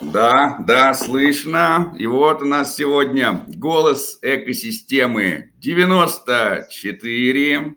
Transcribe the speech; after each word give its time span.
Да, 0.00 0.58
да, 0.66 0.92
слышно. 0.92 1.94
И 1.98 2.06
вот 2.06 2.42
у 2.42 2.44
нас 2.44 2.76
сегодня 2.76 3.42
голос 3.46 4.18
экосистемы 4.20 5.52
94. 5.56 7.74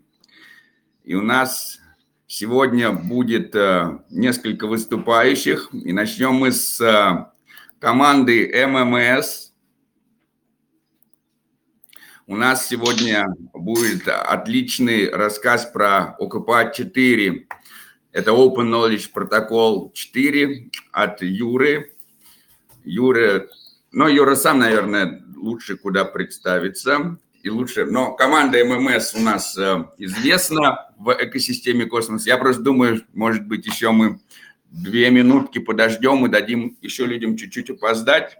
И 1.05 1.16
у 1.16 1.21
нас 1.21 1.79
сегодня 2.28 2.92
будет 2.92 3.55
э, 3.55 4.00
несколько 4.10 4.68
выступающих. 4.68 5.70
И 5.71 5.94
начнем 5.94 6.34
мы 6.34 6.52
с 6.52 6.82
э, 6.82 7.26
команды 7.79 8.51
ММС. 8.67 9.54
У 12.27 12.36
нас 12.36 12.67
сегодня 12.67 13.33
будет 13.54 14.09
отличный 14.09 15.09
рассказ 15.09 15.65
про 15.65 16.17
ОКП-4. 16.20 17.45
Это 18.11 18.31
Open 18.31 18.70
Knowledge 18.70 19.09
Protocol 19.13 19.93
4 19.93 20.70
от 20.91 21.21
Юры. 21.21 21.93
Юра, 22.84 23.48
ну, 23.92 24.07
Юра 24.07 24.36
сам, 24.36 24.60
наверное, 24.60 25.24
лучше 25.36 25.78
куда 25.78 26.06
представиться 26.06 27.18
и 27.43 27.50
лучше. 27.50 27.86
Но 27.86 28.14
команда 28.14 28.64
ММС 28.64 29.15
у 29.15 29.19
нас 29.19 29.57
э, 29.57 29.86
известна 29.97 30.92
в 30.97 31.15
экосистеме 31.19 31.86
космос. 31.86 32.25
Я 32.25 32.38
просто 32.38 32.61
думаю, 32.61 33.02
может 33.14 33.47
быть, 33.47 33.66
еще 33.66 33.92
мы 33.92 34.19
две 34.69 35.09
минутки 35.09 35.59
подождем 35.59 36.25
и 36.25 36.30
дадим 36.30 36.78
еще 36.81 37.05
людям 37.05 37.38
чуть-чуть 37.38 37.69
опоздать. 37.72 38.38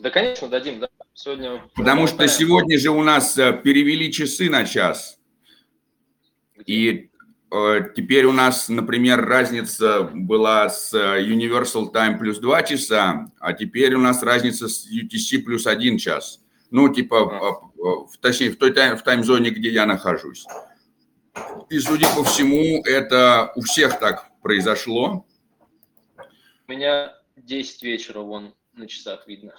Да, 0.00 0.10
конечно, 0.10 0.48
дадим, 0.48 0.80
да. 0.80 0.88
Сегодня... 1.14 1.62
Потому 1.74 2.06
что 2.06 2.28
сегодня 2.28 2.78
же 2.78 2.90
у 2.90 3.02
нас 3.02 3.36
э, 3.38 3.52
перевели 3.64 4.12
часы 4.12 4.48
на 4.48 4.64
час. 4.64 5.18
И 6.64 7.07
теперь 7.50 8.26
у 8.26 8.32
нас, 8.32 8.68
например, 8.68 9.24
разница 9.24 10.02
была 10.12 10.68
с 10.68 10.92
э, 10.92 11.24
Universal 11.24 11.92
Time 11.92 12.18
плюс 12.18 12.38
2 12.38 12.62
часа, 12.64 13.32
а 13.40 13.52
теперь 13.54 13.94
у 13.94 14.00
нас 14.00 14.22
разница 14.22 14.68
с 14.68 14.86
UTC 14.86 15.42
плюс 15.42 15.66
1 15.66 15.98
час. 15.98 16.40
Ну, 16.70 16.92
типа, 16.92 17.64
в, 17.76 18.18
точнее, 18.20 18.50
в 18.50 18.58
той 18.58 18.72
тайм, 18.72 18.98
в 18.98 19.02
таймзоне, 19.02 19.50
где 19.50 19.70
я 19.70 19.86
нахожусь. 19.86 20.44
И, 21.70 21.78
судя 21.78 22.08
по 22.14 22.22
всему, 22.24 22.82
это 22.84 23.52
у 23.56 23.62
всех 23.62 23.98
так 23.98 24.30
произошло. 24.42 25.26
У 26.66 26.72
меня 26.72 27.14
10 27.36 27.82
вечера, 27.82 28.20
вон, 28.20 28.52
на 28.74 28.86
часах 28.86 29.26
видно. 29.26 29.54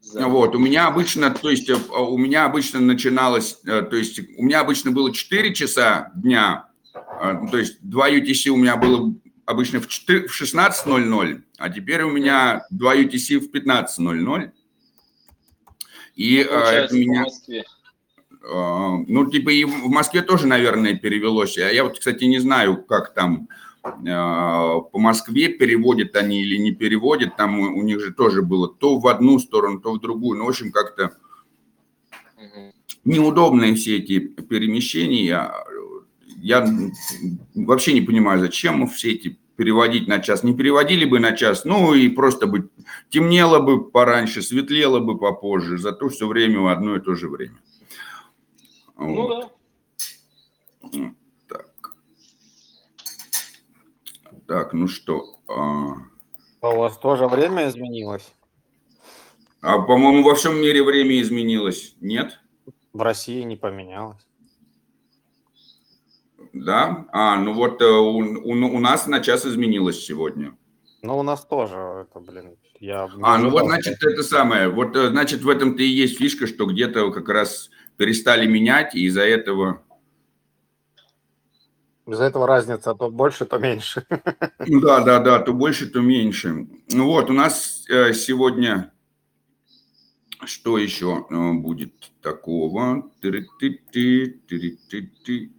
За... 0.00 0.26
Вот, 0.28 0.54
у 0.54 0.58
меня 0.58 0.86
обычно, 0.86 1.30
то 1.30 1.50
есть, 1.50 1.68
э, 1.68 1.74
у 1.74 2.16
меня 2.16 2.46
обычно 2.46 2.80
начиналось, 2.80 3.60
то 3.62 3.96
есть, 3.96 4.18
у 4.38 4.42
меня 4.42 4.60
обычно 4.60 4.92
было 4.92 5.12
4 5.12 5.54
часа 5.54 6.10
дня, 6.14 6.68
а, 6.72 6.73
ну, 6.94 7.48
то 7.48 7.58
есть 7.58 7.78
2 7.82 8.10
UTC 8.10 8.50
у 8.50 8.56
меня 8.56 8.76
было 8.76 9.14
обычно 9.46 9.80
в 9.80 9.88
16.00, 9.88 11.42
а 11.58 11.70
теперь 11.70 12.02
у 12.02 12.10
меня 12.10 12.66
2 12.70 12.96
UTC 12.96 13.38
в 13.38 13.50
15.00. 13.50 14.50
И 16.16 16.42
а, 16.42 16.46
Получается, 16.46 16.84
это 16.84 16.96
меня... 16.96 17.24
А, 18.46 18.96
ну, 19.08 19.30
типа 19.30 19.50
и 19.50 19.64
в 19.64 19.88
Москве 19.88 20.22
тоже, 20.22 20.46
наверное, 20.46 20.94
перевелось. 20.94 21.58
А 21.58 21.72
я 21.72 21.84
вот, 21.84 21.98
кстати, 21.98 22.24
не 22.24 22.38
знаю, 22.38 22.84
как 22.84 23.14
там 23.14 23.48
по 23.82 24.98
Москве 24.98 25.48
переводят 25.48 26.16
они 26.16 26.40
или 26.40 26.56
не 26.56 26.72
переводят. 26.72 27.36
Там 27.36 27.60
у 27.60 27.82
них 27.82 28.00
же 28.00 28.14
тоже 28.14 28.40
было 28.40 28.66
то 28.66 28.98
в 28.98 29.06
одну 29.08 29.38
сторону, 29.38 29.78
то 29.80 29.92
в 29.92 30.00
другую. 30.00 30.38
Ну, 30.38 30.46
в 30.46 30.48
общем, 30.48 30.72
как-то 30.72 31.12
неудобные 33.04 33.74
все 33.74 33.98
эти 33.98 34.18
перемещения 34.18 35.52
я 36.44 36.68
вообще 37.54 37.94
не 37.94 38.02
понимаю, 38.02 38.38
зачем 38.38 38.86
все 38.86 39.12
эти 39.12 39.38
переводить 39.56 40.08
на 40.08 40.20
час. 40.20 40.42
Не 40.42 40.54
переводили 40.54 41.06
бы 41.06 41.18
на 41.18 41.32
час, 41.34 41.64
ну 41.64 41.94
и 41.94 42.10
просто 42.10 42.46
бы 42.46 42.68
темнело 43.08 43.60
бы 43.60 43.90
пораньше, 43.90 44.42
светлело 44.42 45.00
бы 45.00 45.16
попозже, 45.16 45.78
зато 45.78 46.10
все 46.10 46.26
время 46.26 46.60
в 46.60 46.66
одно 46.66 46.96
и 46.96 47.00
то 47.00 47.14
же 47.14 47.30
время. 47.30 47.56
Ну 48.98 49.14
вот. 49.14 49.52
да. 50.92 51.14
Так. 51.48 51.94
Так, 54.46 54.74
ну 54.74 54.86
что. 54.86 55.24
А... 55.48 55.94
а 56.60 56.68
у 56.68 56.76
вас 56.76 56.98
тоже 56.98 57.26
время 57.26 57.70
изменилось? 57.70 58.34
А, 59.62 59.78
по-моему, 59.78 60.22
во 60.22 60.34
всем 60.34 60.60
мире 60.60 60.82
время 60.82 61.22
изменилось, 61.22 61.96
нет? 62.02 62.38
В 62.92 63.00
России 63.00 63.40
не 63.44 63.56
поменялось 63.56 64.26
да? 66.54 67.06
А, 67.12 67.36
ну 67.36 67.52
вот 67.52 67.82
э, 67.82 67.84
у, 67.84 68.18
у, 68.18 68.52
у 68.52 68.78
нас 68.78 69.06
на 69.06 69.20
час 69.20 69.44
изменилось 69.44 70.04
сегодня. 70.04 70.56
Ну, 71.02 71.18
у 71.18 71.22
нас 71.22 71.44
тоже, 71.44 71.76
это, 71.76 72.20
блин, 72.20 72.56
я... 72.80 73.10
А, 73.22 73.38
ну 73.38 73.50
вот, 73.50 73.64
значит, 73.64 74.02
это 74.02 74.22
самое, 74.22 74.68
вот, 74.68 74.96
э, 74.96 75.08
значит, 75.08 75.42
в 75.42 75.48
этом-то 75.48 75.82
и 75.82 75.86
есть 75.86 76.16
фишка, 76.18 76.46
что 76.46 76.64
где-то 76.64 77.10
как 77.10 77.28
раз 77.28 77.70
перестали 77.96 78.46
менять, 78.46 78.94
и 78.94 79.04
из-за 79.04 79.22
этого... 79.22 79.82
Из-за 82.06 82.24
этого 82.24 82.46
разница 82.46 82.94
то 82.94 83.10
больше, 83.10 83.44
то 83.44 83.58
меньше. 83.58 84.06
Ну 84.66 84.80
да, 84.80 85.00
да, 85.00 85.18
да, 85.18 85.40
то 85.40 85.52
больше, 85.52 85.90
то 85.90 86.00
меньше. 86.00 86.68
Ну 86.90 87.06
вот, 87.06 87.30
у 87.30 87.32
нас 87.32 87.84
э, 87.90 88.12
сегодня... 88.14 88.90
Что 90.46 90.76
еще 90.76 91.26
будет 91.30 92.12
такого? 92.20 93.10
Ты-ты-ты, 93.22 94.42
ты-ты-ты. 94.46 95.52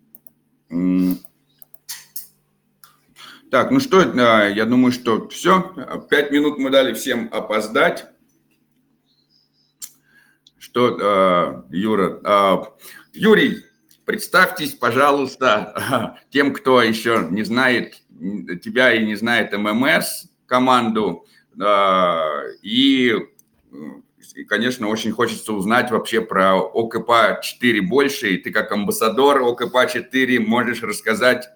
Так, 3.52 3.72
ну 3.72 3.80
что, 3.80 4.02
я 4.48 4.66
думаю, 4.66 4.92
что 4.92 5.30
все. 5.30 5.74
Пять 6.10 6.32
минут 6.32 6.58
мы 6.58 6.70
дали 6.70 6.94
всем 6.94 7.30
опоздать. 7.32 8.08
Что, 10.58 10.98
а, 11.02 11.66
Юра? 11.70 12.20
А, 12.26 12.64
Юрий, 13.14 13.64
представьтесь, 14.04 14.74
пожалуйста, 14.74 16.18
тем, 16.32 16.54
кто 16.54 16.82
еще 16.82 17.28
не 17.30 17.44
знает 17.44 18.02
тебя 18.62 18.94
и 18.94 19.06
не 19.06 19.16
знает 19.16 19.54
ММС, 19.54 20.28
команду, 20.48 21.26
и 22.62 23.14
и, 24.34 24.44
конечно, 24.44 24.88
очень 24.88 25.12
хочется 25.12 25.54
узнать 25.54 25.92
вообще 25.92 26.22
про 26.22 26.58
ОКП-4 26.58 27.82
больше. 27.82 28.32
И 28.32 28.38
ты 28.38 28.52
как 28.52 28.72
амбассадор 28.72 29.42
ОКП-4 29.42 30.40
можешь 30.40 30.82
рассказать 30.82 31.48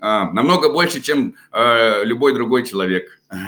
а, 0.00 0.30
намного 0.32 0.72
больше, 0.72 1.00
чем 1.00 1.36
а, 1.50 2.02
любой 2.02 2.34
другой 2.34 2.66
человек. 2.66 3.20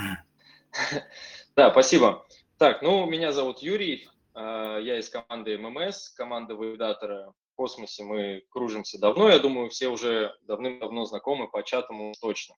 Да, 1.56 1.70
спасибо. 1.70 2.26
Так, 2.58 2.82
ну, 2.82 3.06
меня 3.06 3.30
зовут 3.30 3.60
Юрий, 3.60 4.08
а, 4.34 4.78
я 4.78 4.98
из 4.98 5.08
команды 5.08 5.56
ММС, 5.56 6.10
команда 6.10 6.56
валидатора 6.56 7.32
в 7.52 7.56
космосе. 7.56 8.02
Мы 8.02 8.42
кружимся 8.50 8.98
давно, 8.98 9.28
я 9.28 9.38
думаю, 9.38 9.70
все 9.70 9.86
уже 9.86 10.34
давным-давно 10.42 11.04
знакомы 11.04 11.46
по 11.48 11.62
чатам 11.62 12.12
точно. 12.20 12.56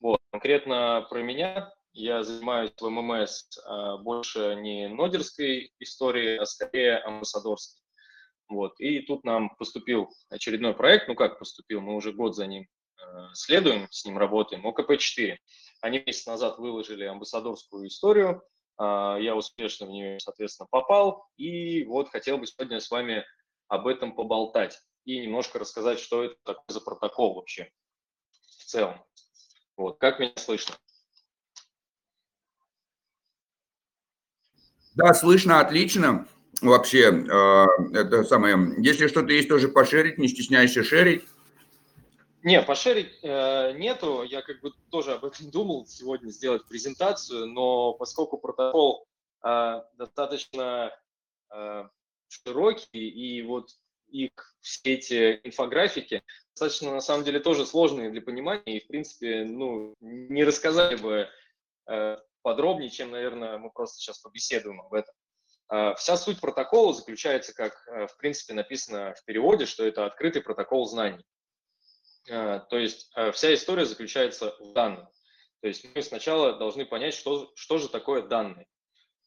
Вот, 0.00 0.20
конкретно 0.30 1.04
про 1.10 1.22
меня. 1.22 1.72
Я 1.92 2.22
занимаюсь 2.22 2.72
в 2.80 2.88
ММС 2.88 3.58
а, 3.64 3.98
больше 3.98 4.54
не 4.56 4.88
нодерской 4.88 5.72
историей, 5.78 6.38
а 6.38 6.46
скорее 6.46 6.96
амбассадорской. 6.98 7.82
Вот. 8.48 8.80
И 8.80 9.00
тут 9.00 9.24
нам 9.24 9.54
поступил 9.56 10.10
очередной 10.30 10.74
проект, 10.74 11.08
ну 11.08 11.14
как 11.14 11.38
поступил, 11.38 11.80
мы 11.80 11.94
уже 11.94 12.12
год 12.12 12.34
за 12.34 12.46
ним 12.46 12.66
э, 12.98 13.04
следуем, 13.32 13.88
с 13.90 14.04
ним 14.04 14.18
работаем, 14.18 14.66
ОКП-4. 14.66 15.36
Они 15.80 16.02
месяц 16.04 16.26
назад 16.26 16.58
выложили 16.58 17.04
амбассадорскую 17.04 17.88
историю, 17.88 18.42
э, 18.78 18.82
я 19.20 19.36
успешно 19.36 19.86
в 19.86 19.90
нее, 19.90 20.20
соответственно, 20.20 20.68
попал, 20.70 21.26
и 21.36 21.84
вот 21.84 22.10
хотел 22.10 22.36
бы 22.36 22.46
сегодня 22.46 22.80
с 22.80 22.90
вами 22.90 23.24
об 23.68 23.86
этом 23.86 24.14
поболтать 24.14 24.78
и 25.04 25.18
немножко 25.18 25.58
рассказать, 25.58 25.98
что 25.98 26.24
это 26.24 26.36
такое 26.44 26.64
за 26.68 26.80
протокол 26.80 27.34
вообще 27.34 27.70
в 28.58 28.64
целом. 28.64 29.02
Вот, 29.76 29.98
как 29.98 30.20
меня 30.20 30.32
слышно? 30.36 30.74
Да, 34.94 35.14
слышно 35.14 35.60
отлично. 35.60 36.26
Вообще, 36.60 37.10
э, 37.10 37.66
это 37.94 38.24
самое. 38.24 38.74
Если 38.78 39.08
что-то 39.08 39.32
есть, 39.32 39.48
тоже 39.48 39.68
пошерить, 39.68 40.18
не 40.18 40.28
стесняйся 40.28 40.84
шерить. 40.84 41.24
Не, 42.42 42.60
пошерить 42.62 43.18
э, 43.22 43.72
нету. 43.78 44.22
Я 44.22 44.42
как 44.42 44.60
бы 44.60 44.72
тоже 44.90 45.12
об 45.12 45.24
этом 45.24 45.50
думал 45.50 45.86
сегодня 45.86 46.30
сделать 46.30 46.66
презентацию, 46.66 47.46
но 47.46 47.94
поскольку 47.94 48.36
протокол 48.38 49.06
э, 49.44 49.82
достаточно 49.96 50.92
э, 51.54 51.88
широкий 52.28 53.08
и 53.08 53.42
вот 53.42 53.70
их 54.08 54.30
все 54.60 54.94
эти 54.94 55.40
инфографики 55.42 56.22
достаточно 56.54 56.92
на 56.92 57.00
самом 57.00 57.24
деле 57.24 57.40
тоже 57.40 57.64
сложные 57.64 58.10
для 58.10 58.20
понимания 58.20 58.76
и 58.76 58.84
в 58.84 58.86
принципе 58.86 59.44
ну 59.44 59.94
не 60.00 60.44
рассказали 60.44 60.96
бы 60.96 61.28
э, 61.88 62.16
подробнее, 62.42 62.90
чем, 62.90 63.10
наверное, 63.10 63.58
мы 63.58 63.70
просто 63.70 63.98
сейчас 63.98 64.18
побеседуем 64.18 64.80
об 64.80 64.92
этом. 64.94 65.14
А, 65.72 65.94
вся 65.94 66.18
суть 66.18 66.38
протокола 66.38 66.92
заключается, 66.92 67.54
как, 67.54 67.72
э, 67.88 68.06
в 68.06 68.18
принципе, 68.18 68.52
написано 68.52 69.14
в 69.14 69.24
переводе, 69.24 69.64
что 69.64 69.86
это 69.86 70.04
открытый 70.04 70.42
протокол 70.42 70.86
знаний. 70.86 71.24
А, 72.30 72.58
то 72.58 72.76
есть 72.78 73.10
э, 73.16 73.32
вся 73.32 73.54
история 73.54 73.86
заключается 73.86 74.54
в 74.60 74.74
данном. 74.74 75.08
То 75.62 75.68
есть 75.68 75.86
мы 75.94 76.02
сначала 76.02 76.58
должны 76.58 76.84
понять, 76.84 77.14
что, 77.14 77.50
что 77.54 77.78
же 77.78 77.88
такое 77.88 78.20
данные. 78.20 78.66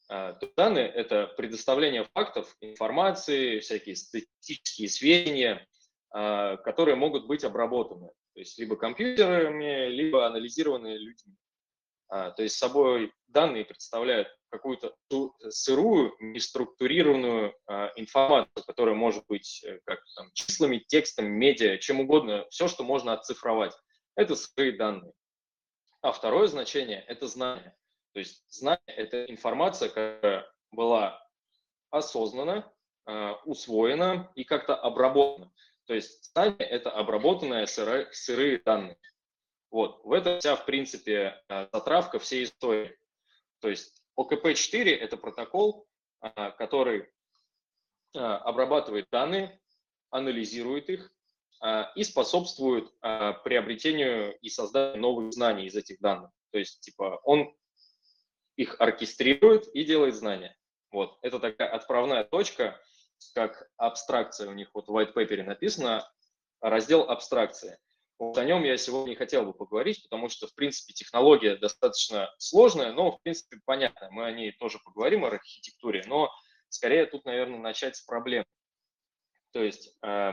А, 0.08 0.38
данные– 0.56 0.86
это 0.94 1.26
предоставление 1.36 2.04
фактов, 2.14 2.56
информации, 2.60 3.58
всякие 3.58 3.96
статистические 3.96 4.88
сведения, 4.88 5.66
которые 6.12 6.94
могут 6.94 7.26
быть 7.26 7.44
обработаны. 7.44 8.06
То 8.34 8.40
есть 8.40 8.56
либо 8.58 8.76
компьютерами, 8.76 9.88
либо 9.88 10.24
анализированы 10.24 10.96
людьми. 10.96 11.34
А, 12.08 12.30
то 12.30 12.42
есть 12.42 12.56
собой 12.56 13.12
данные 13.26 13.64
представляют 13.64 14.28
какую-то 14.50 14.94
сырую, 15.50 16.14
неструктурированную 16.20 17.54
информацию, 17.96 18.64
которая 18.64 18.94
может 18.94 19.24
быть 19.26 19.62
э, 19.64 19.80
как 19.84 20.00
там, 20.14 20.30
числами, 20.32 20.78
текстами, 20.78 21.28
медиа, 21.28 21.78
чем 21.78 22.00
угодно, 22.00 22.46
все, 22.50 22.68
что 22.68 22.84
можно 22.84 23.12
оцифровать. 23.12 23.74
Это 24.14 24.36
сырые 24.36 24.72
данные. 24.72 25.12
А 26.00 26.12
второе 26.12 26.46
значение– 26.46 27.04
это 27.08 27.26
знание. 27.26 27.76
То 28.12 28.20
есть 28.20 28.44
знание– 28.48 28.80
это 28.86 29.24
информация, 29.26 29.88
которая 29.88 30.50
была 30.70 31.20
осознана, 31.90 32.72
э, 33.06 33.32
усвоена 33.44 34.30
и 34.34 34.44
как-то 34.44 34.76
обработана. 34.76 35.52
То 35.86 35.94
есть 35.94 36.32
знание– 36.32 36.56
это 36.58 36.90
обработанные 36.90 37.66
сырые 37.66 38.58
данные. 38.64 38.96
Вот. 39.70 40.04
В 40.04 40.12
этом 40.12 40.38
вся, 40.38 40.56
в 40.56 40.64
принципе, 40.64 41.42
э, 41.48 41.68
затравка 41.72 42.18
всей 42.18 42.44
истории. 42.44 42.96
То 43.60 43.68
есть 43.68 44.02
ОКП-4– 44.16 44.94
это 45.00 45.16
протокол, 45.16 45.86
э, 46.22 46.50
который 46.52 47.10
обрабатывает 48.12 49.08
данные, 49.10 49.60
анализирует 50.08 50.88
их 50.88 51.12
и 51.96 52.02
способствует 52.02 52.90
приобретению 53.00 54.38
и 54.38 54.48
созданию 54.48 55.02
новых 55.02 55.34
знаний 55.34 55.66
из 55.66 55.76
этих 55.76 56.00
данных. 56.00 56.30
То 56.50 56.58
есть, 56.58 56.80
типа, 56.80 57.20
он 57.24 57.54
их 58.56 58.80
оркестрирует 58.80 59.68
и 59.74 59.84
делает 59.84 60.14
знания. 60.14 60.56
Вот, 60.90 61.18
это 61.20 61.38
такая 61.38 61.68
отправная 61.68 62.24
точка, 62.24 62.80
как 63.34 63.68
абстракция 63.76 64.48
у 64.48 64.54
них 64.54 64.70
вот 64.72 64.88
в 64.88 64.96
white 64.96 65.12
paper 65.12 65.42
написано, 65.42 66.10
раздел 66.60 67.02
абстракции. 67.02 67.78
Вот 68.18 68.38
о 68.38 68.44
нем 68.44 68.64
я 68.64 68.78
сегодня 68.78 69.10
не 69.10 69.16
хотел 69.16 69.44
бы 69.44 69.52
поговорить, 69.52 70.02
потому 70.02 70.28
что, 70.28 70.46
в 70.46 70.54
принципе, 70.54 70.94
технология 70.94 71.56
достаточно 71.56 72.32
сложная, 72.38 72.92
но, 72.92 73.12
в 73.12 73.22
принципе, 73.22 73.60
понятно. 73.64 74.08
Мы 74.10 74.24
о 74.24 74.32
ней 74.32 74.52
тоже 74.52 74.78
поговорим, 74.82 75.24
о 75.24 75.28
архитектуре, 75.28 76.02
но 76.06 76.30
скорее 76.68 77.06
тут, 77.06 77.26
наверное, 77.26 77.58
начать 77.58 77.96
с 77.96 78.02
проблем. 78.02 78.44
То 79.52 79.62
есть 79.62 79.94
э, 80.02 80.32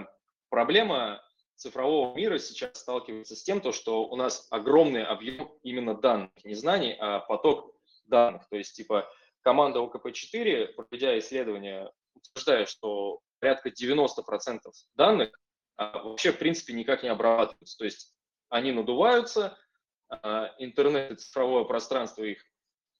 проблема 0.50 1.22
цифрового 1.56 2.16
мира 2.16 2.38
сейчас 2.38 2.80
сталкивается 2.80 3.36
с 3.36 3.44
тем, 3.44 3.60
то, 3.60 3.74
что 3.74 4.06
у 4.06 4.16
нас 4.16 4.48
огромный 4.50 5.04
объем 5.06 5.52
именно 5.64 5.94
данных, 5.94 6.32
не 6.44 6.56
знаний, 6.56 6.96
а 7.00 7.20
поток 7.20 7.76
данных. 8.06 8.48
То 8.50 8.58
есть, 8.58 8.76
типа, 8.76 9.10
команда 9.42 9.80
ОКП-4, 9.80 10.74
проведя 10.74 11.18
исследование, 11.20 11.92
утверждает, 12.16 12.70
что 12.70 13.20
порядка 13.40 13.70
90% 13.70 14.60
данных 14.96 15.38
вообще, 15.92 16.32
в 16.32 16.38
принципе, 16.38 16.74
никак 16.74 17.04
не 17.04 17.10
обрабатываются. 17.10 17.78
То 17.78 17.86
есть 17.86 18.14
они 18.50 18.72
надуваются, 18.72 19.58
а, 20.10 20.54
интернет 20.60 21.12
и 21.12 21.16
цифровое 21.16 21.64
пространство 21.64 22.24
их 22.24 22.44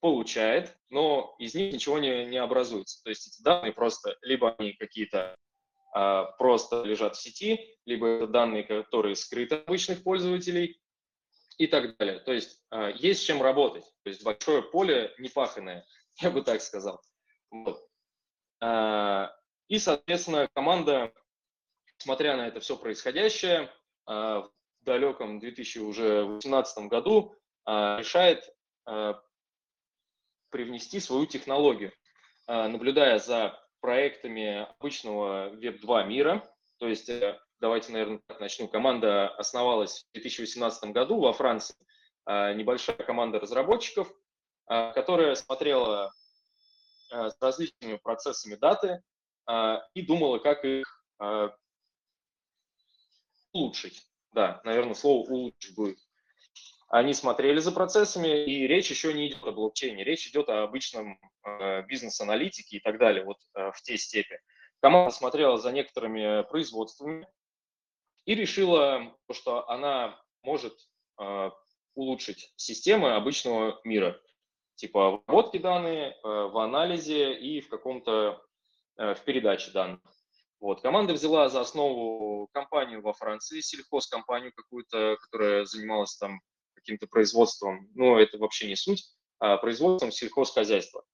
получает, 0.00 0.76
но 0.90 1.34
из 1.38 1.54
них 1.54 1.72
ничего 1.72 1.98
не, 1.98 2.26
не 2.26 2.38
образуется. 2.38 3.02
То 3.02 3.10
есть 3.10 3.28
эти 3.28 3.42
данные 3.42 3.72
просто 3.72 4.18
либо 4.22 4.54
они 4.58 4.72
какие-то 4.72 5.36
а, 5.94 6.24
просто 6.24 6.82
лежат 6.82 7.16
в 7.16 7.22
сети, 7.22 7.78
либо 7.86 8.06
это 8.08 8.26
данные, 8.26 8.64
которые 8.64 9.16
скрыты 9.16 9.56
обычных 9.56 10.02
пользователей 10.02 10.80
и 11.56 11.66
так 11.66 11.96
далее. 11.96 12.18
То 12.18 12.32
есть 12.32 12.60
а, 12.70 12.90
есть 12.90 13.22
с 13.22 13.24
чем 13.24 13.40
работать. 13.40 13.84
То 14.02 14.10
есть 14.10 14.24
большое 14.24 14.62
поле 14.62 15.14
непаханное, 15.18 15.86
я 16.20 16.30
бы 16.30 16.42
так 16.42 16.60
сказал. 16.60 17.00
Вот. 17.50 17.88
А, 18.60 19.34
и, 19.68 19.78
соответственно, 19.78 20.48
команда, 20.52 21.12
смотря 22.04 22.36
на 22.36 22.46
это 22.46 22.60
все 22.60 22.76
происходящее, 22.76 23.72
в 24.06 24.50
далеком 24.82 25.40
2018 25.40 26.86
году 26.88 27.34
решает 27.66 28.54
привнести 30.50 31.00
свою 31.00 31.24
технологию, 31.24 31.92
наблюдая 32.46 33.18
за 33.18 33.58
проектами 33.80 34.66
обычного 34.78 35.54
Web2 35.56 36.06
мира. 36.06 36.46
То 36.78 36.88
есть, 36.88 37.08
э, 37.08 37.40
давайте, 37.60 37.92
наверное, 37.92 38.20
начну. 38.38 38.68
Команда 38.68 39.28
основалась 39.28 40.04
в 40.10 40.12
2018 40.12 40.92
году 40.92 41.20
во 41.20 41.32
Франции. 41.32 41.76
Небольшая 42.26 42.96
команда 42.96 43.40
разработчиков, 43.40 44.10
которая 44.66 45.34
смотрела 45.34 46.12
с 47.10 47.36
различными 47.40 47.96
процессами 48.02 48.54
даты 48.54 49.02
и 49.94 50.02
думала, 50.02 50.38
как 50.38 50.64
их 50.64 51.04
улучшить. 53.54 54.02
Да, 54.34 54.60
наверное, 54.64 54.94
слово 54.94 55.26
улучшить 55.26 55.74
будет 55.74 55.98
они 56.94 57.12
смотрели 57.12 57.58
за 57.58 57.72
процессами, 57.72 58.44
и 58.44 58.68
речь 58.68 58.88
еще 58.88 59.12
не 59.12 59.26
идет 59.26 59.42
о 59.42 59.50
блокчейне, 59.50 60.04
речь 60.04 60.28
идет 60.28 60.48
о 60.48 60.62
обычном 60.62 61.18
э, 61.44 61.82
бизнес-аналитике 61.86 62.76
и 62.76 62.80
так 62.80 62.98
далее, 62.98 63.24
вот 63.24 63.38
э, 63.54 63.72
в 63.72 63.82
те 63.82 63.96
степи. 63.96 64.38
Команда 64.80 65.10
смотрела 65.10 65.58
за 65.58 65.72
некоторыми 65.72 66.42
производствами 66.48 67.26
и 68.26 68.36
решила, 68.36 69.12
что 69.32 69.68
она 69.68 70.16
может 70.42 70.74
э, 71.20 71.50
улучшить 71.96 72.52
системы 72.54 73.14
обычного 73.14 73.80
мира, 73.82 74.20
типа 74.76 75.10
в 75.10 75.14
обработке 75.14 75.58
данных, 75.58 76.14
э, 76.14 76.28
в 76.28 76.56
анализе 76.58 77.34
и 77.34 77.60
в 77.60 77.68
каком-то 77.70 78.40
э, 78.98 79.14
в 79.14 79.20
передаче 79.24 79.72
данных. 79.72 80.00
Вот. 80.64 80.80
Команда 80.80 81.12
взяла 81.12 81.50
за 81.50 81.60
основу 81.60 82.48
компанию 82.54 83.02
во 83.02 83.12
Франции, 83.12 83.60
сельхозкомпанию 83.60 84.50
какую-то, 84.56 85.18
которая 85.20 85.66
занималась 85.66 86.16
там 86.16 86.40
каким-то 86.74 87.06
производством, 87.06 87.90
но 87.94 88.18
это 88.18 88.38
вообще 88.38 88.66
не 88.66 88.74
суть, 88.74 89.04
а 89.38 89.58
производством 89.58 90.10
сельхозхозяйства. 90.10 91.04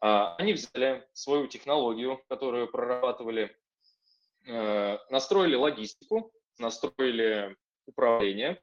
А, 0.00 0.34
они 0.34 0.52
взяли 0.52 1.06
свою 1.12 1.46
технологию, 1.46 2.20
которую 2.28 2.66
прорабатывали, 2.66 3.56
э, 4.48 4.98
настроили 5.10 5.54
логистику, 5.54 6.32
настроили 6.58 7.56
управление 7.86 8.60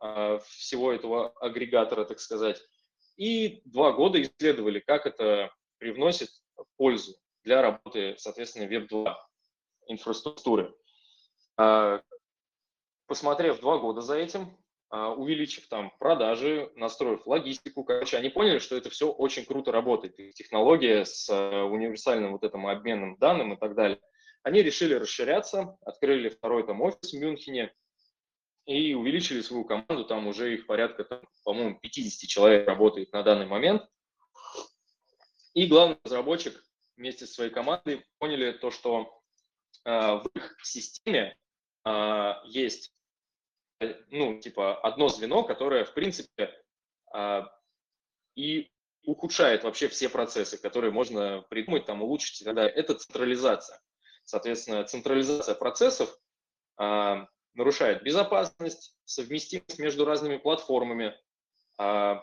а, 0.00 0.38
всего 0.38 0.90
этого 0.90 1.32
агрегатора, 1.38 2.06
так 2.06 2.20
сказать, 2.20 2.62
и 3.18 3.60
два 3.66 3.92
года 3.92 4.22
исследовали, 4.22 4.80
как 4.80 5.04
это 5.04 5.52
привносит 5.76 6.30
пользу 6.78 7.14
для 7.42 7.60
работы, 7.60 8.14
соответственно, 8.16 8.64
Web2 8.72 9.14
инфраструктуры. 9.86 10.74
А, 11.56 12.00
посмотрев 13.06 13.60
два 13.60 13.78
года 13.78 14.00
за 14.00 14.16
этим, 14.16 14.56
а, 14.88 15.10
увеличив 15.10 15.68
там 15.68 15.92
продажи, 15.98 16.70
настроив 16.76 17.26
логистику. 17.26 17.84
Короче, 17.84 18.16
они 18.16 18.28
поняли, 18.28 18.58
что 18.58 18.76
это 18.76 18.90
все 18.90 19.10
очень 19.10 19.44
круто 19.44 19.72
работает. 19.72 20.18
Их 20.18 20.34
технология 20.34 21.04
с 21.04 21.28
э, 21.28 21.62
универсальным 21.62 22.32
вот 22.32 22.44
этим 22.44 22.66
обменом 22.66 23.16
данным 23.16 23.54
и 23.54 23.56
так 23.56 23.74
далее. 23.74 24.00
Они 24.42 24.62
решили 24.62 24.94
расширяться, 24.94 25.76
открыли 25.80 26.28
второй 26.28 26.64
там 26.64 26.80
офис 26.82 27.12
в 27.12 27.18
Мюнхене 27.18 27.74
и 28.64 28.94
увеличили 28.94 29.40
свою 29.40 29.64
команду. 29.64 30.04
Там 30.04 30.28
уже 30.28 30.54
их 30.54 30.66
порядка, 30.66 31.02
там, 31.02 31.20
по-моему, 31.42 31.80
50 31.80 32.28
человек 32.28 32.68
работает 32.68 33.12
на 33.12 33.24
данный 33.24 33.46
момент. 33.46 33.82
И 35.54 35.66
главный 35.66 35.96
разработчик 36.04 36.62
вместе 36.96 37.26
со 37.26 37.34
своей 37.34 37.50
командой 37.50 38.04
поняли 38.18 38.52
то, 38.52 38.70
что 38.70 39.15
в 39.90 40.26
их 40.34 40.58
системе 40.62 41.36
э, 41.84 42.32
есть 42.44 42.92
Э, 43.80 43.94
ну, 44.10 44.40
типа, 44.40 44.78
одно 44.80 45.08
звено, 45.08 45.42
которое, 45.44 45.84
в 45.84 45.94
принципе, 45.94 46.54
и 48.34 48.70
ухудшает 49.04 49.64
вообще 49.64 49.88
все 49.88 50.08
процессы, 50.08 50.58
которые 50.58 50.90
можно 50.90 51.42
придумать, 51.48 51.86
там, 51.86 52.02
улучшить 52.02 52.42
и 52.42 52.44
так 52.44 52.54
далее. 52.54 52.74
Это 52.74 52.94
централизация. 52.94 53.80
Соответственно, 54.24 54.84
централизация 54.84 55.54
процессов 55.54 56.14
нарушает 57.54 58.02
безопасность, 58.02 58.94
совместимость 59.04 59.78
между 59.78 60.04
разными 60.04 60.36
платформами, 60.36 61.14
ну 61.78 62.22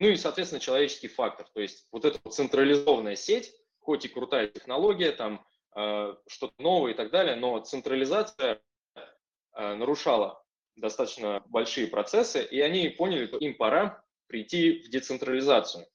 и, 0.00 0.16
соответственно, 0.16 0.58
человеческий 0.60 1.08
фактор. 1.08 1.46
То 1.52 1.60
есть 1.60 1.86
вот 1.92 2.04
эта 2.04 2.18
централизованная 2.28 3.14
сеть, 3.14 3.54
хоть 3.78 4.04
и 4.06 4.08
крутая 4.08 4.48
технология, 4.48 5.12
там 5.12 5.46
что-то 5.74 6.54
новое 6.58 6.92
и 6.92 6.94
так 6.94 7.10
далее, 7.10 7.34
но 7.36 7.58
централизация 7.60 8.60
а, 9.52 9.74
нарушала 9.74 10.42
достаточно 10.76 11.42
большие 11.46 11.86
процессы, 11.86 12.42
и 12.42 12.60
они 12.60 12.88
поняли, 12.88 13.26
что 13.26 13.38
им 13.38 13.56
пора 13.56 14.02
прийти 14.26 14.82
в 14.82 14.90
децентрализацию. 14.90 15.86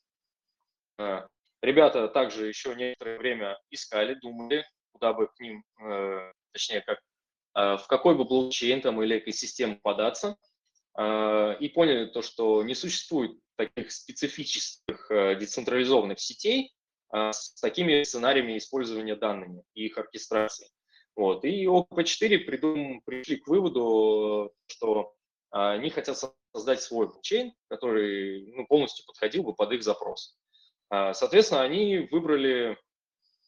А, 0.99 1.27
ребята 1.61 2.07
также 2.07 2.47
еще 2.47 2.75
некоторое 2.75 3.17
время 3.17 3.59
искали, 3.71 4.13
думали, 4.15 4.65
куда 4.91 5.13
бы 5.13 5.27
к 5.27 5.39
ним, 5.39 5.63
э, 5.81 6.31
точнее, 6.53 6.81
как, 6.81 6.99
в 7.53 7.85
какой 7.87 8.15
бы 8.15 8.23
блокчейн 8.23 8.81
там 8.81 9.01
или 9.01 9.17
экосистему 9.17 9.79
податься. 9.79 10.37
и 10.95 11.71
поняли 11.73 12.05
то, 12.05 12.23
что 12.23 12.63
не 12.63 12.73
существует 12.73 13.39
таких 13.55 13.91
специфических 13.91 15.07
децентрализованных 15.39 16.19
сетей 16.19 16.75
с 17.11 17.59
такими 17.61 18.03
сценариями 18.03 18.57
использования 18.57 19.15
данными 19.15 19.63
и 19.73 19.85
их 19.85 19.97
оркестрации. 19.97 20.69
Вот. 21.15 21.45
И 21.45 21.65
OP4 21.65 22.39
придум, 22.39 23.01
пришли 23.05 23.37
к 23.37 23.47
выводу, 23.47 24.53
что 24.67 25.13
они 25.49 25.89
хотят 25.89 26.17
создать 26.53 26.81
свой 26.81 27.07
блокчейн, 27.07 27.53
который 27.69 28.51
ну, 28.53 28.67
полностью 28.67 29.05
подходил 29.05 29.43
бы 29.43 29.55
под 29.55 29.71
их 29.71 29.83
запрос. 29.83 30.37
Соответственно, 30.89 31.63
они 31.63 32.07
выбрали, 32.11 32.77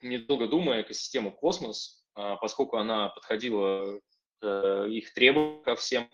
недолго 0.01 0.47
думая, 0.47 0.81
экосистему 0.81 1.31
Космос, 1.31 2.03
поскольку 2.13 2.77
она 2.77 3.09
подходила 3.09 3.99
к 4.39 4.85
их 4.87 5.13
требованиям 5.13 5.63
ко 5.63 5.75
всем. 5.75 6.09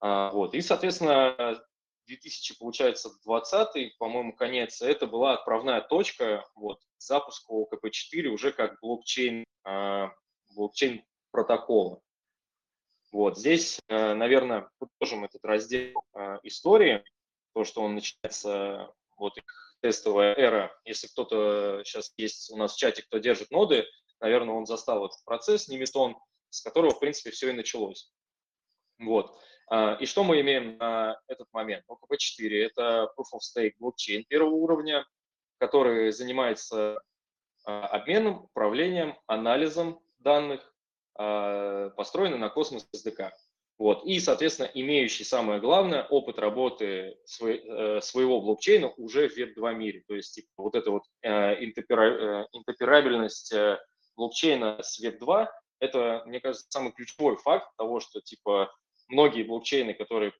Вот. 0.00 0.54
И, 0.54 0.60
соответственно, 0.60 1.60
2000, 2.08 2.58
получается, 2.58 3.10
20 3.24 3.96
по-моему, 3.98 4.32
конец, 4.32 4.82
это 4.82 5.06
была 5.06 5.34
отправная 5.34 5.80
точка 5.80 6.44
вот, 6.54 6.80
к 6.80 7.00
запуску 7.00 7.62
ОКП-4 7.62 8.26
уже 8.28 8.52
как 8.52 8.80
блокчейн 8.80 9.44
блокчейн 10.54 11.04
протокола. 11.30 12.00
Вот 13.12 13.38
здесь, 13.38 13.80
э, 13.88 14.14
наверное, 14.14 14.70
подложим 14.78 15.24
этот 15.24 15.44
раздел 15.44 16.02
э, 16.14 16.38
истории, 16.42 17.02
то, 17.54 17.64
что 17.64 17.82
он 17.82 17.94
начинается, 17.94 18.92
вот 19.16 19.34
тестовая 19.80 20.34
эра. 20.34 20.78
Если 20.84 21.06
кто-то 21.06 21.82
сейчас 21.84 22.12
есть 22.16 22.50
у 22.50 22.56
нас 22.56 22.74
в 22.74 22.78
чате, 22.78 23.02
кто 23.02 23.18
держит 23.18 23.50
ноды, 23.50 23.86
наверное, 24.20 24.54
он 24.54 24.66
застал 24.66 25.06
этот 25.06 25.24
процесс, 25.24 25.68
Неметон, 25.68 26.16
с 26.50 26.60
которого, 26.60 26.90
в 26.90 27.00
принципе, 27.00 27.30
все 27.30 27.50
и 27.50 27.52
началось. 27.52 28.12
Вот. 28.98 29.38
А, 29.70 29.94
и 29.94 30.06
что 30.06 30.24
мы 30.24 30.40
имеем 30.40 30.76
на 30.78 31.20
этот 31.28 31.48
момент? 31.52 31.84
OKP4– 31.88 32.66
это 32.66 33.12
Proof 33.16 33.34
of 33.34 33.40
Stake 33.40 33.74
блокчейн 33.78 34.24
первого 34.24 34.54
уровня, 34.54 35.06
который 35.58 36.10
занимается 36.12 37.00
а, 37.64 37.86
обменом, 37.88 38.44
управлением, 38.44 39.16
анализом 39.26 40.00
данных 40.18 40.60
э, 41.18 41.90
построены 41.96 42.38
на 42.38 42.48
Космос 42.48 42.88
SDK. 42.94 43.30
Вот. 43.78 44.04
И, 44.04 44.18
соответственно, 44.18 44.68
имеющий 44.74 45.22
самое 45.22 45.60
главное 45.60 46.04
опыт 46.04 46.38
работы 46.38 47.16
э, 47.40 48.00
своего 48.00 48.40
блокчейна 48.40 48.88
уже 48.96 49.28
в 49.28 49.36
Web2 49.36 49.74
мире. 49.74 50.02
То 50.08 50.16
есть 50.16 50.34
типа, 50.34 50.48
вот 50.56 50.74
эта 50.74 50.90
вот 50.90 51.04
э, 51.22 51.64
интероперабельность 51.64 53.52
э, 53.52 53.78
блокчейна 54.16 54.82
с 54.82 55.00
Web2, 55.00 55.46
это, 55.78 56.24
мне 56.26 56.40
кажется, 56.40 56.66
самый 56.70 56.90
ключевой 56.92 57.36
факт 57.36 57.68
того, 57.76 58.00
что 58.00 58.20
типа 58.20 58.72
многие 59.08 59.42
блокчейны, 59.42 59.94
которые 59.94 60.32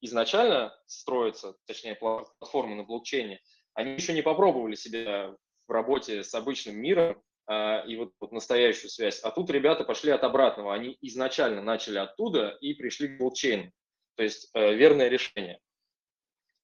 изначально 0.00 0.76
строятся, 0.86 1.56
точнее 1.66 1.94
платформы 1.94 2.74
на 2.76 2.84
блокчейне, 2.84 3.40
они 3.74 3.92
еще 3.92 4.12
не 4.12 4.22
попробовали 4.22 4.74
себя 4.74 5.34
в 5.66 5.72
работе 5.72 6.22
с 6.22 6.34
обычным 6.34 6.76
миром, 6.76 7.22
а, 7.46 7.80
и 7.86 7.96
вот, 7.96 8.12
вот 8.20 8.32
настоящую 8.32 8.90
связь. 8.90 9.20
А 9.20 9.30
тут 9.30 9.50
ребята 9.50 9.84
пошли 9.84 10.10
от 10.10 10.22
обратного. 10.22 10.74
Они 10.74 10.98
изначально 11.00 11.62
начали 11.62 11.96
оттуда 11.96 12.58
и 12.60 12.74
пришли 12.74 13.08
к 13.08 13.18
блокчейну. 13.18 13.72
То 14.16 14.22
есть 14.22 14.50
э, 14.52 14.74
верное 14.74 15.08
решение. 15.08 15.58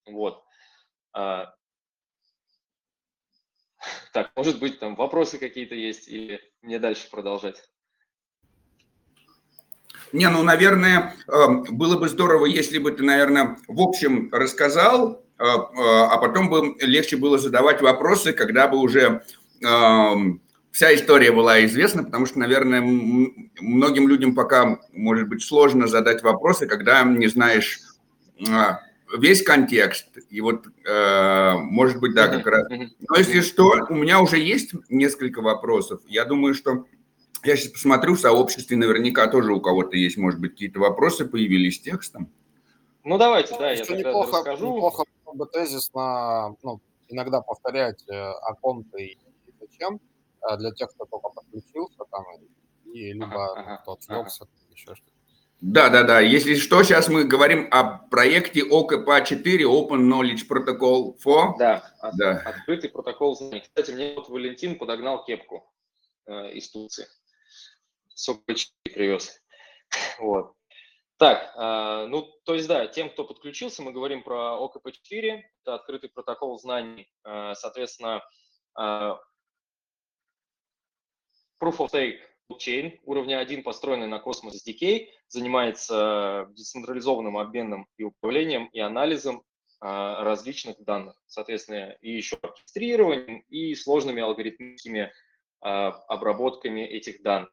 Вот. 0.05 0.43
А, 1.13 1.55
так, 4.13 4.31
может 4.35 4.59
быть, 4.59 4.79
там 4.79 4.95
вопросы 4.95 5.39
какие-то 5.39 5.73
есть 5.73 6.07
или 6.07 6.41
мне 6.61 6.77
дальше 6.77 7.09
продолжать? 7.09 7.63
Не, 10.15 10.29
ну, 10.29 10.43
наверное, 10.43 11.13
эм, 11.27 11.63
было 11.63 11.97
бы 11.97 12.07
здорово, 12.07 12.45
если 12.45 12.77
бы 12.77 12.91
ты, 12.91 13.03
наверное, 13.03 13.57
в 13.67 13.81
общем 13.81 14.29
рассказал, 14.31 15.21
э, 15.37 15.43
э, 15.43 15.47
а 15.47 16.17
потом 16.17 16.49
бы 16.49 16.75
легче 16.79 17.17
было 17.17 17.37
задавать 17.37 17.81
вопросы, 17.81 18.31
когда 18.31 18.67
бы 18.67 18.77
уже 18.77 19.23
вся 20.71 20.93
история 20.93 21.31
была 21.31 21.65
известна, 21.65 22.03
потому 22.03 22.25
что, 22.25 22.37
наверное, 22.37 22.81
многим 23.61 24.07
людям 24.07 24.35
пока, 24.35 24.79
может 24.91 25.29
быть, 25.29 25.41
сложно 25.41 25.87
задать 25.87 26.21
вопросы, 26.21 26.67
когда 26.67 27.03
не 27.03 27.27
знаешь 27.27 27.79
весь 29.17 29.43
контекст. 29.43 30.07
И 30.29 30.41
вот, 30.41 30.65
э, 30.85 31.53
может 31.57 31.99
быть, 31.99 32.13
да, 32.13 32.27
как 32.27 32.45
раз. 32.45 32.67
Но 32.69 33.17
если 33.17 33.41
что, 33.41 33.85
у 33.89 33.95
меня 33.95 34.21
уже 34.21 34.37
есть 34.37 34.73
несколько 34.89 35.41
вопросов. 35.41 36.01
Я 36.07 36.25
думаю, 36.25 36.53
что 36.53 36.85
я 37.45 37.55
сейчас 37.55 37.71
посмотрю 37.71 38.15
в 38.15 38.19
сообществе, 38.19 38.77
наверняка 38.77 39.27
тоже 39.27 39.53
у 39.53 39.61
кого-то 39.61 39.95
есть, 39.95 40.17
может 40.17 40.39
быть, 40.39 40.51
какие-то 40.51 40.79
вопросы 40.79 41.25
появились 41.25 41.79
текстом. 41.81 42.31
Ну, 43.03 43.17
давайте, 43.17 43.55
да, 43.57 43.71
я 43.71 43.85
тогда 43.85 43.97
неплохо, 44.09 44.37
расскажу. 44.37 44.75
Неплохо 44.75 45.03
бы 45.33 45.45
тезисно, 45.47 46.55
ну, 46.63 46.81
иногда 47.07 47.41
повторять 47.41 48.03
э, 48.09 48.13
о 48.15 48.55
ком-то 48.55 48.97
и 48.97 49.17
зачем, 49.59 49.99
а 50.41 50.57
для 50.57 50.71
тех, 50.71 50.89
кто 50.91 51.05
только 51.05 51.29
подключился 51.29 52.03
там, 52.09 52.23
и 52.85 53.13
либо 53.13 53.25
Ага, 53.51 53.53
ага, 53.61 53.77
кто 53.77 53.91
отвлекся, 53.93 54.43
ага. 54.45 54.51
еще 54.71 54.95
что-то. 54.95 55.11
Да, 55.61 55.89
да, 55.89 56.03
да. 56.03 56.19
Если 56.19 56.55
что, 56.55 56.83
сейчас 56.83 57.07
мы 57.09 57.23
говорим 57.23 57.67
о 57.71 57.83
проекте 58.09 58.61
ОКП-4 58.63 59.61
Open 59.63 60.01
Knowledge 60.09 60.47
Protocol 60.49 61.15
for. 61.23 61.57
Да, 61.57 61.91
от- 61.99 62.15
Да. 62.17 62.41
открытый 62.45 62.89
протокол 62.89 63.35
знаний. 63.35 63.61
Кстати, 63.61 63.91
мне 63.91 64.13
вот 64.15 64.29
Валентин 64.29 64.77
подогнал 64.77 65.23
кепку 65.25 65.65
э, 66.27 66.51
из 66.53 66.69
Турции. 66.69 67.05
СОК-4 68.15 68.67
привез. 68.83 69.41
Вот. 70.19 70.53
Так, 71.17 71.53
э, 71.55 72.07
ну, 72.07 72.23
то 72.43 72.55
есть, 72.55 72.67
да, 72.67 72.87
тем, 72.87 73.09
кто 73.09 73.23
подключился, 73.23 73.81
мы 73.81 73.93
говорим 73.93 74.23
про 74.23 74.57
ОКП-4, 74.57 75.43
это 75.61 75.75
открытый 75.75 76.09
протокол 76.09 76.59
знаний. 76.59 77.07
Э, 77.23 77.53
соответственно, 77.55 78.21
э, 78.77 78.81
Proof 81.61 81.77
of 81.77 81.91
Stake 81.91 82.19
блокчейн 82.49 82.99
уровня 83.03 83.39
1, 83.39 83.63
построенный 83.63 84.07
на 84.07 84.17
Cosmos 84.17 84.53
SDK, 84.53 85.07
занимается 85.27 86.47
децентрализованным 86.51 87.37
обменом 87.37 87.87
и 87.97 88.03
управлением 88.03 88.67
и 88.67 88.79
анализом 88.79 89.43
а, 89.81 90.23
различных 90.23 90.83
данных, 90.83 91.15
соответственно, 91.27 91.97
и 92.01 92.11
еще 92.11 92.37
оркестрированием, 92.41 93.43
и 93.49 93.75
сложными 93.75 94.21
алгоритмическими 94.21 95.11
а, 95.61 95.89
обработками 96.07 96.81
этих 96.81 97.21
данных. 97.21 97.51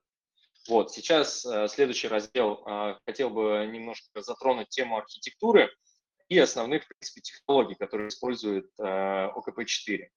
Вот, 0.69 0.93
сейчас 0.93 1.45
а, 1.45 1.67
следующий 1.69 2.09
раздел 2.09 2.63
а, 2.67 2.99
хотел 3.05 3.31
бы 3.31 3.69
немножко 3.71 4.23
затронуть 4.23 4.69
тему 4.69 4.97
архитектуры 4.97 5.71
и 6.29 6.39
основных, 6.39 6.85
в 6.85 6.89
принципе, 6.89 7.21
технологий, 7.21 7.75
которые 7.75 8.09
использует 8.09 8.71
а, 8.79 9.33
OKP4. 9.33 10.09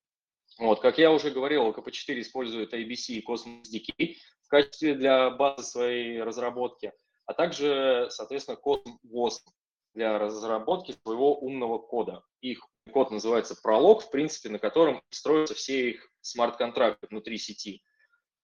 Вот, 0.59 0.81
как 0.81 0.97
я 0.97 1.11
уже 1.11 1.31
говорил, 1.31 1.69
OKP4 1.69 2.21
использует 2.21 2.73
ABC 2.73 3.13
и 3.13 3.25
Cosmos 3.25 3.63
SDK 3.63 4.15
в 4.43 4.47
качестве 4.47 4.95
для 4.95 5.31
базы 5.31 5.63
своей 5.63 6.21
разработки, 6.21 6.93
а 7.25 7.33
также, 7.33 8.07
соответственно, 8.11 8.57
Cosmos 8.63 8.97
WASM 9.03 9.49
для 9.95 10.19
разработки 10.19 10.95
своего 11.03 11.39
умного 11.39 11.79
кода. 11.79 12.23
Их 12.41 12.59
код 12.91 13.11
называется 13.11 13.55
пролог, 13.61 14.03
в 14.03 14.11
принципе, 14.11 14.49
на 14.49 14.59
котором 14.59 15.01
строятся 15.09 15.55
все 15.55 15.91
их 15.91 16.09
смарт-контракты 16.21 17.07
внутри 17.07 17.37
сети. 17.37 17.83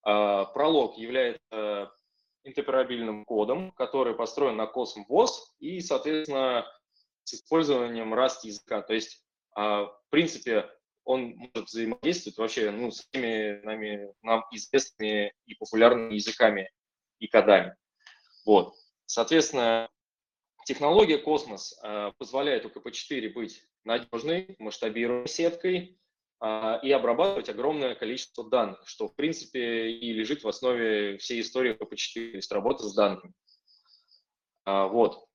А, 0.04 0.46
Пролог 0.46 0.98
является 0.98 1.92
интероперабельным 2.44 3.26
кодом, 3.26 3.72
который 3.72 4.16
построен 4.16 4.58
на 4.58 4.66
WAS 4.66 5.30
и, 5.60 5.80
соответственно, 5.82 6.66
с 7.24 7.36
использованием 7.36 8.14
Rust 8.14 8.40
языка. 8.44 8.82
То 8.82 8.94
есть, 8.94 9.24
а, 9.54 9.86
в 9.86 10.10
принципе, 10.10 10.70
он 11.04 11.36
может 11.36 11.68
взаимодействовать 11.68 12.38
вообще 12.38 12.72
ну, 12.72 12.92
с 12.92 13.08
всеми 13.08 13.64
нами, 13.64 14.14
нам 14.22 14.44
известными 14.52 15.34
и 15.46 15.56
популярными 15.56 16.16
языками 16.16 16.72
и 17.20 17.28
кодами. 17.28 17.76
Вот. 18.46 18.76
Соответственно, 19.06 19.90
технология 20.66 21.18
Космос 21.18 21.78
э, 21.84 22.12
позволяет 22.18 22.66
OKP4 22.66 23.30
быть 23.34 23.64
надежной, 23.84 24.56
масштабируемой 24.60 25.28
сеткой 25.28 26.00
и 26.44 26.92
обрабатывать 26.92 27.50
огромное 27.50 27.94
количество 27.94 28.50
данных, 28.50 28.88
что, 28.88 29.08
в 29.08 29.16
принципе, 29.16 29.92
и 29.92 30.12
лежит 30.12 30.44
в 30.44 30.48
основе 30.48 31.20
всей 31.20 31.42
истории 31.42 31.74
OKP4, 31.74 32.32
то 32.32 32.38
есть 32.38 32.52
работа 32.52 32.84
с 32.84 32.96
данными. 32.96 33.32
Э, 34.66 34.88
вот. 34.88 35.28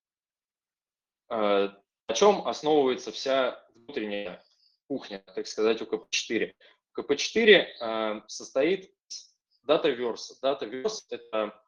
Э, 1.30 1.68
на 2.08 2.14
чем 2.14 2.46
основывается 2.46 3.10
вся 3.10 3.64
внутренняя 3.74 4.44
кухня, 4.88 5.22
так 5.34 5.46
сказать, 5.46 5.82
у 5.82 5.86
КП4. 5.86 6.54
КП4 6.96 7.44
э, 7.48 8.20
состоит 8.28 8.92
из 9.08 9.34
Dataverse. 9.66 10.40
Dataverse– 10.42 11.00
это, 11.10 11.62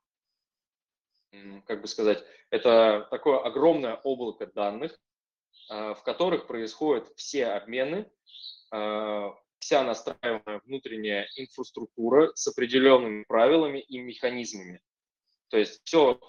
как 1.66 1.82
бы 1.82 1.88
сказать, 1.88 2.24
это 2.50 3.08
такое 3.10 3.38
огромное 3.40 3.96
облако 3.96 4.46
данных, 4.46 4.98
в 5.68 6.00
которых 6.02 6.46
происходят 6.46 7.12
все 7.16 7.48
обмены, 7.48 8.10
вся 8.70 9.82
настраиваемая 9.82 10.60
внутренняя 10.64 11.28
инфраструктура 11.36 12.32
с 12.34 12.46
определенными 12.46 13.24
правилами 13.24 13.80
и 13.80 13.98
механизмами. 13.98 14.80
То 15.48 15.58
есть 15.58 15.80
все, 15.84 16.20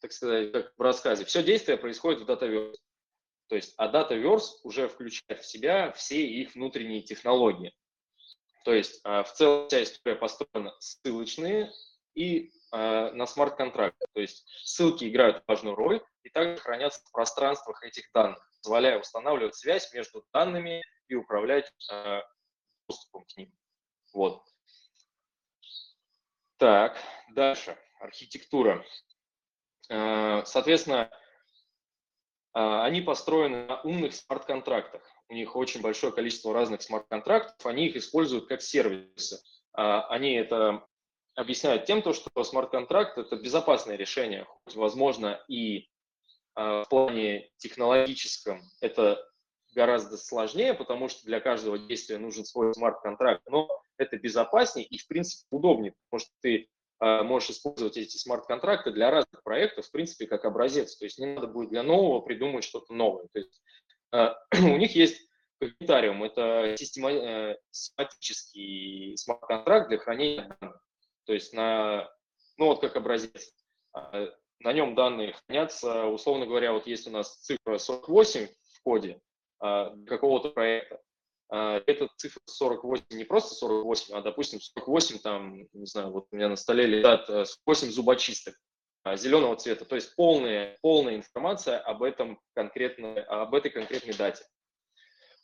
так 0.00 0.12
сказать, 0.12 0.52
как 0.52 0.72
в 0.76 0.82
рассказе, 0.82 1.24
все 1.24 1.42
действие 1.42 1.78
происходит 1.78 2.20
в 2.20 2.30
Dataverse. 2.30 2.76
То 3.50 3.56
есть, 3.56 3.74
а 3.78 3.90
Dataverse 3.90 4.60
уже 4.62 4.88
включает 4.88 5.42
в 5.42 5.46
себя 5.46 5.90
все 5.92 6.24
их 6.24 6.54
внутренние 6.54 7.02
технологии. 7.02 7.74
То 8.64 8.72
есть, 8.72 9.00
а, 9.02 9.24
в 9.24 9.32
целом 9.32 9.66
вся 9.66 9.82
история 9.82 10.14
построена 10.14 10.72
ссылочные 10.78 11.72
и 12.14 12.52
а, 12.70 13.10
на 13.10 13.26
смарт-контракты. 13.26 14.06
То 14.12 14.20
есть, 14.20 14.46
ссылки 14.62 15.04
играют 15.04 15.42
важную 15.48 15.74
роль 15.74 16.00
и 16.22 16.30
также 16.30 16.58
хранятся 16.58 17.00
в 17.00 17.10
пространствах 17.10 17.82
этих 17.82 18.08
данных, 18.14 18.38
позволяя 18.62 19.00
устанавливать 19.00 19.56
связь 19.56 19.92
между 19.92 20.24
данными 20.32 20.84
и 21.10 21.16
управлять 21.16 21.70
а, 21.90 22.22
доступом 22.88 23.24
к 23.24 23.36
ним. 23.36 23.52
Вот. 24.12 24.42
Так, 26.56 26.98
дальше. 27.34 27.76
Архитектура. 28.00 28.84
Соответственно, 29.88 31.10
они 32.52 33.00
построены 33.02 33.66
на 33.66 33.80
умных 33.82 34.14
смарт-контрактах. 34.14 35.02
У 35.28 35.34
них 35.34 35.54
очень 35.54 35.80
большое 35.80 36.12
количество 36.12 36.54
разных 36.54 36.82
смарт-контрактов, 36.82 37.64
они 37.66 37.86
их 37.86 37.96
используют 37.96 38.48
как 38.48 38.62
сервисы. 38.62 39.42
Они 39.72 40.34
это 40.34 40.86
объясняют 41.34 41.86
тем, 41.86 42.02
что 42.12 42.44
смарт-контракт– 42.44 43.18
это 43.18 43.36
безопасное 43.36 43.96
решение, 43.96 44.44
хоть, 44.64 44.74
возможно, 44.74 45.44
и 45.48 45.88
в 46.54 46.86
плане 46.90 47.50
технологическом 47.58 48.60
это 48.80 49.24
гораздо 49.74 50.16
сложнее, 50.16 50.74
потому 50.74 51.08
что 51.08 51.24
для 51.24 51.40
каждого 51.40 51.78
действия 51.78 52.18
нужен 52.18 52.44
свой 52.44 52.74
смарт-контракт, 52.74 53.42
но 53.48 53.68
это 53.96 54.16
безопаснее 54.16 54.86
и, 54.86 54.98
в 54.98 55.06
принципе, 55.06 55.46
удобнее, 55.50 55.94
потому 56.08 56.20
что 56.20 56.30
ты 56.40 56.68
э, 57.00 57.22
можешь 57.22 57.50
использовать 57.50 57.96
эти 57.96 58.16
смарт-контракты 58.16 58.92
для 58.92 59.10
разных 59.10 59.42
проектов, 59.42 59.86
в 59.86 59.90
принципе, 59.90 60.26
как 60.26 60.44
образец. 60.44 60.96
То 60.96 61.04
есть 61.04 61.18
не 61.18 61.26
надо 61.26 61.46
будет 61.46 61.70
для 61.70 61.82
нового 61.82 62.20
придумать 62.20 62.64
что-то 62.64 62.92
новое. 62.94 63.26
То 63.32 63.38
есть 63.38 63.62
э, 64.12 64.34
у 64.62 64.76
них 64.76 64.94
есть 64.94 65.20
комментариум, 65.58 66.24
это 66.24 66.72
э, 66.72 66.76
систематический 66.76 69.16
смарт-контракт 69.16 69.88
для 69.88 69.98
хранения 69.98 70.56
данных. 70.60 70.82
То 71.26 71.34
есть 71.34 71.52
на, 71.52 72.10
ну 72.56 72.66
вот 72.66 72.80
как 72.80 72.96
образец, 72.96 73.52
на 74.60 74.72
нем 74.72 74.94
данные 74.94 75.32
хранятся, 75.32 76.06
условно 76.06 76.46
говоря, 76.46 76.72
вот 76.72 76.86
есть 76.86 77.06
у 77.06 77.10
нас 77.10 77.34
цифра 77.36 77.78
48 77.78 78.46
в 78.46 78.82
коде, 78.82 79.14
а, 79.14 79.18
какого-то 79.60 80.50
проекта. 80.50 81.00
А, 81.50 81.82
эта 81.86 82.08
цифра 82.16 82.40
48 82.46 83.04
не 83.10 83.24
просто 83.24 83.54
48, 83.54 84.14
а, 84.14 84.22
допустим, 84.22 84.60
48, 84.60 85.18
там, 85.18 85.66
не 85.72 85.86
знаю, 85.86 86.10
вот 86.10 86.26
у 86.30 86.36
меня 86.36 86.48
на 86.48 86.56
столе 86.56 86.86
лежат 86.86 87.28
8 87.66 87.88
э, 87.88 87.90
зубочисток 87.90 88.54
зеленого 89.14 89.56
цвета, 89.56 89.86
то 89.86 89.94
есть 89.94 90.14
полная, 90.14 90.78
полная 90.82 91.16
информация 91.16 91.78
об, 91.78 92.02
этом 92.02 92.38
конкретной, 92.54 93.22
об 93.22 93.54
этой 93.54 93.70
конкретной 93.70 94.12
дате. 94.12 94.44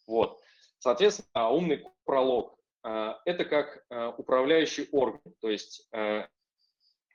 Вот. 0.06 0.38
Соответственно, 0.78 1.48
умный 1.48 1.82
пролог– 2.04 2.54
это 2.82 3.46
как 3.46 3.82
управляющий 4.18 4.88
орган, 4.92 5.22
то 5.40 5.48
есть 5.48 5.88
э, 5.92 6.26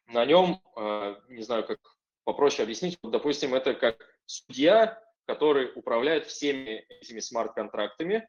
на 0.07 0.25
нем, 0.25 0.59
не 1.29 1.43
знаю, 1.43 1.63
как 1.63 1.79
попроще 2.23 2.63
объяснить, 2.63 2.97
вот, 3.03 3.11
допустим, 3.11 3.53
это 3.53 3.75
как 3.75 4.03
судья, 4.25 4.99
который 5.25 5.71
управляет 5.75 6.27
всеми 6.27 6.85
этими 6.89 7.19
смарт-контрактами, 7.19 8.27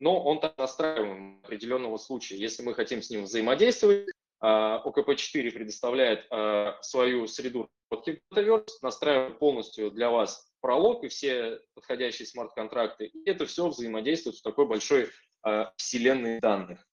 но 0.00 0.22
он 0.22 0.40
так 0.40 0.56
настраиваем 0.58 1.40
определенного 1.44 1.96
случая. 1.96 2.36
Если 2.36 2.62
мы 2.62 2.74
хотим 2.74 3.02
с 3.02 3.10
ним 3.10 3.24
взаимодействовать, 3.24 4.08
а, 4.40 4.82
ОКП-4 4.84 5.50
предоставляет 5.52 6.26
а, 6.30 6.78
свою 6.82 7.26
среду 7.26 7.70
Dataverse, 7.90 8.68
настраивает 8.82 9.38
полностью 9.38 9.90
для 9.90 10.10
вас 10.10 10.52
пролог 10.60 11.04
и 11.04 11.08
все 11.08 11.60
подходящие 11.74 12.26
смарт-контракты. 12.26 13.06
И 13.06 13.28
это 13.28 13.46
все 13.46 13.68
взаимодействует 13.68 14.36
в 14.36 14.42
такой 14.42 14.66
большой 14.66 15.10
а, 15.42 15.72
вселенной 15.76 16.40
данных. 16.40 16.86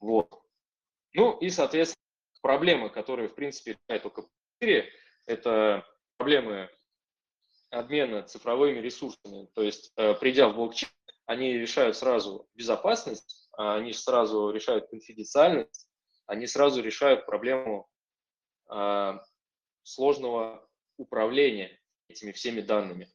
Вот. 0.00 0.42
Ну 1.12 1.38
и, 1.38 1.48
соответственно, 1.50 2.02
проблемы, 2.42 2.90
которые, 2.90 3.28
в 3.28 3.34
принципе, 3.34 3.78
решает 3.88 4.06
ОКП-4, 4.06 4.84
это 5.26 5.86
проблемы 6.16 6.70
обмена 7.70 8.22
цифровыми 8.22 8.78
ресурсами. 8.78 9.48
То 9.54 9.62
есть, 9.62 9.92
э, 9.96 10.14
придя 10.14 10.48
в 10.48 10.54
блокчейн, 10.54 10.90
они 11.26 11.52
решают 11.54 11.96
сразу 11.96 12.48
безопасность, 12.54 13.48
а 13.52 13.76
они 13.76 13.92
сразу 13.92 14.50
решают 14.50 14.88
конфиденциальность, 14.88 15.88
они 16.26 16.46
сразу 16.46 16.82
решают 16.82 17.26
проблему 17.26 17.88
а, 18.68 19.22
сложного 19.82 20.68
управления 20.96 21.80
этими 22.08 22.32
всеми 22.32 22.60
данными. 22.60 23.10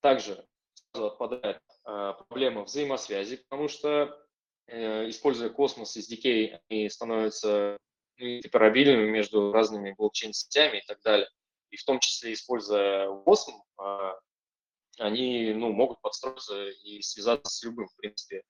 Также 0.00 0.46
сразу 0.92 1.06
отпадает 1.06 1.60
а, 1.84 2.12
проблема 2.12 2.64
взаимосвязи, 2.64 3.36
потому 3.36 3.68
что, 3.68 4.18
э, 4.66 5.08
используя 5.08 5.48
космос 5.50 5.96
SDK, 5.96 6.60
они 6.68 6.88
становятся 6.90 7.78
интероперабильными 8.18 9.10
между 9.10 9.52
разными 9.52 9.94
блокчейн-сетями 9.96 10.78
и 10.78 10.86
так 10.86 11.00
далее 11.02 11.28
и 11.76 11.78
в 11.78 11.84
том 11.84 12.00
числе 12.00 12.32
используя 12.32 13.06
WOSM, 13.06 13.52
а, 13.76 14.18
они 14.98 15.52
ну, 15.52 15.72
могут 15.72 16.00
подстроиться 16.00 16.68
и 16.68 17.02
связаться 17.02 17.54
с 17.54 17.62
любым, 17.62 17.86
в 17.86 17.96
принципе, 17.96 18.42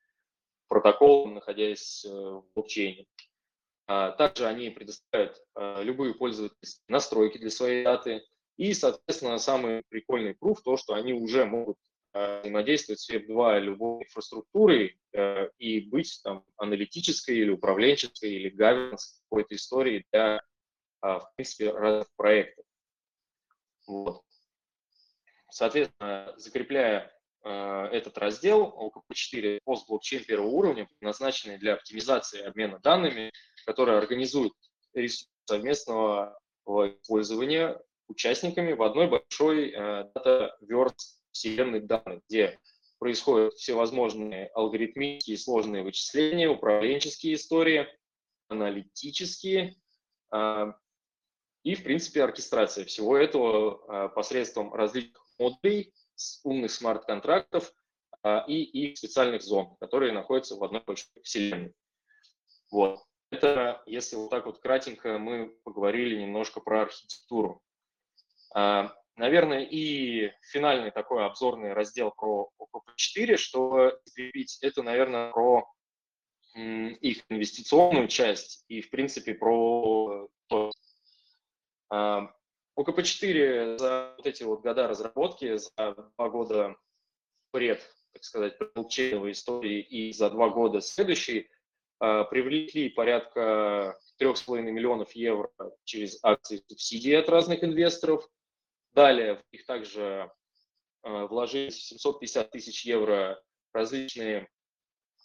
протоколом, 0.68 1.34
находясь 1.34 2.04
э, 2.04 2.08
в 2.08 2.44
блокчейне. 2.54 3.06
А, 3.88 4.12
также 4.12 4.46
они 4.46 4.70
предоставляют 4.70 5.42
а, 5.54 5.82
любые 5.82 6.14
пользовательские 6.14 6.84
настройки 6.88 7.38
для 7.38 7.50
своей 7.50 7.82
даты. 7.82 8.24
И, 8.56 8.72
соответственно, 8.74 9.38
самый 9.38 9.82
прикольный 9.88 10.34
пруф 10.34 10.62
то, 10.62 10.76
что 10.76 10.94
они 10.94 11.12
уже 11.12 11.44
могут 11.44 11.76
взаимодействовать 12.14 13.00
с 13.00 13.10
Web2 13.10 13.58
любой 13.58 14.04
инфраструктурой 14.04 15.00
э, 15.12 15.50
и 15.58 15.80
быть 15.80 16.20
там 16.22 16.44
аналитической 16.56 17.36
или 17.36 17.50
управленческой 17.50 18.30
или 18.30 18.54
governance 18.56 19.18
какой-то 19.28 19.56
истории 19.56 20.06
для, 20.12 20.42
в 21.02 21.28
принципе, 21.36 21.72
разных 21.72 22.08
проектов. 22.16 22.65
Вот. 23.86 24.22
Соответственно, 25.50 26.34
закрепляя 26.36 27.12
э, 27.44 27.50
этот 27.92 28.18
раздел 28.18 28.92
OKP4 29.10 29.60
постблокчейн 29.64 30.24
первого 30.24 30.48
уровня, 30.48 30.86
предназначенный 30.86 31.58
для 31.58 31.74
оптимизации 31.74 32.42
обмена 32.42 32.78
данными, 32.80 33.32
который 33.64 33.96
организует 33.96 34.52
совместного 35.44 36.38
использования 36.66 37.80
участниками 38.08 38.72
в 38.72 38.82
одной 38.82 39.08
большой 39.08 39.70
э, 39.70 40.04
дата-верс 40.14 41.20
вселенной 41.32 41.80
данных, 41.80 42.22
где 42.28 42.58
происходят 42.98 43.54
всевозможные 43.54 44.46
алгоритмические 44.48 45.38
сложные 45.38 45.82
вычисления, 45.82 46.48
управленческие 46.48 47.34
истории, 47.34 47.86
аналитические, 48.48 49.76
э, 50.32 50.72
и, 51.66 51.74
в 51.74 51.82
принципе, 51.82 52.22
оркестрация 52.22 52.84
всего 52.84 53.16
этого 53.16 53.82
а, 53.88 54.08
посредством 54.08 54.72
различных 54.72 55.20
модулей, 55.36 55.92
умных 56.44 56.70
смарт-контрактов 56.70 57.72
а, 58.22 58.44
и 58.46 58.62
их 58.62 58.96
специальных 58.96 59.42
зон, 59.42 59.74
которые 59.80 60.12
находятся 60.12 60.54
в 60.54 60.62
одной 60.62 60.84
большой 60.86 61.08
вселенной. 61.24 61.74
Вот. 62.70 63.00
Это, 63.32 63.82
если 63.84 64.14
вот 64.14 64.30
так 64.30 64.46
вот 64.46 64.60
кратенько, 64.60 65.18
мы 65.18 65.56
поговорили 65.64 66.22
немножко 66.22 66.60
про 66.60 66.82
архитектуру. 66.82 67.60
А, 68.54 68.94
наверное, 69.16 69.64
и 69.64 70.30
финальный 70.52 70.92
такой 70.92 71.26
обзорный 71.26 71.72
раздел 71.72 72.12
про 72.12 72.48
OPP4, 72.60 73.36
что 73.36 73.98
закрепить, 74.04 74.58
это, 74.62 74.84
наверное, 74.84 75.32
про 75.32 75.68
их 76.54 77.24
инвестиционную 77.28 78.06
часть 78.06 78.64
и, 78.68 78.80
в 78.82 78.88
принципе, 78.88 79.34
про 79.34 80.28
то, 80.46 80.70
ОКП-4 81.88 83.78
за 83.78 84.14
вот 84.16 84.26
эти 84.26 84.42
вот 84.42 84.62
года 84.62 84.88
разработки, 84.88 85.56
за 85.56 85.70
два 86.16 86.28
года 86.28 86.76
пред, 87.50 87.80
так 88.12 88.24
сказать, 88.24 88.56
блокчейновой 88.74 89.32
истории 89.32 89.80
и 89.80 90.12
за 90.12 90.30
два 90.30 90.50
года 90.50 90.80
следующие, 90.80 91.48
а, 91.98 92.24
привлекли 92.24 92.90
порядка 92.90 93.98
3,5 94.20 94.62
миллионов 94.62 95.12
евро 95.12 95.50
через 95.84 96.18
акции 96.22 96.62
субсидии 96.68 97.12
от 97.12 97.28
разных 97.28 97.64
инвесторов. 97.64 98.28
Далее 98.92 99.36
в 99.36 99.52
них 99.52 99.64
также 99.64 100.30
а, 101.02 101.26
вложили 101.26 101.70
750 101.70 102.50
тысяч 102.50 102.84
евро 102.84 103.42
различные 103.72 104.48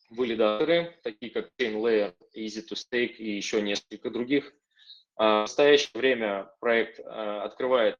валидаторы, 0.09 0.97
такие 1.03 1.31
как 1.31 1.51
ChainLayer, 1.59 2.15
Easy2Stake 2.35 3.15
и 3.15 3.35
еще 3.35 3.61
несколько 3.61 4.09
других 4.09 4.53
в 5.17 5.41
настоящее 5.41 5.91
время 5.93 6.51
проект 6.59 6.99
а, 7.03 7.43
открывает, 7.43 7.97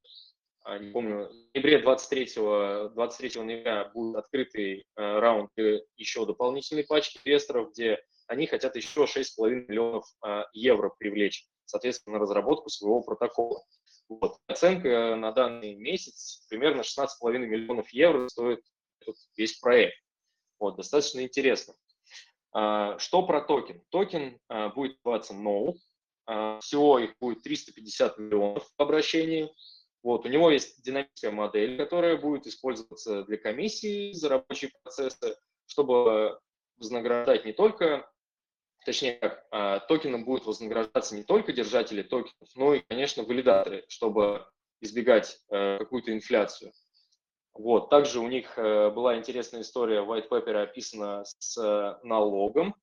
а, 0.64 0.78
не 0.78 0.92
помню, 0.92 1.28
в 1.28 1.54
ноябре 1.54 1.80
23, 1.80 2.94
23 2.94 3.42
ноября 3.42 3.86
будет 3.94 4.16
открытый 4.16 4.86
раунд 4.96 5.52
еще 5.98 6.26
дополнительной 6.26 6.84
пачки 6.84 7.20
инвесторов, 7.24 7.72
где 7.72 8.00
они 8.28 8.48
хотят 8.48 8.76
еще 8.76 9.06
6,5 9.06 9.50
миллионов 9.68 10.06
евро 10.54 10.94
привлечь, 10.98 11.46
соответственно, 11.66 12.18
на 12.18 12.22
разработку 12.22 12.70
своего 12.70 13.02
протокола. 13.02 13.64
Вот. 14.08 14.38
Оценка 14.48 15.16
на 15.16 15.32
данный 15.32 15.76
месяц 15.76 16.46
примерно 16.50 16.82
16,5 16.82 17.38
миллионов 17.38 17.90
евро 17.92 18.28
стоит 18.28 18.62
весь 19.38 19.58
проект. 19.58 19.96
Вот, 20.60 20.76
достаточно 20.76 21.22
интересно. 21.22 21.74
А, 22.54 23.00
что 23.00 23.26
про 23.26 23.42
токен? 23.42 23.82
Токен 23.90 24.38
а, 24.48 24.70
будет 24.70 24.98
называться 25.04 25.34
No. 25.34 25.74
А, 26.34 26.62
всего 26.62 26.98
их 26.98 27.18
будет 27.20 27.44
350 27.44 28.18
миллионов 28.18 28.64
в 28.78 28.82
обращении. 28.82 29.54
Вот, 30.02 30.26
у 30.26 30.30
него 30.30 30.50
есть 30.50 30.82
динамическая 30.82 31.30
модель, 31.30 31.78
которая 31.78 32.16
будет 32.16 32.48
использоваться 32.48 33.24
для 33.26 33.38
комиссии 33.38 34.14
за 34.14 34.30
рабочие 34.30 34.72
процессы, 34.82 35.36
чтобы 35.66 36.40
вознаграждать 36.78 37.44
не 37.44 37.52
только, 37.52 38.10
точнее 38.86 39.16
как, 39.16 39.46
а, 39.52 39.80
токеном 39.82 40.24
будут 40.24 40.46
вознаграждаться 40.46 41.18
не 41.18 41.24
только 41.24 41.52
держатели 41.52 42.02
токенов, 42.02 42.48
но 42.56 42.76
и, 42.76 42.80
конечно, 42.80 43.24
валидаторы, 43.24 43.84
чтобы 43.90 44.48
избегать 44.80 45.38
э, 45.50 45.80
какую-то 45.80 46.14
инфляцию. 46.14 46.72
Вот. 47.54 47.90
Также 47.90 48.20
у 48.20 48.28
них 48.28 48.58
э, 48.58 48.90
была 48.90 49.18
интересная 49.18 49.62
история, 49.62 50.02
в 50.02 50.12
white 50.12 50.30
paper 50.30 50.64
описана 50.64 51.24
с 51.26 51.58
э, 51.58 52.00
налогом. 52.04 52.74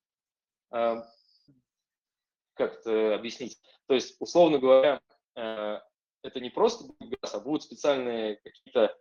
Как 2.59 2.81
это 2.81 3.15
объяснить? 3.15 3.59
То 3.87 3.95
есть, 3.95 4.17
условно 4.19 4.59
говоря, 4.59 5.01
это 5.35 6.41
не 6.41 6.51
просто 6.51 6.85
будет 6.85 7.21
газ, 7.21 7.35
а 7.35 7.41
будут 7.41 7.63
специальные 7.63 8.37
какие-то 8.37 8.97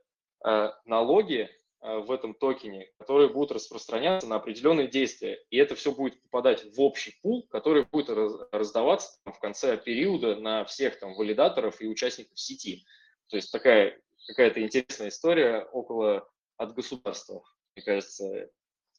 э, 0.46 0.72
налоги 0.86 1.50
э, 1.82 1.98
в 1.98 2.12
этом 2.12 2.36
токене, 2.36 2.92
которые 3.00 3.30
будут 3.30 3.54
распространяться 3.54 4.30
на 4.30 4.36
определенные 4.36 4.88
действия. 4.88 5.44
И 5.50 5.58
это 5.58 5.74
все 5.74 5.92
будет 5.92 6.22
попадать 6.22 6.64
в 6.64 6.80
общий 6.80 7.16
пул, 7.24 7.48
который 7.48 7.86
будет 7.86 8.10
раз, 8.10 8.34
раздаваться 8.52 9.20
в 9.26 9.40
конце 9.40 9.76
периода 9.78 10.36
на 10.36 10.64
всех 10.66 11.00
там 11.00 11.16
валидаторов 11.16 11.82
и 11.82 11.88
участников 11.88 12.40
сети. 12.40 12.86
То 13.30 13.38
есть 13.38 13.52
такая 13.52 14.00
какая-то 14.28 14.62
интересная 14.62 15.10
история 15.10 15.68
около 15.72 16.30
от 16.58 16.74
государства, 16.76 17.44
мне 17.76 17.84
кажется, 17.84 18.52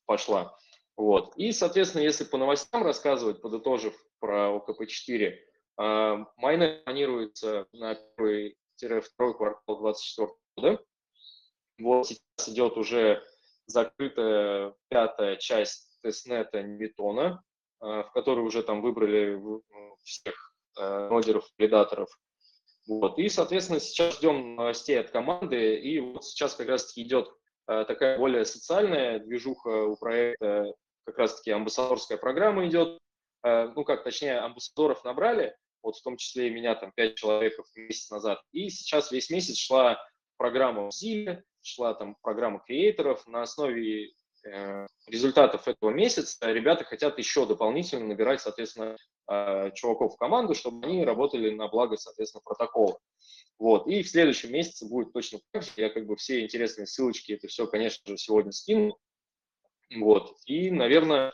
пошла. 0.06 0.58
Вот. 0.98 1.32
И, 1.36 1.52
соответственно, 1.52 2.02
если 2.02 2.24
по 2.24 2.38
новостям 2.38 2.82
рассказывать, 2.82 3.40
подытожив 3.40 3.94
про 4.18 4.56
ОКП-4, 4.56 5.32
а, 5.76 6.26
Майнер 6.36 6.82
планируется 6.82 7.68
на 7.72 7.94
первый-второй 8.80 9.36
квартал 9.36 9.80
2024 9.80 10.28
года. 10.56 10.84
Вот 11.78 12.08
сейчас 12.08 12.48
идет 12.48 12.76
уже 12.76 13.22
закрытая 13.66 14.74
пятая 14.88 15.36
часть 15.36 16.00
тестнета 16.02 16.64
Ньютона, 16.64 17.44
а, 17.78 18.02
в 18.02 18.10
которой 18.10 18.40
уже 18.40 18.64
там 18.64 18.82
выбрали 18.82 19.40
всех 20.02 20.52
а, 20.76 21.08
нодеров, 21.10 21.48
валидаторов. 21.56 22.08
Вот. 22.88 23.20
И, 23.20 23.28
соответственно, 23.28 23.78
сейчас 23.78 24.16
ждем 24.16 24.56
новостей 24.56 24.98
от 24.98 25.10
команды, 25.10 25.76
и 25.76 26.00
вот 26.00 26.24
сейчас 26.24 26.56
как 26.56 26.66
раз-таки 26.66 27.02
идет 27.02 27.30
такая 27.66 28.18
более 28.18 28.46
социальная 28.46 29.18
движуха 29.18 29.84
у 29.84 29.96
проекта, 29.96 30.74
как 31.08 31.18
раз-таки 31.18 31.50
амбассадорская 31.50 32.18
программа 32.18 32.66
идет, 32.68 32.98
ну 33.42 33.84
как, 33.84 34.04
точнее, 34.04 34.38
амбассадоров 34.40 35.04
набрали, 35.04 35.56
вот 35.82 35.96
в 35.96 36.02
том 36.02 36.16
числе 36.16 36.48
и 36.48 36.50
меня 36.50 36.74
там 36.74 36.92
5 36.94 37.14
человек 37.14 37.54
месяц 37.76 38.10
назад. 38.10 38.40
И 38.52 38.68
сейчас 38.68 39.10
весь 39.10 39.30
месяц 39.30 39.56
шла 39.56 39.98
программа 40.36 40.88
в 40.88 40.92
Зиле, 40.92 41.44
шла 41.62 41.94
там 41.94 42.16
программа 42.22 42.60
креаторов. 42.60 43.26
На 43.26 43.42
основе 43.42 44.12
э, 44.44 44.86
результатов 45.06 45.68
этого 45.68 45.90
месяца 45.90 46.50
ребята 46.50 46.84
хотят 46.84 47.18
еще 47.18 47.46
дополнительно 47.46 48.06
набирать, 48.06 48.40
соответственно, 48.40 48.96
э, 49.30 49.70
чуваков 49.74 50.14
в 50.14 50.18
команду, 50.18 50.54
чтобы 50.54 50.86
они 50.86 51.04
работали 51.04 51.50
на 51.50 51.68
благо, 51.68 51.96
соответственно, 51.96 52.42
протокола. 52.44 52.98
Вот. 53.58 53.86
И 53.88 54.02
в 54.02 54.08
следующем 54.08 54.52
месяце 54.52 54.86
будет 54.86 55.12
точно 55.12 55.40
так 55.52 55.62
же. 55.62 55.70
Я 55.76 55.90
как 55.90 56.06
бы 56.06 56.16
все 56.16 56.44
интересные 56.44 56.86
ссылочки, 56.86 57.32
это 57.32 57.48
все, 57.48 57.66
конечно 57.66 58.02
же, 58.06 58.16
сегодня 58.16 58.52
скину. 58.52 58.96
Вот. 59.96 60.36
И, 60.46 60.70
наверное, 60.70 61.32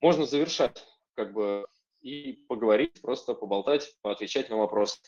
можно 0.00 0.26
завершать 0.26 0.84
как 1.14 1.32
бы 1.32 1.66
и 2.00 2.44
поговорить, 2.48 3.00
просто 3.00 3.34
поболтать, 3.34 3.94
поотвечать 4.02 4.50
на 4.50 4.56
вопросы. 4.56 4.98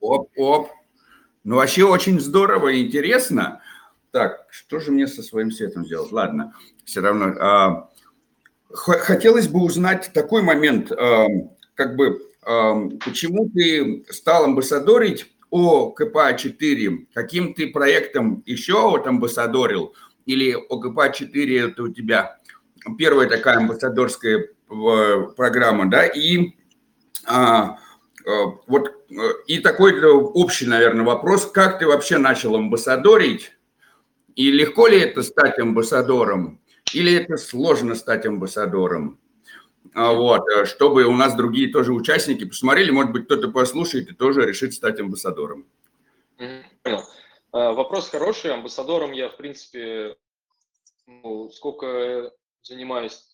Оп-оп. 0.00 0.70
Ну, 1.44 1.56
вообще 1.56 1.84
очень 1.84 2.20
здорово 2.20 2.68
и 2.68 2.86
интересно. 2.86 3.62
Так, 4.12 4.46
что 4.50 4.80
же 4.80 4.90
мне 4.90 5.06
со 5.06 5.22
своим 5.22 5.50
светом 5.50 5.84
сделать? 5.84 6.12
Ладно, 6.12 6.54
все 6.84 7.00
равно. 7.00 7.34
А, 7.40 7.90
хотелось 8.70 9.48
бы 9.48 9.62
узнать 9.62 10.10
такой 10.12 10.42
момент, 10.42 10.92
а, 10.92 11.26
как 11.74 11.96
бы, 11.96 12.20
а, 12.42 12.74
почему 13.04 13.48
ты 13.50 14.04
стал 14.10 14.44
амбассадорить 14.44 15.26
о 15.50 15.90
КПА-4? 15.90 17.06
Каким 17.12 17.54
ты 17.54 17.68
проектом 17.68 18.42
еще 18.46 18.80
вот 18.80 19.06
амбассадорил? 19.06 19.94
Или 20.26 20.52
ОКПА-4 20.52 21.70
это 21.70 21.82
у 21.84 21.88
тебя 21.88 22.38
первая 22.98 23.28
такая 23.28 23.58
амбассадорская 23.58 24.48
э, 24.70 25.22
программа, 25.36 25.90
да, 25.90 26.06
и 26.06 26.54
а, 27.26 27.76
а, 28.26 28.44
вот 28.66 28.92
и 29.46 29.58
такой 29.58 30.00
общий, 30.02 30.66
наверное, 30.66 31.04
вопрос, 31.04 31.46
как 31.46 31.78
ты 31.78 31.86
вообще 31.86 32.18
начал 32.18 32.56
амбассадорить, 32.56 33.52
и 34.34 34.50
легко 34.50 34.86
ли 34.86 35.00
это 35.00 35.22
стать 35.22 35.58
амбассадором, 35.58 36.60
или 36.92 37.14
это 37.14 37.36
сложно 37.36 37.94
стать 37.94 38.26
амбассадором? 38.26 39.19
А, 39.94 40.12
вот, 40.12 40.48
э, 40.48 40.66
чтобы 40.66 41.04
у 41.04 41.12
нас 41.12 41.34
другие 41.34 41.72
тоже 41.72 41.92
участники 41.92 42.44
посмотрели, 42.44 42.90
может 42.90 43.12
быть, 43.12 43.24
кто-то 43.24 43.50
послушает 43.50 44.10
и 44.10 44.14
тоже 44.14 44.46
решит 44.46 44.74
стать 44.74 45.00
амбассадором. 45.00 45.66
Понял. 46.82 47.02
Вопрос 47.52 48.08
хороший. 48.08 48.54
Амбассадором 48.54 49.12
я, 49.12 49.28
в 49.28 49.36
принципе, 49.36 50.16
ну, 51.06 51.50
сколько 51.50 52.32
занимаюсь 52.62 53.24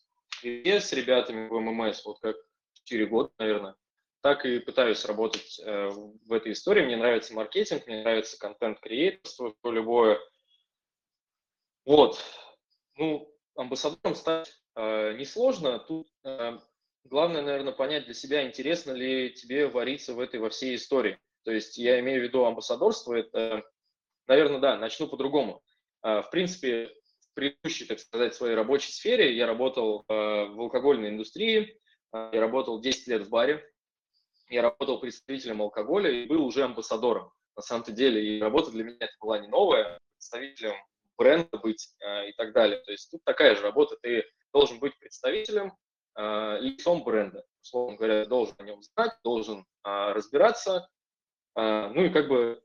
с 0.42 0.92
ребятами 0.92 1.48
в 1.48 1.60
ММС, 1.60 2.04
вот 2.04 2.20
как 2.20 2.36
4 2.84 3.06
года, 3.06 3.30
наверное, 3.38 3.74
так 4.20 4.44
и 4.44 4.58
пытаюсь 4.58 5.04
работать 5.04 5.60
э, 5.64 5.88
в 5.88 6.32
этой 6.32 6.52
истории. 6.52 6.84
Мне 6.84 6.96
нравится 6.96 7.34
маркетинг, 7.34 7.86
мне 7.86 8.02
нравится 8.02 8.38
контент-креаторство, 8.38 9.54
любое. 9.64 10.18
Вот. 11.84 12.18
Ну, 12.96 13.32
амбассадором 13.56 14.14
стать 14.14 14.52
несложно. 14.76 15.78
Тут 15.78 16.08
э, 16.24 16.58
главное, 17.04 17.42
наверное, 17.42 17.72
понять 17.72 18.04
для 18.04 18.14
себя, 18.14 18.46
интересно 18.46 18.92
ли 18.92 19.32
тебе 19.32 19.68
вариться 19.68 20.14
в 20.14 20.20
этой 20.20 20.40
во 20.40 20.50
всей 20.50 20.76
истории. 20.76 21.18
То 21.44 21.52
есть 21.52 21.78
я 21.78 22.00
имею 22.00 22.20
в 22.20 22.24
виду 22.24 22.44
амбассадорство, 22.44 23.14
это, 23.14 23.64
наверное, 24.26 24.60
да, 24.60 24.76
начну 24.76 25.06
по-другому. 25.06 25.62
Э, 26.02 26.22
в 26.22 26.30
принципе, 26.30 26.90
предыдущей, 27.36 27.84
так 27.84 28.00
сказать, 28.00 28.34
своей 28.34 28.54
рабочей 28.54 28.92
сфере 28.92 29.36
я 29.36 29.46
работал 29.46 30.04
э, 30.08 30.14
в 30.14 30.60
алкогольной 30.60 31.10
индустрии, 31.10 31.78
э, 32.12 32.30
я 32.32 32.40
работал 32.40 32.80
10 32.80 33.06
лет 33.08 33.22
в 33.22 33.28
баре, 33.28 33.64
я 34.48 34.62
работал 34.62 34.98
представителем 34.98 35.62
алкоголя 35.62 36.10
и 36.10 36.26
был 36.26 36.44
уже 36.44 36.64
амбассадором. 36.64 37.30
На 37.54 37.62
самом-то 37.62 37.92
деле, 37.92 38.24
и 38.24 38.40
работа 38.40 38.70
для 38.70 38.84
меня 38.84 38.96
это 39.00 39.14
была 39.20 39.38
не 39.38 39.48
новая, 39.48 40.00
представителем 40.14 40.74
бренда 41.16 41.58
быть 41.58 41.94
э, 42.00 42.30
и 42.30 42.32
так 42.32 42.52
далее. 42.52 42.80
То 42.80 42.92
есть 42.92 43.10
тут 43.10 43.22
такая 43.24 43.54
же 43.54 43.62
работа, 43.62 43.96
ты 44.00 44.24
должен 44.56 44.78
быть 44.78 44.98
представителем, 44.98 45.76
э, 46.16 46.58
лицом 46.60 47.04
бренда. 47.04 47.44
Условно 47.60 47.96
говоря, 47.98 48.24
должен 48.24 48.54
о 48.56 48.62
нем 48.62 48.82
знать, 48.82 49.12
должен 49.22 49.60
э, 49.60 49.64
разбираться, 49.84 50.88
э, 51.56 51.88
ну 51.88 52.04
и 52.04 52.08
как 52.08 52.28
бы 52.28 52.62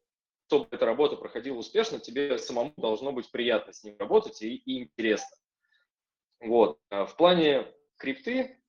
чтобы 0.47 0.67
эта 0.71 0.85
работа 0.85 1.15
проходила 1.15 1.57
успешно, 1.57 1.99
тебе 1.99 2.37
самому 2.37 2.73
должно 2.75 3.13
быть 3.13 3.31
приятно 3.31 3.71
с 3.71 3.85
ним 3.85 3.95
работать 3.97 4.41
и, 4.41 4.55
и 4.55 4.83
интересно. 4.83 5.33
Вот. 6.41 6.77
В 6.89 7.13
плане 7.17 7.67
крипты, 7.97 8.61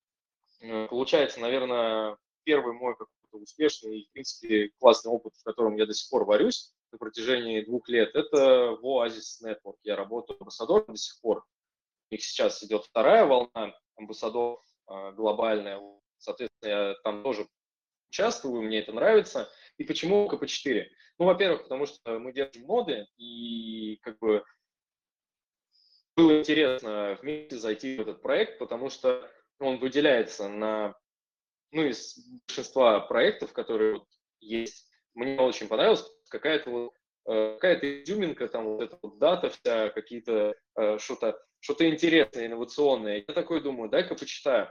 э, 0.61 0.87
получается, 0.89 1.41
наверное, 1.41 2.17
первый 2.45 2.75
мой 2.75 2.97
какой-то 2.97 3.39
успешный 3.39 4.01
и, 4.01 4.07
в 4.07 4.13
принципе, 4.13 4.71
классный 4.79 5.13
опыт, 5.13 5.35
в 5.37 5.45
котором 5.45 5.77
я 5.77 5.87
до 5.87 5.95
сих 5.95 6.11
пор 6.11 6.25
варюсь 6.25 6.73
на 6.93 6.99
протяжении 6.99 7.65
двух 7.65 7.89
лет, 7.89 8.15
это 8.15 8.77
в 8.81 8.85
Oasis 8.85 9.45
Network. 9.45 9.77
Я 9.85 9.97
работаю 9.97 10.39
амбассадором 10.41 10.87
до 10.89 10.97
сих 10.97 11.21
пор. 11.21 11.45
Них 12.13 12.23
сейчас 12.23 12.63
идет 12.63 12.85
вторая 12.85 13.25
волна 13.25 13.75
амбассадоров 13.97 14.61
э, 14.91 15.13
глобальная. 15.13 15.81
Соответственно, 16.19 16.69
я 16.69 16.95
там 17.05 17.23
тоже 17.23 17.49
участвую, 18.11 18.61
мне 18.61 18.81
это 18.81 18.93
нравится. 18.93 19.51
И 19.79 19.85
почему 19.85 20.29
КП-4? 20.29 20.85
Ну, 21.19 21.25
во-первых, 21.25 21.63
потому 21.63 21.87
что 21.87 22.19
мы 22.19 22.35
держим 22.35 22.67
моды, 22.67 23.07
и 23.17 23.97
как 24.03 24.19
бы 24.19 24.45
было 26.15 26.39
интересно 26.41 27.19
вместе 27.23 27.57
зайти 27.57 27.97
в 27.97 28.03
этот 28.03 28.21
проект, 28.21 28.59
потому 28.59 28.91
что 28.91 29.27
он 29.59 29.79
выделяется 29.79 30.51
на, 30.51 30.95
ну, 31.71 31.87
из 31.87 32.19
большинства 32.47 33.01
проектов, 33.01 33.55
которые 33.55 33.95
вот 33.95 34.09
есть. 34.41 34.87
Мне 35.15 35.41
очень 35.41 35.67
понравилось 35.67 36.05
какая-то 36.29 36.69
вот 36.69 36.93
э, 37.25 37.55
какая-то 37.55 38.03
изюминка, 38.03 38.49
там 38.49 38.67
вот 38.67 38.83
эта 38.83 38.99
вот 39.01 39.19
дата 39.19 39.49
вся, 39.49 39.89
какие-то 39.89 40.55
э, 40.77 40.99
что-то 40.99 41.43
что-то 41.63 41.89
интересное, 41.89 42.47
инновационное. 42.47 43.25
Я 43.27 43.35
такой 43.35 43.63
думаю, 43.63 43.89
дай-ка 43.89 44.17
почитаю. 44.17 44.69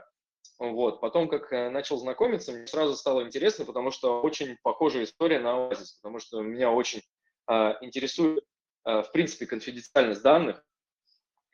Вот. 0.58 1.00
Потом, 1.00 1.28
как 1.28 1.50
э, 1.52 1.70
начал 1.70 1.96
знакомиться, 1.96 2.52
мне 2.52 2.66
сразу 2.66 2.94
стало 2.94 3.22
интересно, 3.22 3.64
потому 3.64 3.90
что 3.90 4.20
очень 4.20 4.56
похожая 4.62 5.04
история 5.04 5.40
на 5.40 5.48
Oasis, 5.48 5.96
потому 6.00 6.20
что 6.20 6.42
меня 6.42 6.70
очень 6.70 7.00
э, 7.50 7.72
интересует, 7.80 8.44
э, 8.84 9.02
в 9.02 9.10
принципе, 9.10 9.46
конфиденциальность 9.46 10.22
данных, 10.22 10.62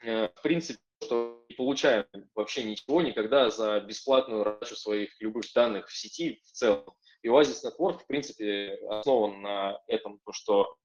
э, 0.02 0.28
в 0.28 0.42
принципе, 0.42 0.80
что 1.02 1.44
не 1.48 1.54
получаем 1.54 2.04
вообще 2.34 2.64
ничего 2.64 3.00
никогда 3.00 3.50
за 3.50 3.78
бесплатную 3.80 4.42
раздачу 4.42 4.74
своих 4.74 5.14
любых 5.20 5.44
данных 5.54 5.88
в 5.88 5.96
сети 5.96 6.42
в 6.44 6.50
целом. 6.50 6.92
И 7.22 7.28
Oasis 7.28 7.64
Network, 7.64 8.00
в 8.00 8.06
принципе, 8.08 8.76
основан 8.88 9.40
на 9.40 9.80
этом, 9.86 10.18
то, 10.24 10.32
что 10.32 10.76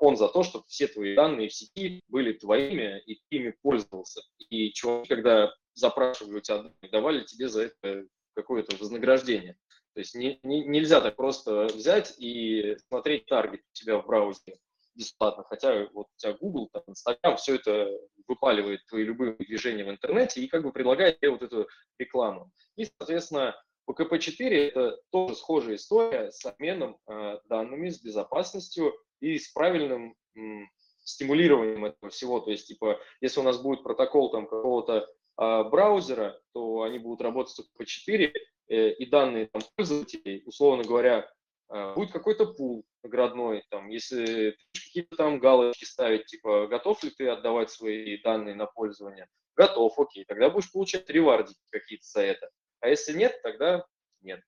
он 0.00 0.16
за 0.16 0.28
то, 0.28 0.42
чтобы 0.42 0.64
все 0.68 0.86
твои 0.86 1.14
данные 1.14 1.48
в 1.48 1.54
сети 1.54 2.02
были 2.08 2.32
твоими, 2.32 3.00
и 3.06 3.16
ты 3.16 3.36
ими 3.36 3.54
пользовался. 3.62 4.22
И 4.50 4.72
чуваки, 4.72 5.08
когда 5.08 5.54
запрашивали 5.74 6.36
у 6.36 6.40
тебя 6.40 6.56
данные, 6.58 6.90
давали 6.90 7.24
тебе 7.24 7.48
за 7.48 7.64
это 7.64 8.06
какое-то 8.34 8.76
вознаграждение. 8.76 9.56
То 9.94 10.00
есть 10.00 10.14
не, 10.14 10.40
не, 10.42 10.64
нельзя 10.64 11.00
так 11.00 11.16
просто 11.16 11.66
взять 11.66 12.14
и 12.18 12.76
смотреть 12.88 13.26
таргет 13.26 13.60
у 13.60 13.72
тебя 13.72 13.98
в 13.98 14.06
браузере 14.06 14.58
бесплатно, 14.94 15.44
хотя 15.48 15.86
вот 15.92 16.06
у 16.06 16.16
тебя 16.16 16.32
Google, 16.34 16.68
там, 16.72 16.82
Instagram, 16.86 17.36
все 17.36 17.56
это 17.56 17.88
выпаливает 18.26 18.86
твои 18.86 19.04
любые 19.04 19.34
движения 19.34 19.84
в 19.84 19.90
интернете 19.90 20.40
и 20.40 20.48
как 20.48 20.62
бы 20.62 20.72
предлагает 20.72 21.18
тебе 21.18 21.30
вот 21.30 21.42
эту 21.42 21.68
рекламу. 21.98 22.50
И, 22.76 22.84
соответственно, 22.84 23.56
ПКП-4– 23.86 24.48
это 24.68 24.98
тоже 25.10 25.34
схожая 25.34 25.76
история 25.76 26.30
с 26.30 26.44
обменом 26.44 26.98
э, 27.06 27.38
данными, 27.48 27.90
с 27.90 28.00
безопасностью 28.02 28.94
и 29.20 29.38
с 29.38 29.48
правильным 29.52 30.14
м, 30.36 30.68
стимулированием 31.04 31.84
этого 31.84 32.10
всего. 32.10 32.40
То 32.40 32.50
есть, 32.50 32.66
типа, 32.66 32.98
если 33.20 33.40
у 33.40 33.42
нас 33.42 33.60
будет 33.60 33.82
протокол 33.82 34.30
там 34.30 34.46
какого-то 34.46 35.06
э, 35.38 35.64
браузера, 35.64 36.40
то 36.52 36.82
они 36.82 36.98
будут 36.98 37.20
работать 37.20 37.54
с 37.54 37.60
ПКП-4, 37.60 38.32
э, 38.68 38.90
и 38.92 39.06
данные 39.06 39.46
там, 39.46 39.62
пользователей, 39.76 40.42
условно 40.46 40.84
говоря, 40.84 41.30
э, 41.70 41.94
будет 41.94 42.12
какой-то 42.12 42.46
пул 42.46 42.84
наградной, 43.02 43.64
там, 43.70 43.88
если 43.88 44.56
какие-то 44.72 45.16
там 45.16 45.38
галочки 45.38 45.84
ставить, 45.84 46.26
типа, 46.26 46.66
готов 46.66 47.02
ли 47.04 47.10
ты 47.10 47.28
отдавать 47.28 47.70
свои 47.70 48.20
данные 48.22 48.54
на 48.54 48.66
пользование? 48.66 49.28
Готов, 49.56 49.98
окей, 49.98 50.24
тогда 50.24 50.50
будешь 50.50 50.72
получать 50.72 51.08
ревардики 51.08 51.60
какие-то 51.70 52.04
за 52.06 52.22
это. 52.22 52.50
А 52.84 52.88
если 52.88 53.14
нет, 53.14 53.40
тогда 53.42 53.86
нет. 54.20 54.42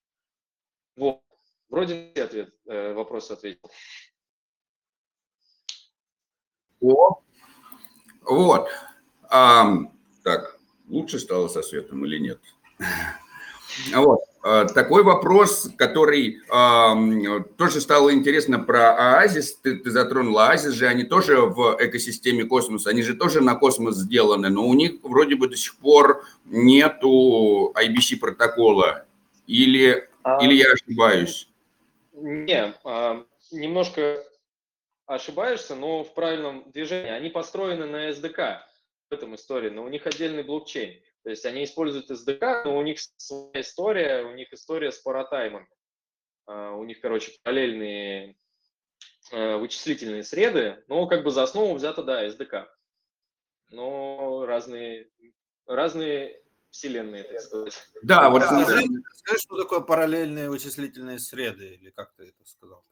Вот. 0.95 1.23
Вроде 1.69 2.11
ответ, 2.15 2.53
э, 2.67 2.93
вопрос 2.93 3.31
ответил. 3.31 3.71
О, 6.79 7.19
вот. 8.21 8.69
А, 9.23 9.65
так, 10.23 10.59
лучше 10.87 11.17
стало 11.17 11.47
со 11.47 11.63
светом 11.63 12.05
или 12.05 12.19
нет? 12.19 12.39
Вот. 13.93 14.21
А, 14.43 14.65
такой 14.65 15.03
вопрос, 15.03 15.69
который 15.77 16.37
э, 16.37 17.43
тоже 17.57 17.81
стало 17.81 18.13
интересно 18.13 18.59
про 18.59 19.17
Оазис. 19.17 19.55
Ты, 19.55 19.77
ты 19.77 19.91
затронул 19.91 20.39
Оазис 20.39 20.73
же, 20.73 20.87
они 20.87 21.03
тоже 21.03 21.41
в 21.41 21.75
экосистеме 21.79 22.45
космоса, 22.45 22.91
они 22.91 23.03
же 23.03 23.15
тоже 23.15 23.41
на 23.41 23.55
космос 23.55 23.95
сделаны, 23.95 24.49
но 24.49 24.65
у 24.65 24.73
них 24.73 24.93
вроде 25.03 25.35
бы 25.35 25.49
до 25.49 25.57
сих 25.57 25.75
пор 25.77 26.23
нету 26.45 27.73
IBC 27.75 28.19
протокола. 28.19 29.05
Или, 29.47 30.09
а, 30.23 30.43
или 30.43 30.53
я 30.53 30.71
ошибаюсь? 30.71 31.49
Не, 32.13 32.73
а, 32.85 33.23
немножко 33.51 34.23
ошибаешься, 35.07 35.75
но 35.75 36.03
в 36.03 36.13
правильном 36.13 36.63
движении. 36.71 37.11
Они 37.11 37.29
построены 37.29 37.85
на 37.85 38.09
SDK 38.11 38.59
в 39.09 39.13
этом 39.13 39.35
истории, 39.35 39.69
но 39.69 39.83
у 39.83 39.89
них 39.89 40.05
отдельный 40.05 40.43
блокчейн. 40.43 40.99
То 41.27 41.31
есть 41.31 41.45
они 41.45 41.65
используют 41.65 42.09
SDK, 42.09 42.61
но 42.63 42.77
у 42.77 42.81
них 42.83 42.99
своя 43.17 43.59
история, 43.59 44.23
у 44.23 44.31
них 44.31 44.53
история 44.53 44.93
с 44.93 44.99
паратаймами. 44.99 45.67
А, 46.45 46.71
у 46.71 46.85
них, 46.85 47.01
короче, 47.01 47.33
параллельные 47.43 48.37
а, 49.33 49.57
вычислительные 49.57 50.23
среды, 50.23 50.81
но 50.87 51.05
как 51.05 51.25
бы 51.25 51.31
за 51.31 51.43
основу 51.43 51.75
взято, 51.75 52.01
да, 52.01 52.25
SDK. 52.25 52.67
Но 53.71 54.45
разные, 54.45 55.09
разные 55.65 56.41
вселенные, 56.69 57.25
так 57.25 57.41
сказать. 57.41 57.89
Да, 58.03 58.29
вот 58.29 58.43
скажи, 58.43 58.87
скажи, 59.15 59.39
что 59.41 59.61
такое 59.61 59.81
параллельные 59.81 60.49
вычислительные 60.49 61.19
среды, 61.19 61.73
или 61.73 61.89
как 61.89 62.13
ты 62.15 62.27
это 62.29 62.45
сказал? 62.45 62.85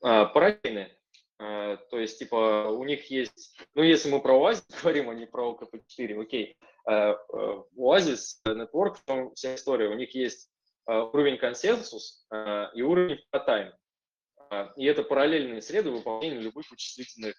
А, 0.00 0.26
параллельные. 0.26 0.96
А, 1.40 1.76
то 1.90 1.98
есть, 1.98 2.20
типа, 2.20 2.68
у 2.68 2.84
них 2.84 3.10
есть, 3.10 3.58
ну, 3.74 3.82
если 3.82 4.10
мы 4.10 4.20
про 4.20 4.34
Oasis 4.38 4.62
говорим, 4.80 5.10
а 5.10 5.14
не 5.14 5.26
про 5.26 5.58
КП4, 5.60 6.22
окей, 6.22 6.56
Э, 6.56 6.56
э, 6.56 6.73
Oasis 6.86 8.40
Network, 8.46 8.94
в 8.96 9.04
том 9.04 9.34
вся 9.34 9.54
история, 9.54 9.88
у 9.88 9.94
них 9.94 10.14
есть 10.14 10.50
э, 10.86 10.92
уровень 10.92 11.38
консенсус 11.38 12.26
и 12.74 12.82
уровень 12.82 13.18
тайм. 13.30 13.72
И 14.76 14.84
это 14.84 15.02
параллельные 15.02 15.62
среды 15.62 15.90
выполнения 15.90 16.38
любых 16.38 16.70
вычислительных. 16.70 17.34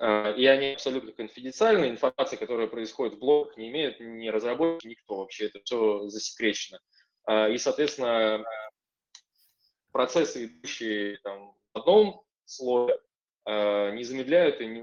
И 0.00 0.46
они 0.46 0.72
абсолютно 0.72 1.12
конфиденциальны. 1.12 1.90
Информация, 1.90 2.38
которая 2.38 2.68
происходит 2.68 3.16
в 3.16 3.18
блоках, 3.18 3.58
не 3.58 3.68
имеет 3.68 4.00
ни 4.00 4.28
разработчики, 4.28 4.86
никто 4.88 5.16
вообще. 5.18 5.46
Это 5.46 5.60
все 5.62 6.08
засекречено. 6.08 6.78
И, 7.28 7.58
соответственно, 7.58 8.42
процессы, 9.92 10.46
идущие 10.46 11.18
там, 11.18 11.54
в 11.74 11.78
одном 11.78 12.24
слое, 12.46 12.98
не 13.46 14.02
замедляют 14.04 14.62
и 14.62 14.66
не 14.66 14.82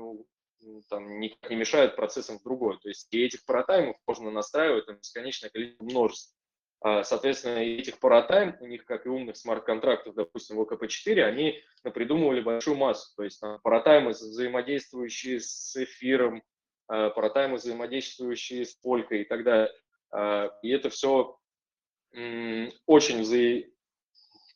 там, 0.90 1.20
никак 1.20 1.50
не 1.50 1.56
мешают 1.56 1.96
процессам 1.96 2.40
в 2.40 2.44
другой. 2.44 2.78
То 2.80 2.90
есть 2.90 3.08
и 3.12 3.24
этих 3.24 3.46
паратаймов 3.46 3.98
можно 4.06 4.32
настраивать 4.32 4.86
там, 4.86 4.98
бесконечное 4.98 5.50
количество 5.50 5.84
множеств. 5.84 6.36
А, 6.80 7.04
соответственно, 7.04 7.58
этих 7.58 8.00
паратайм, 8.00 8.56
у 8.60 8.68
них, 8.68 8.86
как 8.86 9.06
и 9.06 9.10
умных 9.10 9.38
смарт-контрактов, 9.38 10.14
допустим, 10.14 10.58
в 10.58 10.62
ОКП-4, 10.62 11.24
они 11.24 11.62
придумывали 11.94 12.42
большую 12.42 12.78
массу. 12.78 13.16
То 13.16 13.24
есть 13.24 13.40
там, 13.40 13.60
паратаймы, 13.62 14.12
взаимодействующие 14.12 15.40
с 15.40 15.76
эфиром, 15.76 16.44
а, 16.88 17.10
паратаймы, 17.10 17.56
взаимодействующие 17.56 18.66
с 18.66 18.76
полькой 18.76 19.22
и 19.22 19.26
так 19.26 19.44
далее. 19.44 19.72
А, 20.12 20.52
и 20.62 20.70
это 20.70 20.90
все 20.90 21.38
очень 22.86 23.22
вза... 23.22 23.68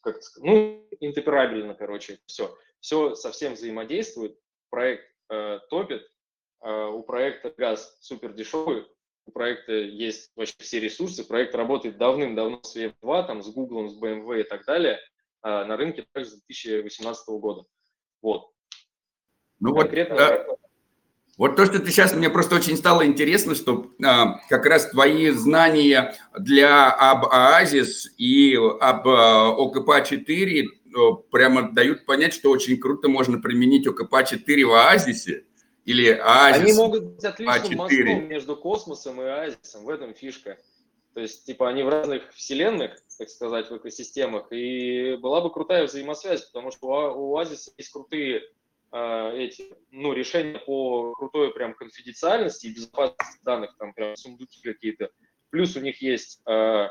как 0.02 0.20
ну, 0.38 0.88
интероперабельно, 1.00 1.76
короче, 1.76 2.20
все. 2.26 2.56
Все 2.80 3.14
совсем 3.16 3.54
взаимодействует. 3.54 4.38
Проект 4.70 5.11
э, 5.32 5.60
топит. 5.70 6.04
Э, 6.64 6.88
у 6.88 7.02
проекта 7.04 7.54
газ 7.58 7.98
супер 8.02 8.34
дешевый, 8.34 8.86
у 9.26 9.32
проекта 9.32 9.74
есть 9.74 10.32
вообще 10.36 10.54
все 10.60 10.80
ресурсы, 10.80 11.24
проект 11.24 11.56
работает 11.56 11.98
давным-давно 11.98 12.62
с 12.64 12.76
Web2, 12.76 13.28
там, 13.28 13.42
с 13.42 13.50
Google, 13.50 13.90
с 13.90 14.00
BMW 14.00 14.42
и 14.42 14.44
так 14.44 14.66
далее, 14.66 15.00
э, 15.44 15.64
на 15.66 15.78
рынке 15.78 16.06
также 16.14 16.32
с 16.32 16.42
2018 16.48 17.28
года. 17.40 17.64
Вот. 18.22 18.52
Ну 19.60 19.76
Конкретно... 19.76 20.16
вот, 20.16 20.22
э, 20.22 20.46
вот 21.38 21.56
то, 21.56 21.66
что 21.66 21.80
ты 21.80 21.90
сейчас, 21.90 22.14
мне 22.14 22.30
просто 22.30 22.56
очень 22.56 22.78
стало 22.78 23.06
интересно, 23.06 23.56
что 23.56 23.92
а, 24.06 24.38
как 24.48 24.66
раз 24.66 24.92
твои 24.92 25.30
знания 25.32 26.16
для 26.38 26.92
об 26.92 27.26
Оазис 27.26 28.14
и 28.18 28.56
об 28.56 29.08
а, 29.08 29.50
ОКП-4 29.50 30.66
прямо 31.32 31.72
дают 31.72 32.06
понять, 32.06 32.34
что 32.34 32.50
очень 32.50 32.80
круто 32.80 33.08
можно 33.08 33.40
применить 33.40 33.88
ОКП-4 33.88 34.66
в 34.66 34.74
Оазисе 34.74 35.46
или 35.86 36.10
Оазис 36.10 36.62
Они 36.62 36.74
могут 36.74 37.04
быть 37.04 37.24
отличным 37.24 37.78
мостом 37.78 38.28
между 38.28 38.56
космосом 38.56 39.22
и 39.22 39.26
Оазисом, 39.26 39.84
в 39.84 39.90
этом 39.90 40.14
фишка. 40.14 40.58
То 41.14 41.20
есть, 41.20 41.46
типа, 41.46 41.68
они 41.68 41.84
в 41.84 41.90
разных 41.90 42.32
вселенных, 42.34 42.98
так 43.18 43.30
сказать, 43.30 43.70
в 43.70 43.78
экосистемах, 43.78 44.52
и 44.52 45.18
была 45.18 45.42
бы 45.42 45.52
крутая 45.52 45.86
взаимосвязь, 45.86 46.46
потому 46.46 46.72
что 46.72 46.88
у 47.14 47.36
Оазиса 47.36 47.72
есть 47.78 47.92
крутые 47.92 48.44
э, 48.94 49.38
эти, 49.38 49.74
ну, 49.92 50.14
решения 50.14 50.60
по 50.60 51.14
крутой 51.14 51.54
прям 51.54 51.74
конфиденциальности 51.74 52.68
и 52.68 52.74
безопасности 52.74 53.44
данных, 53.44 53.76
там 53.78 53.94
прям 53.94 54.16
сундуки 54.16 54.62
какие-то. 54.62 55.10
Плюс 55.50 55.76
у 55.76 55.82
них 55.82 56.02
есть 56.02 56.42
э, 56.48 56.88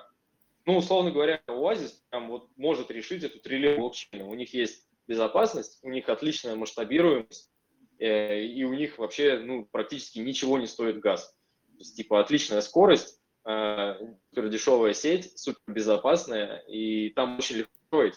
ну, 0.70 0.78
условно 0.78 1.10
говоря, 1.10 1.42
Oasis 1.48 1.94
там 2.10 2.28
вот 2.28 2.48
может 2.56 2.92
решить 2.92 3.24
эту 3.24 3.40
триллион 3.40 3.78
блокчейна. 3.78 4.24
У 4.24 4.34
них 4.34 4.54
есть 4.54 4.86
безопасность, 5.08 5.80
у 5.82 5.90
них 5.90 6.08
отличная 6.08 6.54
масштабируемость, 6.54 7.50
э, 7.98 8.42
и 8.42 8.62
у 8.62 8.72
них 8.72 8.98
вообще 8.98 9.40
ну, 9.40 9.64
практически 9.64 10.20
ничего 10.20 10.58
не 10.58 10.68
стоит 10.68 11.00
газ. 11.00 11.34
То 11.72 11.78
есть, 11.78 11.96
типа, 11.96 12.20
отличная 12.20 12.60
скорость, 12.60 13.20
э, 13.44 13.94
дешевая 14.32 14.94
сеть, 14.94 15.36
супер 15.36 15.60
безопасная, 15.66 16.58
и 16.68 17.10
там 17.10 17.38
очень 17.38 17.56
легко 17.56 17.74
строить, 17.86 18.14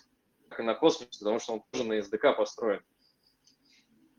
как 0.49 0.59
и 0.59 0.63
на 0.63 0.75
космосе, 0.75 1.17
потому 1.17 1.39
что 1.39 1.53
он 1.53 1.63
тоже 1.71 1.85
на 1.85 1.93
SDK 1.93 2.35
построен. 2.35 2.81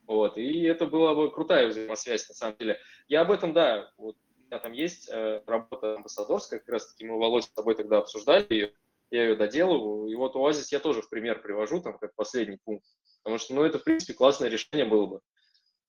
Вот, 0.09 0.37
и 0.37 0.63
это 0.63 0.87
была 0.87 1.15
бы 1.15 1.31
крутая 1.31 1.69
взаимосвязь, 1.69 2.29
на 2.29 2.35
самом 2.35 2.57
деле. 2.57 2.81
Я 3.07 3.21
об 3.21 3.31
этом, 3.31 3.53
да, 3.53 3.93
вот 3.97 4.17
меня 4.55 4.61
там 4.61 4.73
есть 4.73 5.09
э, 5.11 5.43
работа 5.47 5.97
амбассадорская, 5.97 6.61
как 6.61 6.69
раз 6.69 6.87
таки 6.87 7.05
мы 7.05 7.19
Володя 7.19 7.47
с 7.47 7.51
тобой 7.51 7.75
тогда 7.75 7.99
обсуждали 7.99 8.47
ее, 8.49 8.73
я 9.11 9.25
ее 9.25 9.37
доделываю, 9.37 10.09
и 10.09 10.15
вот 10.15 10.37
Оазис 10.37 10.71
я 10.73 10.79
тоже 10.79 11.03
в 11.03 11.09
пример 11.09 11.43
привожу, 11.43 11.81
там, 11.81 11.99
как 11.99 12.15
последний 12.15 12.59
пункт, 12.65 12.87
потому 13.23 13.39
что, 13.39 13.55
ну, 13.55 13.65
это, 13.65 13.79
в 13.79 13.85
принципе, 13.85 14.15
классное 14.15 14.49
решение 14.49 14.87
было 14.87 15.07
бы. 15.07 15.21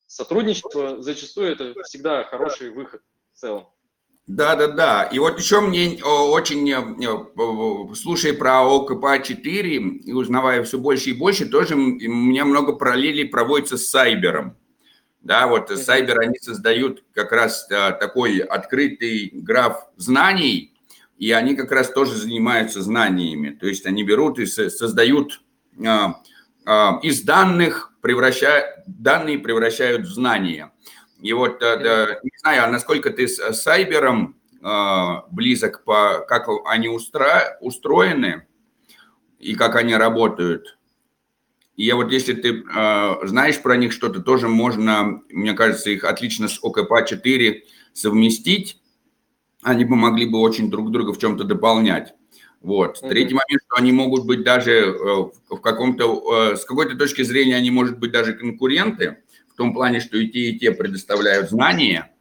Сотрудничество 0.08 1.01
зачастую 1.01 1.51
это 1.51 1.73
всегда 1.84 2.23
хороший 2.23 2.71
выход 2.71 3.01
в 3.34 3.39
целом. 3.39 3.67
Да, 4.28 4.56
да, 4.56 4.67
да. 4.67 5.04
И 5.04 5.19
вот 5.19 5.38
еще 5.38 5.62
мне 5.62 6.04
очень, 6.04 6.71
э, 6.71 7.95
слушая 7.95 8.34
про 8.34 8.63
ОКП-4 8.63 9.67
и 9.67 10.13
узнавая 10.13 10.63
все 10.63 10.80
больше 10.80 11.12
и 11.12 11.13
больше, 11.13 11.47
тоже 11.47 11.75
у 11.75 11.78
меня 11.78 12.45
много 12.45 12.73
параллелей 12.73 13.28
проводится 13.28 13.78
с 13.78 13.88
Сайбером. 13.88 14.58
Да, 15.25 15.47
вот 15.47 15.69
Сайбер, 15.71 16.19
они 16.19 16.38
создают 16.39 17.03
как 17.11 17.31
раз 17.31 17.65
э, 17.71 17.93
такой 17.93 18.38
открытый 18.38 19.31
граф 19.33 19.88
знаний, 19.97 20.77
и 21.17 21.31
они 21.31 21.55
как 21.55 21.71
раз 21.71 21.89
тоже 21.89 22.15
занимаются 22.15 22.83
знаниями. 22.83 23.49
То 23.49 23.65
есть 23.65 23.88
они 23.88 24.03
берут 24.03 24.38
и 24.38 24.45
создают 24.45 25.41
э, 25.83 25.89
из 27.01 27.23
данных, 27.23 27.91
превращают, 28.01 28.67
данные 28.85 29.39
превращают 29.39 30.03
в 30.05 30.13
знания. 30.13 30.71
И 31.19 31.33
вот, 31.33 31.59
не 31.59 32.39
знаю, 32.41 32.65
а 32.65 32.67
насколько 32.67 33.09
ты 33.09 33.27
с 33.27 33.51
Сайбером 33.53 34.35
близок, 35.31 35.83
по, 35.85 36.23
как 36.27 36.47
они 36.65 36.88
устро, 36.88 37.57
устроены 37.61 38.45
и 39.39 39.55
как 39.55 39.75
они 39.75 39.95
работают. 39.95 40.77
И 41.75 41.91
вот 41.91 42.11
если 42.11 42.33
ты 42.33 42.63
э, 42.63 43.27
знаешь 43.27 43.61
про 43.61 43.75
них 43.75 43.91
что-то, 43.91 44.21
тоже 44.21 44.47
можно, 44.47 45.21
мне 45.29 45.53
кажется, 45.53 45.89
их 45.89 46.03
отлично 46.03 46.47
с 46.47 46.59
ОКП-4 46.63 47.61
совместить. 47.93 48.81
Они 49.61 49.83
бы 49.83 49.95
могли 49.95 50.25
бы 50.25 50.39
очень 50.39 50.69
друг 50.69 50.91
друга 50.91 51.13
в 51.13 51.19
чем-то 51.19 51.43
дополнять. 51.43 52.13
Вот. 52.61 52.97
Mm-hmm. 52.97 53.09
Третий 53.09 53.33
момент, 53.33 53.61
что 53.67 53.75
они 53.77 53.91
могут 53.91 54.25
быть 54.25 54.43
даже 54.43 54.95
в 55.49 55.57
каком-то, 55.57 56.55
с 56.55 56.65
какой-то 56.65 56.95
точки 56.97 57.23
зрения, 57.23 57.55
они, 57.55 57.71
может 57.71 57.99
быть, 57.99 58.11
даже 58.11 58.33
конкуренты, 58.33 59.17
в 59.55 59.57
том 59.57 59.73
плане, 59.73 59.99
что 59.99 60.17
и 60.17 60.27
те, 60.27 60.51
и 60.51 60.59
те 60.59 60.71
предоставляют 60.71 61.49
знания. 61.49 62.11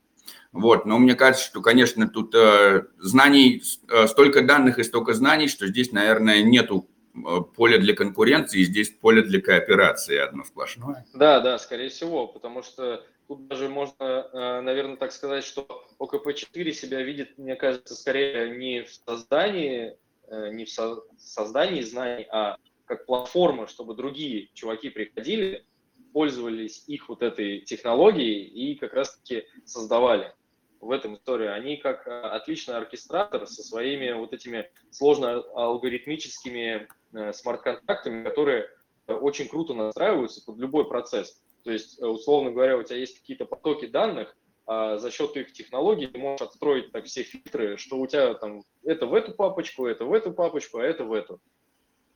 Вот, 0.54 0.86
но 0.86 0.98
мне 0.98 1.16
кажется, 1.16 1.44
что, 1.44 1.60
конечно, 1.60 2.08
тут 2.08 2.32
э, 2.32 2.84
знаний, 3.00 3.60
э, 3.88 4.06
столько 4.06 4.40
данных 4.40 4.78
и 4.78 4.84
столько 4.84 5.12
знаний, 5.12 5.48
что 5.48 5.66
здесь, 5.66 5.90
наверное, 5.90 6.44
нету 6.44 6.88
э, 7.14 7.40
поля 7.56 7.78
для 7.78 7.94
конкуренции, 7.94 8.62
здесь 8.62 8.90
поле 8.90 9.22
для 9.22 9.40
кооперации 9.40 10.18
одно 10.18 10.44
сплошное. 10.44 11.06
Да, 11.14 11.40
да, 11.40 11.58
скорее 11.58 11.88
всего, 11.88 12.26
потому 12.26 12.62
что 12.62 13.04
тут 13.28 13.46
даже 13.48 13.68
можно, 13.68 13.94
э, 14.00 14.60
наверное, 14.60 14.96
так 14.96 15.12
сказать, 15.12 15.44
что 15.44 15.86
ОКП-4 15.98 16.72
себя 16.72 17.02
видит, 17.02 17.38
мне 17.38 17.56
кажется, 17.56 17.94
скорее 17.94 18.56
не 18.56 18.82
в 18.82 18.92
создании, 18.92 19.96
э, 20.28 20.50
не 20.50 20.64
в 20.64 20.70
со 20.70 21.02
создании 21.18 21.82
знаний, 21.82 22.26
а 22.30 22.56
как 22.86 23.06
платформа, 23.06 23.66
чтобы 23.66 23.94
другие 23.94 24.50
чуваки 24.52 24.90
приходили, 24.90 25.64
пользовались 26.12 26.84
их 26.86 27.08
вот 27.08 27.22
этой 27.22 27.60
технологией 27.60 28.44
и 28.44 28.76
как 28.76 28.94
раз-таки 28.94 29.44
создавали 29.64 30.32
в 30.80 30.90
этом 30.90 31.16
истории. 31.16 31.48
Они 31.48 31.76
как 31.76 32.06
отличный 32.06 32.76
оркестратор 32.76 33.46
со 33.46 33.62
своими 33.62 34.12
вот 34.12 34.32
этими 34.32 34.70
сложно 34.90 35.42
алгоритмическими 35.54 36.88
смарт-контрактами, 37.32 38.24
которые 38.24 38.68
очень 39.06 39.48
круто 39.48 39.74
настраиваются 39.74 40.44
под 40.44 40.58
любой 40.58 40.88
процесс. 40.88 41.40
То 41.62 41.70
есть, 41.70 42.00
э, 42.00 42.06
условно 42.06 42.50
говоря, 42.50 42.76
у 42.76 42.82
тебя 42.82 42.98
есть 42.98 43.18
какие-то 43.18 43.46
потоки 43.46 43.86
данных, 43.86 44.36
а 44.66 44.98
за 44.98 45.10
счет 45.10 45.36
их 45.36 45.52
технологий 45.52 46.06
ты 46.06 46.18
можешь 46.18 46.46
отстроить 46.46 46.90
так 46.92 47.04
все 47.04 47.22
фильтры, 47.22 47.76
что 47.76 47.98
у 47.98 48.06
тебя 48.06 48.34
там 48.34 48.62
это 48.82 49.06
в 49.06 49.14
эту 49.14 49.32
папочку, 49.32 49.86
это 49.86 50.04
в 50.04 50.12
эту 50.12 50.32
папочку, 50.32 50.78
а 50.78 50.84
это 50.84 51.04
в 51.04 51.12
эту. 51.12 51.40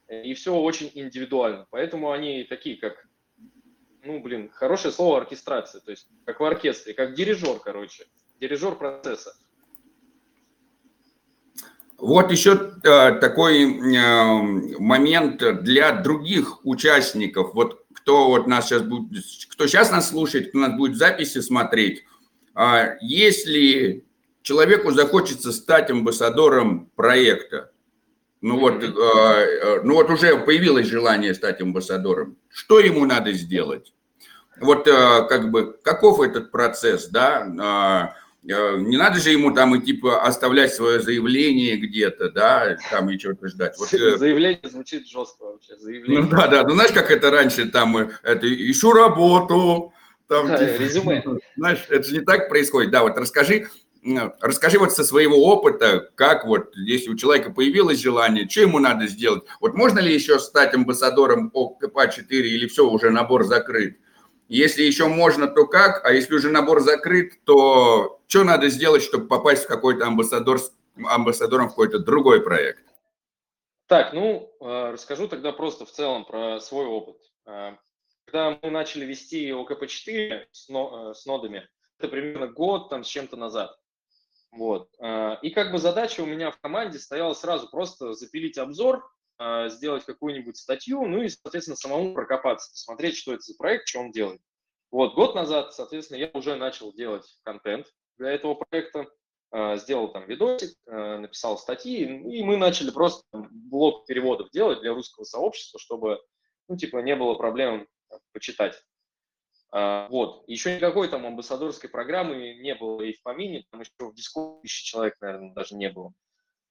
И 0.08 0.32
все 0.32 0.54
очень 0.54 0.90
индивидуально. 0.94 1.66
Поэтому 1.70 2.10
они 2.10 2.44
такие, 2.44 2.76
как 2.76 3.06
ну, 4.02 4.20
блин, 4.20 4.50
хорошее 4.50 4.92
слово 4.92 5.18
оркестрация, 5.18 5.80
то 5.80 5.90
есть 5.90 6.08
как 6.24 6.40
в 6.40 6.44
оркестре, 6.44 6.94
как 6.94 7.14
дирижер, 7.14 7.58
короче, 7.58 8.06
дирижер 8.40 8.76
процесса. 8.76 9.34
Вот 11.98 12.30
еще 12.30 12.74
э, 12.84 13.12
такой 13.20 13.64
э, 13.64 14.78
момент 14.78 15.42
для 15.62 15.90
других 15.92 16.64
участников. 16.64 17.54
Вот 17.54 17.84
кто 17.92 18.28
вот 18.28 18.46
нас 18.46 18.66
сейчас 18.68 18.82
будет, 18.82 19.24
кто 19.50 19.66
сейчас 19.66 19.90
нас 19.90 20.10
слушает, 20.10 20.50
кто 20.50 20.60
нас 20.60 20.76
будет 20.76 20.96
записи 20.96 21.40
смотреть, 21.40 22.04
э, 22.54 22.96
если 23.00 24.04
человеку 24.42 24.92
захочется 24.92 25.50
стать 25.50 25.90
амбассадором 25.90 26.88
проекта, 26.94 27.72
ну 28.42 28.60
вот, 28.60 28.80
э, 28.84 29.80
ну 29.82 29.94
вот 29.94 30.08
уже 30.08 30.38
появилось 30.38 30.86
желание 30.86 31.34
стать 31.34 31.60
амбассадором, 31.60 32.36
что 32.48 32.78
ему 32.78 33.04
надо 33.06 33.32
сделать? 33.32 33.92
вот 34.60 34.86
как 34.86 35.52
бы 35.52 35.78
каков 35.84 36.20
этот 36.20 36.50
процесс, 36.50 37.06
да, 37.06 37.46
а, 37.60 38.14
не 38.48 38.96
надо 38.96 39.20
же 39.20 39.30
ему 39.30 39.52
там 39.52 39.74
и 39.74 39.80
типа 39.84 40.22
оставлять 40.22 40.72
свое 40.72 41.00
заявление 41.00 41.76
где-то, 41.76 42.30
да, 42.30 42.76
там 42.90 43.10
и 43.10 43.18
чего-то 43.18 43.48
ждать. 43.48 43.76
Вот, 43.78 43.92
э, 43.92 44.16
заявление 44.16 44.60
звучит 44.62 45.06
жестко 45.06 45.44
вообще. 45.44 45.76
Заявление. 45.76 46.22
Ну 46.22 46.30
да, 46.30 46.46
да, 46.46 46.64
ну 46.64 46.70
знаешь, 46.70 46.92
как 46.92 47.10
это 47.10 47.30
раньше 47.30 47.66
там, 47.66 47.96
это 47.96 48.70
ищу 48.70 48.92
работу, 48.92 49.92
там, 50.28 50.48
да, 50.48 50.58
типа, 50.58 50.82
резюме. 50.82 51.24
Знаешь, 51.56 51.84
это 51.90 52.08
же 52.08 52.14
не 52.14 52.20
так 52.20 52.48
происходит. 52.48 52.90
Да, 52.90 53.02
вот 53.02 53.18
расскажи, 53.18 53.68
расскажи 54.40 54.78
вот 54.78 54.92
со 54.92 55.04
своего 55.04 55.36
опыта, 55.44 56.10
как 56.14 56.46
вот, 56.46 56.74
если 56.74 57.10
у 57.10 57.16
человека 57.16 57.50
появилось 57.50 58.00
желание, 58.00 58.48
что 58.48 58.62
ему 58.62 58.78
надо 58.78 59.08
сделать? 59.08 59.44
Вот 59.60 59.74
можно 59.74 59.98
ли 59.98 60.14
еще 60.14 60.38
стать 60.38 60.74
амбассадором 60.74 61.50
ОКП-4 61.54 62.24
или 62.30 62.66
все, 62.66 62.88
уже 62.88 63.10
набор 63.10 63.44
закрыт? 63.44 63.98
Если 64.48 64.82
еще 64.82 65.08
можно, 65.08 65.46
то 65.46 65.66
как? 65.66 66.04
А 66.06 66.12
если 66.12 66.34
уже 66.34 66.50
набор 66.50 66.80
закрыт, 66.80 67.44
то 67.44 68.20
что 68.26 68.44
надо 68.44 68.68
сделать, 68.70 69.02
чтобы 69.02 69.28
попасть 69.28 69.64
в 69.64 69.68
какой-то 69.68 70.06
амбассадор, 70.06 70.58
амбассадором 70.96 71.66
в 71.66 71.70
какой-то 71.70 71.98
другой 71.98 72.42
проект? 72.42 72.82
Так, 73.88 74.14
ну, 74.14 74.50
э, 74.60 74.90
расскажу 74.92 75.28
тогда 75.28 75.52
просто 75.52 75.84
в 75.84 75.90
целом 75.90 76.24
про 76.24 76.60
свой 76.60 76.86
опыт. 76.86 77.16
Э, 77.46 77.76
когда 78.24 78.58
мы 78.62 78.70
начали 78.70 79.04
вести 79.04 79.50
ОКП-4 79.50 80.46
с, 80.50 80.68
э, 80.70 81.14
с 81.14 81.26
нодами, 81.26 81.68
это 81.98 82.08
примерно 82.08 82.46
год 82.46 82.88
там 82.88 83.04
с 83.04 83.08
чем-то 83.08 83.36
назад. 83.36 83.78
Вот. 84.50 84.88
И 85.42 85.50
как 85.50 85.72
бы 85.72 85.78
задача 85.78 86.22
у 86.22 86.26
меня 86.26 86.50
в 86.50 86.58
команде 86.58 86.98
стояла 86.98 87.34
сразу 87.34 87.68
просто 87.68 88.14
запилить 88.14 88.56
обзор 88.56 89.04
сделать 89.68 90.04
какую-нибудь 90.04 90.56
статью, 90.56 91.06
ну 91.06 91.22
и, 91.22 91.28
соответственно, 91.28 91.76
самому 91.76 92.14
прокопаться, 92.14 92.70
посмотреть, 92.72 93.16
что 93.16 93.32
это 93.32 93.42
за 93.42 93.56
проект, 93.56 93.88
что 93.88 94.00
он 94.00 94.10
делает. 94.10 94.40
Вот, 94.90 95.14
год 95.14 95.34
назад, 95.34 95.74
соответственно, 95.74 96.18
я 96.18 96.30
уже 96.32 96.56
начал 96.56 96.92
делать 96.92 97.38
контент 97.42 97.86
для 98.16 98.30
этого 98.30 98.54
проекта, 98.54 99.06
а, 99.50 99.76
сделал 99.76 100.12
там 100.12 100.26
видосик, 100.26 100.76
а, 100.86 101.18
написал 101.18 101.58
статьи, 101.58 102.04
и 102.04 102.42
мы 102.42 102.56
начали 102.56 102.90
просто 102.90 103.22
блок 103.32 104.06
переводов 104.06 104.50
делать 104.50 104.80
для 104.80 104.92
русского 104.92 105.24
сообщества, 105.24 105.78
чтобы, 105.78 106.20
ну, 106.68 106.76
типа, 106.76 106.98
не 106.98 107.16
было 107.16 107.34
проблем 107.34 107.86
почитать. 108.32 108.82
Вот. 109.70 110.44
Еще 110.48 110.74
никакой 110.74 111.08
там 111.08 111.26
амбассадорской 111.26 111.90
программы 111.90 112.54
не 112.54 112.74
было 112.74 113.02
и 113.02 113.12
в 113.12 113.22
помине, 113.22 113.66
там 113.70 113.80
еще 113.80 113.92
в 113.98 114.14
Discord 114.14 114.62
тысячи 114.62 114.86
человек, 114.86 115.16
наверное, 115.20 115.52
даже 115.52 115.74
не 115.74 115.90
было. 115.90 116.14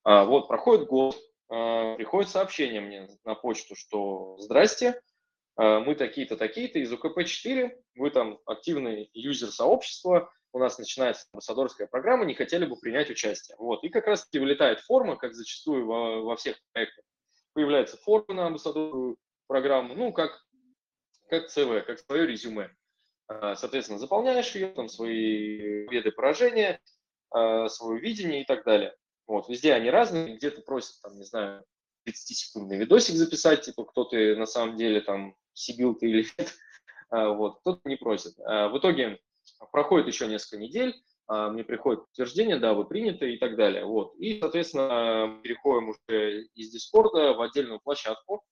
Вот, 0.04 0.48
проходит 0.48 0.88
год, 0.88 1.16
а, 1.50 1.96
приходит 1.96 2.30
сообщение 2.30 2.82
мне 2.82 3.08
на 3.24 3.36
почту, 3.36 3.76
что 3.76 4.38
«Здрасте, 4.40 5.02
а, 5.56 5.80
мы 5.80 5.96
такие-то, 5.96 6.36
такие-то 6.36 6.80
из 6.80 6.92
УКП-4, 6.92 7.72
вы 7.96 8.12
там 8.12 8.40
активный 8.46 9.10
юзер 9.14 9.50
сообщества, 9.52 10.32
у 10.54 10.60
нас 10.60 10.78
начинается 10.78 11.26
амбассадорская 11.32 11.88
программа, 11.88 12.26
не 12.26 12.34
хотели 12.34 12.66
бы 12.66 12.76
принять 12.78 13.10
участие». 13.10 13.56
Вот. 13.60 13.84
И 13.84 13.90
как 13.90 14.08
раз-таки 14.08 14.40
вылетает 14.40 14.82
форма, 14.82 15.16
как 15.16 15.34
зачастую 15.34 15.86
во, 15.86 16.22
во 16.22 16.36
всех 16.36 16.58
проектах. 16.74 17.06
Появляется 17.54 17.98
форма 17.98 18.34
на 18.34 18.48
амбассадорскую 18.48 19.18
программу, 19.48 19.96
ну, 19.96 20.12
как, 20.12 20.44
как 21.30 21.48
ЦВ, 21.48 21.86
как 21.86 22.00
свое 22.00 22.28
резюме. 22.28 22.70
А, 23.28 23.56
соответственно, 23.56 24.00
заполняешь 24.00 24.54
ее, 24.54 24.68
там 24.68 24.90
свои 24.90 25.86
победы, 25.86 26.12
поражения, 26.12 26.80
свое 27.30 28.00
видение 28.00 28.44
и 28.44 28.46
так 28.46 28.64
далее. 28.64 28.96
Вот, 29.28 29.50
везде 29.50 29.74
они 29.74 29.90
разные, 29.90 30.36
где-то 30.36 30.62
просят, 30.62 31.02
там, 31.02 31.18
не 31.18 31.26
знаю, 31.26 31.64
30-секундный 32.08 32.78
видосик 32.78 33.16
записать, 33.16 33.64
типа, 33.64 33.84
кто 33.84 34.06
ты 34.06 34.36
на 34.38 34.46
самом 34.46 34.78
деле, 34.78 35.02
там, 35.02 35.36
сибил 35.54 35.96
ты 35.96 36.10
или 36.10 36.28
нет, 36.38 36.56
а, 37.10 37.30
вот, 37.30 37.60
кто-то 37.60 37.82
не 37.86 37.98
просит. 37.98 38.40
А, 38.40 38.70
в 38.70 38.78
итоге 38.78 39.20
проходит 39.72 40.08
еще 40.08 40.28
несколько 40.28 40.58
недель, 40.58 40.96
а, 41.28 41.50
мне 41.50 41.66
приходит 41.66 42.06
подтверждение, 42.06 42.58
да, 42.58 42.74
вы 42.74 42.86
приняты 42.86 43.34
и 43.34 43.38
так 43.38 43.58
далее, 43.58 43.86
вот. 43.86 44.16
И, 44.16 44.40
соответственно, 44.40 45.40
переходим 45.44 45.90
уже 45.90 46.44
из 46.56 46.72
Дискорда 46.72 47.34
в 47.34 47.42
отдельную 47.42 47.80
площадку, 47.82 48.44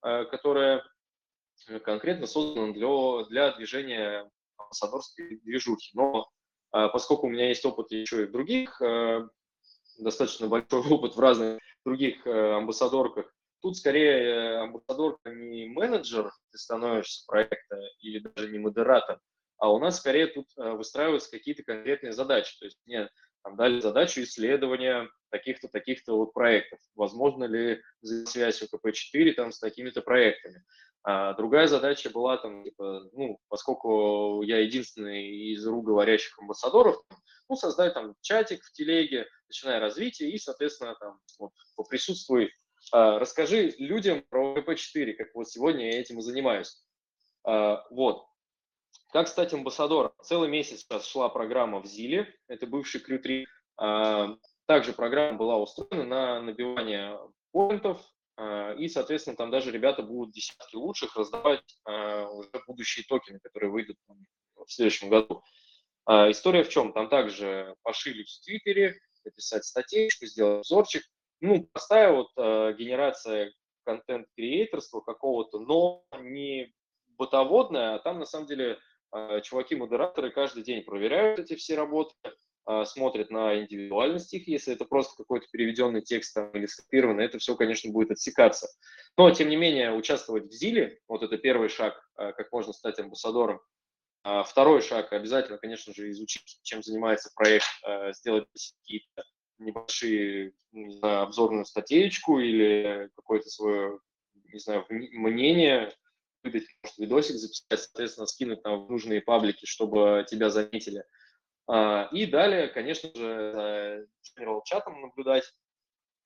которая 0.00 0.82
конкретно 1.84 2.26
создана 2.26 2.72
для, 2.72 3.24
для 3.24 3.52
движения 3.52 4.30
амбассадорской 4.56 5.40
движухи. 5.40 5.90
Но 5.92 6.30
поскольку 6.70 7.26
у 7.26 7.30
меня 7.30 7.48
есть 7.48 7.66
опыт 7.66 7.90
еще 7.90 8.22
и 8.22 8.26
в 8.26 8.32
других 8.32 8.80
достаточно 10.02 10.48
большой 10.48 10.80
опыт 10.90 11.16
в 11.16 11.20
разных 11.20 11.60
других 11.84 12.26
э, 12.26 12.52
амбассадорках. 12.54 13.32
Тут 13.62 13.76
скорее 13.76 14.12
э, 14.12 14.56
амбассадорка 14.62 15.30
не 15.30 15.66
менеджер, 15.66 16.32
ты 16.50 16.58
становишься 16.58 17.24
проекта, 17.26 17.78
или 18.00 18.18
даже 18.20 18.50
не 18.50 18.58
модератор, 18.58 19.20
а 19.58 19.70
у 19.70 19.78
нас 19.78 19.98
скорее 19.98 20.26
тут 20.26 20.46
э, 20.56 20.72
выстраиваются 20.72 21.30
какие-то 21.30 21.62
конкретные 21.62 22.12
задачи. 22.12 22.58
То 22.58 22.64
есть 22.64 22.78
мне 22.86 23.10
там 23.42 23.56
дали 23.56 23.80
задачу 23.80 24.22
исследования 24.22 25.08
таких-то, 25.30 25.68
таких-то 25.68 26.16
вот 26.16 26.32
проектов. 26.32 26.78
Возможно 26.94 27.44
ли 27.44 27.82
связь 28.02 28.62
УКП-4 28.62 29.32
там 29.32 29.52
с 29.52 29.58
такими-то 29.58 30.00
проектами? 30.00 30.64
А 31.02 31.32
другая 31.34 31.66
задача 31.66 32.10
была 32.10 32.36
там, 32.36 32.62
типа, 32.62 33.08
ну, 33.12 33.38
поскольку 33.48 34.42
я 34.42 34.58
единственный 34.58 35.52
из 35.52 35.66
РУ 35.66 35.82
говорящих 35.82 36.38
амбассадоров, 36.38 36.96
ну, 37.48 37.56
создать 37.56 37.94
там 37.94 38.14
чатик 38.20 38.62
в 38.62 38.72
телеге, 38.72 39.26
начиная 39.48 39.80
развитие 39.80 40.30
и, 40.30 40.38
соответственно, 40.38 40.94
там, 41.00 41.18
вот, 41.38 41.52
поприсутствуй, 41.74 42.52
а, 42.92 43.18
расскажи 43.18 43.74
людям 43.78 44.22
про 44.28 44.54
УКП-4, 44.54 45.14
как 45.14 45.34
вот 45.34 45.48
сегодня 45.48 45.92
я 45.92 46.00
этим 46.00 46.18
и 46.18 46.22
занимаюсь. 46.22 46.82
А, 47.44 47.84
вот. 47.90 48.26
Как 49.12 49.26
стать 49.26 49.52
амбассадором? 49.52 50.12
Целый 50.22 50.48
месяц 50.48 50.80
сейчас 50.80 51.06
шла 51.06 51.28
программа 51.28 51.80
в 51.80 51.86
ЗИЛе, 51.86 52.32
это 52.46 52.66
бывший 52.66 53.00
Крю-3. 53.00 53.44
А, 53.78 54.36
также 54.66 54.92
программа 54.92 55.38
была 55.38 55.58
устроена 55.58 56.04
на 56.04 56.40
набивание 56.42 57.18
поинтов, 57.52 58.00
и, 58.78 58.88
соответственно, 58.88 59.36
там 59.36 59.50
даже 59.50 59.70
ребята 59.70 60.02
будут 60.02 60.32
десятки 60.32 60.76
лучших 60.76 61.16
раздавать 61.16 61.62
а, 61.84 62.26
уже 62.28 62.50
будущие 62.66 63.04
токены, 63.06 63.38
которые 63.40 63.70
выйдут 63.70 63.98
в 64.56 64.70
следующем 64.70 65.10
году. 65.10 65.42
История 66.08 66.64
в 66.64 66.70
чем? 66.70 66.92
Там 66.92 67.08
также 67.08 67.74
пошили 67.82 68.24
в 68.24 68.44
Твиттере, 68.44 68.98
написать 69.24 69.64
статейку, 69.64 70.26
сделать 70.26 70.60
обзорчик. 70.60 71.02
Ну, 71.40 71.68
простая 71.72 72.12
вот 72.12 72.30
генерация 72.36 73.52
контент-креаторства 73.84 75.00
какого-то, 75.00 75.58
но 75.60 76.04
не 76.20 76.72
бытоводная, 77.18 77.94
а 77.94 77.98
там 77.98 78.18
на 78.18 78.26
самом 78.26 78.46
деле 78.46 78.78
а, 79.10 79.40
чуваки-модераторы 79.40 80.30
каждый 80.30 80.62
день 80.62 80.82
проверяют 80.82 81.38
эти 81.38 81.54
все 81.54 81.74
работы, 81.74 82.14
а, 82.64 82.84
смотрят 82.84 83.30
на 83.30 83.58
индивидуальность 83.58 84.32
их, 84.34 84.48
если 84.48 84.74
это 84.74 84.84
просто 84.84 85.16
какой-то 85.16 85.46
переведенный 85.50 86.02
текст 86.02 86.34
там, 86.34 86.50
или 86.52 86.66
скопированный, 86.66 87.24
это 87.24 87.38
все, 87.38 87.56
конечно, 87.56 87.90
будет 87.90 88.10
отсекаться. 88.10 88.68
Но, 89.16 89.30
тем 89.30 89.48
не 89.48 89.56
менее, 89.56 89.92
участвовать 89.92 90.46
в 90.46 90.52
ЗИЛе, 90.52 91.00
вот 91.08 91.22
это 91.22 91.36
первый 91.38 91.68
шаг, 91.68 92.00
а, 92.16 92.32
как 92.32 92.50
можно 92.52 92.72
стать 92.72 92.98
амбассадором. 92.98 93.60
Второй 94.44 94.82
шаг, 94.82 95.14
обязательно, 95.14 95.56
конечно 95.56 95.94
же, 95.94 96.10
изучить, 96.10 96.60
чем 96.62 96.82
занимается 96.82 97.30
проект, 97.34 97.64
сделать 98.14 98.44
какие-то 98.82 99.24
небольшие, 99.60 100.52
не 100.72 100.94
знаю, 100.98 101.22
обзорную 101.22 101.64
статейку 101.64 102.38
или 102.38 103.08
какое-то 103.16 103.48
свое, 103.48 103.98
не 104.52 104.58
знаю, 104.58 104.84
мнение, 104.90 105.90
выдать 106.42 106.64
может, 106.82 106.98
видосик 106.98 107.36
записать, 107.36 107.80
соответственно, 107.80 108.26
скинуть 108.26 108.62
там 108.62 108.86
в 108.86 108.90
нужные 108.90 109.20
паблики, 109.20 109.66
чтобы 109.66 110.24
тебя 110.28 110.50
заметили. 110.50 111.04
А, 111.72 112.08
и 112.10 112.26
далее, 112.26 112.66
конечно 112.66 113.10
же, 113.14 114.08
за 114.22 114.60
чатом 114.64 115.00
наблюдать, 115.00 115.44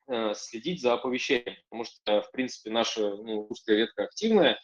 э, 0.09 0.33
следить 0.35 0.81
за 0.81 0.95
оповещением, 0.95 1.57
потому 1.69 1.85
что, 1.85 2.23
в 2.23 2.31
принципе, 2.31 2.71
наша 2.71 3.03
ну, 3.03 3.47
русская 3.47 3.77
ветка 3.77 4.05
активная. 4.05 4.59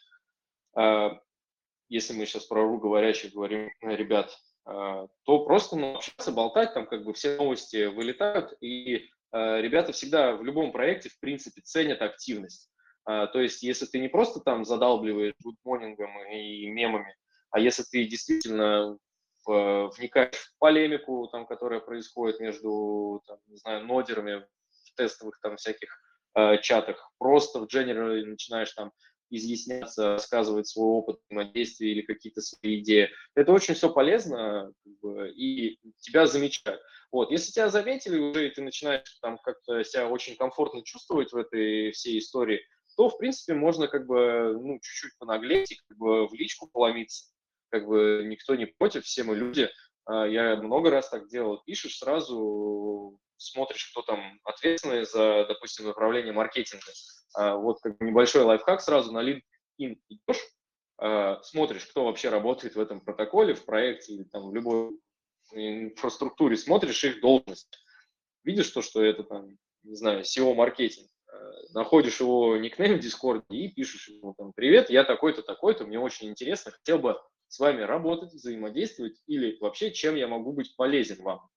А, 0.75 1.21
если 1.91 2.15
мы 2.15 2.25
сейчас 2.25 2.47
про 2.47 2.79
говорящих 2.79 3.35
говорим, 3.35 3.71
э, 3.83 3.95
ребят, 3.95 4.35
а, 4.65 5.07
то 5.25 5.45
просто 5.45 5.77
ну, 5.77 5.97
общаться, 5.97 6.33
болтать, 6.33 6.73
там 6.73 6.87
как 6.87 7.05
бы 7.05 7.13
все 7.13 7.37
новости 7.37 7.85
вылетают, 7.87 8.55
и 8.63 9.11
ребята 9.33 9.93
всегда 9.93 10.35
в 10.35 10.43
любом 10.43 10.73
проекте, 10.73 11.09
в 11.09 11.21
принципе, 11.21 11.61
ценят 11.61 12.03
активность. 12.03 12.69
То 13.05 13.41
есть, 13.41 13.63
если 13.63 13.87
ты 13.87 14.01
не 14.01 14.09
просто 14.09 14.41
там 14.41 14.65
задалбливаешь 14.65 15.37
гудмонингом 15.41 16.11
и 16.33 16.69
мемами, 16.69 17.15
а 17.51 17.61
если 17.61 17.85
ты 17.85 18.07
действительно 18.07 18.99
вникаешь 19.47 20.35
в 20.35 20.59
полемику, 20.59 21.29
там, 21.33 21.47
которая 21.47 21.81
происходит 21.81 22.41
между, 22.41 23.23
там, 23.27 23.39
не 23.49 23.57
знаю, 23.57 23.87
нодерами 23.87 24.47
в 24.71 24.95
тестовых 24.97 25.39
там 25.41 25.57
всяких 25.57 25.89
э, 26.35 26.59
чатах, 26.59 27.11
просто 27.19 27.61
в 27.61 27.65
general 27.65 28.25
начинаешь 28.25 28.73
там 28.73 28.93
изъясняться, 29.31 30.13
рассказывать 30.15 30.69
свой 30.69 30.89
опыт 30.89 31.21
взаимодействия 31.29 31.93
или 31.93 32.03
какие-то 32.03 32.41
свои 32.41 32.81
идеи. 32.81 33.11
Это 33.35 33.53
очень 33.53 33.75
все 33.75 33.93
полезно, 33.93 34.73
как 34.85 34.99
бы, 35.01 35.31
и 35.31 35.79
тебя 36.01 36.27
замечают. 36.27 36.81
Вот, 37.13 37.31
если 37.31 37.53
тебя 37.53 37.69
заметили 37.69 38.19
уже, 38.19 38.49
и 38.49 38.51
ты 38.51 38.63
начинаешь 38.63 39.19
там 39.23 39.39
как-то 39.39 39.83
себя 39.85 40.09
очень 40.09 40.37
комфортно 40.37 40.83
чувствовать 40.85 41.33
в 41.33 41.37
этой 41.37 41.93
всей 41.93 42.19
истории, 42.19 42.61
то, 42.97 43.09
в 43.09 43.19
принципе, 43.19 43.55
можно 43.55 43.89
как 43.89 44.07
бы, 44.07 44.59
ну, 44.61 44.79
чуть-чуть 44.83 45.17
понаглеть 45.19 45.73
и 45.73 45.81
как 45.89 45.97
бы 45.97 46.29
в 46.29 46.35
личку 46.35 46.69
поломиться. 46.73 47.33
Как 47.71 47.87
бы 47.87 48.25
никто 48.27 48.55
не 48.55 48.67
против, 48.67 49.05
все 49.05 49.23
мы 49.23 49.37
люди. 49.37 49.69
А, 50.05 50.27
я 50.27 50.57
много 50.57 50.91
раз 50.91 51.09
так 51.09 51.29
делал. 51.29 51.63
Пишешь 51.65 51.99
сразу, 51.99 53.19
смотришь, 53.37 53.91
кто 53.91 54.03
там 54.03 54.39
ответственный 54.45 55.05
за, 55.05 55.47
допустим, 55.47 55.87
направление 55.87 56.33
маркетинга. 56.33 56.93
А, 57.35 57.57
вот 57.57 57.79
как 57.81 57.97
бы 57.99 58.07
небольшой 58.07 58.43
лайфхак 58.43 58.81
сразу 58.81 59.13
на 59.13 59.23
LinkedIn 59.23 59.99
идешь, 60.09 60.45
а, 60.99 61.41
смотришь, 61.43 61.87
кто 61.87 62.05
вообще 62.05 62.29
работает 62.29 62.75
в 62.75 62.81
этом 62.81 63.01
протоколе, 63.01 63.55
в 63.55 63.65
проекте 63.65 64.15
или 64.15 64.25
там 64.25 64.51
в 64.51 64.55
любой 64.55 64.99
инфраструктуре, 65.53 66.57
смотришь 66.57 67.05
их 67.05 67.21
должность. 67.21 67.69
Видишь 68.43 68.71
то, 68.71 68.83
что 68.83 69.05
это 69.05 69.23
там, 69.23 69.59
не 69.83 69.95
знаю, 69.95 70.23
SEO-маркетинг 70.23 71.09
находишь 71.73 72.21
его 72.21 72.57
никнейм 72.57 72.97
в 72.97 73.01
Дискорде 73.01 73.45
и 73.51 73.69
пишешь 73.69 74.09
ему 74.09 74.35
там, 74.37 74.53
привет, 74.53 74.91
я 74.91 75.05
такой-то, 75.05 75.43
такой-то, 75.43 75.85
мне 75.85 75.99
очень 75.99 76.29
интересно, 76.29 76.73
хотел 76.73 76.99
бы 76.99 77.21
с 77.51 77.59
вами 77.59 77.83
работать, 77.83 78.33
взаимодействовать 78.33 79.21
или 79.27 79.59
вообще 79.61 79.91
чем 79.91 80.15
я 80.15 80.29
могу 80.29 80.53
быть 80.53 80.75
полезен 80.77 81.21
вам. 81.23 81.51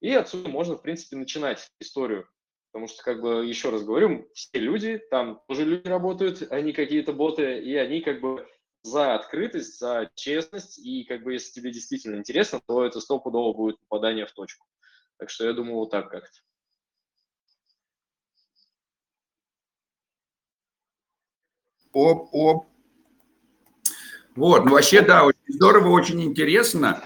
И 0.00 0.12
отсюда 0.14 0.48
можно, 0.48 0.76
в 0.76 0.82
принципе, 0.82 1.16
начинать 1.16 1.68
историю. 1.80 2.28
Потому 2.70 2.86
что, 2.86 3.02
как 3.02 3.20
бы, 3.20 3.44
еще 3.44 3.70
раз 3.70 3.82
говорю, 3.82 4.30
все 4.32 4.60
люди, 4.60 4.98
там 5.10 5.42
тоже 5.48 5.64
люди 5.64 5.88
работают, 5.88 6.50
они 6.52 6.72
какие-то 6.72 7.12
боты, 7.12 7.58
и 7.58 7.74
они 7.74 8.00
как 8.00 8.20
бы 8.20 8.46
за 8.82 9.16
открытость, 9.16 9.80
за 9.80 10.08
честность, 10.14 10.78
и 10.78 11.02
как 11.04 11.24
бы 11.24 11.32
если 11.32 11.52
тебе 11.52 11.72
действительно 11.72 12.16
интересно, 12.16 12.60
то 12.64 12.84
это 12.84 13.00
стопудово 13.00 13.52
будет 13.52 13.80
попадание 13.80 14.26
в 14.26 14.32
точку. 14.32 14.64
Так 15.18 15.28
что 15.30 15.44
я 15.44 15.52
думаю, 15.52 15.74
вот 15.74 15.90
так 15.90 16.08
как-то. 16.08 16.38
Оп, 21.92 22.28
оп. 22.32 22.69
Вот, 24.36 24.64
ну 24.64 24.72
вообще, 24.72 25.02
да, 25.02 25.24
очень 25.24 25.38
здорово, 25.48 25.88
очень 25.88 26.22
интересно. 26.22 27.02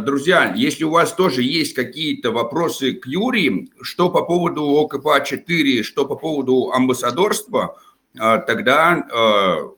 Друзья, 0.00 0.54
если 0.54 0.84
у 0.84 0.90
вас 0.90 1.12
тоже 1.12 1.42
есть 1.42 1.74
какие-то 1.74 2.30
вопросы 2.30 2.94
к 2.94 3.06
Юрии, 3.06 3.68
что 3.82 4.10
по 4.10 4.22
поводу 4.22 4.62
ОКП-4, 4.62 5.82
что 5.82 6.06
по 6.06 6.14
поводу 6.14 6.70
амбассадорства, 6.72 7.76
а, 8.18 8.38
тогда 8.38 9.06
а, 9.12 9.72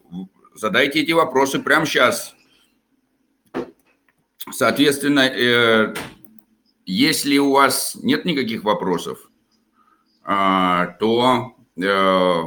задайте 0.54 1.00
эти 1.00 1.12
вопросы 1.12 1.58
прямо 1.58 1.86
сейчас. 1.86 2.34
Соответственно, 4.50 5.20
э, 5.20 5.94
если 6.84 7.38
у 7.38 7.52
вас 7.52 7.96
нет 8.02 8.24
никаких 8.24 8.64
вопросов, 8.64 9.30
а, 10.24 10.86
то 10.98 11.54
э, 11.76 12.42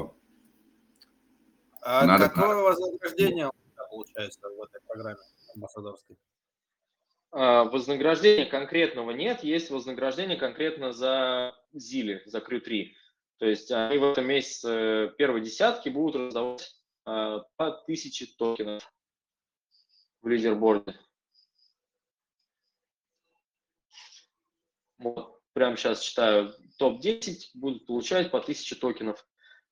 Надо... 1.86 2.30
какое 2.30 2.56
вознаграждение 2.56 3.50
получается 3.96 4.50
в 4.50 4.62
этой 4.62 4.82
программе 4.82 5.20
амбассадорской? 5.54 6.18
А, 7.32 7.66
вознаграждения 7.66 8.46
конкретного 8.46 9.12
нет, 9.12 9.44
есть 9.44 9.70
вознаграждение 9.70 10.38
конкретно 10.38 10.92
за 10.92 11.56
ЗИЛи, 11.74 12.24
за 12.26 12.40
Крю-3. 12.40 12.92
То 13.38 13.46
есть 13.46 13.72
они 13.72 13.98
в 13.98 14.12
этом 14.12 14.28
месяце 14.28 15.14
первой 15.18 15.42
десятки 15.42 15.90
будут 15.90 16.16
раздавать 16.16 16.76
а, 17.06 17.40
по 17.56 17.72
тысяче 17.72 18.26
токенов 18.38 18.90
в 20.22 20.28
лидерборде. 20.28 21.00
Вот, 24.98 25.42
прямо 25.54 25.76
сейчас 25.76 26.02
читаю, 26.02 26.54
топ-10 26.78 27.50
будут 27.54 27.86
получать 27.86 28.32
по 28.32 28.40
1000 28.40 28.76
токенов. 28.78 29.28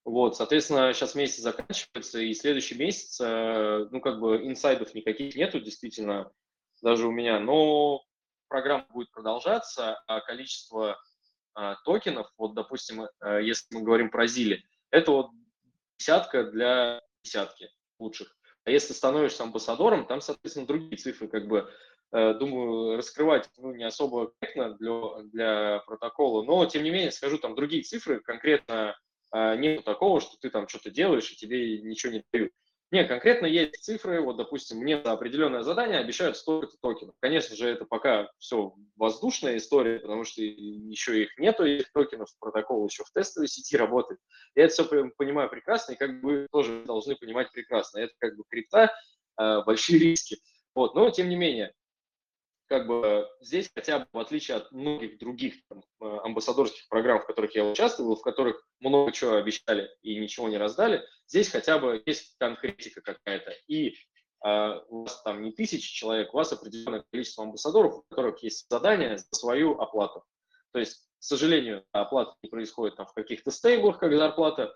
Вот, 0.05 0.35
соответственно, 0.35 0.93
сейчас 0.93 1.15
месяц 1.15 1.41
заканчивается, 1.41 2.19
и 2.19 2.33
следующий 2.33 2.75
месяц, 2.75 3.21
э, 3.21 3.87
ну, 3.89 4.01
как 4.01 4.19
бы 4.19 4.45
инсайдов 4.45 4.93
никаких 4.93 5.35
нету, 5.35 5.61
действительно, 5.61 6.29
даже 6.81 7.07
у 7.07 7.11
меня, 7.11 7.39
но 7.39 8.03
программа 8.49 8.85
будет 8.89 9.11
продолжаться, 9.11 10.01
а 10.05 10.19
количество 10.19 10.99
а, 11.55 11.75
токенов, 11.85 12.31
вот, 12.37 12.53
допустим, 12.53 13.07
а, 13.19 13.39
если 13.39 13.75
мы 13.75 13.83
говорим 13.83 14.09
про 14.09 14.27
Зили, 14.27 14.63
это 14.91 15.11
вот 15.11 15.31
десятка 15.97 16.43
для 16.43 17.01
десятки 17.23 17.69
лучших. 17.99 18.35
А 18.65 18.71
если 18.71 18.93
становишься 18.93 19.43
амбассадором, 19.43 20.05
там, 20.05 20.21
соответственно, 20.21 20.67
другие 20.67 20.97
цифры, 20.97 21.27
как 21.27 21.47
бы, 21.47 21.69
э, 22.11 22.33
думаю, 22.33 22.97
раскрывать 22.97 23.49
ну, 23.57 23.73
не 23.73 23.83
особо 23.83 24.31
корректно 24.39 24.73
для, 24.75 25.23
для 25.23 25.79
протокола, 25.85 26.43
но, 26.43 26.65
тем 26.65 26.83
не 26.83 26.89
менее, 26.89 27.11
скажу, 27.11 27.37
там 27.37 27.55
другие 27.55 27.83
цифры, 27.83 28.19
конкретно 28.19 28.97
нет 29.33 29.83
такого, 29.83 30.21
что 30.21 30.37
ты 30.39 30.49
там 30.49 30.67
что-то 30.67 30.91
делаешь, 30.91 31.31
и 31.31 31.35
тебе 31.35 31.81
ничего 31.81 32.13
не 32.13 32.23
дают. 32.31 32.51
Не, 32.93 33.05
конкретно 33.05 33.47
есть 33.47 33.83
цифры, 33.83 34.21
вот, 34.21 34.37
допустим, 34.37 34.77
мне 34.77 35.01
за 35.01 35.13
определенное 35.13 35.63
задание 35.63 35.97
обещают 35.97 36.37
столько-то 36.37 36.77
токенов. 36.79 37.15
Конечно 37.19 37.55
же, 37.55 37.67
это 37.67 37.85
пока 37.85 38.29
все 38.37 38.75
воздушная 38.97 39.57
история, 39.57 39.97
потому 39.97 40.25
что 40.25 40.43
еще 40.43 41.23
их 41.23 41.35
нету, 41.39 41.65
этих 41.65 41.91
токенов, 41.91 42.29
протокол 42.39 42.87
еще 42.87 43.03
в 43.03 43.11
тестовой 43.11 43.47
сети 43.47 43.75
работает. 43.75 44.19
Я 44.53 44.65
это 44.65 44.73
все 44.73 45.09
понимаю 45.17 45.49
прекрасно, 45.49 45.93
и 45.93 45.95
как 45.95 46.21
бы 46.21 46.29
вы 46.29 46.47
тоже 46.51 46.83
должны 46.85 47.15
понимать 47.15 47.51
прекрасно. 47.51 47.97
Это 47.97 48.13
как 48.19 48.37
бы 48.37 48.43
крипта, 48.47 48.93
э, 49.41 49.63
большие 49.65 49.97
риски. 49.97 50.37
Вот, 50.75 50.93
но 50.93 51.09
тем 51.09 51.29
не 51.29 51.35
менее, 51.35 51.73
как 52.73 52.87
бы 52.87 53.29
здесь 53.39 53.69
хотя 53.71 53.99
бы 53.99 54.07
в 54.11 54.17
отличие 54.17 54.57
от 54.57 54.71
многих 54.71 55.19
других 55.19 55.53
там, 55.69 55.83
э, 56.01 56.17
амбассадорских 56.23 56.87
программ, 56.89 57.19
в 57.19 57.27
которых 57.27 57.53
я 57.53 57.65
участвовал, 57.65 58.15
в 58.15 58.23
которых 58.23 58.65
много 58.79 59.11
чего 59.11 59.35
обещали 59.35 59.91
и 60.01 60.19
ничего 60.19 60.49
не 60.49 60.57
раздали, 60.57 61.03
здесь 61.27 61.49
хотя 61.49 61.77
бы 61.77 62.01
есть 62.07 62.35
конкретика 62.39 63.01
какая-то. 63.01 63.51
И 63.67 63.89
э, 64.43 64.79
у 64.87 65.03
вас 65.03 65.21
там 65.21 65.43
не 65.43 65.51
тысячи 65.51 65.93
человек, 65.93 66.33
у 66.33 66.37
вас 66.37 66.51
определенное 66.51 67.05
количество 67.11 67.43
амбассадоров, 67.43 67.99
у 67.99 68.01
которых 68.09 68.41
есть 68.41 68.65
задание 68.67 69.19
за 69.19 69.27
свою 69.33 69.79
оплату. 69.79 70.23
То 70.71 70.79
есть, 70.79 70.95
к 70.95 71.23
сожалению, 71.23 71.85
оплата 71.91 72.33
не 72.41 72.49
происходит 72.49 72.95
там 72.95 73.05
в 73.05 73.13
каких-то 73.13 73.51
стейблах, 73.51 73.99
как 73.99 74.15
зарплата, 74.15 74.73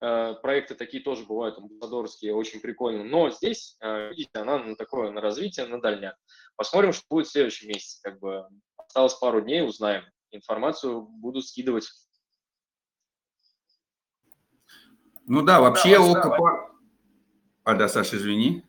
проекты 0.00 0.74
такие 0.74 1.02
тоже 1.02 1.24
бывают 1.24 1.58
амбассадорские, 1.58 2.34
очень 2.34 2.60
прикольно. 2.60 3.04
Но 3.04 3.30
здесь, 3.30 3.76
э, 3.80 4.10
видите, 4.10 4.38
она 4.38 4.58
на 4.58 4.74
такое, 4.74 5.10
на 5.10 5.20
развитие, 5.20 5.66
на 5.66 5.80
дальняк. 5.80 6.16
Посмотрим, 6.56 6.92
что 6.92 7.04
будет 7.10 7.26
в 7.26 7.32
следующем 7.32 7.68
месяце. 7.68 8.00
Как 8.02 8.18
бы 8.18 8.46
осталось 8.76 9.14
пару 9.14 9.40
дней, 9.42 9.62
узнаем. 9.62 10.04
Информацию 10.30 11.02
буду 11.02 11.42
скидывать. 11.42 11.88
Ну 15.26 15.42
да, 15.42 15.60
вообще 15.60 15.98
да, 15.98 16.04
ОКП... 16.04 16.70
А, 17.64 17.74
да, 17.74 17.88
Саша, 17.88 18.16
извини. 18.16 18.64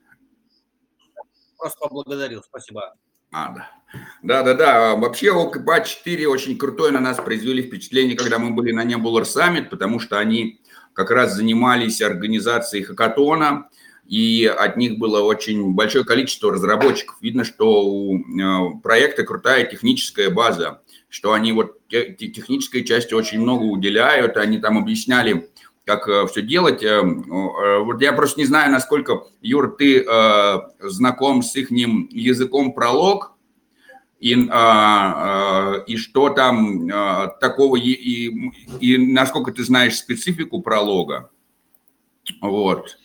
Просто 1.57 1.79
поблагодарил, 1.79 2.43
спасибо. 2.43 2.95
А, 3.31 3.53
да. 3.53 3.71
Да, 4.21 4.43
да, 4.43 4.53
да. 4.53 4.95
Вообще 4.95 5.31
ОКП-4 5.31 6.25
очень 6.25 6.57
крутой 6.57 6.91
на 6.91 6.99
нас 6.99 7.17
произвели 7.17 7.63
впечатление, 7.63 8.17
когда 8.17 8.39
мы 8.39 8.53
были 8.53 8.71
на 8.73 8.85
Nebular 8.85 9.23
Summit, 9.23 9.69
потому 9.69 9.99
что 9.99 10.19
они 10.19 10.61
как 10.93 11.11
раз 11.11 11.35
занимались 11.35 12.01
организацией 12.01 12.83
хакатона, 12.83 13.67
и 14.11 14.45
от 14.45 14.75
них 14.75 14.97
было 14.97 15.21
очень 15.21 15.73
большое 15.73 16.03
количество 16.03 16.51
разработчиков. 16.51 17.15
Видно, 17.21 17.45
что 17.45 17.85
у 17.85 18.17
э, 18.17 18.79
проекта 18.83 19.23
крутая 19.23 19.65
техническая 19.65 20.29
база, 20.29 20.81
что 21.07 21.31
они 21.31 21.53
вот 21.53 21.77
технической 21.87 22.83
части 22.83 23.13
очень 23.13 23.39
много 23.39 23.63
уделяют, 23.63 24.35
они 24.35 24.57
там 24.57 24.77
объясняли, 24.77 25.49
как 25.85 26.09
э, 26.09 26.27
все 26.27 26.41
делать. 26.41 26.83
Э, 26.83 27.01
вот 27.01 28.01
я 28.01 28.11
просто 28.11 28.41
не 28.41 28.45
знаю, 28.45 28.69
насколько, 28.71 29.23
Юр, 29.41 29.77
ты 29.77 30.05
знаком 30.81 31.41
с 31.41 31.55
их 31.55 31.71
языком 31.71 32.73
пролог, 32.73 33.30
и, 34.21 34.35
а, 34.51 35.77
а, 35.79 35.83
и 35.87 35.97
что 35.97 36.29
там 36.29 36.87
а, 36.93 37.27
такого, 37.27 37.75
и, 37.75 37.89
и, 37.89 38.51
и 38.79 38.97
насколько 38.97 39.51
ты 39.51 39.63
знаешь 39.63 39.97
специфику 39.97 40.61
пролога. 40.61 41.31
Вот. 42.39 42.97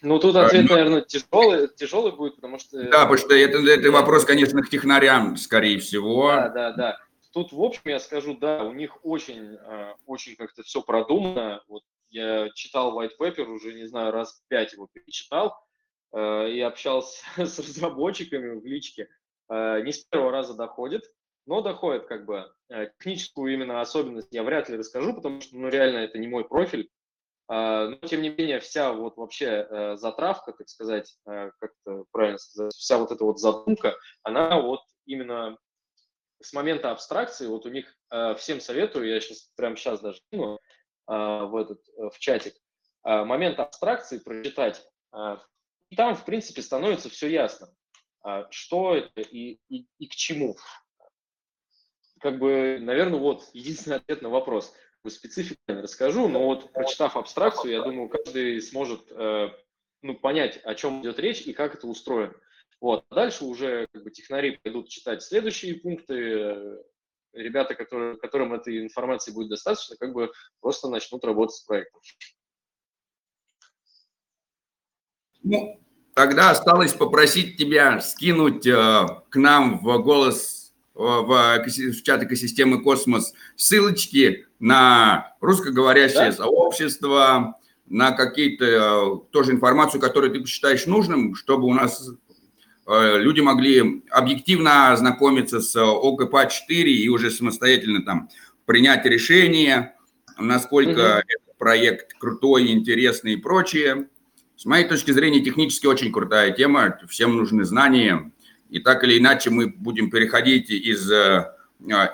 Ну, 0.00 0.20
тут 0.20 0.36
ответ, 0.36 0.66
ну, 0.68 0.76
наверное, 0.76 1.00
тяжелый, 1.00 1.68
тяжелый 1.74 2.12
будет, 2.12 2.36
потому 2.36 2.60
что... 2.60 2.84
Да, 2.84 3.00
потому 3.00 3.16
что 3.16 3.34
это, 3.34 3.58
это 3.58 3.90
вопрос, 3.90 4.24
конечно, 4.24 4.62
к 4.62 4.68
технарям, 4.68 5.36
скорее 5.36 5.80
всего. 5.80 6.28
Да, 6.28 6.48
да, 6.50 6.72
да. 6.72 6.98
Тут, 7.32 7.50
в 7.50 7.60
общем, 7.60 7.82
я 7.86 7.98
скажу, 7.98 8.36
да, 8.36 8.62
у 8.62 8.72
них 8.72 9.04
очень, 9.04 9.58
очень 10.06 10.36
как-то 10.36 10.62
все 10.62 10.82
продумано. 10.82 11.64
Вот 11.66 11.82
я 12.10 12.48
читал 12.54 12.96
white 12.96 13.14
paper, 13.18 13.46
уже, 13.46 13.74
не 13.74 13.88
знаю, 13.88 14.12
раз 14.12 14.40
пять 14.46 14.74
его 14.74 14.88
перечитал, 14.92 15.56
и 16.14 16.60
общался 16.64 17.24
с 17.36 17.58
разработчиками 17.58 18.60
в 18.60 18.64
личке. 18.64 19.08
Э, 19.50 19.80
не 19.82 19.92
с 19.92 20.04
первого 20.04 20.32
раза 20.32 20.54
доходит, 20.54 21.10
но 21.46 21.60
доходит 21.60 22.06
как 22.06 22.24
бы. 22.24 22.50
Э, 22.70 22.86
техническую 22.98 23.52
именно 23.52 23.80
особенность 23.80 24.28
я 24.30 24.42
вряд 24.42 24.68
ли 24.68 24.76
расскажу, 24.76 25.14
потому 25.14 25.40
что, 25.40 25.56
ну, 25.56 25.68
реально 25.68 25.98
это 25.98 26.18
не 26.18 26.28
мой 26.28 26.44
профиль. 26.44 26.90
Э, 27.50 27.88
но, 27.88 27.96
тем 28.08 28.22
не 28.22 28.30
менее, 28.30 28.60
вся 28.60 28.92
вот 28.92 29.16
вообще 29.16 29.96
затравка, 29.96 30.52
так 30.52 30.68
сказать, 30.68 31.16
как 31.24 31.72
это 31.84 32.04
правильно 32.10 32.38
сказать, 32.38 32.74
вся 32.74 32.98
вот 32.98 33.12
эта 33.12 33.24
вот 33.24 33.38
задумка, 33.38 33.96
она 34.22 34.60
вот 34.60 34.80
именно 35.04 35.58
с 36.40 36.52
момента 36.52 36.90
абстракции, 36.90 37.46
вот 37.46 37.66
у 37.66 37.70
них 37.70 37.94
всем 38.36 38.60
советую, 38.60 39.08
я 39.08 39.20
сейчас 39.20 39.50
прямо 39.56 39.76
сейчас 39.76 40.00
даже 40.00 40.20
кину 40.30 40.58
в 41.06 41.56
этот, 41.56 41.80
в 41.96 42.18
чатик, 42.18 42.54
момент 43.02 43.58
абстракции 43.60 44.18
прочитать, 44.18 44.86
и 45.90 45.96
там, 45.96 46.14
в 46.14 46.24
принципе, 46.24 46.62
становится 46.62 47.08
все 47.08 47.28
ясно. 47.28 47.68
А 48.24 48.48
что 48.50 48.96
это 48.96 49.20
и, 49.20 49.60
и, 49.68 49.86
и 49.98 50.08
к 50.08 50.14
чему. 50.14 50.56
Как 52.20 52.38
бы, 52.38 52.78
наверное, 52.80 53.20
вот 53.20 53.50
единственный 53.52 53.98
ответ 53.98 54.22
на 54.22 54.30
вопрос. 54.30 54.74
Специфику 55.06 55.60
я 55.68 55.82
расскажу, 55.82 56.28
но 56.28 56.46
вот 56.46 56.72
прочитав 56.72 57.18
абстракцию, 57.18 57.72
я 57.74 57.82
думаю, 57.82 58.08
каждый 58.08 58.62
сможет 58.62 59.12
э, 59.12 59.50
ну, 60.00 60.14
понять, 60.14 60.56
о 60.64 60.74
чем 60.74 61.02
идет 61.02 61.18
речь 61.18 61.42
и 61.42 61.52
как 61.52 61.74
это 61.74 61.86
устроено. 61.86 62.34
Вот. 62.80 63.04
А 63.10 63.14
дальше 63.14 63.44
уже 63.44 63.86
как 63.92 64.02
бы, 64.02 64.10
технари 64.10 64.56
пойдут 64.56 64.88
читать 64.88 65.22
следующие 65.22 65.74
пункты. 65.74 66.78
Ребята, 67.34 67.74
которые, 67.74 68.16
которым 68.16 68.54
этой 68.54 68.82
информации 68.82 69.32
будет 69.32 69.50
достаточно, 69.50 69.96
как 69.96 70.14
бы 70.14 70.32
просто 70.60 70.88
начнут 70.88 71.22
работать 71.24 71.56
с 71.56 71.64
проектом. 71.64 72.00
Ну, 75.42 75.83
Тогда 76.14 76.50
осталось 76.50 76.92
попросить 76.92 77.56
тебя 77.56 78.00
скинуть 78.00 78.66
э, 78.66 79.06
к 79.28 79.36
нам 79.36 79.80
в 79.80 79.98
голос, 79.98 80.72
в, 80.94 81.22
в, 81.22 81.66
в 81.66 82.02
чат 82.04 82.22
экосистемы 82.22 82.82
Космос 82.82 83.34
ссылочки 83.56 84.46
на 84.60 85.34
русскоговорящее 85.40 86.30
да? 86.30 86.32
сообщество, 86.32 87.56
на 87.86 88.12
какие-то 88.12 88.64
э, 88.64 89.30
тоже 89.32 89.52
информацию, 89.52 90.00
которую 90.00 90.32
ты 90.32 90.40
посчитаешь 90.40 90.86
нужным, 90.86 91.34
чтобы 91.34 91.66
у 91.66 91.74
нас 91.74 92.08
э, 92.86 93.18
люди 93.18 93.40
могли 93.40 94.04
объективно 94.10 94.92
ознакомиться 94.92 95.60
с 95.60 95.76
ОКП-4 95.76 96.84
и 96.84 97.08
уже 97.08 97.32
самостоятельно 97.32 98.04
там 98.04 98.28
принять 98.66 99.04
решение, 99.04 99.96
насколько 100.38 100.90
угу. 100.90 101.24
этот 101.26 101.58
проект 101.58 102.14
крутой, 102.18 102.70
интересный 102.70 103.32
и 103.32 103.36
прочее. 103.36 104.08
С 104.56 104.66
моей 104.66 104.86
точки 104.86 105.10
зрения, 105.10 105.40
технически 105.40 105.86
очень 105.86 106.12
крутая 106.12 106.52
тема, 106.52 106.98
всем 107.08 107.36
нужны 107.36 107.64
знания. 107.64 108.30
И 108.70 108.78
так 108.78 109.02
или 109.04 109.18
иначе 109.18 109.50
мы 109.50 109.66
будем 109.66 110.10
переходить 110.10 110.70
из 110.70 111.10
э, 111.10 111.52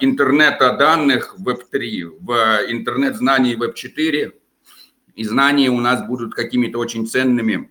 интернета 0.00 0.72
данных 0.72 1.36
Web3 1.38 2.18
в 2.18 2.32
интернет 2.68 3.16
знаний 3.16 3.56
Web4. 3.56 4.32
И 5.16 5.24
знания 5.24 5.70
у 5.70 5.80
нас 5.80 6.06
будут 6.06 6.34
какими-то 6.34 6.78
очень 6.78 7.06
ценными 7.06 7.70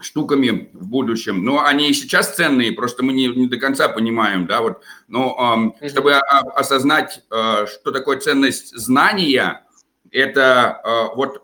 штуками 0.00 0.70
в 0.72 0.88
будущем. 0.88 1.44
Но 1.44 1.64
они 1.64 1.88
и 1.88 1.94
сейчас 1.94 2.34
ценные, 2.34 2.72
просто 2.72 3.04
мы 3.04 3.12
не, 3.12 3.28
не 3.28 3.46
до 3.46 3.58
конца 3.58 3.88
понимаем, 3.88 4.46
да, 4.46 4.60
вот. 4.60 4.82
Но 5.06 5.72
э, 5.80 5.88
чтобы 5.88 6.16
осознать, 6.16 7.22
э, 7.30 7.66
что 7.66 7.92
такое 7.92 8.18
ценность 8.18 8.76
знания, 8.76 9.64
это 10.10 10.80
э, 10.84 11.16
вот 11.16 11.43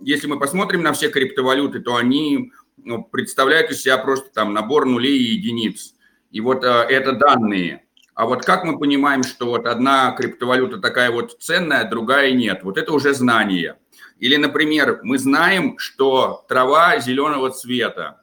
если 0.00 0.26
мы 0.26 0.38
посмотрим 0.38 0.82
на 0.82 0.92
все 0.92 1.10
криптовалюты, 1.10 1.80
то 1.80 1.96
они 1.96 2.52
ну, 2.76 3.02
представляют 3.04 3.70
из 3.70 3.82
себя 3.82 3.98
просто 3.98 4.30
там 4.32 4.52
набор 4.52 4.86
нулей 4.86 5.18
и 5.18 5.34
единиц. 5.34 5.94
И 6.30 6.40
вот 6.40 6.64
э, 6.64 6.68
это 6.68 7.12
данные. 7.12 7.84
А 8.14 8.26
вот 8.26 8.44
как 8.44 8.64
мы 8.64 8.78
понимаем, 8.78 9.22
что 9.22 9.46
вот 9.46 9.66
одна 9.66 10.12
криптовалюта 10.12 10.78
такая 10.78 11.10
вот 11.10 11.40
ценная, 11.40 11.88
другая 11.88 12.32
нет? 12.32 12.62
Вот 12.62 12.76
это 12.78 12.92
уже 12.92 13.14
знание. 13.14 13.78
Или, 14.18 14.36
например, 14.36 15.00
мы 15.02 15.18
знаем, 15.18 15.78
что 15.78 16.44
трава 16.48 16.98
зеленого 16.98 17.50
цвета, 17.50 18.20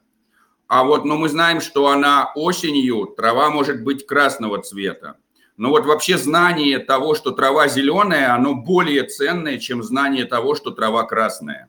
а 0.68 0.84
вот, 0.84 1.06
но 1.06 1.16
мы 1.16 1.30
знаем, 1.30 1.60
что 1.62 1.88
она 1.88 2.30
осенью, 2.34 3.06
трава 3.16 3.50
может 3.50 3.82
быть 3.82 4.06
красного 4.06 4.62
цвета. 4.62 5.16
Но 5.58 5.70
вот 5.70 5.86
вообще 5.86 6.16
знание 6.16 6.78
того, 6.78 7.16
что 7.16 7.32
трава 7.32 7.66
зеленая, 7.66 8.32
оно 8.32 8.54
более 8.54 9.02
ценное, 9.02 9.58
чем 9.58 9.82
знание 9.82 10.24
того, 10.24 10.54
что 10.54 10.70
трава 10.70 11.02
красная. 11.02 11.68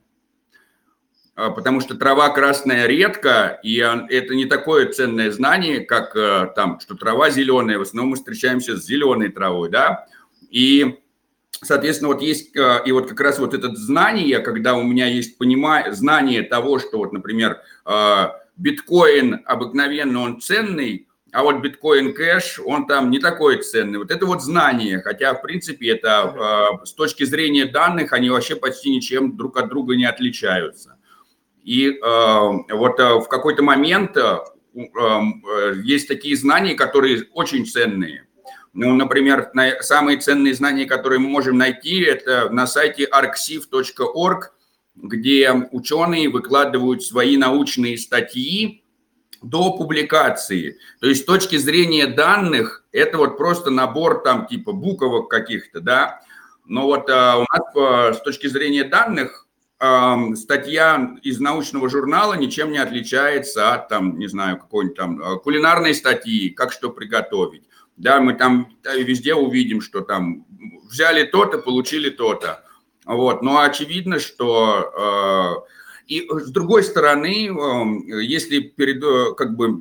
А, 1.36 1.50
потому 1.50 1.82
что 1.82 1.96
трава 1.96 2.30
красная 2.30 2.86
редко, 2.86 3.60
и 3.64 3.78
это 3.78 4.36
не 4.36 4.46
такое 4.46 4.92
ценное 4.92 5.32
знание, 5.32 5.80
как 5.80 6.16
э, 6.16 6.52
там, 6.56 6.80
что 6.80 6.96
трава 6.96 7.32
зеленая. 7.32 7.80
В 7.80 7.82
основном 7.82 8.12
мы 8.12 8.16
встречаемся 8.18 8.78
с 8.78 8.86
зеленой 8.86 9.30
травой, 9.30 9.72
да. 9.72 10.06
И, 10.52 11.00
соответственно, 11.64 12.10
вот 12.10 12.22
есть, 12.22 12.56
э, 12.56 12.82
и 12.86 12.92
вот 12.92 13.10
как 13.10 13.20
раз 13.22 13.40
вот 13.40 13.56
это 13.56 13.74
знание, 13.76 14.38
когда 14.38 14.76
у 14.76 14.84
меня 14.84 15.08
есть 15.08 15.40
понимание, 15.40 15.94
знание 15.94 16.44
того, 16.44 16.78
что 16.78 17.00
вот, 17.00 17.12
например, 17.12 17.58
э, 17.88 18.26
биткоин 18.56 19.42
обыкновенно 19.46 20.22
он 20.22 20.42
ценный, 20.42 21.08
а 21.32 21.44
вот 21.44 21.62
биткоин 21.62 22.14
кэш, 22.14 22.60
он 22.66 22.88
там 22.88 23.12
не 23.12 23.20
такой 23.20 23.62
ценный. 23.62 24.00
Вот 24.00 24.12
это 24.12 24.26
вот 24.26 24.42
знание, 24.42 25.02
хотя, 25.02 25.34
в 25.34 25.42
принципе, 25.42 25.90
это 25.90 26.80
э, 26.82 26.86
с 26.86 26.94
точки 26.94 27.24
зрения 27.24 27.66
данных, 27.66 28.14
они 28.14 28.30
вообще 28.30 28.56
почти 28.56 28.90
ничем 28.90 29.38
друг 29.38 29.58
от 29.58 29.70
друга 29.70 29.96
не 29.96 30.06
отличаются. 30.06 30.96
И 31.64 32.00
вот 32.02 32.98
в 32.98 33.28
какой-то 33.28 33.62
момент 33.62 34.18
есть 35.84 36.08
такие 36.08 36.36
знания, 36.36 36.74
которые 36.74 37.28
очень 37.34 37.68
ценные. 37.68 38.26
Ну, 38.74 38.96
например, 38.96 39.52
самые 39.82 40.20
ценные 40.20 40.54
знания, 40.54 40.86
которые 40.86 41.20
мы 41.20 41.30
можем 41.30 41.58
найти, 41.58 42.02
это 42.02 42.50
на 42.50 42.68
сайте 42.68 43.08
arxiv.org, 43.12 44.54
где 44.96 45.52
ученые 45.72 46.30
выкладывают 46.30 47.04
свои 47.04 47.36
научные 47.38 47.98
статьи 47.98 48.84
до 49.42 49.72
публикации. 49.78 50.78
То 51.00 51.08
есть 51.08 51.24
с 51.24 51.26
точки 51.26 51.58
зрения 51.58 52.08
данных, 52.08 52.84
это 52.92 53.18
вот 53.18 53.38
просто 53.38 53.70
набор 53.70 54.22
там 54.24 54.48
типа 54.48 54.72
буквок 54.72 55.30
каких-то, 55.30 55.82
да. 55.82 56.22
Но 56.66 56.86
вот 56.86 57.10
а, 57.10 57.38
у 57.38 57.46
нас 57.52 57.76
а, 57.76 58.14
с 58.14 58.22
точки 58.22 58.48
зрения 58.48 58.84
данных 58.84 59.48
а, 59.80 60.36
статья 60.36 61.16
из 61.24 61.40
научного 61.40 61.90
журнала 61.90 62.34
ничем 62.34 62.72
не 62.72 62.78
отличается 62.78 63.74
от 63.74 63.88
там, 63.88 64.20
не 64.20 64.28
знаю, 64.28 64.58
какой-нибудь 64.58 64.98
там 64.98 65.40
кулинарной 65.40 65.94
статьи, 65.96 66.50
как 66.50 66.72
что 66.72 66.90
приготовить. 66.90 67.64
Да, 67.98 68.22
мы 68.22 68.34
там 68.34 68.78
везде 68.96 69.36
увидим, 69.36 69.82
что 69.82 70.02
там 70.02 70.46
взяли 70.90 71.24
то-то, 71.24 71.58
получили 71.58 72.10
то-то. 72.10 72.64
Вот, 73.06 73.42
но 73.42 73.60
очевидно, 73.60 74.20
что 74.20 75.66
и 76.10 76.28
с 76.28 76.50
другой 76.50 76.84
стороны, 76.84 77.52
если 78.22 78.60
перед, 78.60 79.02
как 79.38 79.56
бы, 79.56 79.80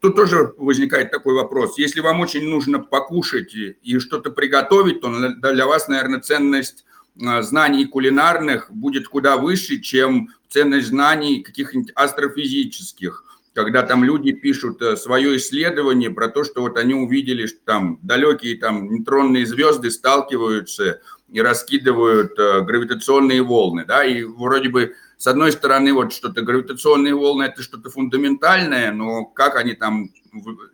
тут 0.00 0.16
тоже 0.16 0.54
возникает 0.56 1.10
такой 1.10 1.34
вопрос. 1.34 1.76
Если 1.78 2.00
вам 2.00 2.20
очень 2.20 2.48
нужно 2.48 2.78
покушать 2.78 3.54
и 3.54 3.98
что-то 3.98 4.30
приготовить, 4.30 5.02
то 5.02 5.10
для 5.52 5.66
вас, 5.66 5.86
наверное, 5.88 6.20
ценность 6.20 6.86
знаний 7.14 7.84
кулинарных 7.84 8.70
будет 8.70 9.06
куда 9.06 9.36
выше, 9.36 9.78
чем 9.80 10.30
ценность 10.48 10.88
знаний 10.88 11.42
каких-нибудь 11.42 11.92
астрофизических 11.94 13.24
когда 13.56 13.82
там 13.82 14.04
люди 14.04 14.32
пишут 14.32 14.82
э, 14.82 14.96
свое 14.98 15.38
исследование 15.38 16.10
про 16.10 16.28
то, 16.28 16.44
что 16.44 16.60
вот 16.60 16.76
они 16.76 16.92
увидели, 16.92 17.46
что 17.46 17.58
там 17.64 17.98
далекие 18.02 18.58
там 18.58 18.90
нейтронные 18.90 19.46
звезды 19.46 19.90
сталкиваются 19.90 21.00
и 21.32 21.40
раскидывают 21.40 22.38
э, 22.38 22.60
гравитационные 22.60 23.42
волны, 23.42 23.86
да, 23.86 24.04
и 24.04 24.24
вроде 24.24 24.68
бы 24.68 24.94
с 25.16 25.26
одной 25.26 25.52
стороны 25.52 25.94
вот 25.94 26.12
что-то 26.12 26.42
гравитационные 26.42 27.14
волны 27.14 27.44
это 27.44 27.62
что-то 27.62 27.88
фундаментальное, 27.88 28.92
но 28.92 29.24
как 29.24 29.56
они 29.56 29.72
там 29.72 30.10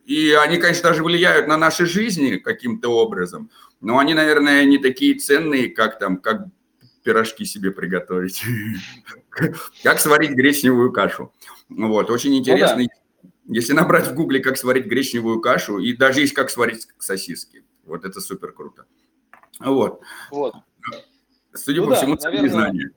и 0.04 0.32
они, 0.32 0.58
конечно, 0.58 0.88
даже 0.88 1.04
влияют 1.04 1.46
на 1.46 1.56
наши 1.56 1.86
жизни 1.86 2.38
каким-то 2.38 2.88
образом, 2.88 3.48
но 3.80 4.00
они, 4.00 4.12
наверное, 4.12 4.64
не 4.64 4.78
такие 4.78 5.14
ценные, 5.14 5.68
как 5.68 6.00
там, 6.00 6.16
как 6.16 6.46
пирожки 7.04 7.44
себе 7.44 7.70
приготовить, 7.70 8.42
как 9.82 10.00
сварить 10.00 10.32
гречневую 10.32 10.92
кашу. 10.92 11.32
Вот, 11.68 12.10
очень 12.10 12.36
интересно. 12.36 12.76
Ну, 12.78 12.88
да. 13.22 13.30
Если 13.48 13.72
набрать 13.72 14.06
в 14.06 14.14
гугле, 14.14 14.40
как 14.40 14.56
сварить 14.56 14.86
гречневую 14.86 15.40
кашу, 15.40 15.78
и 15.78 15.94
даже 15.94 16.20
есть 16.20 16.34
как 16.34 16.50
сварить 16.50 16.86
сосиски. 16.98 17.64
Вот 17.84 18.04
это 18.04 18.20
супер 18.20 18.52
круто. 18.52 18.86
Вот. 19.58 20.00
Вот. 20.30 20.54
Судя 21.54 21.80
ну, 21.80 21.86
по 21.86 21.90
да, 21.92 21.96
всему, 21.96 22.16
наверное, 22.22 22.50
знания. 22.50 22.90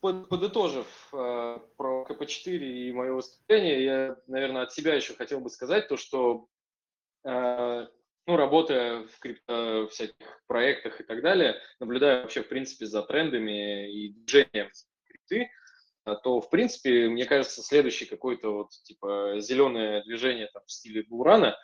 Подытожив 0.00 0.86
э, 1.12 1.58
про 1.76 2.04
КП-4 2.04 2.58
и 2.58 2.92
мое 2.92 3.12
выступление, 3.12 3.84
я, 3.84 4.16
наверное, 4.26 4.62
от 4.62 4.72
себя 4.72 4.94
еще 4.94 5.14
хотел 5.14 5.40
бы 5.40 5.50
сказать 5.50 5.88
то, 5.88 5.96
что 5.96 6.46
э, 7.24 7.86
ну, 8.26 8.36
работая 8.36 9.06
в 9.06 9.18
крипто 9.18 9.88
всяких 9.88 10.42
проектах 10.46 11.00
и 11.00 11.04
так 11.04 11.22
далее, 11.22 11.56
наблюдая 11.80 12.22
вообще, 12.22 12.42
в 12.42 12.48
принципе, 12.48 12.86
за 12.86 13.02
трендами 13.02 13.90
и 13.90 14.12
движением 14.12 14.70
крипты, 15.06 15.50
то, 16.14 16.40
в 16.40 16.50
принципе, 16.50 17.08
мне 17.08 17.24
кажется, 17.24 17.62
следующий 17.62 18.06
какой-то 18.06 18.50
вот, 18.50 18.70
типа, 18.84 19.34
зеленое 19.38 20.02
движение 20.04 20.48
там, 20.52 20.62
в 20.66 20.72
стиле 20.72 21.02
Бурана, 21.02 21.56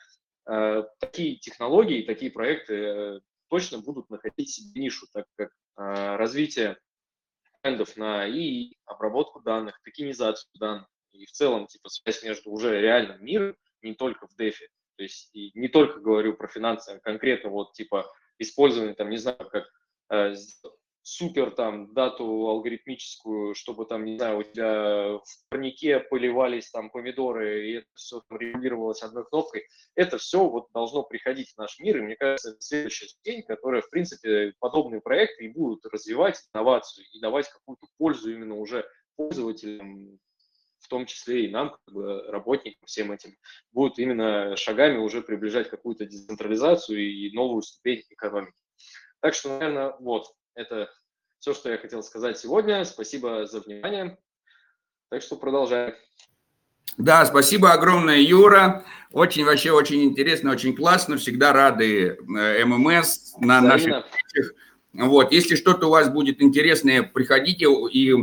э, 0.47 0.85
такие 1.01 1.37
технологии, 1.37 2.03
такие 2.03 2.31
проекты 2.31 2.75
э, 2.75 3.21
точно 3.49 3.79
будут 3.79 4.11
находить 4.11 4.51
себе 4.51 4.83
нишу, 4.83 5.07
так 5.13 5.27
как 5.37 5.51
э, 5.51 6.17
развитие 6.17 6.79
трендов 7.63 7.97
на 7.97 8.27
и 8.27 8.75
обработку 8.85 9.41
данных, 9.41 9.81
токенизацию 9.83 10.51
данных 10.55 10.89
и 11.13 11.27
в 11.27 11.31
целом, 11.31 11.67
типа, 11.67 11.89
связь 11.89 12.23
между 12.25 12.51
уже 12.51 12.81
реальным 12.81 13.25
миром, 13.25 13.57
не 13.83 13.95
только 13.95 14.27
в 14.27 14.39
DeFi, 14.39 14.67
то 14.97 15.03
есть 15.03 15.31
и 15.35 15.51
не 15.55 15.69
только 15.69 16.01
говорю 16.01 16.35
про 16.35 16.49
финансы, 16.49 16.91
а 16.91 16.99
конкретно 17.01 17.51
вот, 17.51 17.73
типа, 17.73 18.11
использование, 18.39 18.95
там, 18.95 19.11
не 19.11 19.17
знаю, 19.17 19.39
как 19.39 19.71
супер 21.05 21.51
там 21.51 21.93
дату 21.93 22.25
алгоритмическую, 22.25 23.55
чтобы 23.55 23.85
там, 23.85 24.07
не 24.07 24.17
знаю, 24.17 24.39
у 24.39 24.43
тебя 24.43 25.19
в 25.19 25.49
парнике 25.51 26.01
поливались 26.01 26.71
там 26.71 26.91
помидоры, 26.91 27.69
и 27.69 27.73
это 27.75 27.87
все 27.95 28.23
там 28.27 28.39
регулировалось 28.39 29.03
одной 29.03 29.27
кнопкой, 29.27 29.69
это 29.95 30.17
все 30.17 30.49
вот 30.49 30.69
должно 30.73 31.03
приходить 31.03 31.51
в 31.53 31.59
наш 31.59 31.79
мир, 31.79 31.99
и 31.99 32.01
мне 32.01 32.17
кажется, 32.17 32.51
это 32.51 32.61
следующая 32.63 33.09
ступень, 33.09 33.43
которая, 33.43 33.83
в 33.83 33.91
принципе, 33.91 34.55
подобные 34.59 35.03
проекты 35.03 35.45
и 35.45 35.53
будут 35.53 35.85
развивать 35.85 36.41
инновацию 36.55 37.05
и 37.13 37.21
давать 37.21 37.51
какую-то 37.51 37.87
пользу 37.99 38.33
именно 38.33 38.55
уже 38.55 38.89
пользователям, 39.17 40.19
в 40.79 40.89
том 40.89 41.05
числе 41.05 41.45
и 41.45 41.51
нам, 41.51 41.71
как 41.71 41.95
бы, 41.95 42.23
работникам, 42.29 42.87
всем 42.87 43.13
этим, 43.13 43.37
будут 43.73 43.99
именно 43.99 44.57
шагами 44.57 44.97
уже 44.97 45.21
приближать 45.21 45.69
какую-то 45.69 46.07
децентрализацию 46.07 46.99
и 46.99 47.31
новую 47.35 47.61
ступень 47.61 48.05
экономики. 48.09 48.57
Так 49.21 49.35
что, 49.35 49.51
наверное, 49.51 49.95
вот, 50.01 50.35
это 50.55 50.91
все, 51.39 51.55
что 51.55 51.71
я 51.71 51.79
хотел 51.79 52.03
сказать 52.03 52.39
сегодня. 52.39 52.85
Спасибо 52.85 53.47
за 53.47 53.61
внимание. 53.61 54.19
Так 55.11 55.23
что 55.23 55.37
продолжаем. 55.37 55.95
Да, 56.97 57.25
спасибо 57.27 57.73
огромное, 57.73 58.19
Юра. 58.19 58.85
Очень, 59.11 59.45
вообще, 59.45 59.73
очень 59.73 60.05
интересно, 60.05 60.53
очень 60.53 60.77
классно. 60.77 61.17
Всегда 61.17 61.53
рады 61.53 62.17
э, 62.17 62.65
ММС 62.65 63.35
на 63.39 63.59
Взаимно. 63.59 63.69
наших 63.69 64.07
встречах. 64.07 64.55
Вот, 64.93 65.33
если 65.33 65.57
что-то 65.57 65.89
у 65.89 65.91
вас 65.91 66.09
будет 66.09 66.41
интересное, 66.41 67.03
приходите 67.03 67.67
и 67.91 68.15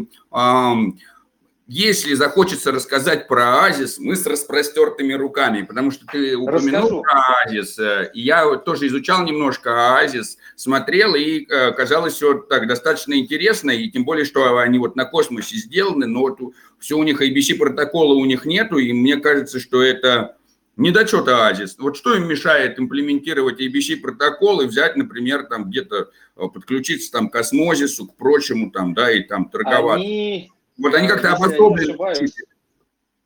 если 1.74 2.16
захочется 2.16 2.74
рассказать 2.74 3.30
про 3.30 3.62
Оазис, 3.62 3.98
мы 3.98 4.18
с 4.18 4.26
распростертыми 4.26 5.14
руками, 5.14 5.62
потому 5.62 5.90
что 5.92 6.06
ты 6.06 6.36
упомянул 6.36 6.82
Расскажу. 6.82 7.02
про 7.02 7.22
Оазис. 7.22 7.80
Э, 7.80 8.12
и 8.14 8.20
я 8.20 8.46
вот 8.46 8.66
тоже 8.66 8.88
изучал 8.88 9.24
немножко 9.24 9.96
Оазис, 9.96 10.38
смотрел, 10.58 11.16
и 11.16 11.46
э, 11.50 11.72
казалось 11.72 12.16
все 12.16 12.34
так 12.34 12.68
достаточно 12.68 13.18
интересно, 13.18 13.72
и 13.72 13.90
тем 13.90 14.04
более, 14.04 14.26
что 14.26 14.58
они 14.58 14.80
вот 14.80 14.98
на 14.98 15.06
космосе 15.06 15.56
сделаны, 15.56 16.08
но 16.08 16.20
вот 16.20 16.40
все 16.78 16.98
у 16.98 17.04
них 17.04 17.22
ABC 17.22 17.56
протокола 17.56 18.16
у 18.16 18.26
них 18.26 18.44
нету, 18.44 18.78
и 18.78 18.92
мне 18.92 19.16
кажется, 19.16 19.62
что 19.62 19.82
это 19.82 20.36
недочет 20.76 21.26
Оазис. 21.30 21.78
Вот 21.80 21.96
что 21.96 22.16
им 22.16 22.28
мешает 22.28 22.80
имплементировать 22.80 23.62
ABC 23.62 24.02
протокол 24.02 24.60
и 24.60 24.66
взять, 24.66 24.98
например, 24.98 25.44
там 25.44 25.70
где-то 25.70 26.10
э, 26.36 26.48
подключиться 26.54 27.14
там 27.14 27.30
к 27.30 27.36
осмозису, 27.38 28.08
к 28.08 28.18
прочему 28.18 28.72
там, 28.72 28.94
да, 28.94 29.10
и 29.10 29.22
там 29.22 29.48
торговать. 29.48 30.02
Они 30.02 30.52
вот 30.78 30.94
они 30.94 31.08
как-то 31.08 31.34
обособлены. 31.34 31.98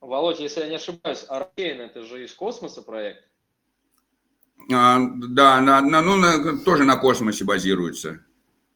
Володя, 0.02 0.44
если 0.44 0.62
я 0.62 0.68
не 0.68 0.76
ошибаюсь, 0.76 1.26
Аркейн 1.28 1.82
это 1.82 2.04
же 2.04 2.24
из 2.24 2.34
космоса 2.34 2.82
проект? 2.82 3.24
А, 4.72 5.00
да, 5.00 5.62
на, 5.62 5.82
на, 5.82 6.02
ну, 6.02 6.16
на, 6.16 6.58
тоже 6.60 6.84
на 6.84 6.98
космосе 6.98 7.44
базируется. 7.44 8.20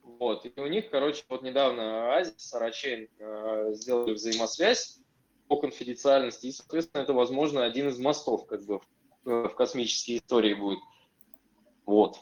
Вот, 0.03 0.45
и 0.45 0.59
у 0.59 0.67
них, 0.67 0.89
короче, 0.89 1.23
вот 1.29 1.43
недавно 1.43 2.15
Азис, 2.15 2.53
Арачейн 2.53 3.07
э, 3.19 3.71
сделали 3.73 4.13
взаимосвязь 4.13 4.99
по 5.47 5.57
конфиденциальности, 5.57 6.47
и, 6.47 6.51
соответственно, 6.51 7.03
это, 7.03 7.13
возможно, 7.13 7.63
один 7.63 7.87
из 7.87 7.97
мостов 7.99 8.45
как 8.45 8.65
бы 8.65 8.81
в, 9.23 9.47
в 9.47 9.55
космической 9.55 10.17
истории 10.17 10.53
будет. 10.53 10.79
Вот. 11.85 12.19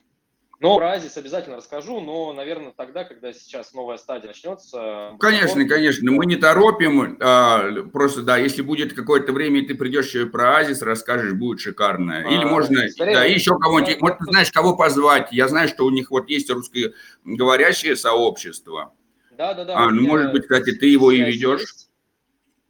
Но 0.59 0.77
про 0.77 0.93
Азис 0.93 1.15
обязательно 1.17 1.57
расскажу, 1.57 1.99
но, 2.01 2.33
наверное, 2.33 2.73
тогда, 2.75 3.03
когда 3.03 3.31
сейчас 3.31 3.73
новая 3.73 3.97
стадия 3.97 4.27
начнется. 4.27 5.15
Конечно, 5.19 5.61
вот... 5.61 5.69
конечно, 5.69 6.11
мы 6.11 6.25
не 6.25 6.35
торопим. 6.35 7.15
А, 7.21 7.71
просто, 7.93 8.23
да, 8.23 8.37
если 8.37 8.63
будет 8.63 8.93
какое-то 8.93 9.33
время, 9.33 9.59
и 9.59 9.67
ты 9.67 9.75
придешь 9.75 10.15
про 10.31 10.57
Азис, 10.57 10.81
расскажешь, 10.81 11.33
будет 11.33 11.59
шикарно. 11.59 12.23
Или 12.27 12.43
а, 12.43 12.47
можно, 12.47 12.89
скорее, 12.89 13.13
да, 13.13 13.23
еще 13.23 13.57
кого-нибудь, 13.59 14.01
вот 14.01 14.17
ты 14.17 14.25
знаешь, 14.25 14.51
кого 14.51 14.75
позвать. 14.75 15.31
Я 15.31 15.47
знаю, 15.47 15.67
что 15.67 15.85
у 15.85 15.91
них 15.91 16.09
вот 16.09 16.27
есть 16.27 16.49
русскоговорящее 16.49 17.95
сообщество. 17.95 18.93
Да, 19.37 19.53
да, 19.53 19.63
да. 19.63 19.77
А, 19.77 19.91
ну, 19.91 20.07
может 20.07 20.31
быть, 20.31 20.43
кстати, 20.43 20.71
ты 20.71 20.87
его 20.87 21.11
и 21.11 21.21
ведешь. 21.21 21.65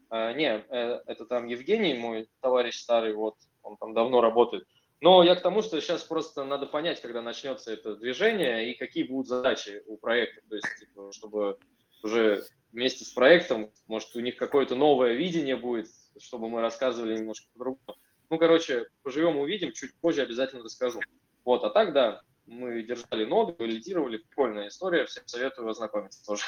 А, 0.09 0.33
не, 0.33 0.61
э, 0.69 0.99
это 1.05 1.25
там 1.25 1.47
Евгений, 1.47 1.93
мой 1.93 2.27
товарищ 2.41 2.75
старый, 2.75 3.13
вот, 3.13 3.35
он 3.63 3.77
там 3.77 3.93
давно 3.93 4.19
работает. 4.19 4.65
Но 4.99 5.23
я 5.23 5.35
к 5.35 5.41
тому, 5.41 5.61
что 5.61 5.79
сейчас 5.79 6.03
просто 6.03 6.43
надо 6.43 6.65
понять, 6.65 7.01
когда 7.01 7.21
начнется 7.21 7.71
это 7.71 7.95
движение 7.95 8.71
и 8.71 8.77
какие 8.77 9.03
будут 9.03 9.27
задачи 9.27 9.83
у 9.85 9.97
проекта. 9.97 10.41
То 10.49 10.55
есть, 10.55 10.67
типа, 10.79 11.11
чтобы 11.11 11.57
уже 12.03 12.43
вместе 12.71 13.05
с 13.05 13.09
проектом, 13.09 13.71
может, 13.87 14.15
у 14.15 14.19
них 14.19 14.37
какое-то 14.37 14.75
новое 14.75 15.13
видение 15.13 15.55
будет, 15.55 15.87
чтобы 16.19 16.49
мы 16.49 16.61
рассказывали 16.61 17.17
немножко 17.17 17.47
по-другому. 17.53 17.97
Ну, 18.29 18.37
короче, 18.37 18.87
поживем, 19.03 19.37
увидим, 19.37 19.71
чуть 19.71 19.93
позже 20.01 20.21
обязательно 20.21 20.63
расскажу. 20.63 20.99
Вот, 21.45 21.63
а 21.63 21.69
так, 21.69 21.93
да, 21.93 22.21
мы 22.47 22.81
держали 22.81 23.25
ноды, 23.25 23.55
валидировали, 23.57 24.17
прикольная 24.17 24.69
история, 24.69 25.05
всем 25.05 25.23
советую 25.27 25.69
ознакомиться 25.69 26.25
тоже. 26.25 26.43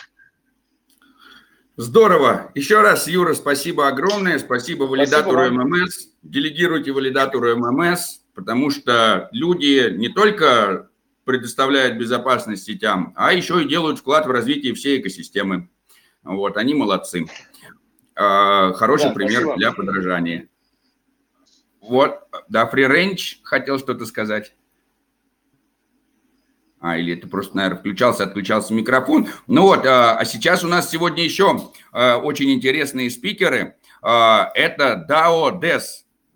Здорово. 1.77 2.51
Еще 2.55 2.81
раз, 2.81 3.07
Юра, 3.07 3.33
спасибо 3.33 3.87
огромное. 3.87 4.37
Спасибо 4.37 4.83
валидатору 4.83 5.45
Спасибо. 5.45 5.63
ММС. 5.63 6.09
Делегируйте 6.23 6.91
валидатору 6.91 7.55
ММС, 7.55 8.19
потому 8.39 8.69
что 8.71 9.27
люди 9.33 9.91
не 9.97 10.07
только 10.07 10.89
предоставляют 11.25 11.97
безопасность 11.97 12.63
сетям, 12.63 13.11
а 13.17 13.33
еще 13.33 13.61
и 13.61 13.67
делают 13.67 13.99
вклад 13.99 14.25
в 14.25 14.31
развитие 14.31 14.73
всей 14.73 15.01
экосистемы. 15.01 15.69
Вот, 16.23 16.55
они 16.55 16.73
молодцы. 16.73 17.25
А, 18.15 18.71
Хороший 18.73 19.09
Да, 19.09 19.13
пример 19.13 19.41
спасибо. 19.41 19.57
для 19.57 19.71
подражания. 19.73 20.47
Вот, 21.81 22.19
да, 22.47 22.69
Free 22.73 22.89
Range 22.89 23.19
хотел 23.43 23.77
что-то 23.77 24.05
сказать. 24.05 24.55
А, 26.79 26.97
или 26.97 27.17
это 27.17 27.27
просто, 27.27 27.57
наверное, 27.57 27.79
включался, 27.79 28.23
отключался 28.23 28.73
микрофон. 28.73 29.27
Ну 29.47 29.63
вот, 29.63 29.85
а 29.85 30.17
а 30.17 30.23
сейчас 30.23 30.63
у 30.63 30.67
нас 30.69 30.89
сегодня 30.89 31.25
еще 31.25 31.71
а, 31.91 32.17
очень 32.19 32.51
интересные 32.53 33.11
спикеры. 33.11 33.75
Это 34.01 35.05
DAO 35.09 35.59
DES, 35.59 35.81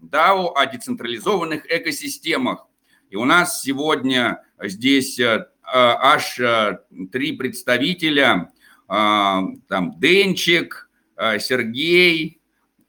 DAO 0.04 0.52
о 0.56 0.66
децентрализованных 0.66 1.66
экосистемах. 1.70 2.68
И 3.10 3.16
у 3.16 3.26
нас 3.26 3.62
сегодня 3.62 4.44
здесь 4.62 5.20
а, 5.20 5.48
аж 5.64 6.40
а, 6.40 6.80
три 7.12 7.34
представителя. 7.34 8.52
А, 8.88 9.44
Там 9.68 10.00
Денчик, 10.00 10.90
Сергей 11.40 12.42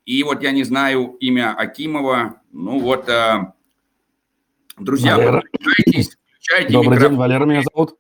и 0.07 0.23
вот 0.23 0.43
я 0.43 0.51
не 0.51 0.65
знаю 0.65 1.17
имя 1.21 1.55
Акимова. 1.55 2.41
Ну 2.53 2.81
вот, 2.81 3.09
друзья, 4.79 5.17
Валера. 5.17 5.43
включайтесь, 5.53 6.17
включайте 6.31 6.73
Добрый 6.73 6.91
микрофон. 6.97 7.11
день, 7.11 7.19
Валера 7.19 7.45
меня 7.45 7.63
зовут. 7.63 7.99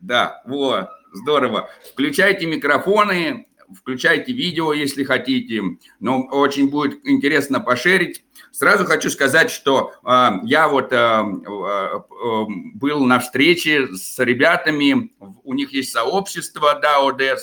Да, 0.00 0.42
вот, 0.46 0.88
здорово. 1.12 1.70
Включайте 1.92 2.46
микрофоны, 2.46 3.46
включайте 3.74 4.32
видео, 4.32 4.72
если 4.72 5.04
хотите. 5.04 5.62
Но 6.00 6.22
очень 6.22 6.70
будет 6.70 7.06
интересно 7.06 7.60
пошерить. 7.60 8.24
Сразу 8.52 8.84
хочу 8.84 9.10
сказать, 9.10 9.50
что 9.50 9.92
э, 10.04 10.28
я 10.44 10.68
вот 10.68 10.92
э, 10.92 10.96
э, 10.96 10.98
э, 10.98 12.44
был 12.74 13.04
на 13.04 13.18
встрече 13.18 13.88
с 13.94 14.18
ребятами, 14.22 15.12
у 15.42 15.54
них 15.54 15.72
есть 15.72 15.90
сообщество 15.90 16.80
DAO-DES. 16.80 17.38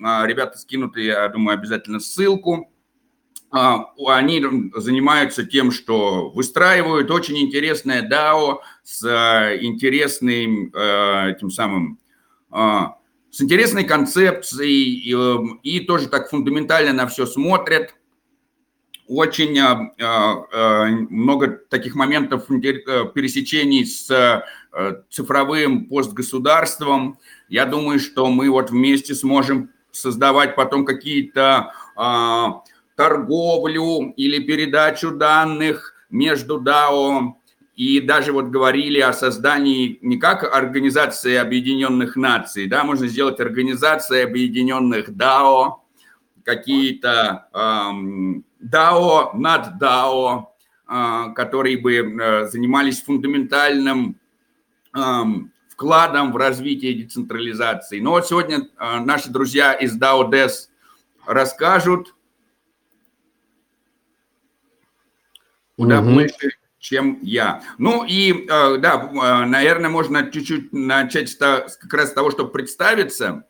Э, 0.00 0.26
ребята 0.26 0.58
скинут, 0.58 0.96
я 0.96 1.28
думаю, 1.28 1.54
обязательно 1.54 2.00
ссылку. 2.00 2.72
А, 3.50 3.86
Они 4.06 4.44
занимаются 4.74 5.44
тем, 5.44 5.72
что 5.72 6.30
выстраивают 6.30 7.10
очень 7.10 7.38
интересное 7.38 8.06
DAO 8.06 8.58
с 8.82 9.02
э, 9.04 9.58
интересным 9.62 10.70
э, 10.74 11.34
тем 11.40 11.50
самым 11.50 11.98
а, 12.50 12.96
с 13.30 13.40
интересной 13.40 13.84
концепцией 13.84 14.94
и, 14.94 15.14
э, 15.14 15.58
и 15.62 15.80
тоже 15.80 16.08
так 16.08 16.30
фундаментально 16.30 16.92
на 16.92 17.06
все 17.06 17.26
смотрят. 17.26 17.94
Очень 19.06 19.58
а, 19.58 19.94
а, 20.00 20.44
а, 20.52 20.86
много 20.86 21.48
таких 21.48 21.94
моментов 21.94 22.50
э, 22.50 22.54
пересечений 23.14 23.86
с 23.86 24.10
э, 24.10 25.02
цифровым 25.08 25.86
постгосударством. 25.86 27.18
Я 27.48 27.64
думаю, 27.64 28.00
что 28.00 28.28
мы 28.28 28.50
вот 28.50 28.70
вместе 28.70 29.14
сможем 29.14 29.70
создавать 29.92 30.54
потом 30.54 30.84
какие-то 30.84 31.72
а, 31.96 32.62
торговлю 32.96 34.12
или 34.16 34.40
передачу 34.40 35.10
данных 35.10 35.94
между 36.10 36.60
DAO. 36.60 37.34
И 37.78 38.00
даже 38.00 38.32
вот 38.32 38.46
говорили 38.46 38.98
о 38.98 39.12
создании 39.12 40.00
не 40.02 40.18
как 40.18 40.42
Организации 40.42 41.36
Объединенных 41.36 42.16
Наций, 42.16 42.66
да, 42.66 42.82
можно 42.82 43.06
сделать 43.06 43.38
Организация 43.38 44.24
Объединенных 44.24 45.10
DAO, 45.10 45.74
какие-то 46.42 47.46
эм, 47.54 48.44
DAO 48.60 49.30
над 49.34 49.80
DAO, 49.80 50.46
э, 50.88 51.32
которые 51.36 51.78
бы 51.78 51.94
э, 51.94 52.48
занимались 52.48 53.00
фундаментальным 53.00 54.18
эм, 54.96 55.52
вкладом 55.68 56.32
в 56.32 56.36
развитие 56.36 56.94
децентрализации. 56.94 58.00
Но 58.00 58.10
вот 58.10 58.26
сегодня 58.26 58.68
э, 58.76 58.98
наши 59.04 59.30
друзья 59.30 59.72
из 59.72 59.96
DAO 59.96 60.28
DES 60.28 60.66
расскажут 61.28 62.12
куда 65.76 66.02
Мгм. 66.02 66.14
больше, 66.14 66.58
чем 66.88 67.18
я. 67.22 67.62
Ну 67.76 68.04
и, 68.04 68.46
э, 68.48 68.78
да, 68.78 69.10
э, 69.12 69.46
наверное, 69.46 69.90
можно 69.90 70.30
чуть-чуть 70.30 70.72
начать 70.72 71.36
как 71.36 71.92
раз 71.92 72.10
с 72.10 72.14
того, 72.14 72.30
чтобы 72.30 72.50
представиться. 72.50 73.44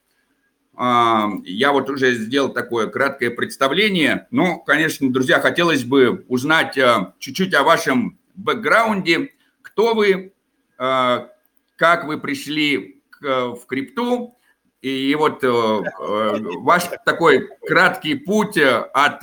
А, 0.74 1.28
Я 1.45 1.72
вот 1.72 1.89
уже 1.89 2.14
сделал 2.14 2.53
такое 2.53 2.89
краткое 2.89 3.30
представление. 3.30 4.26
Ну, 4.32 4.59
конечно, 4.59 5.12
друзья, 5.12 5.41
хотелось 5.41 5.84
бы 5.84 6.24
узнать 6.28 6.76
э, 6.76 7.12
чуть-чуть 7.20 7.55
о 7.55 7.62
вашем 7.62 8.18
бэкграунде. 8.34 9.30
Кто 9.62 9.95
вы, 9.95 10.32
как 10.76 12.05
вы 12.05 12.18
пришли 12.18 13.03
в 13.20 13.61
крипту, 13.66 14.39
и 14.80 15.14
вот 15.16 15.41
ваш 15.43 16.84
такой 17.05 17.49
краткий 17.66 18.14
путь 18.14 18.57
от 18.57 19.22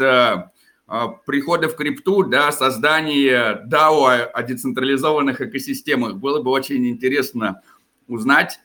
прихода 1.25 1.67
в 1.67 1.75
крипту 1.75 2.23
до 2.23 2.51
создания 2.51 3.65
DAO 3.67 4.29
о- 4.31 4.43
децентрализованных 4.43 5.41
экосистемах. 5.41 6.15
Было 6.17 6.41
бы 6.41 6.51
очень 6.51 6.87
интересно 6.87 7.61
узнать. 8.07 8.59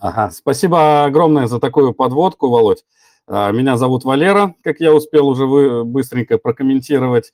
Ага, 0.00 0.30
спасибо 0.30 1.04
огромное 1.04 1.46
за 1.46 1.58
такую 1.60 1.92
подводку, 1.92 2.48
Володь. 2.48 2.84
А, 3.26 3.50
Меня 3.52 3.76
зовут 3.76 4.04
Валера, 4.04 4.54
как 4.62 4.80
я 4.80 4.94
успел 4.94 5.28
уже 5.28 5.46
вы 5.46 5.84
быстренько 5.84 6.38
прокомментировать. 6.38 7.32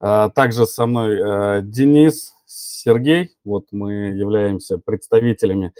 А, 0.00 0.30
Также 0.30 0.66
со 0.66 0.86
мной 0.86 1.18
э, 1.18 1.60
Денис, 1.62 2.34
Сергей. 2.46 3.36
Вот 3.44 3.66
мы 3.70 3.92
являемся 3.92 4.78
представителями 4.78 5.72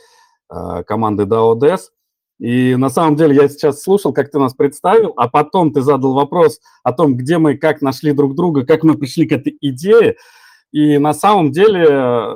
а, 0.49 0.83
команды 0.83 1.25
DAO-DES. 1.25 1.91
И 2.39 2.77
на 2.77 2.91
самом 2.91 3.17
деле 3.17 3.35
я 3.35 3.49
сейчас 3.49 3.83
слушал, 3.83 4.13
как 4.13 4.31
ты 4.31 4.39
нас 4.39 4.55
представил, 4.55 5.15
а 5.17 5.29
потом 5.29 5.73
ты 5.73 5.81
задал 5.81 6.13
вопрос 6.13 6.61
о 6.83 6.93
том, 6.93 7.17
где 7.17 7.39
мы, 7.39 7.57
как 7.57 7.81
нашли 7.81 8.13
друг 8.13 8.35
друга, 8.35 8.67
как 8.67 8.83
мы 8.83 8.99
пришли 8.99 9.27
к 9.27 9.33
этой 9.33 9.57
идее. 9.61 10.17
И 10.73 10.99
на 10.99 11.15
самом 11.15 11.51
деле 11.51 11.87
э, 11.89 12.35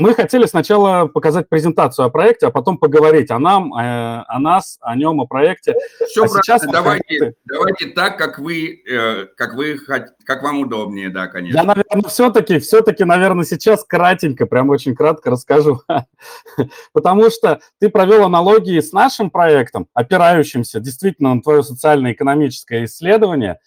мы 0.00 0.14
хотели 0.14 0.46
сначала 0.46 1.06
показать 1.06 1.48
презентацию 1.48 2.06
о 2.06 2.10
проекте, 2.10 2.46
а 2.46 2.50
потом 2.50 2.78
поговорить 2.78 3.30
о 3.30 3.38
нам, 3.38 3.72
э, 3.74 4.24
о 4.26 4.38
нас, 4.38 4.78
о 4.80 4.96
нем, 4.96 5.20
о 5.20 5.26
проекте. 5.26 5.74
Все 6.08 6.24
А 6.24 6.28
сейчас 6.28 6.62
правильно. 6.62 6.72
давайте, 6.72 7.18
как 7.18 7.34
давайте 7.44 7.86
так, 7.88 8.18
как 8.18 8.38
вы, 8.38 8.82
э, 8.90 9.26
как 9.36 9.54
вы, 9.54 9.78
как 10.24 10.42
вам 10.42 10.60
удобнее, 10.60 11.10
да, 11.10 11.26
конечно. 11.26 11.56
Я, 11.56 11.64
наверное, 11.64 12.08
все-таки, 12.08 12.58
все-таки, 12.58 13.04
наверное, 13.04 13.44
сейчас 13.44 13.84
кратенько, 13.84 14.46
прям 14.46 14.70
очень 14.70 14.94
кратко 14.94 15.30
расскажу. 15.30 15.82
Потому 16.92 17.30
что 17.30 17.60
ты 17.78 17.90
провел 17.90 18.24
аналогии 18.24 18.80
с 18.80 18.92
нашим 18.92 19.30
проектом, 19.30 19.86
опирающимся 19.92 20.80
действительно 20.80 21.34
на 21.34 21.42
твое 21.42 21.62
социально-экономическое 21.62 22.86
исследование 22.86 23.58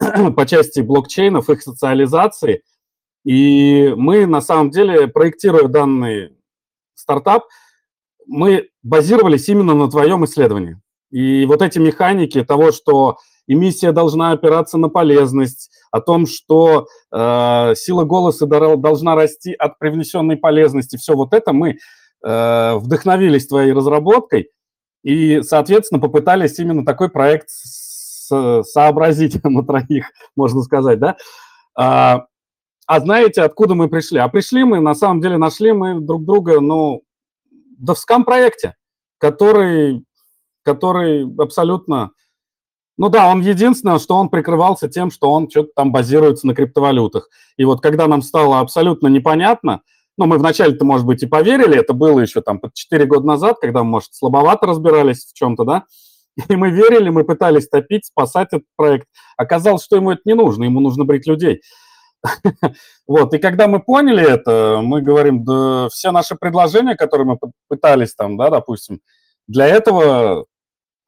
по 0.36 0.46
части 0.46 0.80
блокчейнов, 0.80 1.48
их 1.48 1.62
социализации. 1.62 2.62
И 3.26 3.92
мы, 3.96 4.24
на 4.26 4.40
самом 4.40 4.70
деле, 4.70 5.08
проектируя 5.08 5.66
данный 5.66 6.36
стартап, 6.94 7.42
мы 8.24 8.68
базировались 8.84 9.48
именно 9.48 9.74
на 9.74 9.90
твоем 9.90 10.24
исследовании. 10.24 10.80
И 11.10 11.44
вот 11.46 11.60
эти 11.60 11.80
механики 11.80 12.44
того, 12.44 12.70
что 12.70 13.16
эмиссия 13.48 13.90
должна 13.90 14.30
опираться 14.30 14.78
на 14.78 14.88
полезность, 14.88 15.72
о 15.90 16.00
том, 16.00 16.26
что 16.26 16.86
э, 17.12 17.74
сила 17.74 18.04
голоса 18.04 18.46
должна 18.46 19.16
расти 19.16 19.54
от 19.54 19.76
привнесенной 19.80 20.36
полезности, 20.36 20.96
все 20.96 21.14
вот 21.14 21.34
это 21.34 21.52
мы 21.52 21.78
э, 22.24 22.74
вдохновились 22.76 23.48
твоей 23.48 23.72
разработкой 23.72 24.50
и, 25.02 25.42
соответственно, 25.42 26.00
попытались 26.00 26.60
именно 26.60 26.84
такой 26.84 27.08
проект 27.08 27.48
сообразить 27.50 29.42
на 29.44 29.64
троих, 29.64 30.12
можно 30.36 30.62
сказать, 30.62 31.00
да. 31.00 31.16
А, 32.86 33.00
знаете, 33.00 33.42
откуда 33.42 33.74
мы 33.74 33.88
пришли? 33.88 34.18
А 34.18 34.28
пришли 34.28 34.62
мы, 34.64 34.80
на 34.80 34.94
самом 34.94 35.20
деле, 35.20 35.38
нашли 35.38 35.72
мы 35.72 36.00
друг 36.00 36.24
друга, 36.24 36.60
ну, 36.60 37.02
в 37.78 37.84
Довском 37.84 38.24
проекте, 38.24 38.76
который, 39.18 40.04
который 40.62 41.26
абсолютно... 41.38 42.12
Ну 42.96 43.08
да, 43.10 43.28
он 43.28 43.42
единственное, 43.42 43.98
что 43.98 44.14
он 44.14 44.30
прикрывался 44.30 44.88
тем, 44.88 45.10
что 45.10 45.30
он 45.30 45.50
что-то 45.50 45.70
там 45.74 45.92
базируется 45.92 46.46
на 46.46 46.54
криптовалютах. 46.54 47.28
И 47.58 47.64
вот 47.64 47.82
когда 47.82 48.06
нам 48.06 48.22
стало 48.22 48.60
абсолютно 48.60 49.08
непонятно, 49.08 49.82
ну, 50.16 50.26
мы 50.26 50.38
вначале-то, 50.38 50.84
может 50.84 51.06
быть, 51.06 51.22
и 51.22 51.26
поверили, 51.26 51.76
это 51.76 51.92
было 51.92 52.20
еще 52.20 52.40
там 52.40 52.58
под 52.58 52.72
4 52.72 53.04
года 53.04 53.26
назад, 53.26 53.58
когда 53.60 53.82
мы, 53.82 53.90
может, 53.90 54.14
слабовато 54.14 54.66
разбирались 54.66 55.26
в 55.26 55.34
чем-то, 55.34 55.64
да, 55.64 55.84
и 56.48 56.56
мы 56.56 56.70
верили, 56.70 57.10
мы 57.10 57.24
пытались 57.24 57.68
топить, 57.68 58.06
спасать 58.06 58.48
этот 58.52 58.66
проект. 58.76 59.08
Оказалось, 59.36 59.84
что 59.84 59.96
ему 59.96 60.12
это 60.12 60.22
не 60.24 60.34
нужно, 60.34 60.64
ему 60.64 60.80
нужно 60.80 61.04
брить 61.04 61.26
людей. 61.26 61.60
Вот, 63.06 63.34
и 63.34 63.38
когда 63.38 63.68
мы 63.68 63.80
поняли 63.80 64.28
это, 64.28 64.80
мы 64.82 65.00
говорим, 65.00 65.44
да 65.44 65.88
все 65.90 66.10
наши 66.10 66.34
предложения, 66.34 66.96
которые 66.96 67.26
мы 67.26 67.38
пытались 67.68 68.14
там, 68.14 68.36
да, 68.36 68.50
допустим, 68.50 69.00
для 69.46 69.66
этого 69.66 70.46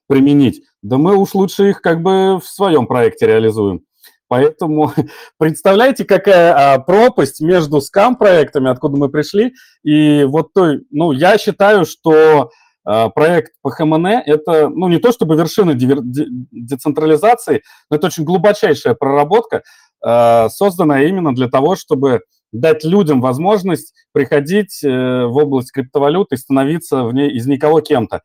применить, 0.06 0.62
да 0.82 0.96
мы 0.96 1.16
уж 1.16 1.34
лучше 1.34 1.70
их 1.70 1.80
как 1.80 2.02
бы 2.02 2.38
в 2.38 2.44
своем 2.44 2.86
проекте 2.86 3.26
реализуем. 3.26 3.82
Поэтому 4.28 4.92
представляете, 5.38 6.04
какая 6.04 6.74
а, 6.74 6.78
пропасть 6.78 7.40
между 7.40 7.80
скам-проектами, 7.80 8.70
откуда 8.70 8.96
мы 8.96 9.08
пришли, 9.08 9.54
и 9.82 10.24
вот 10.24 10.52
той, 10.52 10.84
ну, 10.90 11.12
я 11.12 11.38
считаю, 11.38 11.84
что 11.84 12.50
а, 12.84 13.08
проект 13.08 13.52
по 13.62 13.70
ХМН– 13.70 14.06
это, 14.26 14.68
ну, 14.68 14.88
не 14.88 14.98
то 14.98 15.12
чтобы 15.12 15.36
вершина 15.36 15.74
дивер, 15.74 16.00
де, 16.02 16.26
децентрализации, 16.50 17.62
но 17.90 17.96
это 17.96 18.06
очень 18.06 18.24
глубочайшая 18.24 18.94
проработка, 18.94 19.62
созданная 20.03 21.07
именно 21.07 21.34
для 21.34 21.49
того, 21.49 21.76
чтобы 21.76 22.22
дать 22.53 22.84
людям 22.84 23.20
возможность 23.20 23.94
приходить 24.12 24.82
э, 24.82 24.88
в 24.88 25.36
область 25.36 25.72
криптовалют 25.72 26.32
и 26.32 26.36
становиться 26.36 27.05
в 27.05 27.12
ней 27.12 27.30
из 27.30 27.46
никого 27.46 27.80
кем-то. 27.80 28.22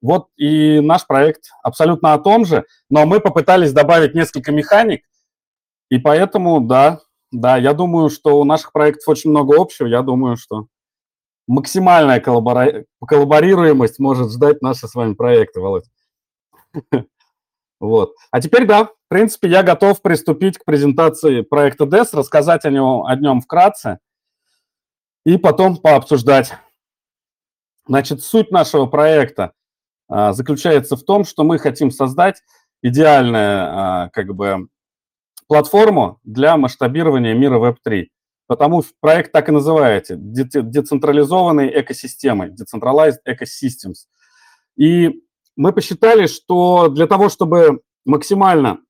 Вот 0.00 0.28
и 0.36 0.80
наш 0.80 1.06
проект 1.06 1.46
абсолютно 1.62 2.12
о 2.12 2.18
том 2.18 2.44
же, 2.44 2.64
но 2.90 3.06
мы 3.06 3.18
попытались 3.18 3.72
добавить 3.72 4.14
несколько 4.14 4.52
механик, 4.52 5.02
и 5.88 5.98
поэтому, 5.98 6.60
да, 6.60 7.00
да, 7.32 7.56
я 7.56 7.72
думаю, 7.72 8.10
что 8.10 8.40
у 8.40 8.44
наших 8.44 8.72
проектов 8.72 9.08
очень 9.08 9.30
много 9.30 9.60
общего. 9.60 9.86
Я 9.86 10.02
думаю, 10.02 10.36
что 10.36 10.66
максимальная 11.46 12.20
коллабора... 12.20 12.84
коллаборируемость 13.06 13.98
может 13.98 14.32
ждать 14.32 14.62
наши 14.62 14.88
с 14.88 14.94
вами 14.94 15.14
проекты, 15.14 15.60
Володь. 15.60 15.86
Вот. 17.78 18.14
А 18.30 18.40
теперь, 18.40 18.66
да, 18.66 18.88
в 19.06 19.08
принципе, 19.08 19.48
я 19.48 19.62
готов 19.62 20.02
приступить 20.02 20.58
к 20.58 20.64
презентации 20.64 21.42
проекта 21.42 21.84
DES, 21.84 22.08
рассказать 22.12 22.64
о 22.64 22.70
нем, 22.70 23.04
о 23.04 23.14
нем 23.14 23.40
вкратце 23.40 24.00
и 25.24 25.38
потом 25.38 25.76
пообсуждать. 25.76 26.54
Значит, 27.86 28.24
суть 28.24 28.50
нашего 28.50 28.86
проекта 28.86 29.52
а, 30.08 30.32
заключается 30.32 30.96
в 30.96 31.04
том, 31.04 31.24
что 31.24 31.44
мы 31.44 31.60
хотим 31.60 31.92
создать 31.92 32.42
идеальное, 32.82 33.68
а, 33.68 34.08
как 34.08 34.34
бы, 34.34 34.66
платформу 35.46 36.18
для 36.24 36.56
масштабирования 36.56 37.34
мира 37.34 37.60
Web3. 37.60 38.06
Потому 38.48 38.82
проект 38.98 39.30
так 39.30 39.48
и 39.48 39.52
называется– 39.52 40.16
децентрализованные 40.18 41.80
экосистемы, 41.80 42.48
Decentralized 42.48 43.18
Ecosystems. 43.24 44.06
И 44.76 45.22
мы 45.54 45.72
посчитали, 45.72 46.26
что 46.26 46.88
для 46.88 47.06
того, 47.06 47.28
чтобы 47.28 47.82
максимально 48.04 48.80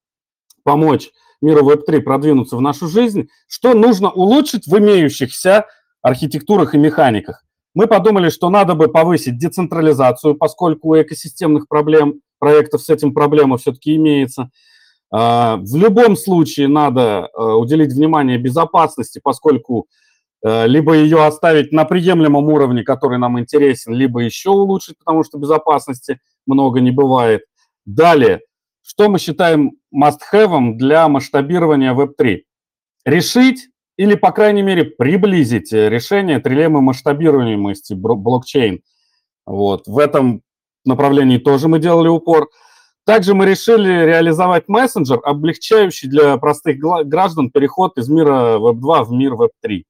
помочь 0.67 1.11
миру 1.41 1.67
Web3 1.71 2.01
продвинуться 2.01 2.57
в 2.57 2.61
нашу 2.61 2.89
жизнь, 2.89 3.29
что 3.49 3.73
нужно 3.73 4.11
улучшить 4.11 4.67
в 4.67 4.79
имеющихся 4.79 5.65
архитектурах 6.03 6.75
и 6.75 6.79
механиках. 6.79 7.43
Мы 7.75 7.87
подумали, 7.87 8.29
что 8.29 8.51
надо 8.51 8.75
бы 8.75 8.89
повысить 8.89 9.39
децентрализацию, 9.39 10.35
поскольку 10.35 10.91
у 10.91 11.01
экосистемных 11.01 11.69
проблем, 11.69 12.21
проектов 12.39 12.83
с 12.83 12.91
этим 12.91 13.15
проблема 13.15 13.57
все-таки 13.57 13.97
имеется– 13.97 14.51
а, 15.11 15.57
в 15.57 15.77
любом 15.77 16.17
случае 16.17 16.69
надо 16.69 17.31
э, 17.33 17.43
уделить 17.43 17.93
внимание 17.93 18.39
безопасности, 18.39 19.21
поскольку 19.23 19.87
э, 20.45 20.67
либо 20.67 20.95
ее 20.95 21.25
оставить 21.25 21.73
на 21.73 21.85
приемлемом 21.85 22.49
уровне, 22.49 22.83
который 22.83 23.19
нам 23.19 23.39
интересен, 23.39 23.95
либо 23.95 24.21
еще 24.21 24.51
улучшить, 24.51 24.99
потому 24.99 25.23
что 25.23 25.39
безопасности 25.39 26.21
много 26.45 26.81
не 26.81 26.91
бывает. 26.91 27.43
Далее, 27.85 28.41
что 28.87 29.09
мы 29.09 29.19
считаем 29.19 29.73
must-have 29.95 30.75
для 30.75 31.09
масштабирования 31.09 31.95
Web3? 31.95 32.43
Решить 33.05 33.69
или, 33.97 34.15
по 34.15 34.33
крайней 34.33 34.63
мере, 34.63 34.85
приблизить 34.85 35.73
решение 35.73 36.39
трилеммы 36.39 36.81
масштабируемости 36.81 37.95
блокчейн. 37.95 38.83
Вот. 39.47 39.87
В 39.87 39.99
этом 39.99 40.43
направлении 40.85 41.39
тоже 41.39 41.69
мы 41.69 41.79
делали 41.79 42.09
упор– 42.09 42.49
также 43.07 43.35
мы 43.35 43.47
решили 43.47 44.05
реализовать 44.05 44.67
мессенджер, 44.67 45.21
облегчающий 45.23 46.09
для 46.09 46.37
простых 46.39 46.79
граждан 46.79 47.51
переход 47.51 47.97
из 47.99 48.09
мира 48.09 48.59
Web2 48.59 49.05
в 49.05 49.13
мир 49.13 49.35
Web3. 49.35 49.85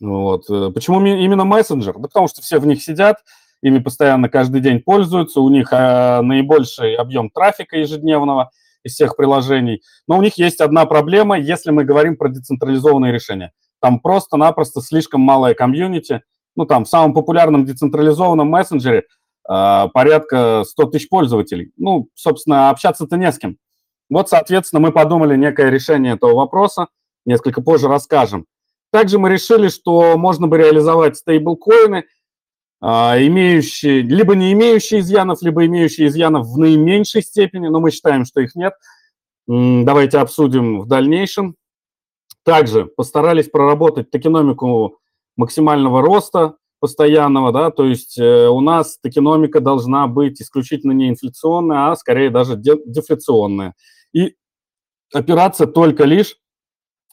Вот. 0.00 0.44
Э, 0.50 0.70
почему 0.70 1.02
именно 1.02 1.46
мессенджер? 1.46 1.94
Да 1.94 2.08
потому 2.08 2.28
что 2.28 2.42
все 2.42 2.58
в 2.58 2.66
них 2.66 2.82
сидят, 2.82 3.24
ими 3.64 3.78
постоянно 3.78 4.28
каждый 4.28 4.60
день 4.60 4.80
пользуются, 4.80 5.40
у 5.40 5.48
них 5.48 5.68
а, 5.72 6.22
наибольший 6.22 6.94
объем 6.94 7.30
трафика 7.30 7.76
ежедневного 7.76 8.50
из 8.84 8.94
всех 8.94 9.16
приложений. 9.16 9.82
Но 10.06 10.18
у 10.18 10.22
них 10.22 10.38
есть 10.38 10.60
одна 10.60 10.86
проблема, 10.86 11.38
если 11.38 11.70
мы 11.70 11.84
говорим 11.84 12.16
про 12.16 12.28
децентрализованные 12.28 13.12
решения. 13.12 13.52
Там 13.80 13.98
просто-напросто 13.98 14.80
слишком 14.80 15.20
малая 15.22 15.54
комьюнити. 15.54 16.22
Ну, 16.54 16.66
там 16.66 16.84
в 16.84 16.88
самом 16.88 17.14
популярном 17.14 17.64
децентрализованном 17.64 18.48
мессенджере– 18.48 19.04
а, 19.46 19.88
порядка 19.88 20.64
100 20.64 20.84
тысяч 20.86 21.08
пользователей. 21.08 21.72
Ну, 21.76 22.08
собственно, 22.14 22.70
общаться-то 22.70 23.16
не 23.16 23.30
с 23.30 23.38
кем. 23.38 23.58
Вот, 24.08 24.28
соответственно, 24.28 24.80
мы 24.80 24.92
подумали 24.92 25.36
некое 25.36 25.70
решение 25.70 26.14
этого 26.14 26.34
вопроса, 26.34 26.88
несколько 27.26 27.62
позже 27.62 27.88
расскажем. 27.88 28.46
Также 28.90 29.18
мы 29.18 29.28
решили, 29.30 29.68
что 29.68 30.16
можно 30.16 30.46
бы 30.46 30.56
реализовать 30.56 31.16
стейблкоины, 31.16 32.04
имеющие, 32.84 34.02
либо 34.02 34.34
не 34.34 34.52
имеющие 34.52 35.00
изъянов, 35.00 35.42
либо 35.42 35.64
имеющие 35.64 36.08
изъянов 36.08 36.46
в 36.46 36.58
наименьшей 36.58 37.22
степени, 37.22 37.68
но 37.68 37.80
мы 37.80 37.90
считаем, 37.90 38.24
что 38.24 38.40
их 38.40 38.54
нет. 38.54 38.74
Давайте 39.46 40.18
обсудим 40.18 40.80
в 40.80 40.86
дальнейшем. 40.86 41.56
Также 42.44 42.84
постарались 42.84 43.48
проработать 43.48 44.10
токеномику 44.10 44.98
максимального 45.36 46.02
роста, 46.02 46.56
постоянного, 46.84 47.50
да, 47.50 47.70
то 47.70 47.86
есть 47.86 48.18
э, 48.18 48.46
у 48.46 48.60
нас 48.60 48.98
токеномика 48.98 49.60
должна 49.60 50.06
быть 50.06 50.42
исключительно 50.42 50.92
не 50.92 51.08
инфляционная, 51.08 51.90
а 51.90 51.96
скорее 51.96 52.28
даже 52.28 52.56
дефляционная. 52.56 53.72
И 54.12 54.36
опираться 55.10 55.66
только 55.66 56.04
лишь 56.04 56.36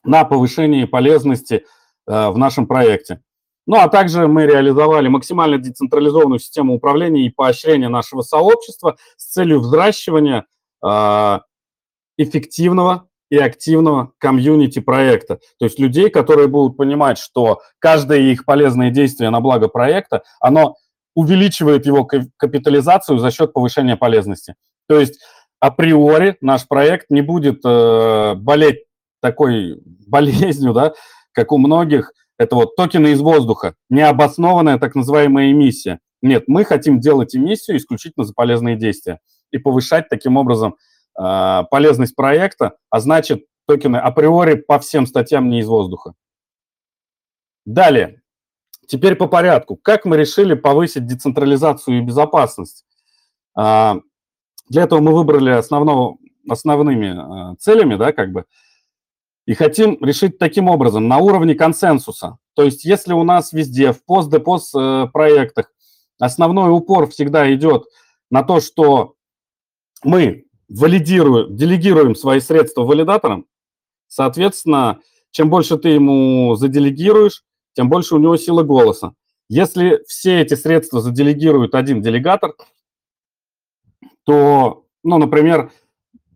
на 0.04 0.26
повышение 0.26 0.88
полезности 0.88 1.66
э, 2.06 2.30
в 2.32 2.38
нашем 2.38 2.68
проекте. 2.68 3.22
Ну, 3.68 3.78
а 3.78 3.88
также 3.88 4.28
мы 4.28 4.46
реализовали 4.46 5.08
максимально 5.08 5.58
децентрализованную 5.58 6.40
систему 6.40 6.76
управления 6.76 7.26
и 7.26 7.30
поощрения 7.30 7.90
нашего 7.90 8.22
сообщества 8.22 8.98
с 9.18 9.32
целью 9.32 9.60
взращивания 9.60 10.46
э, 10.84 11.40
эффективного 12.18 13.08
и 13.30 13.38
активного 13.38 14.12
комьюнити 14.18 14.80
проекта. 14.80 15.40
То 15.58 15.66
есть 15.66 15.80
людей, 15.80 16.10
которые 16.10 16.48
будут 16.48 16.76
понимать, 16.76 17.18
что 17.18 17.62
каждое 17.80 18.20
их 18.20 18.46
полезное 18.46 18.90
действие 18.90 19.30
на 19.30 19.40
благо 19.40 19.70
проекта, 19.70 20.24
оно 20.40 20.76
увеличивает 21.16 21.86
его 21.86 22.06
капитализацию 22.06 23.20
за 23.20 23.32
счет 23.32 23.54
повышения 23.54 23.96
полезности. 23.96 24.56
То 24.88 25.00
есть 25.00 25.22
априори 25.60 26.38
наш 26.42 26.68
проект 26.68 27.10
не 27.10 27.22
будет 27.22 27.62
э, 27.64 28.36
болеть 28.36 28.84
такой 29.22 29.82
болезнью, 30.08 30.74
да, 30.74 30.94
как 31.32 31.52
у 31.52 31.58
многих, 31.58 32.12
это 32.42 32.56
вот 32.56 32.76
токены 32.76 33.12
из 33.12 33.22
воздуха, 33.22 33.76
необоснованная 33.92 34.80
так 34.80 34.96
называемая 34.96 35.52
эмиссия. 35.52 36.00
Нет, 36.24 36.46
мы 36.48 36.66
хотим 36.66 37.00
делать 37.00 37.36
эмиссию 37.36 37.78
исключительно 37.78 38.26
за 38.26 38.34
полезные 38.34 38.76
действия 38.76 39.20
и 39.52 39.60
повышать 39.60 40.10
таким 40.10 40.38
образом 40.38 40.76
а, 41.16 41.66
полезность 41.66 42.16
проекта, 42.16 42.78
а 42.90 43.00
значит, 43.00 43.46
токены 43.68 43.98
априори 43.98 44.56
по 44.56 44.80
всем 44.80 45.06
статьям 45.06 45.50
не 45.50 45.60
из 45.60 45.68
воздуха. 45.68 46.16
Далее. 47.66 48.24
Теперь 48.88 49.16
по 49.16 49.28
порядку. 49.28 49.76
Как 49.76 50.06
мы 50.06 50.18
решили 50.18 50.56
повысить 50.56 51.06
децентрализацию 51.06 52.00
и 52.00 52.02
безопасность? 52.02 52.86
А, 53.56 53.98
для 54.68 54.82
этого 54.82 55.00
мы 55.00 55.14
выбрали 55.14 55.52
основного, 55.52 56.18
основными 56.50 57.16
а, 57.16 57.56
целями, 57.58 57.98
да, 57.98 58.14
как 58.14 58.32
бы, 58.32 58.46
и 59.46 59.54
хотим 59.54 59.98
решить 60.02 60.38
таким 60.38 60.68
образом, 60.68 61.08
на 61.08 61.18
уровне 61.18 61.56
консенсуса. 61.56 62.38
То 62.54 62.64
есть 62.64 62.86
если 62.86 63.14
у 63.14 63.24
нас 63.24 63.54
везде, 63.54 63.92
в 63.92 64.04
пост-депоз 64.06 64.74
э, 64.76 65.08
проектах, 65.12 65.72
основной 66.20 66.72
упор 66.72 67.10
всегда 67.10 67.54
идет 67.54 67.86
на 68.30 68.44
то, 68.44 68.60
что 68.60 69.16
мы 70.04 70.46
валидируем, 70.70 71.56
делегируем 71.56 72.16
свои 72.16 72.40
средства 72.40 72.84
валидаторам, 72.84 73.46
соответственно, 74.08 75.00
чем 75.32 75.50
больше 75.50 75.78
ты 75.78 75.90
ему 75.90 76.56
заделегируешь, 76.56 77.44
тем 77.74 77.90
больше 77.90 78.16
у 78.16 78.20
него 78.20 78.38
силы 78.38 78.64
голоса. 78.64 79.14
Если 79.50 80.04
все 80.08 80.42
эти 80.42 80.54
средства 80.54 81.02
заделегирует 81.02 81.76
один 81.76 82.02
делегатор, 82.02 82.56
то, 84.24 84.86
ну, 85.04 85.18
например, 85.18 85.72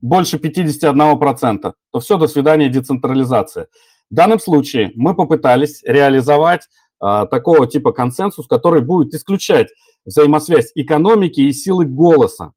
больше 0.05 0.37
51%, 0.37 1.73
то 1.91 1.99
все, 1.99 2.17
до 2.17 2.27
свидания, 2.27 2.69
децентрализация. 2.69 3.67
В 4.11 4.15
данном 4.15 4.39
случае 4.39 4.91
мы 4.95 5.15
попытались 5.15 5.81
реализовать 5.83 6.67
а, 6.99 7.25
такого 7.25 7.65
типа 7.65 7.91
консенсус, 7.91 8.47
который 8.47 8.81
будет 8.81 9.15
исключать 9.15 9.69
взаимосвязь 10.05 10.71
экономики 10.75 11.41
и 11.41 11.51
силы 11.51 11.85
голоса. 11.85 12.53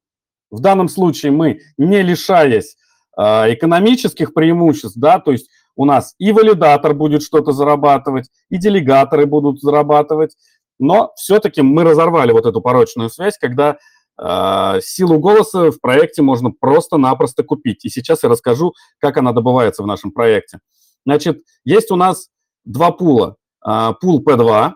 В 0.51 0.59
данном 0.59 0.89
случае 0.89 1.31
мы, 1.31 1.59
не 1.77 2.01
лишаясь 2.03 2.75
э, 3.17 3.53
экономических 3.53 4.33
преимуществ, 4.33 4.97
да, 4.97 5.19
то 5.19 5.31
есть 5.31 5.49
у 5.75 5.85
нас 5.85 6.15
и 6.19 6.31
валидатор 6.31 6.93
будет 6.93 7.23
что-то 7.23 7.51
зарабатывать, 7.51 8.29
и 8.49 8.57
делегаторы 8.57 9.25
будут 9.25 9.61
зарабатывать, 9.61 10.35
но 10.79 11.11
все-таки 11.15 11.61
мы 11.61 11.83
разорвали 11.83 12.31
вот 12.31 12.45
эту 12.45 12.61
порочную 12.61 13.09
связь, 13.09 13.37
когда 13.37 13.77
силу 14.21 15.19
голоса 15.19 15.71
в 15.71 15.79
проекте 15.79 16.21
можно 16.21 16.51
просто-напросто 16.51 17.43
купить. 17.43 17.85
И 17.85 17.89
сейчас 17.89 18.23
я 18.23 18.29
расскажу, 18.29 18.73
как 18.99 19.17
она 19.17 19.31
добывается 19.31 19.81
в 19.81 19.87
нашем 19.87 20.11
проекте. 20.11 20.59
Значит, 21.05 21.41
есть 21.63 21.89
у 21.91 21.95
нас 21.95 22.29
два 22.65 22.91
пула. 22.91 23.37
Э, 23.65 23.93
пул 23.99 24.23
P2 24.23 24.73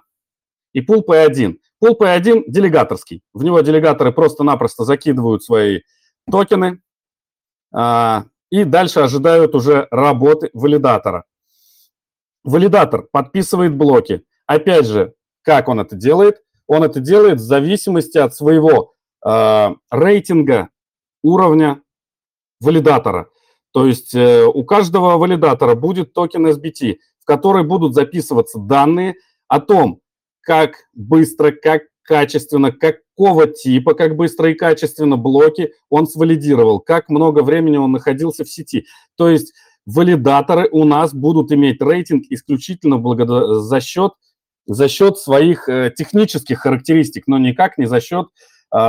и 0.73 0.81
пул 0.81 1.03
P1. 1.07 1.57
Пул 1.79 1.97
P1 1.99 2.43
делегаторский. 2.47 3.21
В 3.33 3.43
него 3.43 3.61
делегаторы 3.61 4.11
просто-напросто 4.11 4.83
закидывают 4.83 5.43
свои 5.43 5.81
токены 6.29 6.81
э, 7.75 8.23
и 8.49 8.63
дальше 8.63 8.99
ожидают 8.99 9.55
уже 9.55 9.87
работы 9.91 10.49
валидатора. 10.53 11.25
Валидатор 12.43 13.03
подписывает 13.11 13.75
блоки. 13.75 14.23
Опять 14.45 14.85
же, 14.85 15.13
как 15.43 15.69
он 15.69 15.79
это 15.79 15.95
делает? 15.95 16.41
Он 16.67 16.83
это 16.83 16.99
делает 16.99 17.39
в 17.39 17.43
зависимости 17.43 18.17
от 18.17 18.35
своего 18.35 18.93
э, 19.25 19.75
рейтинга 19.91 20.69
уровня 21.21 21.81
валидатора. 22.59 23.29
То 23.71 23.87
есть 23.87 24.13
э, 24.13 24.45
у 24.45 24.63
каждого 24.63 25.17
валидатора 25.17 25.75
будет 25.75 26.13
токен 26.13 26.47
SBT, 26.47 26.97
в 27.19 27.25
который 27.25 27.63
будут 27.63 27.93
записываться 27.93 28.59
данные 28.59 29.15
о 29.47 29.59
том, 29.59 30.01
как 30.41 30.75
быстро, 30.93 31.51
как 31.51 31.83
качественно, 32.03 32.71
какого 32.71 33.47
типа, 33.47 33.93
как 33.93 34.15
быстро 34.15 34.51
и 34.51 34.53
качественно 34.53 35.17
блоки 35.17 35.71
он 35.89 36.05
свалидировал, 36.05 36.79
как 36.79 37.09
много 37.09 37.41
времени 37.41 37.77
он 37.77 37.91
находился 37.91 38.43
в 38.43 38.49
сети. 38.49 38.85
То 39.15 39.29
есть 39.29 39.53
валидаторы 39.85 40.69
у 40.71 40.83
нас 40.83 41.13
будут 41.13 41.51
иметь 41.51 41.81
рейтинг 41.81 42.25
исключительно 42.29 42.97
благодаря, 42.97 43.55
за 43.55 43.79
счет 43.81 44.13
за 44.65 44.87
счет 44.87 45.17
своих 45.17 45.67
э, 45.67 45.93
технических 45.93 46.59
характеристик, 46.59 47.27
но 47.27 47.37
никак 47.37 47.77
не 47.77 47.85
за 47.85 47.99
счет 47.99 48.27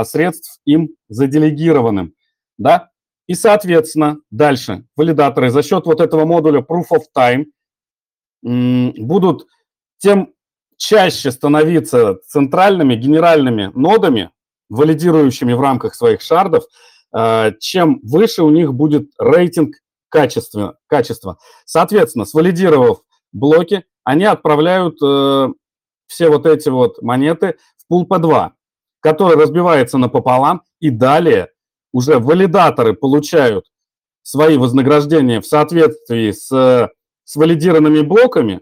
средств 0.03 0.59
им 0.65 0.89
заделегированным, 1.09 2.13
да. 2.57 2.89
И, 3.27 3.33
соответственно, 3.33 4.19
дальше 4.31 4.85
валидаторы 4.95 5.49
за 5.49 5.63
счет 5.63 5.85
вот 5.85 5.99
этого 5.99 6.25
модуля 6.25 6.61
Proof 6.61 6.85
of 6.91 7.03
Time 7.17 7.45
будут 8.43 9.47
тем 9.97 10.33
чаще 10.77 11.31
становиться 11.31 12.19
центральными 12.27 12.95
генеральными 12.95 13.71
нодами, 13.73 14.31
валидирующими 14.69 15.53
в 15.53 15.61
рамках 15.61 15.95
своих 15.95 16.21
шардов, 16.21 16.65
э, 17.15 17.51
чем 17.59 17.99
выше 18.03 18.43
у 18.43 18.49
них 18.49 18.73
будет 18.73 19.09
рейтинг 19.19 19.75
качества. 20.09 20.77
качества. 20.87 21.37
Соответственно, 21.65 22.25
свалидировав 22.25 23.01
блоки, 23.31 23.85
они 24.03 24.25
отправляют 24.25 24.97
э, 25.03 25.47
все 26.07 26.29
вот 26.29 26.45
эти 26.45 26.69
вот 26.69 27.01
монеты 27.01 27.57
в 27.77 27.87
пул 27.87 28.07
P2, 28.07 28.51
который 29.05 29.37
разбивается 29.37 29.99
напополам, 29.99 30.63
и 30.79 30.89
далее 30.89 31.49
уже 31.93 32.17
валидаторы 32.17 32.93
получают 32.93 33.65
свои 34.23 34.57
вознаграждения 34.57 35.41
в 35.41 35.45
соответствии 35.45 36.31
с, 36.31 36.89
с 37.23 37.35
валидированными 37.35 38.01
блоками, 38.01 38.61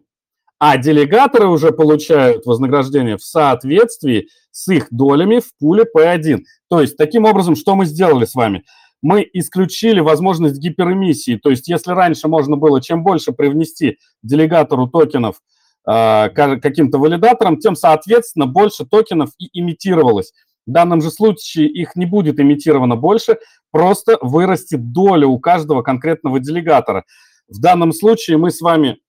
а 0.59 0.75
делегаторы 0.75 1.47
уже 1.47 1.71
получают 1.71 2.45
вознаграждение 2.45 3.15
в 3.15 3.23
соответствии 3.23 4.27
с 4.51 4.67
их 4.67 4.87
долями 4.91 5.39
в 5.39 5.57
пуле 5.57 5.85
P1. 5.85 6.39
То 6.69 6.81
есть, 6.81 6.97
таким 6.97 7.23
образом, 7.23 7.55
что 7.55 7.75
мы 7.75 7.85
сделали 7.85 8.25
с 8.25 8.35
вами? 8.35 8.65
Мы 9.01 9.25
исключили 9.31 10.01
возможность 10.01 10.59
гиперэмиссии. 10.59 11.37
То 11.37 11.51
есть, 11.51 11.69
если 11.69 11.93
раньше 11.93 12.27
можно 12.27 12.57
было 12.57 12.81
чем 12.81 13.01
больше 13.01 13.31
привнести 13.31 13.97
делегатору 14.23 14.87
токенов 14.87 15.37
каким-то 15.85 16.97
валидатором, 16.97 17.57
тем, 17.57 17.75
соответственно, 17.75 18.45
больше 18.45 18.85
токенов 18.85 19.31
и 19.37 19.49
имитировалось. 19.51 20.31
В 20.65 20.71
данном 20.71 21.01
же 21.01 21.11
случае 21.11 21.67
их 21.67 21.95
не 21.95 22.05
будет 22.05 22.39
имитировано 22.39 22.95
больше, 22.95 23.37
просто 23.71 24.17
вырастет 24.21 24.91
доля 24.93 25.27
у 25.27 25.39
каждого 25.39 25.81
конкретного 25.81 26.39
делегатора. 26.39 27.03
В 27.49 27.59
данном 27.59 27.91
случае 27.91 28.37
мы 28.37 28.51
с 28.51 28.61
вами 28.61 28.99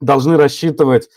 должны 0.00 0.36
рассчитывать 0.36 1.08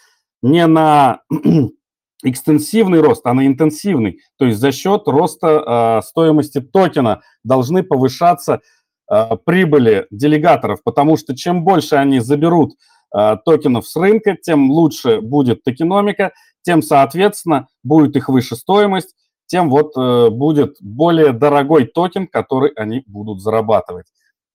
не 0.41 0.65
на 0.65 1.21
экстенсивный 2.23 3.01
рост, 3.01 3.25
а 3.25 3.33
на 3.33 3.45
интенсивный. 3.45 4.21
То 4.37 4.45
есть 4.45 4.59
за 4.59 4.71
счет 4.71 5.03
роста 5.07 5.99
э, 6.01 6.07
стоимости 6.07 6.61
токена 6.61 7.21
должны 7.43 7.83
повышаться 7.83 8.61
э, 9.11 9.37
прибыли 9.45 10.07
делегаторов, 10.09 10.81
потому 10.83 11.17
что 11.17 11.35
чем 11.35 11.63
больше 11.63 11.95
они 11.95 12.19
заберут 12.19 12.73
токенов 13.11 13.87
с 13.87 13.95
рынка, 13.95 14.37
тем 14.39 14.71
лучше 14.71 15.21
будет 15.21 15.63
токеномика, 15.63 16.31
тем, 16.61 16.81
соответственно, 16.81 17.67
будет 17.83 18.15
их 18.15 18.29
выше 18.29 18.55
стоимость, 18.55 19.15
тем 19.47 19.69
вот 19.69 19.97
э, 19.97 20.29
будет 20.29 20.77
более 20.79 21.33
дорогой 21.33 21.85
токен, 21.85 22.27
который 22.27 22.71
они 22.75 23.03
будут 23.07 23.41
зарабатывать. 23.41 24.05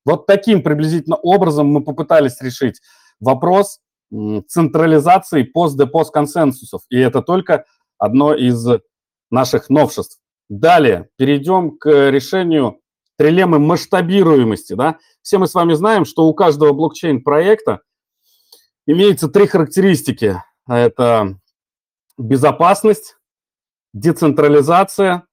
Вот 0.05 0.27
таким 0.27 0.63
приблизительно 0.63 1.17
образом 1.17 1.67
мы 1.67 1.83
попытались 1.83 2.41
решить 2.41 2.81
вопрос 3.21 3.81
централизации 4.47 5.43
пост-депост 5.43 6.13
консенсусов. 6.13 6.83
И 6.91 6.99
это 6.99 7.23
только 7.23 7.65
одно 7.99 8.35
из 8.35 8.65
наших 9.31 9.71
новшеств. 9.71 10.21
Далее 10.49 11.09
перейдем 11.17 11.77
к 11.77 12.11
решению 12.11 12.81
трилеммы 13.17 13.59
масштабируемости. 13.59 14.75
Да? 14.75 14.99
Все 15.23 15.39
мы 15.39 15.47
с 15.47 15.55
вами 15.55 15.73
знаем, 15.73 16.05
что 16.05 16.27
у 16.27 16.35
каждого 16.35 16.73
блокчейн-проекта 16.73 17.81
имеется 18.87 19.29
три 19.29 19.47
характеристики. 19.47 20.43
Это 20.69 21.39
безопасность, 22.19 23.17
децентрализация 23.93 25.25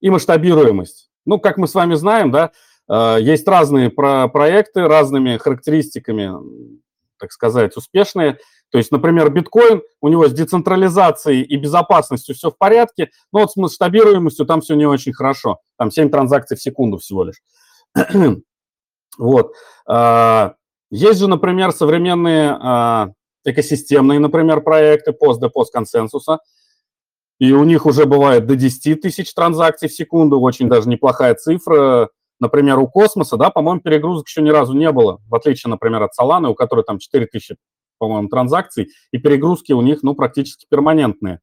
и 0.00 0.10
масштабируемость. 0.10 1.10
Ну, 1.26 1.38
как 1.38 1.58
мы 1.58 1.68
с 1.68 1.74
вами 1.74 1.94
знаем, 1.94 2.30
да, 2.30 2.52
э, 2.88 3.18
есть 3.20 3.46
разные 3.46 3.90
про 3.90 4.28
проекты 4.28 4.86
разными 4.86 5.36
характеристиками 5.36 6.32
так 7.20 7.30
сказать, 7.30 7.76
успешные. 7.76 8.38
То 8.70 8.78
есть, 8.78 8.90
например, 8.90 9.30
биткоин, 9.30 9.82
у 10.00 10.08
него 10.08 10.26
с 10.28 10.32
децентрализацией 10.32 11.42
и 11.42 11.56
безопасностью 11.56 12.34
все 12.34 12.50
в 12.50 12.56
порядке, 12.56 13.10
но 13.32 13.40
вот 13.40 13.52
с 13.52 13.56
масштабируемостью 13.56 14.46
там 14.46 14.62
все 14.62 14.74
не 14.74 14.86
очень 14.86 15.12
хорошо. 15.12 15.60
Там 15.76 15.90
7 15.90 16.10
транзакций 16.10 16.56
в 16.56 16.62
секунду 16.62 16.98
всего 16.98 17.24
лишь. 17.24 17.42
вот. 19.18 19.52
Есть 20.90 21.20
же, 21.20 21.28
например, 21.28 21.72
современные 21.72 22.56
а, 22.60 23.10
экосистемные, 23.44 24.18
например, 24.18 24.60
проекты 24.60 25.12
пост-депост 25.12 25.72
консенсуса, 25.72 26.40
и 27.38 27.52
у 27.52 27.64
них 27.64 27.86
уже 27.86 28.04
бывает 28.06 28.46
до 28.46 28.56
10 28.56 29.00
тысяч 29.00 29.32
транзакций 29.32 29.88
в 29.88 29.94
секунду, 29.94 30.40
очень 30.40 30.68
даже 30.68 30.88
неплохая 30.88 31.34
цифра. 31.34 32.10
Например, 32.38 32.78
у 32.78 32.88
космоса, 32.88 33.36
да, 33.36 33.50
по-моему, 33.50 33.80
перегрузок 33.80 34.28
еще 34.28 34.42
ни 34.42 34.50
разу 34.50 34.74
не 34.74 34.90
было, 34.92 35.20
в 35.28 35.34
отличие, 35.34 35.70
например, 35.70 36.02
от 36.02 36.10
Solana, 36.18 36.48
у 36.48 36.54
которой 36.54 36.84
там 36.84 36.98
4000, 36.98 37.56
по-моему, 37.98 38.28
транзакций, 38.28 38.88
и 39.12 39.18
перегрузки 39.18 39.72
у 39.72 39.80
них, 39.82 40.02
ну, 40.02 40.14
практически 40.14 40.66
перманентные. 40.68 41.40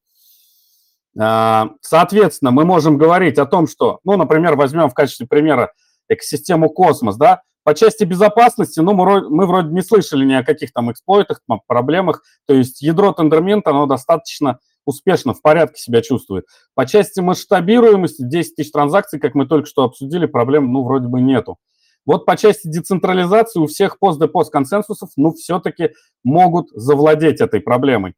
А, 1.20 1.70
соответственно, 1.82 2.52
мы 2.52 2.66
можем 2.66 2.98
говорить 2.98 3.40
о 3.40 3.46
том, 3.46 3.68
что, 3.68 4.00
ну, 4.04 4.18
например, 4.18 4.56
возьмем 4.56 4.90
в 4.90 4.94
качестве 4.94 5.26
примера 5.26 5.72
экосистему 6.10 6.70
космос, 6.70 7.16
да, 7.16 7.42
по 7.68 7.76
части 7.76 8.06
безопасности, 8.06 8.80
ну, 8.80 8.94
мы, 8.94 9.30
мы 9.30 9.46
вроде 9.46 9.74
не 9.74 9.82
слышали 9.82 10.24
ни 10.24 10.32
о 10.32 10.46
каких 10.46 10.72
там 10.72 10.90
эксплойтах, 10.90 11.42
там, 11.50 11.60
проблемах, 11.68 12.24
то 12.46 12.54
есть 12.54 12.82
ядро 12.82 13.12
тендермента, 13.12 13.72
оно 13.72 13.88
достаточно 13.88 14.60
успешно, 14.86 15.34
в 15.34 15.42
порядке 15.42 15.82
себя 15.82 16.02
чувствует. 16.02 16.46
По 16.76 16.86
части 16.86 17.20
масштабируемости 17.20 18.24
10 18.24 18.56
тысяч 18.56 18.72
транзакций, 18.72 19.20
как 19.20 19.36
мы 19.36 19.48
только 19.48 19.68
что 19.68 19.84
обсудили, 19.84 20.28
проблем, 20.28 20.72
ну, 20.72 20.86
вроде 20.86 21.10
бы 21.10 21.20
нету. 21.20 21.58
Вот 22.06 22.26
по 22.26 22.38
части 22.38 22.70
децентрализации 22.70 23.60
у 23.60 23.68
всех 23.68 24.00
пост-депост 24.00 24.50
консенсусов, 24.50 25.10
ну, 25.18 25.34
все-таки 25.34 25.92
могут 26.24 26.70
завладеть 26.70 27.42
этой 27.42 27.60
проблемой. 27.60 28.14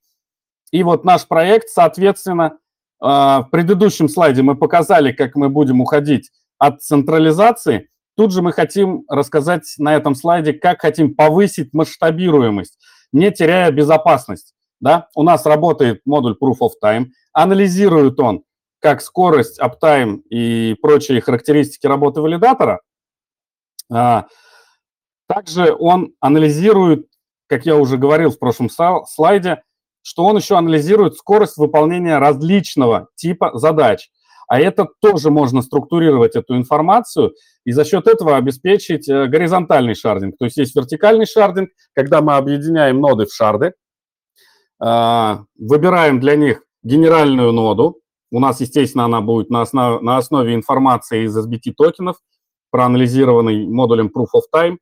И 0.72 0.84
вот 0.84 1.06
наш 1.06 1.28
проект, 1.28 1.70
соответственно, 1.70 2.60
а, 3.02 3.41
в 3.41 3.50
предыдущем 3.50 4.10
слайде 4.10 4.43
мы 4.43 4.56
показали, 4.56 5.12
как 5.12 5.36
мы 5.36 5.50
будем 5.50 5.82
уходить 5.82 6.30
от 6.60 6.84
централизации. 6.84 7.89
Тут 8.20 8.34
же 8.34 8.41
мы 8.41 8.51
хотим 8.51 9.05
рассказать 9.07 9.76
на 9.78 9.95
этом 9.95 10.13
слайде, 10.13 10.51
как 10.51 10.82
хотим 10.82 11.15
повысить 11.15 11.72
масштабируемость, 11.72 12.78
не 13.13 13.32
теряя 13.32 13.72
безопасность 13.72 14.53
да, 14.80 15.07
у 15.15 15.24
нас 15.24 15.45
работает 15.45 16.01
модуль 16.05 16.38
Proof 16.41 16.57
of 16.61 16.72
Time, 16.84 17.07
анализирует 17.34 18.20
он 18.20 18.43
как 18.80 19.01
скорость, 19.01 19.59
uptime 19.59 20.20
и 20.30 20.76
прочие 20.82 21.22
характеристики 21.22 21.86
работы 21.86 22.22
валидатора. 22.22 22.82
А, 23.91 24.28
также 25.28 25.74
он 25.78 26.13
анализирует, 26.20 27.07
как 27.47 27.65
я 27.65 27.76
уже 27.76 27.97
говорил 27.97 28.32
в 28.32 28.39
прошлом 28.39 28.70
слайде, 28.70 29.63
что 30.01 30.26
он 30.26 30.38
еще 30.38 30.57
анализирует 30.57 31.15
скорость 31.15 31.57
выполнения 31.57 32.17
различного 32.17 33.07
типа 33.15 33.57
задач. 33.57 34.09
А 34.50 34.60
это 34.60 34.88
тоже 35.00 35.30
можно 35.30 35.62
структурировать 35.62 36.36
эту 36.36 36.58
информацию 36.58 37.34
и 37.66 37.72
за 37.72 37.86
счет 37.86 38.08
этого 38.08 38.36
обеспечить 38.36 39.08
э, 39.08 39.28
горизонтальный 39.28 39.93
шардинг. 39.93 40.38
То 40.39 40.45
есть 40.45 40.58
есть 40.58 40.76
вертикальный 40.76 41.28
шардинг, 41.28 41.70
когда 41.93 42.22
мы 42.22 42.36
объединяем 42.36 43.00
ноды 43.00 43.28
в 43.28 43.34
шарды, 43.34 43.74
а, 44.82 45.43
выбираем 45.56 46.20
для 46.20 46.36
них 46.36 46.64
генеральную 46.82 47.52
ноду. 47.52 48.02
У 48.32 48.39
нас, 48.39 48.60
естественно, 48.60 49.06
она 49.06 49.22
будет 49.22 49.52
на 49.52 49.62
основе, 49.62 50.04
на 50.04 50.18
основе 50.18 50.56
информации 50.56 51.26
из 51.26 51.38
SBT 51.38 51.74
токенов, 51.78 52.18
проанализированной 52.72 53.68
модулем 53.68 54.08
Proof 54.08 54.30
of 54.36 54.43
Time. 54.52 54.78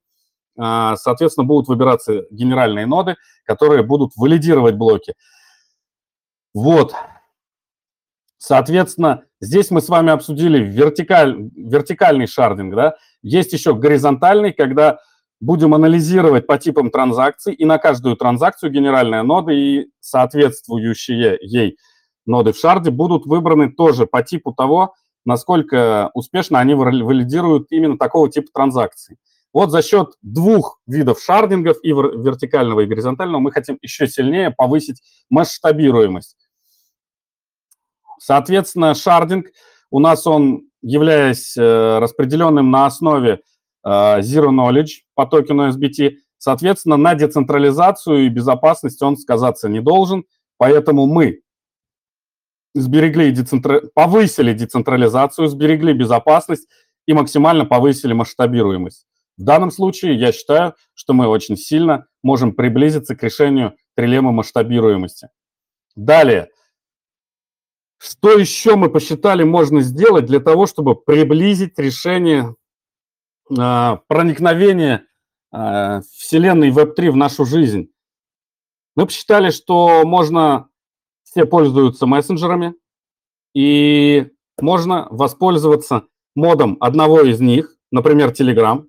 А, 0.58 0.96
Соответственно, 0.96 1.46
будут 1.46 1.68
выбираться 1.68 2.24
генеральные 2.32 2.86
ноды, 2.86 3.18
которые 3.44 3.84
будут 3.84 4.12
валидировать 4.16 4.76
блоки. 4.76 5.14
Вот. 6.54 6.96
Соответственно, 8.38 9.24
здесь 9.42 9.72
мы 9.72 9.82
с 9.82 9.90
вами 9.90 10.12
обсудили 10.12 10.60
вертикаль, 10.60 11.50
вертикальный 11.56 12.28
шардинг, 12.28 12.76
да. 12.76 12.96
Есть 13.22 13.54
еще 13.54 13.74
горизонтальный, 13.74 14.54
когда 14.54 15.00
будем 15.40 15.74
анализировать 15.74 16.48
по 16.48 16.58
типам 16.58 16.90
транзакций, 16.90 17.54
и 17.54 17.66
на 17.66 17.78
каждую 17.78 18.16
транзакцию 18.16 18.72
генеральная 18.72 19.24
нода 19.24 19.52
и 19.52 19.88
соответствующие 20.00 21.38
ей 21.42 21.78
ноды 22.26 22.54
в 22.54 22.58
шарде 22.58 22.92
будут 22.92 23.26
выбраны 23.26 23.72
тоже 23.72 24.06
по 24.06 24.22
типу 24.22 24.54
того, 24.54 24.94
насколько 25.26 26.12
успешно 26.14 26.60
они 26.60 26.74
валидируют 26.74 27.68
именно 27.72 27.98
такого 27.98 28.30
типа 28.30 28.48
транзакций. 28.54 29.18
Вот 29.54 29.72
за 29.72 29.82
счет 29.82 30.14
двух 30.22 30.80
видов 30.86 31.22
шардингов, 31.22 31.78
и 31.82 31.90
вертикального, 31.90 32.82
и 32.82 32.86
горизонтального, 32.86 33.40
мы 33.40 33.52
хотим 33.52 33.78
еще 33.82 34.08
сильнее 34.08 34.52
повысить 34.52 35.02
масштабируемость. 35.30 36.36
Соответственно, 38.20 38.94
шардинг 38.94 39.48
у 39.92 40.00
нас 40.00 40.28
он, 40.28 40.64
являясь 40.82 41.56
э, 41.58 42.00
распределенным 42.00 42.72
на 42.72 42.86
основе 42.86 43.42
э, 43.84 43.90
Zero 43.90 44.50
Knowledge 44.50 45.04
по 45.16 45.26
токену 45.26 45.70
SBT, 45.70 46.16
соответственно, 46.38 46.98
на 46.98 47.16
децентрализацию 47.16 48.26
и 48.26 48.30
безопасность 48.30 49.02
он 49.02 49.18
сказаться 49.18 49.70
не 49.70 49.82
должен, 49.82 50.26
поэтому 50.58 51.06
мы 51.06 51.42
сберегли 52.74 53.32
децентра... 53.32 53.82
повысили 53.94 54.54
децентрализацию, 54.54 55.48
сберегли 55.48 55.94
безопасность 55.94 56.68
и 57.06 57.14
максимально 57.14 57.66
повысили 57.66 58.14
масштабируемость. 58.14 59.06
В 59.38 59.44
данном 59.44 59.72
случае 59.72 60.16
я 60.16 60.32
считаю, 60.32 60.74
что 60.94 61.14
мы 61.14 61.28
очень 61.28 61.58
сильно 61.58 62.08
можем 62.24 62.54
приблизиться 62.54 63.16
к 63.16 63.24
решению 63.24 63.76
трилеммы 63.96 64.32
масштабируемости. 64.32 65.30
Далее. 65.96 66.50
Что 67.98 68.38
еще 68.38 68.76
мы 68.76 68.90
посчитали 68.90 69.44
можно 69.44 69.82
сделать 69.82 70.26
для 70.26 70.40
того, 70.40 70.68
чтобы 70.68 70.96
приблизить 70.96 71.80
решение 71.80 72.56
э, 73.50 73.98
проникновения 74.08 75.06
э, 75.52 76.02
Вселенной 76.14 76.70
Web3 76.70 77.12
в 77.12 77.16
нашу 77.16 77.46
жизнь? 77.46 77.90
Мы 78.96 79.06
посчитали, 79.06 79.50
что 79.52 80.04
можно, 80.06 80.70
все 81.24 81.46
пользуются 81.46 82.06
мессенджерами, 82.06 82.76
и 83.54 84.28
можно 84.60 85.08
воспользоваться 85.10 86.08
модом 86.36 86.78
одного 86.80 87.22
из 87.22 87.40
них, 87.40 87.76
например, 87.92 88.32
Telegram, 88.32 88.86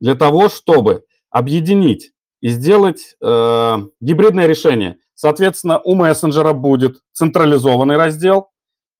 для 0.00 0.14
того, 0.14 0.48
чтобы 0.48 1.04
объединить 1.30 2.12
и 2.40 2.48
сделать 2.48 3.16
э, 3.20 3.76
гибридное 4.00 4.46
решение. 4.46 4.98
Соответственно, 5.16 5.80
у 5.80 5.94
мессенджера 5.94 6.52
будет 6.52 6.98
централизованный 7.12 7.96
раздел 7.96 8.50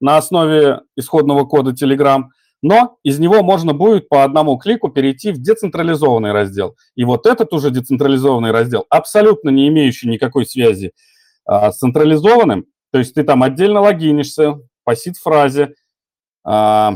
на 0.00 0.16
основе 0.16 0.80
исходного 0.96 1.44
кода 1.44 1.72
Telegram, 1.72 2.24
но 2.62 2.96
из 3.02 3.18
него 3.18 3.42
можно 3.42 3.74
будет 3.74 4.08
по 4.08 4.24
одному 4.24 4.56
клику 4.56 4.88
перейти 4.88 5.30
в 5.30 5.38
децентрализованный 5.38 6.32
раздел. 6.32 6.74
И 6.94 7.04
вот 7.04 7.26
этот 7.26 7.52
уже 7.52 7.70
децентрализованный 7.70 8.50
раздел, 8.50 8.86
абсолютно 8.88 9.50
не 9.50 9.68
имеющий 9.68 10.08
никакой 10.08 10.46
связи 10.46 10.92
а, 11.44 11.70
с 11.70 11.78
централизованным, 11.78 12.64
то 12.92 12.98
есть 12.98 13.14
ты 13.14 13.22
там 13.22 13.42
отдельно 13.42 13.80
логинишься 13.82 14.58
по 14.84 14.96
сид-фразе, 14.96 15.74
а, 16.44 16.94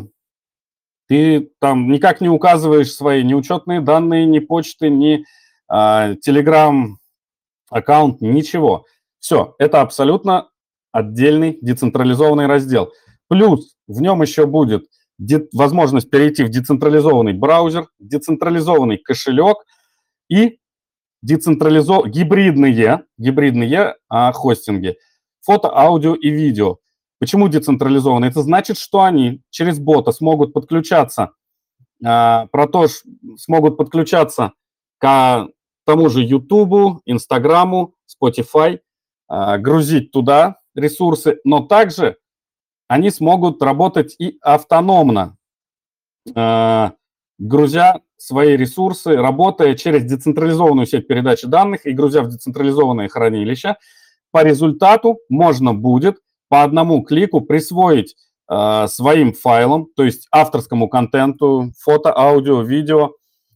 ты 1.09 1.51
там 1.61 1.93
никак 1.93 2.23
не 2.23 2.31
указываешь 2.31 2.93
свои 2.93 3.23
ни 3.23 3.35
учетные 3.35 3.83
данные, 3.83 4.25
ни 4.25 4.39
почты, 4.39 4.89
ни 4.89 5.25
а, 5.69 6.15
Telegram 6.27 6.87
аккаунт, 7.69 8.23
ничего. 8.23 8.87
Все, 9.21 9.55
это 9.59 9.83
абсолютно 9.83 10.49
отдельный 10.93 11.59
децентрализованный 11.61 12.47
раздел. 12.47 12.93
Плюс 13.29 13.77
в 13.87 14.01
нем 14.01 14.23
еще 14.23 14.47
будет 14.47 14.87
возможность 15.53 16.11
перейти 16.11 16.43
в 16.43 16.49
децентрализованный 16.49 17.35
браузер, 17.35 17.89
децентрализованный 17.99 18.99
кошелек 18.99 19.59
и 20.29 20.59
децентрализов... 21.23 22.07
гибридные, 22.07 23.05
гибридные 23.19 23.97
а, 24.09 24.33
хостинги, 24.33 24.97
фото, 25.43 25.71
аудио 25.77 26.15
и 26.15 26.31
видео. 26.31 26.79
Почему 27.19 27.49
децентрализованно? 27.49 28.25
Это 28.25 28.43
значит, 28.43 28.79
что 28.79 29.03
они 29.03 29.43
через 29.51 29.79
бота 29.79 30.11
смогут 30.11 30.55
подключаться, 30.55 31.33
э, 32.03 32.47
про 32.51 32.67
то, 32.67 32.87
смогут 33.37 33.77
подключаться 33.77 34.55
к 34.99 35.49
тому 35.85 36.09
же 36.09 36.23
YouTube, 36.23 37.03
Инстаграму, 37.05 37.95
Spotify, 38.09 38.81
грузить 39.59 40.11
туда 40.11 40.57
ресурсы, 40.75 41.39
но 41.45 41.61
также 41.61 42.17
они 42.91 43.11
смогут 43.11 43.63
работать 43.63 44.17
и 44.19 44.39
автономно, 44.43 45.37
э, 46.35 46.91
грузя 47.39 48.01
свои 48.17 48.57
ресурсы, 48.57 49.15
работая 49.15 49.77
через 49.77 50.05
децентрализованную 50.05 50.87
сеть 50.87 51.07
передачи 51.07 51.47
данных 51.47 51.87
и 51.87 51.93
грузя 51.93 52.23
в 52.23 52.29
децентрализованные 52.29 53.09
хранилища. 53.09 53.77
По 54.33 54.43
результату 54.43 55.21
можно 55.29 55.73
будет 55.73 56.19
по 56.49 56.65
одному 56.65 57.03
клику 57.03 57.41
присвоить 57.43 58.17
э, 58.51 58.87
своим 58.89 59.35
файлам, 59.35 59.87
то 59.95 60.03
есть 60.03 60.27
авторскому 60.33 60.89
контенту, 60.89 61.73
фото, 61.79 62.13
аудио, 62.13 62.63
видео, 62.63 63.13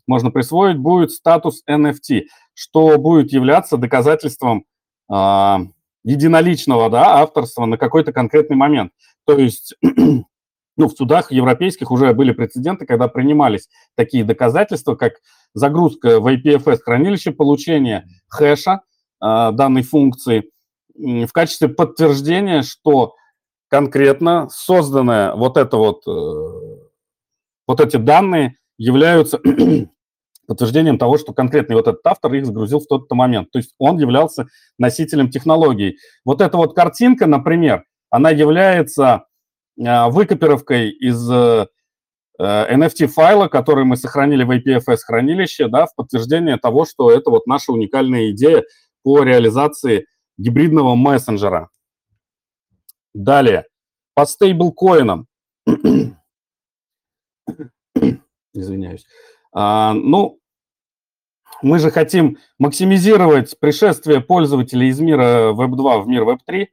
можно 0.07 0.31
присвоить 0.31 0.79
будет 0.79 1.11
статус 1.11 1.65
NFT, 1.69 2.27
что 2.55 2.99
будет 2.99 3.33
являться 3.33 3.77
доказательством 3.79 4.65
единоличного 5.09 6.91
да, 6.91 7.21
авторства 7.21 7.67
на 7.67 7.77
какой-то 7.77 8.13
конкретный 8.13 8.57
момент. 8.57 8.93
То 9.27 9.39
есть 9.39 9.75
ну, 9.83 10.89
в 10.89 10.93
судах 10.93 11.33
европейских 11.33 11.91
уже 11.91 12.13
были 12.15 12.33
прецеденты, 12.33 12.87
когда 12.87 13.09
принимались 13.09 13.69
такие 13.97 14.25
доказательства, 14.25 14.95
как 14.95 15.15
загрузка 15.55 16.21
в 16.21 16.27
IPFS 16.27 16.79
хранилище, 16.79 17.33
получение 17.33 18.07
хэша 18.29 18.81
э, 19.23 19.51
данной 19.53 19.83
функции– 19.83 20.49
в 20.95 21.29
качестве 21.33 21.69
подтверждения, 21.69 22.63
что 22.63 23.15
конкретно 23.69 24.49
созданное 24.51 25.35
вот 25.35 25.57
это 25.57 25.77
вот, 25.77 26.07
э, 26.07 26.81
вот 27.67 27.81
эти 27.81 27.97
данные 27.97 28.57
являются 28.79 29.41
подтверждением 30.47 30.99
того, 30.99 31.19
что 31.19 31.33
конкретный 31.33 31.77
вот 31.77 31.89
этот 31.89 32.07
автор 32.07 32.33
их 32.35 32.47
загрузил 32.47 32.81
в 32.81 32.87
тот-то 32.87 33.15
момент. 33.15 33.51
То 33.51 33.59
есть 33.59 33.75
он 33.79 33.99
являлся 33.99 34.47
носителем 34.79 35.31
технологий. 35.31 35.99
Вот 36.25 36.41
эта 36.41 36.57
вот 36.57 36.75
картинка, 36.75 37.27
например, 37.27 37.85
она 38.11 38.31
является 38.31 39.27
э, 39.79 40.09
выкопировкой 40.09 40.91
из 40.91 41.31
NFT-файла, 42.41 43.47
э, 43.47 43.49
который 43.49 43.85
мы 43.85 43.97
сохранили 43.97 44.45
в 44.45 44.51
IPFS-хранилище, 44.51 45.69
да, 45.69 45.87
в 45.87 45.95
подтверждение 45.95 46.57
того, 46.57 46.85
что 46.85 47.11
это 47.11 47.31
вот 47.31 47.47
наша 47.47 47.73
уникальная 47.73 48.31
идея 48.31 48.65
по 49.03 49.23
реализации 49.23 50.07
гибридного 50.37 50.95
мессенджера. 50.95 51.71
Далее, 53.15 53.67
по 54.15 54.27
стейблкоинам. 54.27 55.27
Извиняюсь. 58.53 59.07
А, 59.55 59.95
ну, 59.95 60.41
мы 61.63 61.79
же 61.79 61.91
хотим 61.91 62.39
максимизировать 62.59 63.59
пришествие 63.59 64.21
пользователей 64.21 64.89
из 64.89 65.01
мира 65.01 65.53
Web2 65.53 66.03
в 66.03 66.09
мир 66.09 66.25
Web3. 66.25 66.67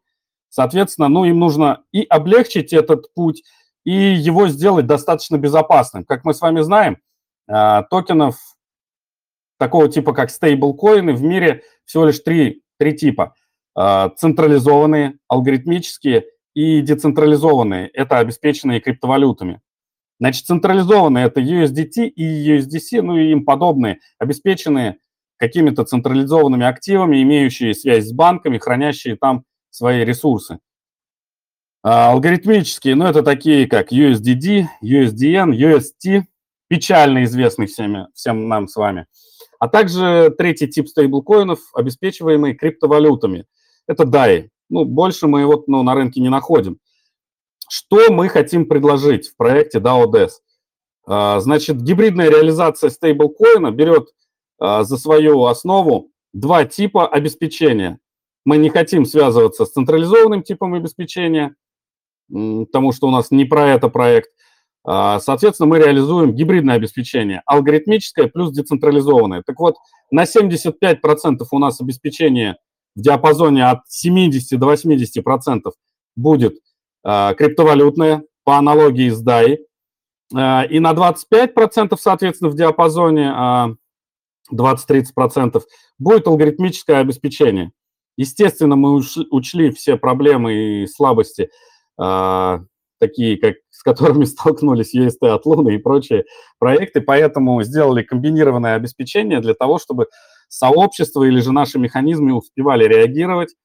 Соответственно, 0.49 1.07
ну, 1.07 1.23
им 1.23 1.39
нужно 1.39 1.83
и 1.93 2.03
облегчить 2.03 2.73
этот 2.73 3.13
путь, 3.13 3.43
и 3.85 3.91
его 3.93 4.47
сделать 4.47 4.87
достаточно 4.87 5.37
безопасным. 5.37 6.03
Как 6.03 6.25
мы 6.25 6.33
с 6.33 6.41
вами 6.41 6.61
знаем, 6.61 6.97
а, 7.47 7.83
токенов 7.83 8.37
такого 9.57 9.87
типа, 9.87 10.13
как 10.13 10.31
стейблкоины, 10.31 11.13
в 11.13 11.21
мире 11.21 11.63
всего 11.85 12.05
лишь 12.05 12.19
три, 12.19 12.63
три 12.77 12.97
типа. 12.97 13.35
А, 13.75 14.09
централизованные, 14.09 15.19
алгоритмические 15.27 16.25
и 16.53 16.81
децентрализованные. 16.81 17.87
Это 17.89 18.17
обеспеченные 18.17 18.81
криптовалютами. 18.81 19.61
Значит, 20.21 20.45
централизованные– 20.45 21.25
это 21.25 21.41
USDT 21.41 22.05
и 22.05 22.55
USDC, 22.55 23.01
ну 23.01 23.17
и 23.17 23.31
им 23.31 23.43
подобные, 23.43 24.01
обеспеченные 24.19 24.97
какими-то 25.37 25.83
централизованными 25.83 26.63
активами, 26.63 27.23
имеющие 27.23 27.73
связь 27.73 28.05
с 28.05 28.13
банками, 28.13 28.59
хранящие 28.59 29.15
там 29.15 29.45
свои 29.71 30.05
ресурсы. 30.05 30.59
А 31.81 32.11
алгоритмические, 32.11 32.93
ну 32.93 33.05
это 33.05 33.23
такие 33.23 33.65
как 33.65 33.91
USDD, 33.91 34.67
USDN, 34.83 35.53
UST, 35.53 36.21
печально 36.67 37.23
известный 37.23 37.65
всеми, 37.65 38.05
всем 38.13 38.47
нам 38.47 38.67
с 38.67 38.75
вами. 38.75 39.07
А 39.57 39.67
также 39.67 40.31
третий 40.37 40.67
тип 40.67 40.87
стейблкоинов, 40.87 41.61
обеспечиваемые 41.73 42.53
криптовалютами– 42.53 43.45
это 43.87 44.03
DAI. 44.03 44.49
ну, 44.69 44.85
больше 44.85 45.25
мы 45.25 45.47
вот 45.47 45.67
ну, 45.67 45.81
на 45.81 45.95
рынке 45.95 46.21
не 46.21 46.29
находим. 46.29 46.77
Что 47.73 48.11
мы 48.11 48.27
хотим 48.27 48.65
предложить 48.65 49.29
в 49.29 49.37
проекте 49.37 49.79
DAO-DES? 49.79 50.29
А, 51.07 51.39
значит, 51.39 51.81
гибридная 51.81 52.29
реализация 52.29 52.89
стейблкоина 52.89 53.71
берет 53.71 54.09
а, 54.59 54.83
за 54.83 54.97
свою 54.97 55.45
основу 55.45 56.11
два 56.33 56.65
типа 56.65 57.07
обеспечения. 57.07 57.99
Мы 58.43 58.57
не 58.57 58.67
хотим 58.67 59.05
связываться 59.05 59.63
с 59.63 59.71
централизованным 59.71 60.43
типом 60.43 60.73
обеспечения, 60.73 61.55
потому 62.29 62.91
что 62.91 63.07
у 63.07 63.11
нас 63.11 63.31
не 63.31 63.45
про 63.45 63.69
это 63.69 63.87
проект. 63.87 64.31
А, 64.83 65.21
соответственно, 65.21 65.67
мы 65.67 65.79
реализуем 65.79 66.33
гибридное 66.33 66.75
обеспечение, 66.75 67.41
алгоритмическое 67.45 68.27
плюс 68.27 68.51
децентрализованное. 68.51 69.43
Так 69.45 69.57
вот, 69.61 69.77
на 70.11 70.23
75% 70.23 70.97
у 71.49 71.59
нас 71.59 71.79
обеспечение 71.79 72.57
в 72.97 73.01
диапазоне 73.01 73.65
от 73.65 73.79
70 73.87 74.59
до 74.59 74.73
80% 74.73 75.71
будет 76.17 76.55
а, 77.03 77.33
криптовалютное, 77.33 78.23
по 78.43 78.57
аналогии 78.57 79.09
с 79.09 79.23
DAI. 79.23 79.57
А, 80.35 80.63
и 80.63 80.79
на 80.79 80.93
25%, 80.93 81.97
соответственно, 81.99 82.49
в 82.49 82.55
диапазоне 82.55 83.77
20-30% 84.53 85.61
будет 85.99 86.27
алгоритмическое 86.27 86.99
обеспечение. 86.99 87.71
Естественно, 88.17 88.75
мы 88.75 89.01
учли 89.31 89.71
все 89.71 89.95
проблемы 89.95 90.53
и 90.53 90.87
слабости, 90.87 91.49
такие 91.97 93.37
как 93.37 93.55
с 93.81 93.83
которыми 93.83 94.25
столкнулись 94.25 94.95
UST 94.95 95.27
от 95.27 95.45
Луны 95.45 95.75
и 95.75 95.79
прочие 95.79 96.25
проекты, 96.59 97.01
поэтому 97.01 97.63
сделали 97.63 98.03
комбинированное 98.03 98.75
обеспечение 98.75 99.41
для 99.41 99.55
того, 99.55 99.79
чтобы 99.79 100.05
сообщество 100.47 101.23
или 101.23 101.39
же 101.39 101.51
наши 101.51 101.79
механизмы 101.79 102.35
успевали 102.35 102.85
реагировать, 102.85 103.55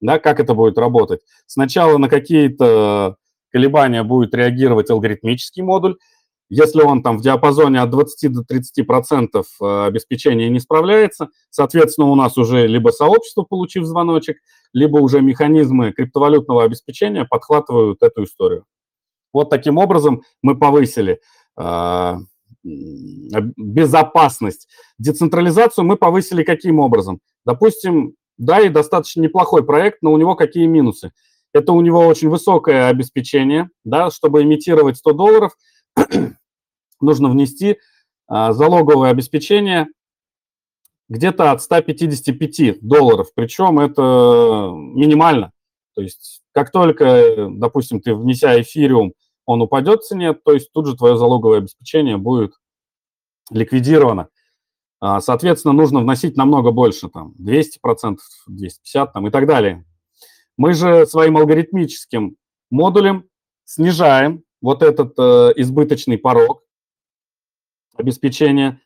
да, 0.00 0.18
как 0.18 0.40
это 0.40 0.54
будет 0.54 0.78
работать. 0.78 1.20
Сначала 1.46 1.98
на 1.98 2.08
какие-то 2.08 3.16
колебания 3.50 4.02
будет 4.02 4.34
реагировать 4.34 4.90
алгоритмический 4.90 5.62
модуль, 5.62 5.96
если 6.50 6.80
он 6.80 7.02
там 7.02 7.18
в 7.18 7.22
диапазоне 7.22 7.80
от 7.80 7.90
20 7.90 8.32
до 8.32 8.42
30 8.42 8.86
процентов 8.86 9.46
э, 9.60 9.86
обеспечения 9.86 10.48
не 10.48 10.60
справляется, 10.60 11.28
соответственно, 11.50 12.08
у 12.08 12.14
нас 12.14 12.38
уже 12.38 12.66
либо 12.66 12.88
сообщество, 12.88 13.42
получив 13.42 13.84
звоночек, 13.84 14.38
либо 14.72 14.98
уже 14.98 15.20
механизмы 15.20 15.92
криптовалютного 15.92 16.64
обеспечения 16.64 17.26
подхватывают 17.26 18.02
эту 18.02 18.24
историю. 18.24 18.64
Вот 19.34 19.50
таким 19.50 19.76
образом 19.76 20.22
мы 20.42 20.58
повысили 20.58 21.20
э, 21.58 22.14
безопасность. 22.64 24.68
Децентрализацию 24.98 25.84
мы 25.84 25.96
повысили 25.96 26.44
каким 26.44 26.80
образом? 26.80 27.20
Допустим, 27.44 28.14
да, 28.38 28.60
и 28.60 28.68
достаточно 28.68 29.20
неплохой 29.20 29.64
проект, 29.64 29.98
но 30.02 30.12
у 30.12 30.18
него 30.18 30.34
какие 30.36 30.66
минусы? 30.66 31.12
Это 31.52 31.72
у 31.72 31.80
него 31.80 32.06
очень 32.06 32.28
высокое 32.28 32.88
обеспечение, 32.88 33.70
да, 33.84 34.10
чтобы 34.10 34.42
имитировать 34.42 34.96
100 34.96 35.12
долларов, 35.12 35.56
нужно 37.00 37.28
внести 37.28 37.70
э, 37.70 37.76
залоговое 38.52 39.10
обеспечение 39.10 39.88
где-то 41.08 41.50
от 41.52 41.62
155 41.62 42.80
долларов, 42.80 43.28
причем 43.34 43.80
это 43.80 44.70
минимально. 44.72 45.52
То 45.94 46.02
есть 46.02 46.42
как 46.52 46.70
только, 46.70 47.48
допустим, 47.50 48.00
ты 48.00 48.14
внеся 48.14 48.60
эфириум, 48.60 49.12
он 49.46 49.62
упадет 49.62 50.02
в 50.02 50.06
цене, 50.06 50.34
то 50.34 50.52
есть 50.52 50.72
тут 50.72 50.86
же 50.86 50.96
твое 50.96 51.16
залоговое 51.16 51.58
обеспечение 51.58 52.16
будет 52.16 52.54
ликвидировано. 53.50 54.28
А, 55.00 55.20
соответственно, 55.20 55.74
нужно 55.74 56.00
вносить 56.00 56.36
намного 56.36 56.70
больше, 56.70 57.08
там, 57.08 57.34
200%, 57.38 58.16
250% 58.50 59.08
там, 59.12 59.26
и 59.26 59.30
так 59.30 59.46
далее. 59.46 59.84
Мы 60.56 60.74
же 60.74 61.06
своим 61.06 61.36
алгоритмическим 61.36 62.36
модулем 62.70 63.24
снижаем 63.64 64.42
вот 64.60 64.82
этот 64.82 65.14
э, 65.16 65.52
избыточный 65.56 66.18
порог 66.18 66.62
обеспечения, 67.96 68.80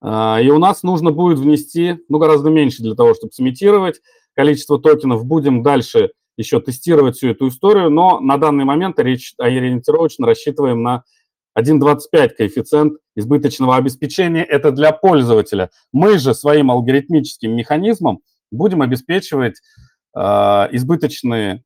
э, 0.00 0.42
и 0.42 0.48
у 0.50 0.58
нас 0.58 0.82
нужно 0.82 1.10
будет 1.10 1.38
внести, 1.38 1.98
ну, 2.08 2.18
гораздо 2.18 2.48
меньше 2.48 2.82
для 2.82 2.94
того, 2.94 3.12
чтобы 3.12 3.32
сымитировать 3.32 4.00
количество 4.34 4.80
токенов. 4.80 5.26
Будем 5.26 5.62
дальше 5.62 6.12
еще 6.38 6.60
тестировать 6.60 7.16
всю 7.16 7.28
эту 7.28 7.48
историю, 7.48 7.90
но 7.90 8.20
на 8.20 8.38
данный 8.38 8.64
момент 8.64 8.98
ориентировочно 8.98 10.24
рассчитываем 10.24 10.82
на 10.82 11.04
1,25 11.58 12.28
коэффициент 12.30 12.98
избыточного 13.16 13.76
обеспечения. 13.76 14.44
Это 14.44 14.70
для 14.70 14.92
пользователя. 14.92 15.70
Мы 15.92 16.18
же 16.18 16.34
своим 16.34 16.70
алгоритмическим 16.70 17.54
механизмом 17.54 18.20
будем 18.50 18.82
обеспечивать 18.82 19.60
э, 20.14 20.20
избыточные 20.20 21.64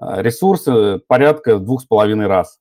э, 0.00 0.22
ресурсы 0.22 1.00
порядка 1.06 1.58
двух 1.58 1.82
с 1.82 1.84
половиной 1.84 2.26
раз. 2.26 2.58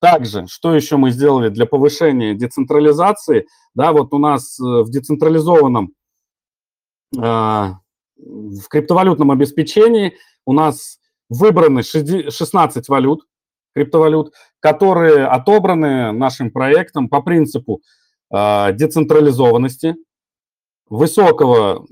Также, 0.00 0.46
что 0.46 0.74
еще 0.74 0.96
мы 0.96 1.10
сделали 1.10 1.48
для 1.48 1.66
повышения 1.66 2.34
децентрализации? 2.34 3.46
Да, 3.74 3.92
вот 3.92 4.12
у 4.12 4.18
нас 4.18 4.58
э, 4.60 4.62
в 4.62 4.90
децентрализованном, 4.90 5.92
э, 7.16 7.20
в 7.20 8.68
криптовалютном 8.68 9.30
обеспечении 9.30 10.14
у 10.44 10.52
нас 10.52 10.98
выбраны 11.28 11.82
16 11.82 12.88
валют, 12.88 13.26
криптовалют, 13.76 14.32
которые 14.58 15.26
отобраны 15.26 16.10
нашим 16.12 16.50
проектом 16.50 17.10
по 17.10 17.20
принципу 17.20 17.82
э, 18.34 18.72
децентрализованности, 18.72 19.96
высокого, 20.88 21.86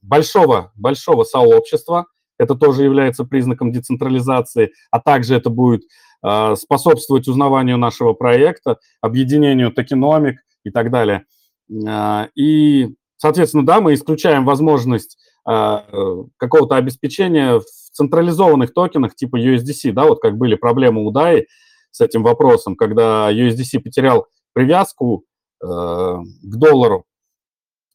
большого, 0.00 0.72
большого 0.74 1.24
сообщества, 1.24 2.06
это 2.38 2.54
тоже 2.54 2.84
является 2.84 3.24
признаком 3.24 3.72
децентрализации, 3.72 4.72
а 4.90 4.98
также 4.98 5.34
это 5.34 5.50
будет 5.50 5.82
э, 6.22 6.56
способствовать 6.56 7.28
узнаванию 7.28 7.76
нашего 7.76 8.14
проекта, 8.14 8.78
объединению 9.02 9.72
токеномик 9.72 10.38
и 10.64 10.70
так 10.70 10.90
далее. 10.90 11.26
Э, 11.70 12.28
и, 12.34 12.94
соответственно, 13.18 13.66
да, 13.66 13.82
мы 13.82 13.92
исключаем 13.92 14.46
возможность 14.46 15.18
какого-то 15.44 16.74
обеспечения 16.74 17.60
в 17.60 17.85
централизованных 17.96 18.72
токенах 18.74 19.14
типа 19.14 19.36
USDC, 19.36 19.92
да, 19.92 20.04
вот 20.04 20.20
как 20.20 20.36
были 20.36 20.54
проблемы 20.54 21.04
у 21.04 21.12
DAI 21.12 21.44
с 21.90 22.00
этим 22.00 22.22
вопросом, 22.22 22.76
когда 22.76 23.32
USDC 23.32 23.80
потерял 23.80 24.26
привязку 24.52 25.24
э, 25.62 25.66
к 25.66 26.56
доллару 26.56 27.06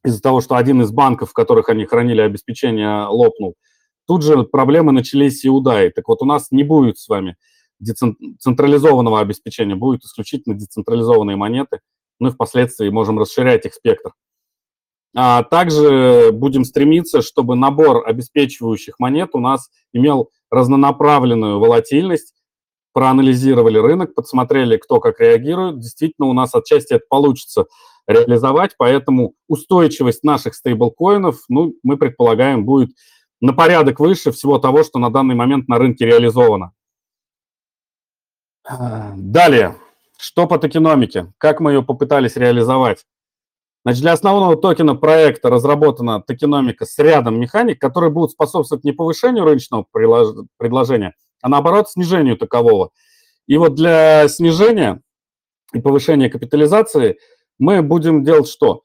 из-за 0.03 0.21
того, 0.21 0.41
что 0.41 0.55
один 0.55 0.81
из 0.81 0.91
банков, 0.91 1.29
в 1.29 1.33
которых 1.33 1.69
они 1.69 1.85
хранили 1.85 2.21
обеспечение, 2.21 3.05
лопнул. 3.05 3.55
Тут 4.07 4.23
же 4.23 4.43
проблемы 4.43 4.91
начались 4.91 5.45
и 5.45 5.49
у 5.49 5.63
DAI. 5.63 5.91
Так 5.91 6.07
вот, 6.07 6.21
у 6.21 6.25
нас 6.25 6.47
не 6.51 6.63
будет 6.63 6.97
с 6.97 7.07
вами 7.07 7.37
централизованного 8.39 9.19
обеспечения, 9.19 9.75
будет 9.75 10.03
исключительно 10.03 10.55
децентрализованные 10.55 11.35
монеты, 11.35 11.79
и 12.19 12.29
впоследствии 12.29 12.89
можем 12.89 13.19
расширять 13.19 13.65
их 13.65 13.73
спектр. 13.73 14.13
А 15.15 15.43
также 15.43 16.31
будем 16.31 16.63
стремиться, 16.63 17.21
чтобы 17.21 17.55
набор 17.55 18.07
обеспечивающих 18.07 18.99
монет 18.99 19.31
у 19.33 19.39
нас 19.39 19.69
имел 19.91 20.29
разнонаправленную 20.49 21.59
волатильность, 21.59 22.33
проанализировали 22.93 23.77
рынок, 23.77 24.13
подсмотрели, 24.13 24.77
кто 24.77 24.99
как 24.99 25.19
реагирует. 25.19 25.79
Действительно, 25.79 26.27
у 26.27 26.33
нас 26.33 26.53
отчасти 26.55 26.93
это 26.93 27.05
получится 27.09 27.65
реализовать, 28.07 28.75
поэтому 28.77 29.33
устойчивость 29.47 30.23
наших 30.23 30.55
стейблкоинов, 30.55 31.43
ну, 31.49 31.75
мы 31.83 31.97
предполагаем, 31.97 32.65
будет 32.65 32.91
на 33.41 33.53
порядок 33.53 33.99
выше 33.99 34.31
всего 34.31 34.59
того, 34.59 34.83
что 34.83 34.99
на 34.99 35.09
данный 35.09 35.35
момент 35.35 35.67
на 35.67 35.77
рынке 35.77 36.05
реализовано. 36.05 36.73
Далее, 39.15 39.75
что 40.17 40.47
по 40.47 40.57
токеномике? 40.59 41.33
Как 41.37 41.59
мы 41.59 41.71
ее 41.71 41.83
попытались 41.83 42.35
реализовать? 42.35 43.05
Значит, 43.83 44.01
для 44.01 44.13
основного 44.13 44.55
токена 44.55 44.95
проекта 44.95 45.49
разработана 45.49 46.21
токеномика 46.21 46.85
с 46.85 46.97
рядом 46.99 47.39
механик, 47.39 47.81
которые 47.81 48.11
будут 48.11 48.31
способствовать 48.31 48.83
не 48.83 48.91
повышению 48.91 49.43
рыночного 49.43 49.85
предложения, 50.57 51.15
а 51.41 51.49
наоборот 51.49 51.89
снижению 51.89 52.37
такового. 52.37 52.91
И 53.47 53.57
вот 53.57 53.73
для 53.75 54.27
снижения 54.27 55.01
и 55.73 55.79
повышения 55.79 56.29
капитализации 56.29 57.17
мы 57.57 57.81
будем 57.81 58.23
делать 58.23 58.47
что? 58.47 58.83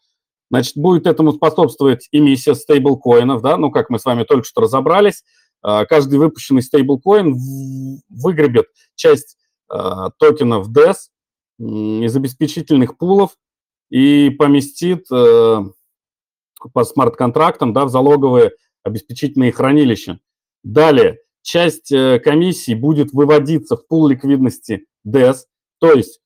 Значит, 0.51 0.77
будет 0.77 1.07
этому 1.07 1.33
способствовать 1.33 2.09
эмиссия 2.13 2.55
стейблкоинов, 2.55 3.43
да, 3.43 3.57
ну, 3.57 3.71
как 3.71 3.91
мы 3.91 3.99
с 3.99 4.05
вами 4.05 4.25
только 4.25 4.47
что 4.47 4.63
разобрались. 4.63 5.25
А, 5.63 5.85
каждый 5.85 6.19
выпущенный 6.19 6.63
стейблкоин 6.63 7.37
выгребет 8.09 8.67
часть 8.95 9.37
а, 9.69 10.11
токенов 10.19 10.71
DES 10.71 10.95
из 11.59 12.17
обеспечительных 12.17 12.97
пулов, 12.97 13.33
и 13.91 14.31
поместит 14.31 15.07
э, 15.13 15.65
по 16.73 16.85
смарт-контрактам 16.85 17.73
да, 17.73 17.85
в 17.85 17.91
залоговые 17.91 18.53
обеспечительные 18.83 19.53
хранилища. 19.53 20.21
Далее, 20.63 21.19
часть 21.43 21.93
э, 21.93 22.19
комиссии 22.19 22.75
будет 22.75 23.13
выводиться 23.13 23.77
в 23.77 23.87
пул 23.87 24.09
ликвидности 24.09 24.87
DES, 25.07 25.37
то 25.79 25.93
есть 25.93 26.21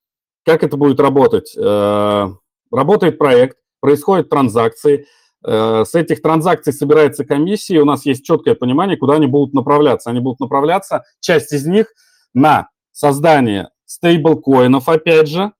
как 0.44 0.64
это 0.64 0.76
будет 0.76 1.00
работать? 1.00 1.54
Э, 1.56 2.28
работает 2.70 3.18
проект, 3.18 3.58
происходят 3.80 4.30
транзакции, 4.30 5.06
э, 5.44 5.84
с 5.86 5.94
этих 5.94 6.22
транзакций 6.22 6.72
собирается 6.72 7.24
комиссия, 7.24 7.76
и 7.76 7.80
у 7.80 7.84
нас 7.84 8.06
есть 8.06 8.24
четкое 8.24 8.54
понимание, 8.54 8.96
куда 8.96 9.14
они 9.14 9.26
будут 9.26 9.54
направляться. 9.54 10.10
Они 10.10 10.20
будут 10.20 10.40
направляться, 10.40 11.04
часть 11.20 11.52
из 11.52 11.66
них, 11.66 11.92
на 12.32 12.68
создание 12.92 13.70
стейблкоинов, 13.84 14.88
опять 14.88 15.28
же, 15.28 15.52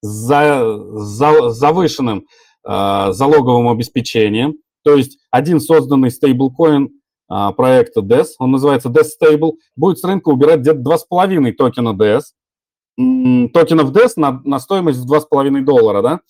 за, 0.00 0.78
за, 0.78 1.50
завышенным 1.50 2.26
э, 2.66 3.12
залоговым 3.12 3.68
обеспечением. 3.68 4.56
То 4.84 4.94
есть 4.94 5.18
один 5.30 5.60
созданный 5.60 6.10
стейблкоин 6.10 6.90
э, 7.30 7.50
проекта 7.56 8.00
DES, 8.00 8.26
он 8.38 8.52
называется 8.52 8.88
DES 8.88 9.08
Stable, 9.20 9.52
будет 9.74 9.98
с 9.98 10.04
рынка 10.04 10.28
убирать 10.28 10.60
где-то 10.60 10.80
2,5 10.80 11.52
токена 11.52 11.90
DES, 11.90 12.22
токенов 13.52 13.92
DES 13.92 14.12
на, 14.16 14.40
на 14.44 14.58
стоимость 14.58 15.00
в 15.00 15.12
2,5 15.12 15.60
доллара, 15.62 16.02
да? 16.02 16.20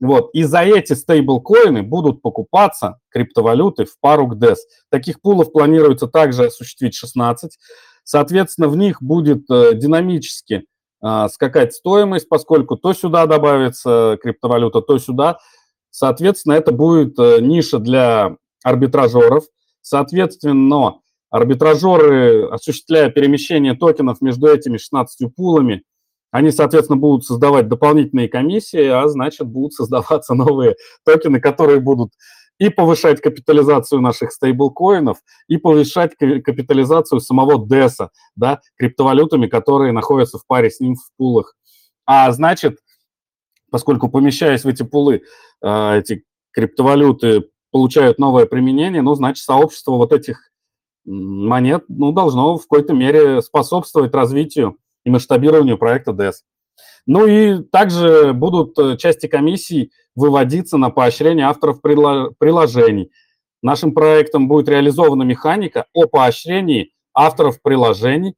Вот. 0.00 0.30
И 0.32 0.44
за 0.44 0.60
эти 0.60 0.92
стейблкоины 0.92 1.82
будут 1.82 2.22
покупаться 2.22 3.00
криптовалюты 3.10 3.84
в 3.84 3.98
пару 4.00 4.28
к 4.28 4.34
DES. 4.36 4.56
Таких 4.90 5.20
пулов 5.20 5.52
планируется 5.52 6.06
также 6.06 6.46
осуществить 6.46 6.94
16. 6.94 7.58
Соответственно, 8.04 8.68
в 8.68 8.76
них 8.76 9.02
будет 9.02 9.50
э, 9.50 9.74
динамически 9.74 10.64
скакать 11.28 11.74
стоимость, 11.74 12.28
поскольку 12.28 12.76
то 12.76 12.92
сюда 12.92 13.26
добавится 13.26 14.18
криптовалюта, 14.22 14.80
то 14.80 14.98
сюда. 14.98 15.38
Соответственно, 15.90 16.54
это 16.54 16.72
будет 16.72 17.18
э, 17.18 17.38
ниша 17.40 17.78
для 17.78 18.36
арбитражеров. 18.62 19.44
Соответственно, 19.80 21.00
арбитражеры, 21.30 22.48
осуществляя 22.48 23.10
перемещение 23.10 23.74
токенов 23.74 24.20
между 24.20 24.48
этими 24.48 24.76
16 24.76 25.34
пулами, 25.34 25.82
они, 26.30 26.50
соответственно, 26.50 26.98
будут 26.98 27.24
создавать 27.24 27.68
дополнительные 27.68 28.28
комиссии, 28.28 28.86
а 28.86 29.08
значит, 29.08 29.46
будут 29.46 29.72
создаваться 29.74 30.34
новые 30.34 30.76
токены, 31.04 31.40
которые 31.40 31.80
будут 31.80 32.12
и 32.58 32.68
повышать 32.70 33.20
капитализацию 33.20 34.00
наших 34.00 34.32
стейблкоинов, 34.32 35.18
и 35.46 35.56
повышать 35.56 36.16
капитализацию 36.16 37.20
самого 37.20 37.64
DES, 37.64 38.08
да, 38.36 38.60
криптовалютами, 38.76 39.46
которые 39.46 39.92
находятся 39.92 40.38
в 40.38 40.46
паре 40.46 40.70
с 40.70 40.80
ним 40.80 40.96
в 40.96 41.10
пулах. 41.16 41.54
А 42.04 42.30
значит, 42.32 42.78
поскольку 43.70 44.08
помещаясь 44.08 44.64
в 44.64 44.68
эти 44.68 44.82
пулы, 44.82 45.22
э, 45.62 45.98
эти 45.98 46.24
криптовалюты 46.52 47.48
получают 47.70 48.18
новое 48.18 48.46
применение, 48.46 49.02
ну, 49.02 49.14
значит, 49.14 49.44
сообщество 49.44 49.92
вот 49.92 50.12
этих 50.12 50.50
монет, 51.04 51.84
ну, 51.88 52.12
должно 52.12 52.56
в 52.56 52.62
какой-то 52.62 52.92
мере 52.92 53.40
способствовать 53.42 54.14
развитию 54.14 54.78
и 55.04 55.10
масштабированию 55.10 55.78
проекта 55.78 56.10
DES. 56.10 56.34
Ну 57.08 57.26
и 57.26 57.62
также 57.62 58.34
будут 58.34 58.78
э, 58.78 58.98
части 58.98 59.28
комиссий 59.28 59.92
выводиться 60.14 60.76
на 60.76 60.90
поощрение 60.90 61.46
авторов 61.46 61.80
приложений. 61.80 63.10
Нашим 63.62 63.94
проектом 63.94 64.46
будет 64.46 64.68
реализована 64.68 65.22
механика 65.22 65.86
о 65.94 66.06
поощрении 66.06 66.92
авторов 67.14 67.62
приложений 67.62 68.34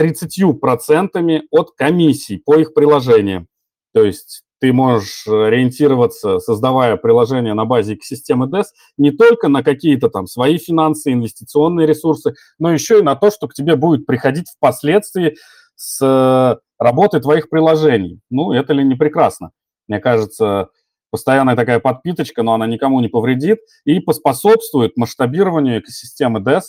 30% 0.00 1.42
от 1.50 1.72
комиссий 1.72 2.38
по 2.38 2.54
их 2.54 2.74
приложениям. 2.74 3.48
То 3.92 4.04
есть 4.04 4.44
ты 4.60 4.72
можешь 4.72 5.26
ориентироваться, 5.26 6.38
создавая 6.38 6.96
приложение 6.96 7.54
на 7.54 7.64
базе 7.64 7.94
экосистемы 7.94 8.46
DES, 8.46 8.66
не 8.98 9.10
только 9.10 9.48
на 9.48 9.64
какие-то 9.64 10.08
там 10.08 10.28
свои 10.28 10.58
финансы, 10.58 11.12
инвестиционные 11.12 11.88
ресурсы, 11.88 12.34
но 12.60 12.72
еще 12.72 13.00
и 13.00 13.02
на 13.02 13.16
то, 13.16 13.32
что 13.32 13.48
к 13.48 13.54
тебе 13.54 13.74
будет 13.74 14.06
приходить 14.06 14.46
впоследствии 14.48 15.34
с 15.74 15.98
э, 16.00 16.60
работы 16.82 17.20
твоих 17.20 17.48
приложений. 17.48 18.20
Ну, 18.30 18.52
это 18.52 18.72
ли 18.72 18.84
не 18.84 18.94
прекрасно? 18.94 19.50
Мне 19.88 20.00
кажется, 20.00 20.68
постоянная 21.10 21.56
такая 21.56 21.80
подпиточка, 21.80 22.42
но 22.42 22.54
она 22.54 22.66
никому 22.66 23.00
не 23.00 23.08
повредит 23.08 23.58
и 23.84 24.00
поспособствует 24.00 24.96
масштабированию 24.96 25.80
экосистемы 25.80 26.40
DES, 26.40 26.62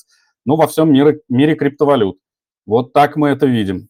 ну, 0.45 0.55
во 0.55 0.67
всем 0.67 0.91
мире, 0.91 1.21
мире 1.29 1.55
криптовалют. 1.55 2.17
Вот 2.65 2.93
так 2.93 3.15
мы 3.15 3.29
это 3.29 3.45
видим. 3.45 3.87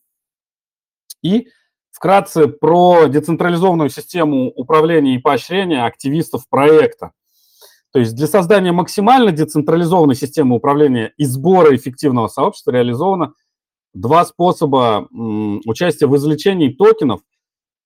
И 1.21 1.47
вкратце 1.91 2.47
про 2.47 3.07
децентрализованную 3.07 3.89
систему 3.89 4.51
управления 4.51 5.15
и 5.15 5.19
поощрения 5.19 5.85
активистов 5.85 6.47
проекта. 6.49 7.11
То 7.91 7.99
есть 7.99 8.15
для 8.15 8.27
создания 8.27 8.71
максимально 8.71 9.31
децентрализованной 9.31 10.15
системы 10.15 10.55
управления 10.55 11.13
и 11.17 11.25
сбора 11.25 11.75
эффективного 11.75 12.27
сообщества 12.27 12.71
реализовано 12.71 13.33
два 13.93 14.25
способа 14.25 15.07
участия 15.11 16.07
в 16.07 16.15
извлечении 16.15 16.69
токенов 16.69 17.21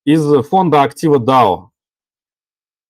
из 0.06 0.24
фонда 0.48 0.84
актива 0.84 1.20
DAO. 1.20 1.70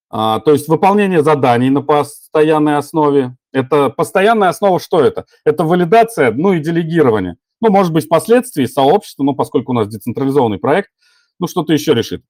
А, 0.10 0.40
то 0.40 0.52
есть 0.52 0.68
выполнение 0.68 1.22
заданий 1.22 1.70
на 1.70 1.82
постоянной 1.82 2.78
основе. 2.78 3.36
Это 3.52 3.90
постоянная 3.90 4.50
основа, 4.50 4.80
что 4.80 5.02
это? 5.02 5.26
Это 5.44 5.64
валидация, 5.64 6.32
ну 6.32 6.54
и 6.54 6.60
делегирование. 6.60 7.38
Ну, 7.60 7.72
может 7.72 7.92
быть, 7.92 8.06
впоследствии 8.06 8.66
сообщество, 8.66 9.24
ну, 9.24 9.36
поскольку 9.36 9.72
у 9.72 9.76
нас 9.76 9.88
децентрализованный 9.88 10.60
проект, 10.60 10.92
ну, 11.40 11.48
что-то 11.48 11.74
еще 11.74 11.94
решит. 11.94 12.24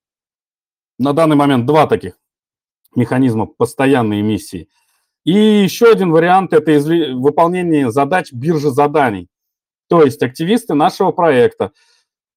На 0.98 1.14
данный 1.14 1.36
момент 1.36 1.66
два 1.66 1.86
таких 1.86 2.18
механизма 2.96 3.46
постоянной 3.46 4.22
эмиссии. 4.22 4.70
И 5.26 5.34
еще 5.34 5.92
один 5.92 6.12
вариант– 6.12 6.54
это 6.54 6.72
выполнение 7.16 7.92
задач 7.92 8.32
биржи 8.32 8.70
заданий. 8.72 9.28
То 9.90 10.04
есть 10.04 10.22
активисты 10.24 10.74
нашего 10.74 11.12
проекта 11.12 11.72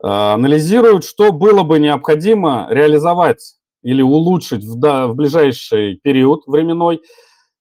э, 0.03 0.07
анализируют, 0.07 1.05
что 1.05 1.33
было 1.33 1.63
бы 1.63 1.79
необходимо 1.79 2.67
реализовать 2.71 3.57
или 3.83 4.03
улучшить 4.03 4.65
в, 4.65 4.79
да, 4.79 5.07
в 5.09 5.15
ближайший 5.15 5.97
период 5.97 6.47
временной, 6.47 7.03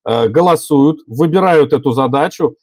э, 0.05 0.27
голосуют, 0.27 0.99
выбирают 1.07 1.73
эту 1.73 1.91
задачу 1.91 2.55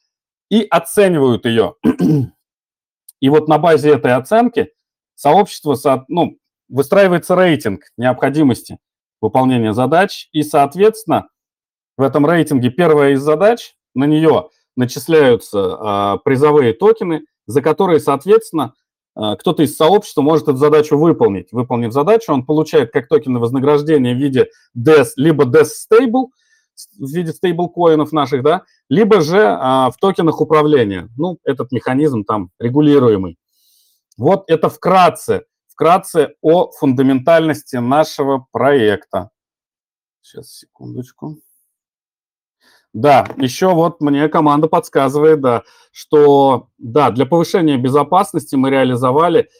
и 0.51 0.63
оценивают 0.63 1.47
ее. 1.47 1.75
И 3.21 3.29
вот 3.29 3.49
на 3.49 3.59
базе 3.59 3.95
этой 3.95 4.15
оценки 4.15 4.71
сообщество 5.15 6.05
ну, 6.09 6.39
выстраивается 6.69 7.35
рейтинг 7.35 7.83
необходимости 7.97 8.79
выполнения 9.21 9.73
задач, 9.73 10.29
и, 10.33 10.43
соответственно, 10.43 11.29
в 11.97 12.03
этом 12.03 12.27
рейтинге 12.27 12.71
первая 12.71 13.13
из 13.13 13.23
задач, 13.23 13.75
на 13.95 14.05
нее 14.05 14.51
начисляются 14.77 15.59
э, 15.59 16.19
призовые 16.25 16.73
токены, 16.73 17.25
за 17.47 17.63
которые, 17.63 18.01
соответственно, 18.01 18.75
э, 19.17 19.37
кто-то 19.39 19.63
из 19.63 19.77
сообщества 19.77 20.23
может 20.23 20.49
эту 20.49 20.59
задачу 20.59 20.99
выполнить. 20.99 21.49
Выполнив 21.53 21.93
задачу, 21.93 22.33
он 22.33 22.45
получает 22.45 22.93
как 22.93 23.09
токены 23.09 23.39
вознаграждения 23.39 24.15
в 24.15 24.19
виде 24.19 24.51
DES, 24.77 25.13
либо 25.17 25.45
DES 25.45 25.69
Stable, 25.91 26.27
в 26.99 27.09
виде 27.11 27.33
стейблкоинов 27.33 28.13
наших, 28.13 28.43
да, 28.43 28.65
либо 28.89 29.21
же 29.23 29.39
э, 29.39 29.57
в 29.57 29.95
токенах 30.01 30.41
управления. 30.41 31.09
Ну, 31.17 31.39
этот 31.45 31.73
механизм 31.73 32.25
там 32.25 32.51
регулируемый. 32.59 33.39
Вот 34.17 34.45
это 34.49 34.69
вкратце, 34.69 35.45
вкратце 35.69 36.35
о 36.41 36.71
фундаментальности 36.73 37.77
нашего 37.77 38.47
проекта. 38.51 39.31
Сейчас, 40.23 40.57
секундочку. 40.57 41.39
Да, 42.97 43.29
еще 43.37 43.75
вот 43.75 44.01
мне 44.01 44.27
команда 44.31 44.69
подсказывает, 44.69 45.43
да, 45.43 45.65
что, 45.93 46.69
да, 46.79 47.11
для 47.11 47.27
повышения 47.27 47.77
безопасности 47.77 48.55
мы 48.57 48.71
реализовали, 48.71 49.51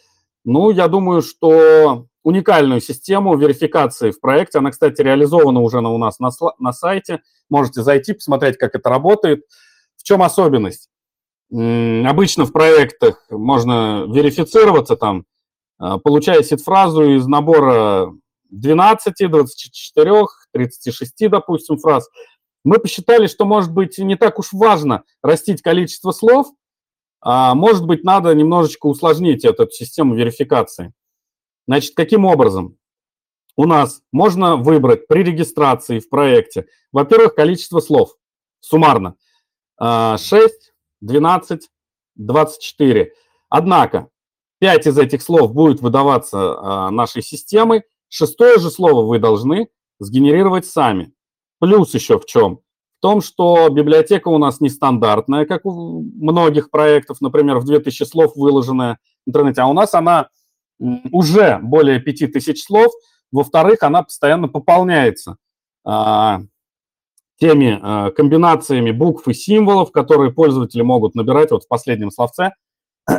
ну, 0.47 0.71
я 0.71 0.89
думаю, 0.89 1.21
что 1.21 2.07
уникальную 2.23 2.81
систему 2.81 3.37
верификации 3.37 4.11
в 4.11 4.21
проекте. 4.21 4.57
Она, 4.57 4.71
кстати, 4.71 5.03
реализована 5.03 5.61
уже 5.61 5.81
у 5.81 5.99
нас 5.99 6.19
на, 6.19 6.31
на 6.59 6.73
сайте. 6.73 7.21
Можете 7.51 7.83
зайти, 7.83 8.15
посмотреть, 8.15 8.57
как 8.57 8.75
это 8.75 8.89
работает. 8.89 9.45
В 9.99 10.03
чем 10.03 10.23
особенность? 10.23 10.89
Обычно 11.51 12.47
в 12.47 12.53
проектах 12.53 13.23
можно 13.29 14.07
верифицироваться 14.09 14.97
там, 14.97 15.27
а, 15.79 15.99
получая 15.99 16.43
сид-фразу 16.43 17.17
из 17.17 17.27
набора 17.27 18.15
12, 18.49 19.31
24, 19.31 20.27
36, 20.53 21.29
допустим, 21.29 21.77
фраз– 21.77 22.09
мы 22.67 22.81
посчитали, 22.81 23.29
что, 23.29 23.45
может 23.45 23.73
быть, 23.73 23.97
не 23.99 24.17
так 24.17 24.41
уж 24.41 24.53
важно 24.53 25.05
растить 25.23 25.63
количество 25.63 26.11
слов, 26.11 26.49
а 27.21 27.55
может 27.55 27.87
быть, 27.87 28.03
надо 28.03 28.35
немножечко 28.35 28.87
усложнить 28.87 29.45
эту 29.45 29.71
систему 29.71 30.17
верификации. 30.17 30.93
Значит, 31.69 31.95
каким 31.95 32.25
образом? 32.25 32.77
У 33.57 33.67
нас 33.67 34.03
можно 34.11 34.57
выбрать 34.57 35.07
при 35.07 35.23
регистрации 35.23 36.01
в 36.01 36.09
проекте, 36.09 36.67
во-первых, 36.91 37.37
количество 37.37 37.79
слов 37.79 38.17
суммарно. 38.59 39.15
6, 39.81 40.75
12, 41.01 41.71
24. 42.17 43.13
Однако, 43.49 44.09
5 44.59 44.87
из 44.89 44.99
этих 44.99 45.23
слов 45.23 45.53
будет 45.53 45.81
выдаваться 45.81 46.59
а, 46.59 46.91
нашей 46.91 47.23
системой, 47.23 47.85
шестое 48.09 48.59
же 48.59 48.71
слово 48.71 49.07
вы 49.07 49.21
должны 49.21 49.69
сгенерировать 50.01 50.67
сами. 50.67 51.13
Плюс 51.59 51.95
еще 51.95 52.19
в 52.19 52.27
чем? 52.27 52.57
В 52.99 53.03
том, 53.03 53.21
что 53.21 53.69
библиотека 53.69 54.29
у 54.29 54.39
нас 54.39 54.61
нестандартная, 54.61 55.45
как 55.47 55.67
у 55.67 56.03
многих 56.03 56.71
проектов, 56.71 57.21
например, 57.21 57.59
в 57.59 57.65
2000 57.65 58.05
слов 58.05 58.37
выложенная 58.37 58.99
в 59.27 59.31
интернете, 59.31 59.63
а 59.63 59.67
у 59.67 59.73
нас 59.73 59.95
она 59.95 60.29
уже 60.79 61.59
более 61.63 62.01
5000 62.01 62.63
слов. 62.63 62.93
Во-вторых, 63.33 63.83
она 63.83 64.03
постоянно 64.03 64.49
пополняется 64.49 65.37
а, 65.85 66.41
теми 67.39 67.79
э, 67.81 68.13
комбинациями 68.13 68.93
букв 68.93 69.29
и 69.29 69.35
символов, 69.35 69.93
которые 69.93 70.33
пользователи 70.33 70.83
могут 70.83 71.15
набирать 71.15 71.51
вот 71.51 71.65
в 71.65 71.69
последнем 71.69 72.11
словце. 72.11 72.53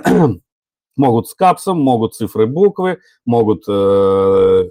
могут 0.97 1.27
с 1.27 1.33
капсом, 1.33 1.79
могут 1.79 2.15
цифры 2.15 2.47
буквы, 2.47 2.99
могут 3.25 3.63
э, 3.67 4.69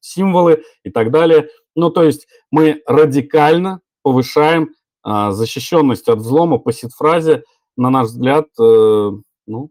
символы 0.00 0.64
и 0.84 0.90
так 0.90 1.10
далее. 1.10 1.48
Ну, 1.74 1.90
то 1.90 2.02
есть 2.02 2.28
мы 2.50 2.82
радикально 2.86 3.80
повышаем 4.02 4.74
э, 5.04 5.30
защищенность 5.30 6.08
от 6.08 6.18
взлома 6.18 6.58
по 6.58 6.72
сид-фразе, 6.72 7.44
на 7.76 7.90
наш 7.90 8.08
взгляд, 8.08 8.46
э, 8.60 9.10
ну, 9.46 9.70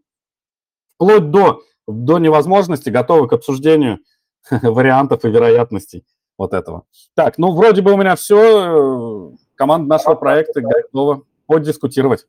вплоть 0.96 1.30
до, 1.32 1.62
до 1.88 2.18
невозможности, 2.18 2.90
готовы 2.90 3.28
к 3.28 3.34
обсуждению 3.34 4.00
вариантов 4.50 5.26
и 5.26 5.30
вероятностей 5.30 6.06
вот 6.38 6.54
этого. 6.54 6.84
Так, 7.16 7.38
ну, 7.38 7.54
вроде 7.54 7.82
бы 7.82 7.94
у 7.94 7.98
меня 7.98 8.16
все. 8.16 9.34
Команда 9.56 9.90
нашего 9.90 10.16
проекта 10.16 10.62
готова 10.62 11.24
подискутировать. 11.48 12.28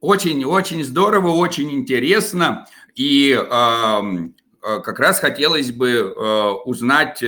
Очень-очень 0.00 0.84
здорово, 0.84 1.30
очень 1.30 1.72
интересно. 1.72 2.66
И 2.94 3.32
э, 3.32 4.00
как 4.64 4.98
раз 4.98 5.20
хотелось 5.20 5.70
бы 5.72 5.90
э, 5.90 6.50
узнать 6.64 7.22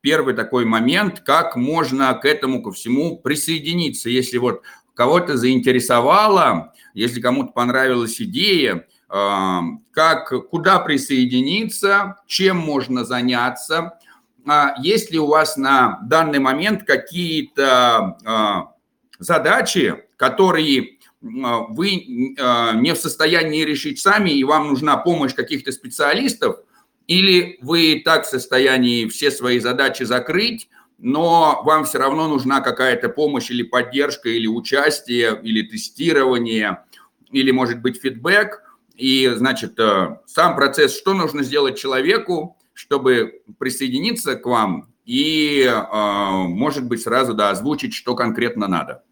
первый 0.00 0.34
такой 0.34 0.64
момент, 0.64 1.20
как 1.20 1.54
можно 1.54 2.14
к 2.14 2.24
этому 2.24 2.62
ко 2.62 2.72
всему 2.72 3.18
присоединиться. 3.18 4.08
Если 4.08 4.38
вот 4.38 4.62
кого-то 4.94 5.36
заинтересовало, 5.36 6.72
если 6.94 7.20
кому-то 7.20 7.52
понравилась 7.52 8.20
идея, 8.22 8.86
э, 9.10 9.60
как, 9.90 10.48
куда 10.48 10.78
присоединиться, 10.78 12.22
чем 12.26 12.56
можно 12.56 13.04
заняться, 13.04 13.98
а 14.46 14.74
есть 14.82 15.10
ли 15.10 15.18
у 15.18 15.26
вас 15.26 15.58
на 15.58 16.00
данный 16.04 16.38
момент 16.38 16.84
какие-то 16.84 18.72
задачи, 19.18 20.04
которые 20.16 20.96
вы 21.20 21.96
не 21.96 22.94
в 22.94 22.96
состоянии 22.96 23.62
решить 23.62 24.00
сами, 24.00 24.30
и 24.30 24.44
вам 24.44 24.68
нужна 24.68 24.96
помощь 24.96 25.34
каких-то 25.34 25.70
специалистов, 25.70 26.60
или 27.08 27.58
вы 27.62 28.02
так 28.04 28.24
в 28.24 28.28
состоянии 28.28 29.08
все 29.08 29.32
свои 29.32 29.58
задачи 29.58 30.04
закрыть, 30.04 30.68
но 30.98 31.62
вам 31.64 31.84
все 31.84 31.98
равно 31.98 32.28
нужна 32.28 32.60
какая-то 32.60 33.08
помощь 33.08 33.50
или 33.50 33.62
поддержка, 33.62 34.28
или 34.28 34.46
участие, 34.46 35.40
или 35.42 35.62
тестирование, 35.62 36.84
или, 37.32 37.50
может 37.50 37.80
быть, 37.80 38.00
фидбэк. 38.00 38.62
И, 38.94 39.32
значит, 39.34 39.78
э, 39.78 40.18
сам 40.26 40.54
процесс, 40.56 40.96
что 40.96 41.14
нужно 41.14 41.42
сделать 41.44 41.78
человеку, 41.78 42.58
чтобы 42.74 43.42
присоединиться 43.58 44.36
к 44.36 44.44
вам 44.46 44.92
и, 45.04 45.66
а, 45.66 46.32
может 46.32 46.84
быть, 46.86 47.00
сразу 47.00 47.32
да, 47.32 47.50
озвучить, 47.50 47.94
что 47.94 48.14
конкретно 48.14 48.68
надо. 48.68 49.04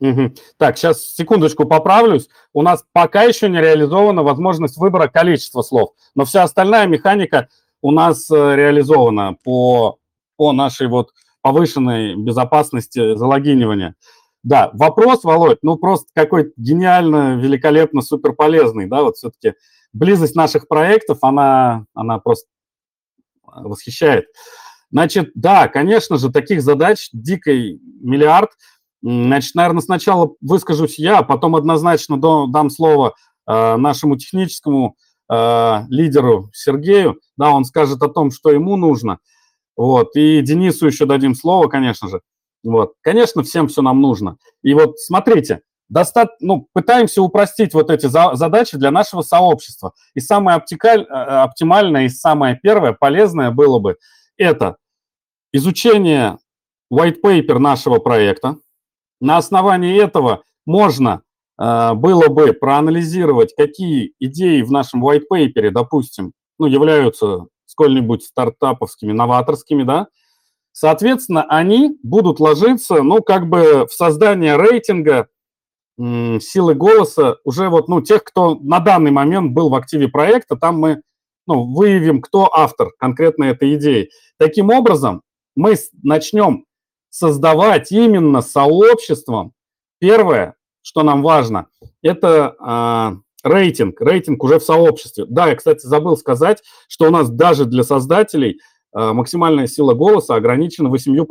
Угу. 0.00 0.34
Так, 0.58 0.76
сейчас 0.76 1.14
секундочку 1.14 1.64
поправлюсь. 1.64 2.28
У 2.52 2.62
нас 2.62 2.84
пока 2.92 3.22
еще 3.22 3.48
не 3.48 3.60
реализована 3.60 4.22
возможность 4.22 4.76
выбора 4.76 5.08
количества 5.08 5.62
слов, 5.62 5.90
но 6.14 6.24
вся 6.24 6.42
остальная 6.42 6.86
механика 6.86 7.48
у 7.80 7.90
нас 7.90 8.30
э, 8.30 8.56
реализована 8.56 9.36
по, 9.42 9.98
по 10.36 10.52
нашей 10.52 10.88
вот 10.88 11.12
повышенной 11.40 12.14
безопасности 12.14 13.16
залогинивания. 13.16 13.94
Да, 14.42 14.70
вопрос, 14.74 15.24
Володь, 15.24 15.58
ну 15.62 15.76
просто 15.76 16.06
какой-то 16.14 16.50
гениально, 16.56 17.36
великолепно, 17.36 18.00
супер 18.02 18.32
полезный, 18.32 18.86
да, 18.86 19.02
вот 19.02 19.16
все-таки 19.16 19.54
близость 19.92 20.36
наших 20.36 20.68
проектов, 20.68 21.18
она, 21.22 21.86
она 21.94 22.18
просто 22.18 22.48
восхищает. 23.44 24.26
Значит, 24.90 25.32
да, 25.34 25.68
конечно 25.68 26.16
же, 26.16 26.30
таких 26.30 26.62
задач 26.62 27.08
дикой 27.12 27.80
миллиард. 28.00 28.50
Значит, 29.08 29.54
наверное, 29.54 29.82
сначала 29.82 30.32
выскажусь 30.40 30.98
я, 30.98 31.18
а 31.18 31.22
потом 31.22 31.54
однозначно 31.54 32.20
дам 32.20 32.70
слово 32.70 33.14
э, 33.46 33.76
нашему 33.76 34.16
техническому 34.16 34.96
э, 35.30 35.82
лидеру 35.88 36.50
Сергею. 36.52 37.20
Да, 37.36 37.52
он 37.52 37.64
скажет 37.64 38.02
о 38.02 38.08
том, 38.08 38.32
что 38.32 38.50
ему 38.50 38.76
нужно. 38.76 39.20
Вот, 39.76 40.16
и 40.16 40.40
Денису 40.40 40.88
еще 40.88 41.06
дадим 41.06 41.36
слово, 41.36 41.68
конечно 41.68 42.08
же. 42.08 42.20
Вот, 42.64 42.94
конечно, 43.00 43.44
всем 43.44 43.68
все 43.68 43.80
нам 43.80 44.00
нужно. 44.00 44.38
И 44.62 44.74
вот 44.74 44.98
смотрите, 44.98 45.60
доста... 45.88 46.28
ну, 46.40 46.66
пытаемся 46.72 47.22
упростить 47.22 47.74
вот 47.74 47.92
эти 47.92 48.06
за... 48.06 48.34
задачи 48.34 48.76
для 48.76 48.90
нашего 48.90 49.22
сообщества. 49.22 49.92
И 50.14 50.20
самое 50.20 50.56
оптикаль... 50.56 51.02
Э, 51.02 51.42
оптимальное 51.44 52.06
и 52.06 52.08
самое 52.08 52.58
первое, 52.60 52.92
полезное 52.92 53.52
было 53.52 53.78
бы 53.78 53.98
это 54.36 54.78
изучение 55.52 56.38
white 56.92 57.20
paper 57.24 57.58
нашего 57.58 58.00
проекта. 58.00 58.56
На 59.20 59.36
основании 59.38 60.00
этого 60.00 60.42
можно 60.66 61.22
э, 61.58 61.94
было 61.94 62.28
бы 62.28 62.52
проанализировать, 62.52 63.54
какие 63.56 64.12
идеи 64.20 64.62
в 64.62 64.70
нашем 64.70 65.06
white 65.06 65.24
paper, 65.32 65.70
допустим, 65.70 66.32
ну, 66.58 66.66
являются 66.66 67.46
сколь-нибудь 67.66 68.24
стартаповскими, 68.24 69.12
новаторскими, 69.12 69.82
да, 69.82 70.08
Соответственно, 70.78 71.42
они 71.48 71.96
будут 72.02 72.38
ложиться, 72.38 73.02
ну, 73.02 73.22
как 73.22 73.48
бы 73.48 73.86
в 73.86 73.94
создание 73.94 74.58
рейтинга 74.58 75.26
силы 75.98 76.74
голоса 76.74 77.38
уже 77.44 77.70
вот, 77.70 77.88
ну, 77.88 78.02
тех, 78.02 78.22
кто 78.22 78.56
на 78.56 78.80
данный 78.80 79.10
момент 79.10 79.52
был 79.52 79.70
в 79.70 79.74
активе 79.74 80.08
проекта, 80.08 80.54
там 80.54 80.78
мы, 80.78 81.00
ну, 81.46 81.64
выявим, 81.64 82.20
кто 82.20 82.54
автор 82.54 82.90
конкретно 82.98 83.44
этой 83.44 83.76
идеи. 83.76 84.10
Таким 84.38 84.68
образом, 84.68 85.22
мы 85.54 85.76
начнем 86.02 86.65
создавать 87.10 87.92
именно 87.92 88.40
сообществом. 88.40 89.52
Первое, 89.98 90.54
что 90.82 91.02
нам 91.02 91.22
важно, 91.22 91.66
это 92.02 92.54
э, 93.44 93.48
рейтинг, 93.48 94.00
рейтинг 94.00 94.42
уже 94.44 94.58
в 94.58 94.64
сообществе. 94.64 95.24
Да, 95.28 95.48
я, 95.48 95.56
кстати, 95.56 95.86
забыл 95.86 96.16
сказать, 96.16 96.62
что 96.88 97.06
у 97.06 97.10
нас 97.10 97.30
даже 97.30 97.64
для 97.64 97.82
создателей 97.82 98.60
э, 98.94 99.12
максимальная 99.12 99.66
сила 99.66 99.94
голоса 99.94 100.34
ограничена 100.34 100.88
8%, 100.88 101.24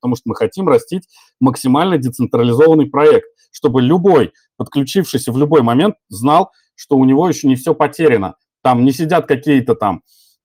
потому 0.00 0.16
что 0.16 0.22
мы 0.26 0.34
хотим 0.34 0.68
растить 0.68 1.08
максимально 1.40 1.98
децентрализованный 1.98 2.86
проект 2.86 3.26
чтобы 3.56 3.80
любой, 3.80 4.32
подключившийся 4.58 5.32
в 5.32 5.38
любой 5.38 5.62
момент, 5.62 5.96
знал, 6.10 6.52
что 6.74 6.98
у 6.98 7.04
него 7.06 7.26
еще 7.26 7.48
не 7.48 7.56
все 7.56 7.74
потеряно. 7.74 8.34
Там 8.62 8.84
не 8.84 8.92
сидят 8.92 9.26
какие-то 9.26 9.74
там 9.74 10.02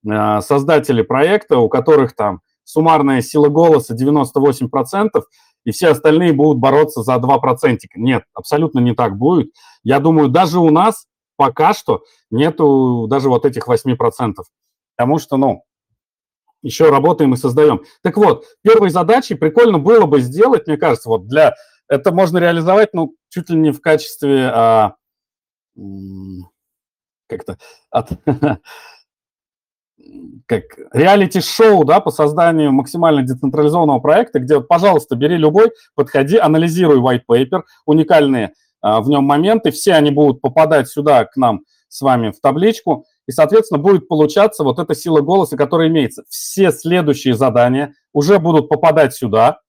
э, 0.10 0.40
создатели 0.40 1.02
проекта, 1.02 1.58
у 1.58 1.68
которых 1.68 2.16
там 2.16 2.40
суммарная 2.64 3.22
сила 3.22 3.50
голоса 3.50 3.96
98%, 3.96 5.10
и 5.64 5.72
все 5.72 5.90
остальные 5.90 6.34
будут 6.34 6.60
бороться 6.60 7.04
за 7.04 7.16
2%. 7.16 7.78
Нет, 7.96 8.24
абсолютно 8.34 8.80
не 8.80 8.96
так 8.96 9.18
будет. 9.18 9.52
Я 9.84 10.00
думаю, 10.00 10.30
даже 10.30 10.60
у 10.60 10.70
нас 10.70 11.06
пока 11.36 11.74
что 11.74 12.04
нету 12.30 13.08
даже 13.10 13.30
вот 13.30 13.46
этих 13.46 13.68
8%. 13.68 14.34
Потому 14.96 15.18
что, 15.18 15.38
ну, 15.38 15.64
еще 16.62 16.90
работаем 16.90 17.34
и 17.34 17.38
создаем. 17.38 17.84
Так 18.04 18.18
вот, 18.18 18.46
первой 18.62 18.90
задачей 18.90 19.36
прикольно 19.36 19.80
было 19.80 20.06
бы 20.06 20.22
сделать, 20.22 20.68
мне 20.68 20.78
кажется, 20.78 21.10
вот 21.10 21.28
для 21.28 21.56
это 21.88 22.12
можно 22.14 22.38
реализовать, 22.38 22.94
ну, 22.94 23.16
чуть 23.30 23.50
ли 23.50 23.58
не 23.58 23.72
в 23.72 23.82
качестве 23.82 24.52
а, 24.54 24.96
как-то 27.28 27.58
от, 27.90 28.12
как 30.46 30.64
реалити-шоу, 30.92 31.84
да, 31.86 32.00
по 32.00 32.12
созданию 32.12 32.72
максимально 32.72 33.24
децентрализованного 33.24 34.00
проекта, 34.00 34.40
где, 34.40 34.60
пожалуйста, 34.60 35.16
бери 35.16 35.38
любой, 35.38 35.72
подходи, 35.96 36.38
анализируй 36.38 37.00
white 37.00 37.24
paper, 37.30 37.64
уникальные 37.86 38.54
а, 38.82 39.02
в 39.02 39.10
нем 39.10 39.24
моменты, 39.24 39.72
все 39.72 39.94
они 39.94 40.12
будут 40.12 40.42
попадать 40.42 40.90
сюда 40.90 41.26
к 41.26 41.36
нам 41.38 41.62
с 41.88 42.02
вами 42.02 42.32
в 42.32 42.40
табличку, 42.40 43.06
и, 43.28 43.32
соответственно, 43.32 43.80
будет 43.82 44.08
получаться 44.08 44.64
вот 44.64 44.80
эта 44.80 44.96
сила 44.96 45.22
голоса, 45.22 45.58
которая 45.58 45.90
имеется. 45.90 46.24
Все 46.30 46.72
следующие 46.72 47.36
задания 47.36 47.94
уже 48.14 48.40
будут 48.40 48.70
попадать 48.70 49.14
сюда, 49.14 49.60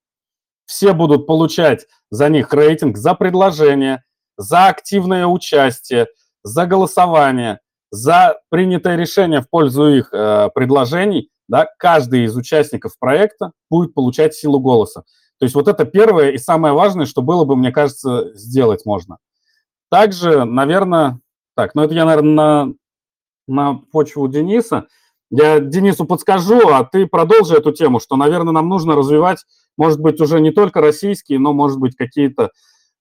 все 0.65 0.95
будут 0.95 1.27
получать 1.27 1.87
за 2.11 2.29
них 2.29 2.53
рейтинг, 2.53 2.97
за 2.97 3.15
предложение, 3.15 4.05
за 4.37 4.69
активное 4.69 5.27
участие, 5.27 6.09
за 6.43 6.67
голосование, 6.67 7.61
за 7.93 8.41
принятое 8.49 8.97
решение 8.97 9.41
в 9.41 9.49
пользу 9.49 9.87
их 9.87 10.13
э, 10.13 10.49
предложений, 10.53 11.31
да, 11.47 11.69
каждый 11.79 12.25
из 12.25 12.37
участников 12.37 12.99
проекта 12.99 13.53
будет 13.71 13.95
получать 13.95 14.35
силу 14.35 14.59
голоса. 14.59 15.05
То 15.39 15.45
есть 15.45 15.55
вот 15.55 15.69
это 15.69 15.85
первое 15.85 16.31
и 16.31 16.39
самое 16.39 16.75
важное, 16.75 17.07
что 17.07 17.23
было 17.23 17.45
бы, 17.45 17.55
мне 17.55 17.71
кажется, 17.71 18.33
сделать 18.35 18.85
можно. 18.85 19.19
Также, 19.91 20.45
наверное, 20.45 21.21
так, 21.55 21.77
ну 21.77 21.83
это 21.83 21.95
я, 21.95 22.05
наверное, 22.05 22.33
на, 22.33 22.75
на 23.47 23.75
почву 23.93 24.27
Дениса. 24.27 24.89
Я 25.31 25.61
Денису 25.61 26.05
подскажу, 26.05 26.69
а 26.69 26.85
ты 26.85 27.07
продолжи 27.07 27.55
эту 27.55 27.71
тему, 27.73 28.01
что, 28.01 28.17
наверное, 28.17 28.53
нам 28.53 28.69
нужно 28.69 28.97
развивать 28.97 29.45
может 29.77 30.01
быть, 30.01 30.21
уже 30.21 30.41
не 30.41 30.51
только 30.51 30.81
российские, 30.81 31.39
но, 31.39 31.53
может 31.53 31.79
быть, 31.79 31.97
какие-то 31.97 32.51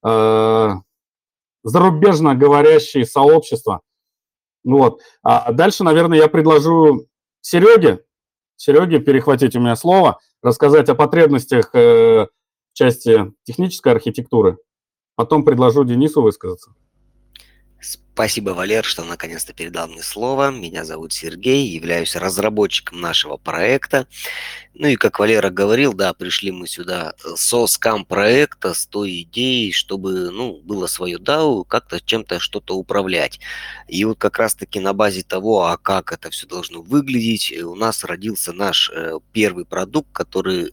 э, 0.04 0.70
зарубежно 1.64 2.36
говорящие 2.36 3.06
сообщества. 3.06 3.82
Вот. 4.64 5.02
А 5.24 5.52
дальше, 5.52 5.84
наверное, 5.84 6.18
я 6.18 6.28
предложу 6.28 7.08
Сереге. 7.42 8.04
Сереге 8.56 9.00
перехватить 9.00 9.56
у 9.56 9.60
меня 9.60 9.76
слово, 9.76 10.20
рассказать 10.44 10.90
о 10.90 10.96
потребностях 10.96 11.74
э, 11.74 12.28
части 12.74 13.34
технической 13.44 13.94
архитектуры. 13.94 14.58
Потом 15.16 15.44
предложу 15.44 15.84
Денису 15.84 16.22
высказаться. 16.22 16.74
Спасибо, 18.22 18.52
Валер, 18.52 18.85
что 18.85 19.03
наконец-то 19.03 19.52
передал 19.52 19.88
мне 19.88 20.03
слово. 20.03 20.52
Меня 20.52 20.85
зовут 20.85 21.11
Сергей, 21.11 21.65
являюсь 21.65 22.15
разработчиком 22.15 23.02
нашего 23.02 23.38
проекта. 23.38 24.06
Ну 24.76 24.89
и 24.89 24.95
как 24.95 25.18
Валера 25.18 25.49
говорил, 25.49 25.93
да, 25.93 26.14
пришли 26.14 26.52
мы 26.52 26.68
сюда 26.68 27.15
со 27.35 27.65
скам 27.65 28.06
проекта, 28.06 28.76
с 28.76 28.85
той 28.85 29.22
идеей, 29.22 29.72
чтобы, 29.72 30.30
ну, 30.30 30.61
было 30.61 30.85
свое 30.85 31.18
DAO, 31.18 31.65
как-то 31.65 31.99
чем-то 31.99 32.39
что-то 32.39 32.76
управлять. 32.76 33.39
И 33.88 34.06
вот 34.06 34.19
как 34.19 34.38
раз-таки 34.38 34.80
на 34.80 34.93
базе 34.93 35.23
того, 35.23 35.65
а 35.65 35.77
как 35.77 36.14
это 36.14 36.30
все 36.30 36.45
должно 36.45 36.84
выглядеть, 36.84 37.52
у 37.64 37.73
нас 37.73 38.03
родился 38.03 38.53
наш 38.53 38.91
э, 38.93 39.18
первый 39.34 39.65
продукт, 39.65 40.10
который 40.14 40.72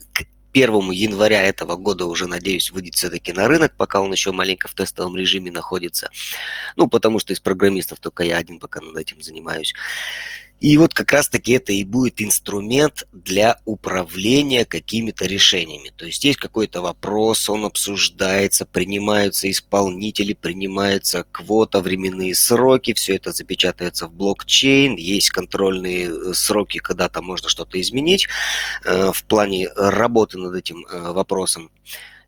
1 0.52 0.90
января 0.90 1.42
этого 1.42 1.76
года 1.76 2.06
уже, 2.06 2.26
надеюсь, 2.26 2.70
выйдет 2.70 2.94
все-таки 2.94 3.32
на 3.32 3.48
рынок, 3.48 3.72
пока 3.76 4.00
он 4.00 4.12
еще 4.12 4.32
маленько 4.32 4.68
в 4.68 4.74
тестовом 4.74 5.16
режиме 5.16 5.50
находится. 5.50 6.10
Ну, 6.76 6.88
потому 6.88 7.18
что 7.18 7.32
из 7.32 7.40
программистов 7.40 8.00
только 8.00 8.24
я 8.24 8.38
один 8.38 8.58
пока 8.58 8.80
над 8.80 8.96
этим 8.96 9.22
занимаюсь. 9.22 9.74
И 10.60 10.76
вот 10.76 10.93
как 10.93 11.12
раз-таки 11.12 11.52
это 11.52 11.72
и 11.72 11.85
будет 11.85 12.20
инструмент 12.20 13.06
для 13.12 13.59
управления 13.64 14.64
какими-то 14.64 15.26
решениями. 15.26 15.93
То 15.97 16.06
есть 16.06 16.24
есть 16.24 16.39
какой-то 16.39 16.82
вопрос, 16.82 17.48
он 17.48 17.64
обсуждается, 17.64 18.66
принимаются 18.66 19.48
исполнители, 19.51 20.32
принимается 20.32 21.24
квота, 21.30 21.80
временные 21.80 22.35
сроки, 22.35 22.93
все 22.93 23.14
это 23.16 23.30
запечатается 23.30 24.09
в 24.09 24.12
блокчейн, 24.12 24.97
есть 24.97 25.30
контрольные 25.30 26.09
э, 26.09 26.35
сроки, 26.35 26.78
когда 26.78 27.09
там 27.09 27.26
можно 27.26 27.48
что-то 27.48 27.80
изменить 27.80 28.26
э, 28.85 29.12
в 29.12 29.24
плане 29.24 29.68
работы 29.76 30.39
над 30.39 30.55
этим 30.55 30.85
э, 30.86 31.12
вопросом. 31.12 31.70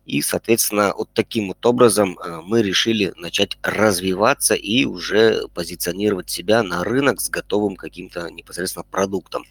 И, 0.05 0.21
соответственно, 0.21 0.93
вот 0.97 1.09
таким 1.13 1.49
вот 1.49 1.65
образом 1.65 2.17
э, 2.17 2.41
мы 2.43 2.63
решили 2.63 3.13
начать 3.17 3.57
развиваться 3.61 4.55
и 4.55 4.85
уже 4.85 5.47
позиционировать 5.53 6.29
себя 6.29 6.63
на 6.63 6.83
рынок 6.83 7.21
с 7.21 7.29
готовым 7.29 7.75
каким-то 7.75 8.29
непосредственно 8.29 8.83
продуктом. 8.83 9.45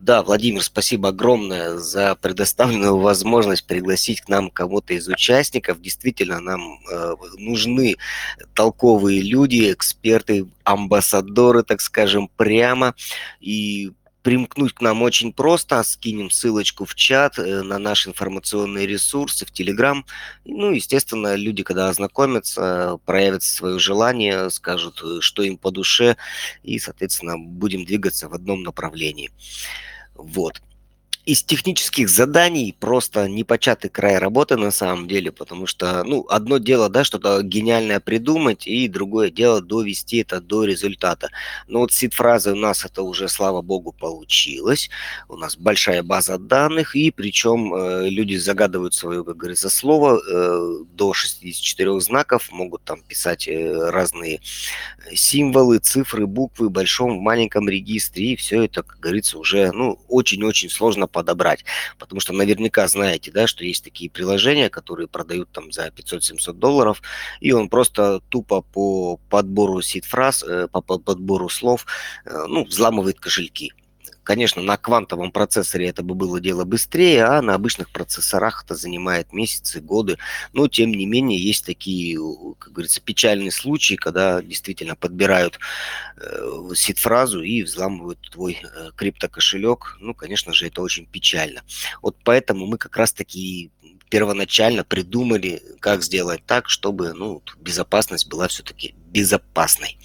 Да, 0.00 0.22
Владимир, 0.22 0.62
спасибо 0.62 1.08
огромное 1.08 1.76
за 1.76 2.14
предоставленную 2.14 2.96
возможность 2.98 3.66
пригласить 3.66 4.20
к 4.20 4.28
нам 4.28 4.48
кого-то 4.48 4.94
из 4.94 5.08
участников. 5.08 5.80
Действительно, 5.80 6.40
нам 6.40 6.78
э, 6.90 7.14
нужны 7.36 7.96
толковые 8.54 9.20
люди, 9.20 9.72
эксперты, 9.72 10.46
амбассадоры, 10.62 11.64
так 11.64 11.80
скажем, 11.80 12.30
прямо. 12.36 12.94
И 13.40 13.92
примкнуть 14.22 14.72
к 14.72 14.80
нам 14.80 15.02
очень 15.02 15.32
просто. 15.32 15.82
Скинем 15.82 16.30
ссылочку 16.30 16.84
в 16.84 16.94
чат 16.94 17.38
э, 17.38 17.62
на 17.62 17.78
наши 17.78 18.10
информационные 18.10 18.86
ресурсы, 18.86 19.46
в 19.46 19.50
Телеграм. 19.50 20.04
Ну, 20.44 20.72
естественно, 20.72 21.34
люди, 21.34 21.62
когда 21.62 21.88
ознакомятся, 21.88 22.98
проявят 23.04 23.42
свое 23.42 23.78
желание, 23.78 24.50
скажут, 24.50 25.00
э, 25.02 25.20
что 25.20 25.42
им 25.42 25.56
по 25.56 25.70
душе, 25.70 26.16
и, 26.62 26.78
соответственно, 26.78 27.38
будем 27.38 27.84
двигаться 27.84 28.28
в 28.28 28.34
одном 28.34 28.62
направлении. 28.62 29.30
Вот 30.14 30.60
из 31.28 31.42
технических 31.42 32.08
заданий 32.08 32.74
просто 32.80 33.28
непочатый 33.28 33.90
край 33.90 34.16
работы 34.16 34.56
на 34.56 34.70
самом 34.70 35.06
деле, 35.06 35.30
потому 35.30 35.66
что, 35.66 36.02
ну, 36.04 36.26
одно 36.30 36.56
дело, 36.56 36.88
да, 36.88 37.04
что-то 37.04 37.42
гениальное 37.42 38.00
придумать, 38.00 38.66
и 38.66 38.88
другое 38.88 39.30
дело 39.30 39.60
довести 39.60 40.22
это 40.22 40.40
до 40.40 40.64
результата. 40.64 41.28
Но 41.66 41.80
вот 41.80 41.92
сид-фразы 41.92 42.52
у 42.52 42.56
нас 42.56 42.82
это 42.86 43.02
уже, 43.02 43.28
слава 43.28 43.60
богу, 43.60 43.92
получилось. 43.92 44.88
У 45.28 45.36
нас 45.36 45.54
большая 45.54 46.02
база 46.02 46.38
данных, 46.38 46.96
и 46.96 47.10
причем 47.10 47.74
э, 47.74 48.08
люди 48.08 48.36
загадывают 48.36 48.94
свое, 48.94 49.22
как 49.22 49.36
говорится, 49.36 49.68
слово 49.68 50.18
э, 50.26 50.84
до 50.94 51.12
64 51.12 52.00
знаков, 52.00 52.50
могут 52.50 52.84
там 52.84 53.02
писать 53.02 53.46
э, 53.48 53.90
разные 53.90 54.40
символы, 55.14 55.78
цифры, 55.78 56.26
буквы 56.26 56.68
в 56.68 56.72
большом, 56.72 57.18
в 57.18 57.20
маленьком 57.20 57.68
регистре, 57.68 58.32
и 58.32 58.36
все 58.36 58.64
это, 58.64 58.82
как 58.82 58.98
говорится, 58.98 59.36
уже, 59.38 59.72
ну, 59.72 59.98
очень-очень 60.08 60.70
сложно 60.70 61.06
подобрать. 61.18 61.64
Потому 61.98 62.20
что 62.20 62.32
наверняка 62.32 62.86
знаете, 62.86 63.32
да, 63.32 63.48
что 63.48 63.64
есть 63.64 63.82
такие 63.82 64.08
приложения, 64.08 64.70
которые 64.70 65.08
продают 65.08 65.50
там 65.50 65.72
за 65.72 65.88
500-700 65.88 66.52
долларов, 66.52 67.02
и 67.40 67.50
он 67.50 67.68
просто 67.68 68.20
тупо 68.28 68.62
по 68.62 69.16
подбору 69.28 69.82
сид-фраз, 69.82 70.44
э, 70.44 70.68
по 70.68 70.80
подбору 70.80 71.48
слов, 71.48 71.86
э, 72.24 72.44
ну, 72.46 72.64
взламывает 72.64 73.18
кошельки. 73.18 73.72
Конечно, 74.28 74.60
на 74.60 74.76
квантовом 74.76 75.32
процессоре 75.32 75.88
это 75.88 76.02
бы 76.02 76.14
было 76.14 76.38
дело 76.38 76.64
быстрее, 76.66 77.24
а 77.24 77.40
на 77.40 77.54
обычных 77.54 77.88
процессорах 77.88 78.62
это 78.62 78.74
занимает 78.74 79.32
месяцы, 79.32 79.80
годы. 79.80 80.18
Но, 80.52 80.68
тем 80.68 80.90
не 80.90 81.06
менее, 81.06 81.42
есть 81.42 81.64
такие, 81.64 82.18
как 82.58 82.74
говорится, 82.74 83.00
печальные 83.00 83.50
случаи, 83.50 83.94
когда 83.94 84.42
действительно 84.42 84.96
подбирают 84.96 85.58
э, 86.18 86.70
сид-фразу 86.74 87.40
и 87.40 87.62
взламывают 87.62 88.20
твой 88.30 88.60
э, 88.62 88.90
криптокошелек. 88.96 89.96
Ну, 89.98 90.12
конечно 90.12 90.52
же, 90.52 90.66
это 90.66 90.82
очень 90.82 91.06
печально. 91.06 91.62
Вот 92.02 92.18
поэтому 92.22 92.66
мы 92.66 92.76
как 92.76 92.98
раз-таки 92.98 93.70
первоначально 94.10 94.84
придумали, 94.84 95.62
как 95.80 96.02
сделать 96.02 96.44
так, 96.44 96.68
чтобы 96.68 97.14
ну, 97.14 97.42
безопасность 97.60 98.28
была 98.28 98.48
все-таки 98.48 98.94
безопасной. 99.06 99.96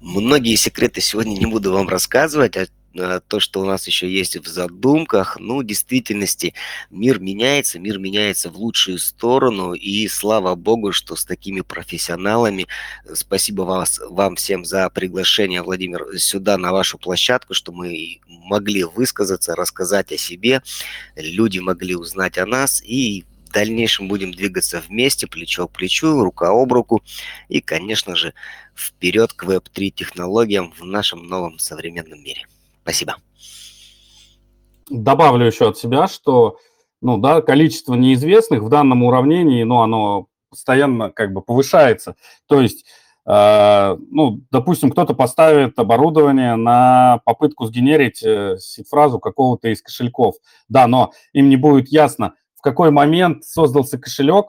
Многие 0.00 0.56
секреты 0.56 1.02
сегодня 1.02 1.36
не 1.36 1.44
буду 1.44 1.74
вам 1.74 1.90
рассказывать, 1.90 2.56
а 2.56 2.68
то, 2.94 3.40
что 3.40 3.60
у 3.60 3.64
нас 3.64 3.86
еще 3.86 4.10
есть 4.10 4.36
в 4.36 4.46
задумках, 4.46 5.36
ну, 5.40 5.58
в 5.58 5.64
действительности 5.64 6.54
мир 6.90 7.18
меняется, 7.18 7.78
мир 7.78 7.98
меняется 7.98 8.50
в 8.50 8.56
лучшую 8.56 8.98
сторону, 8.98 9.74
и 9.74 10.06
слава 10.08 10.54
богу, 10.54 10.92
что 10.92 11.16
с 11.16 11.24
такими 11.24 11.60
профессионалами, 11.60 12.66
э, 13.04 13.14
спасибо 13.14 13.62
вас, 13.62 14.00
вам 14.08 14.36
всем 14.36 14.64
за 14.64 14.88
приглашение, 14.90 15.62
Владимир, 15.62 16.18
сюда, 16.18 16.56
на 16.56 16.72
вашу 16.72 16.98
площадку, 16.98 17.54
что 17.54 17.72
мы 17.72 18.20
могли 18.26 18.84
высказаться, 18.84 19.56
рассказать 19.56 20.12
о 20.12 20.16
себе, 20.16 20.62
люди 21.16 21.58
могли 21.58 21.96
узнать 21.96 22.38
о 22.38 22.46
нас, 22.46 22.82
и 22.84 23.24
в 23.46 23.52
дальнейшем 23.52 24.08
будем 24.08 24.32
двигаться 24.32 24.80
вместе, 24.80 25.26
плечо 25.26 25.66
к 25.66 25.72
плечу, 25.72 26.22
рука 26.22 26.50
об 26.50 26.72
руку, 26.72 27.02
и, 27.48 27.60
конечно 27.60 28.14
же, 28.14 28.34
вперед 28.76 29.32
к 29.32 29.44
Web3 29.44 29.90
технологиям 29.90 30.72
в 30.78 30.84
нашем 30.84 31.26
новом 31.26 31.58
современном 31.58 32.22
мире. 32.22 32.46
Спасибо. 32.84 33.16
Добавлю 34.90 35.46
еще 35.46 35.70
от 35.70 35.78
себя, 35.78 36.06
что 36.06 36.58
ну, 37.00 37.16
да, 37.16 37.40
количество 37.40 37.94
неизвестных 37.94 38.62
в 38.62 38.68
данном 38.68 39.02
уравнении, 39.04 39.62
ну, 39.62 39.80
оно 39.80 40.26
постоянно 40.50 41.10
как 41.10 41.32
бы 41.32 41.40
повышается. 41.40 42.14
То 42.46 42.60
есть, 42.60 42.84
э, 43.26 43.96
ну, 44.10 44.42
допустим, 44.50 44.90
кто-то 44.90 45.14
поставит 45.14 45.78
оборудование 45.78 46.56
на 46.56 47.20
попытку 47.24 47.64
сгенерить 47.64 48.22
э, 48.22 48.58
фразу 48.90 49.18
какого-то 49.18 49.68
из 49.68 49.80
кошельков. 49.80 50.34
Да, 50.68 50.86
но 50.86 51.12
им 51.32 51.48
не 51.48 51.56
будет 51.56 51.88
ясно, 51.88 52.34
в 52.54 52.60
какой 52.60 52.90
момент 52.90 53.44
создался 53.44 53.98
кошелек, 53.98 54.48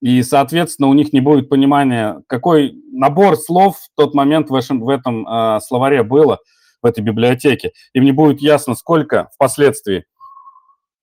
и, 0.00 0.20
соответственно, 0.24 0.88
у 0.88 0.94
них 0.94 1.12
не 1.12 1.20
будет 1.20 1.48
понимания, 1.48 2.22
какой 2.26 2.74
набор 2.90 3.36
слов 3.36 3.78
в 3.78 3.88
тот 3.94 4.14
момент 4.14 4.50
в 4.50 4.54
этом, 4.56 4.80
в 4.80 4.88
этом 4.88 5.26
э, 5.28 5.60
словаре 5.60 6.02
было 6.02 6.40
в 6.82 6.86
этой 6.86 7.00
библиотеке. 7.00 7.72
Им 7.94 8.04
не 8.04 8.12
будет 8.12 8.40
ясно, 8.40 8.74
сколько 8.74 9.30
впоследствии, 9.34 10.04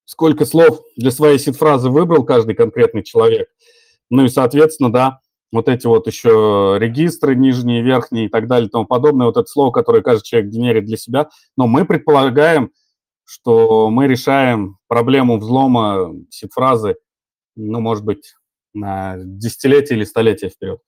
сколько 0.05 0.45
слов 0.45 0.81
для 0.97 1.11
своей 1.11 1.39
сид-фразы 1.39 1.89
выбрал 1.89 2.23
каждый 2.25 2.55
конкретный 2.55 3.03
человек. 3.03 3.49
Ну 4.09 4.25
и, 4.25 4.29
соответственно, 4.29 4.91
да, 4.91 5.19
вот 5.51 5.67
эти 5.67 5.87
вот 5.87 6.07
еще 6.07 6.77
регистры 6.79 7.35
нижние, 7.35 7.81
верхние 7.81 8.25
и 8.25 8.29
так 8.29 8.47
далее 8.47 8.67
и 8.67 8.71
тому 8.71 8.85
подобное, 8.85 9.27
вот 9.27 9.37
это 9.37 9.47
слово, 9.47 9.71
которое 9.71 10.01
каждый 10.01 10.25
человек 10.25 10.51
генерит 10.51 10.85
для 10.85 10.97
себя. 10.97 11.29
Но 11.57 11.67
мы 11.67 11.85
предполагаем, 11.85 12.71
что 13.23 13.89
мы 13.89 14.07
решаем 14.07 14.77
проблему 14.87 15.37
взлома 15.37 16.13
сид-фразы, 16.29 16.97
ну, 17.55 17.79
может 17.79 18.03
быть, 18.03 18.35
на 18.73 19.15
десятилетия 19.17 19.95
или 19.95 20.03
столетия 20.03 20.49
вперед. 20.49 20.81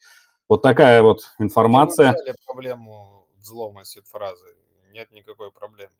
Вот 0.47 0.61
такая 0.61 1.01
вот 1.01 1.21
информация. 1.39 2.13
Вы 2.13 2.33
проблему 2.45 3.27
взлома 3.37 3.85
сид-фразы 3.85 4.45
нет 4.91 5.11
никакой 5.11 5.51
проблемы. 5.51 5.93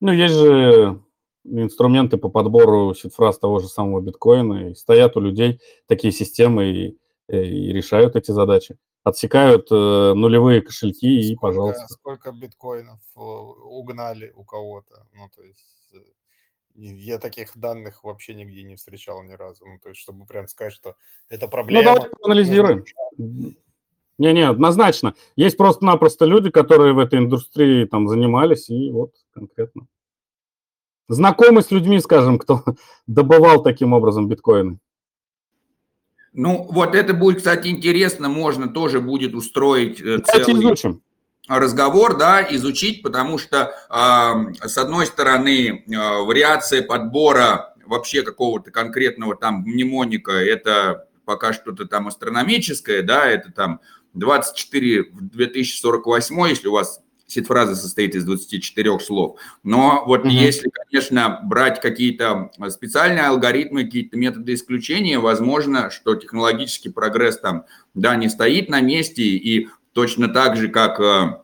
Ну, 0.00 0.12
есть 0.12 0.34
же 0.34 1.02
инструменты 1.44 2.16
по 2.16 2.28
подбору 2.28 2.94
сид-фраз 2.94 3.38
того 3.38 3.60
же 3.60 3.68
самого 3.68 4.00
биткоина, 4.00 4.70
и 4.70 4.74
стоят 4.74 5.16
у 5.16 5.20
людей 5.20 5.60
такие 5.86 6.12
системы 6.12 6.70
и, 6.70 6.98
э, 7.28 7.44
и 7.44 7.72
решают 7.72 8.16
эти 8.16 8.30
задачи. 8.30 8.78
Отсекают 9.02 9.68
э, 9.70 9.74
нулевые 10.14 10.60
кошельки 10.60 11.22
сколько, 11.22 11.32
и, 11.32 11.36
пожалуйста. 11.36 11.86
Сколько 11.88 12.32
биткоинов 12.32 13.00
э, 13.16 13.20
угнали 13.20 14.32
у 14.34 14.44
кого-то? 14.44 15.06
Ну, 15.14 15.28
то 15.34 15.42
есть 15.42 15.64
э, 15.94 15.98
я 16.74 17.18
таких 17.18 17.56
данных 17.56 18.04
вообще 18.04 18.34
нигде 18.34 18.62
не 18.62 18.76
встречал 18.76 19.22
ни 19.22 19.32
разу. 19.32 19.66
Ну, 19.66 19.78
то 19.78 19.88
есть, 19.88 20.00
чтобы 20.00 20.26
прям 20.26 20.48
сказать, 20.48 20.74
что 20.74 20.96
это 21.30 21.46
ну, 21.46 21.50
проблема. 21.50 21.82
Ну, 21.82 21.94
давайте 21.94 22.16
анализируем. 22.22 22.84
Не-не, 24.20 24.46
однозначно. 24.46 25.14
Есть 25.34 25.56
просто-напросто 25.56 26.26
люди, 26.26 26.50
которые 26.50 26.92
в 26.92 26.98
этой 26.98 27.20
индустрии 27.20 27.86
там 27.86 28.06
занимались, 28.06 28.68
и 28.68 28.90
вот 28.90 29.12
конкретно. 29.32 29.86
Знакомы 31.08 31.62
с 31.62 31.70
людьми, 31.70 31.98
скажем, 32.00 32.38
кто 32.38 32.62
добывал 33.06 33.62
таким 33.62 33.94
образом 33.94 34.28
биткоины. 34.28 34.78
Ну, 36.34 36.68
вот 36.70 36.94
это 36.94 37.14
будет, 37.14 37.38
кстати, 37.38 37.68
интересно, 37.68 38.28
можно 38.28 38.68
тоже 38.68 39.00
будет 39.00 39.34
устроить 39.34 40.02
э, 40.02 40.18
Давайте 40.18 40.44
целый 40.44 40.64
изучим. 40.64 41.02
разговор, 41.48 42.18
да, 42.18 42.46
изучить, 42.50 43.02
потому 43.02 43.38
что, 43.38 43.72
э, 43.88 44.68
с 44.68 44.76
одной 44.76 45.06
стороны, 45.06 45.82
э, 45.86 46.22
вариация 46.24 46.82
подбора 46.82 47.74
вообще 47.86 48.20
какого-то 48.20 48.70
конкретного 48.70 49.34
там 49.34 49.62
мнемоника, 49.62 50.32
это 50.32 51.06
пока 51.24 51.52
что-то 51.52 51.86
там 51.86 52.08
астрономическое, 52.08 53.02
да, 53.02 53.26
это 53.26 53.50
там 53.52 53.80
24 54.14 55.02
в 55.12 55.28
2048, 55.28 56.48
если 56.48 56.68
у 56.68 56.72
вас 56.72 57.00
сет-фраза 57.26 57.76
состоит 57.76 58.14
из 58.14 58.24
24 58.24 58.98
слов. 58.98 59.38
Но 59.62 60.02
вот 60.06 60.24
Мгм. 60.24 60.30
если, 60.30 60.68
конечно, 60.68 61.40
брать 61.44 61.80
какие-то 61.80 62.50
специальные 62.70 63.24
алгоритмы, 63.26 63.84
какие-то 63.84 64.16
методы 64.18 64.54
исключения, 64.54 65.18
возможно, 65.18 65.90
что 65.90 66.14
технологический 66.16 66.88
прогресс 66.90 67.38
там, 67.38 67.64
да, 67.94 68.16
не 68.16 68.28
стоит 68.28 68.68
на 68.68 68.80
месте, 68.80 69.22
и 69.22 69.68
точно 69.92 70.28
так 70.28 70.56
же, 70.56 70.68
как 70.68 70.98
э, 71.00 71.40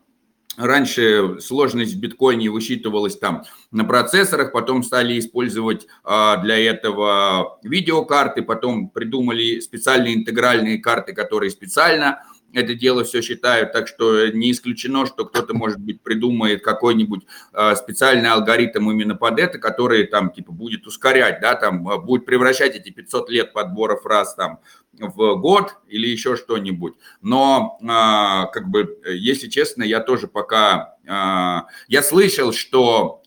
раньше 0.57 1.39
сложность 1.41 1.95
в 1.95 2.01
биткоине 2.01 2.51
высчитывалась 2.51 3.17
там 3.17 3.45
на 3.71 3.85
процессорах, 3.85 4.53
потом 4.53 4.83
стали 4.83 5.19
использовать 5.19 5.87
а, 6.03 6.39
для 6.39 6.59
этого 6.59 7.59
видеокарты, 7.63 8.43
потом 8.43 8.89
придумали 8.89 9.61
специальные 9.61 10.15
интегральные 10.15 10.79
карты, 10.79 11.13
которые 11.13 11.51
специально 11.51 12.23
это 12.57 12.75
дело 12.75 13.05
все 13.05 13.21
считают, 13.21 13.73
так 13.73 13.87
что 13.87 14.29
не 14.29 14.51
исключено, 14.51 15.05
что 15.05 15.27
кто-то, 15.27 15.53
может 15.53 15.79
быть, 15.79 16.01
придумает 16.01 16.65
какой-нибудь 16.65 17.27
а, 17.53 17.77
специальный 17.77 18.31
алгоритм 18.31 18.91
именно 18.91 19.15
под 19.15 19.39
это, 19.39 19.59
который 19.59 20.07
там 20.07 20.31
типа 20.31 20.53
будет 20.53 20.87
ускорять, 20.87 21.41
да, 21.43 21.55
там 21.55 21.87
а, 21.87 21.99
будет 21.99 22.25
превращать 22.25 22.75
эти 22.75 22.89
500 22.89 23.29
лет 23.29 23.53
подбора 23.53 23.97
фраз 23.97 24.35
там 24.35 24.61
в 24.95 25.35
год 25.35 25.77
или 25.87 26.09
еще 26.09 26.35
что-нибудь. 26.37 26.95
Но, 27.21 27.79
а, 27.87 28.47
как 28.47 28.71
бы, 28.71 29.01
если 29.05 29.49
честно, 29.49 29.83
я 29.83 30.01
тоже 30.01 30.27
пока... 30.27 30.95
я 31.07 32.03
слышал, 32.03 32.53
что 32.53 33.23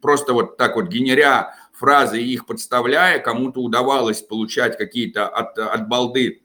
просто 0.00 0.32
вот 0.32 0.56
так 0.56 0.76
вот 0.76 0.86
генеря 0.86 1.56
фразы 1.72 2.22
и 2.22 2.32
их 2.32 2.46
подставляя, 2.46 3.18
кому-то 3.18 3.60
удавалось 3.60 4.22
получать 4.22 4.78
какие-то 4.78 5.26
от, 5.26 5.58
от 5.58 5.88
балды 5.88 6.43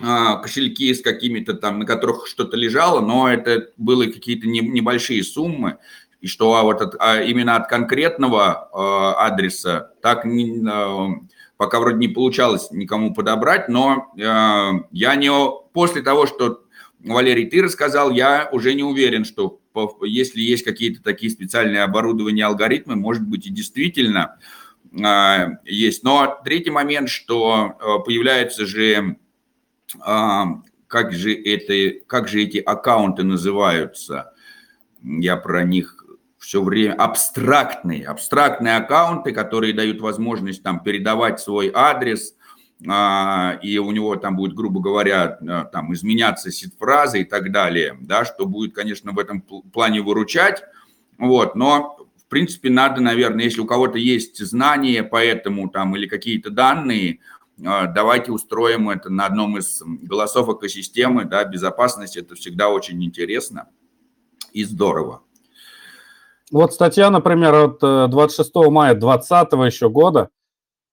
кошельки 0.00 0.94
с 0.94 1.00
какими-то 1.02 1.54
там, 1.54 1.80
на 1.80 1.86
которых 1.86 2.26
что-то 2.26 2.56
лежало, 2.56 3.00
но 3.00 3.28
это 3.28 3.68
были 3.76 4.10
какие-то 4.10 4.46
не- 4.46 4.60
небольшие 4.60 5.22
суммы, 5.24 5.78
и 6.20 6.26
что 6.26 6.54
а 6.54 6.62
вот 6.62 6.80
от- 6.80 6.96
а 7.00 7.22
именно 7.22 7.56
от 7.56 7.68
конкретного 7.68 8.68
а, 8.72 9.26
адреса 9.26 9.92
так 10.02 10.24
не, 10.24 10.64
а, 10.68 11.08
пока 11.56 11.80
вроде 11.80 11.98
не 11.98 12.08
получалось 12.08 12.70
никому 12.70 13.14
подобрать, 13.14 13.68
но 13.68 14.12
а, 14.20 14.72
я 14.92 15.14
не 15.16 15.30
после 15.72 16.02
того, 16.02 16.26
что 16.26 16.62
Валерий 17.00 17.46
ты 17.46 17.62
рассказал, 17.62 18.10
я 18.10 18.48
уже 18.50 18.74
не 18.74 18.82
уверен, 18.82 19.24
что 19.24 19.60
по- 19.72 20.04
если 20.04 20.40
есть 20.40 20.64
какие-то 20.64 21.02
такие 21.02 21.30
специальные 21.30 21.84
оборудования, 21.84 22.44
алгоритмы, 22.44 22.96
может 22.96 23.22
быть 23.22 23.46
и 23.46 23.50
действительно 23.50 24.38
а, 25.00 25.50
есть. 25.64 26.02
Но 26.02 26.40
третий 26.44 26.70
момент, 26.70 27.08
что 27.08 27.76
а, 27.80 27.98
появляются 28.00 28.66
же 28.66 28.94
а, 28.96 29.16
как 29.96 31.12
же 31.12 31.34
это, 31.34 32.00
как 32.06 32.28
же 32.28 32.42
эти 32.42 32.58
аккаунты 32.58 33.22
называются? 33.22 34.32
Я 35.02 35.36
про 35.36 35.62
них 35.62 36.04
все 36.38 36.62
время 36.62 36.94
абстрактные, 36.94 38.06
абстрактные 38.06 38.76
аккаунты, 38.76 39.32
которые 39.32 39.74
дают 39.74 40.00
возможность 40.00 40.62
там 40.62 40.80
передавать 40.80 41.40
свой 41.40 41.70
адрес, 41.74 42.34
а, 42.88 43.58
и 43.60 43.76
у 43.78 43.90
него 43.90 44.16
там 44.16 44.36
будет, 44.36 44.54
грубо 44.54 44.80
говоря, 44.80 45.38
а, 45.46 45.64
там 45.64 45.92
изменяться 45.92 46.50
сид-фразы 46.50 47.22
и 47.22 47.24
так 47.24 47.50
далее, 47.50 47.98
да, 48.00 48.24
что 48.24 48.46
будет, 48.46 48.74
конечно, 48.74 49.12
в 49.12 49.18
этом 49.18 49.44
пл- 49.46 49.68
плане 49.70 50.00
выручать, 50.00 50.62
вот, 51.18 51.56
но 51.56 51.98
в 52.16 52.28
принципе 52.28 52.70
надо, 52.70 53.00
наверное, 53.00 53.44
если 53.44 53.60
у 53.60 53.66
кого-то 53.66 53.98
есть 53.98 54.38
знания 54.38 55.02
по 55.02 55.22
этому 55.22 55.68
там 55.68 55.96
или 55.96 56.06
какие-то 56.06 56.50
данные, 56.50 57.18
а, 57.20 57.37
давайте 57.58 58.32
устроим 58.32 58.90
это 58.90 59.10
на 59.10 59.26
одном 59.26 59.58
из 59.58 59.82
голосов 59.84 60.48
экосистемы, 60.48 61.24
да, 61.24 61.44
безопасность, 61.44 62.16
это 62.16 62.34
всегда 62.34 62.68
очень 62.70 63.02
интересно 63.04 63.68
и 64.52 64.64
здорово. 64.64 65.22
Вот 66.50 66.72
статья, 66.72 67.10
например, 67.10 67.54
от 67.54 67.78
э, 67.82 68.06
26 68.08 68.54
мая 68.70 68.94
2020 68.94 69.52
еще 69.66 69.90
года, 69.90 70.30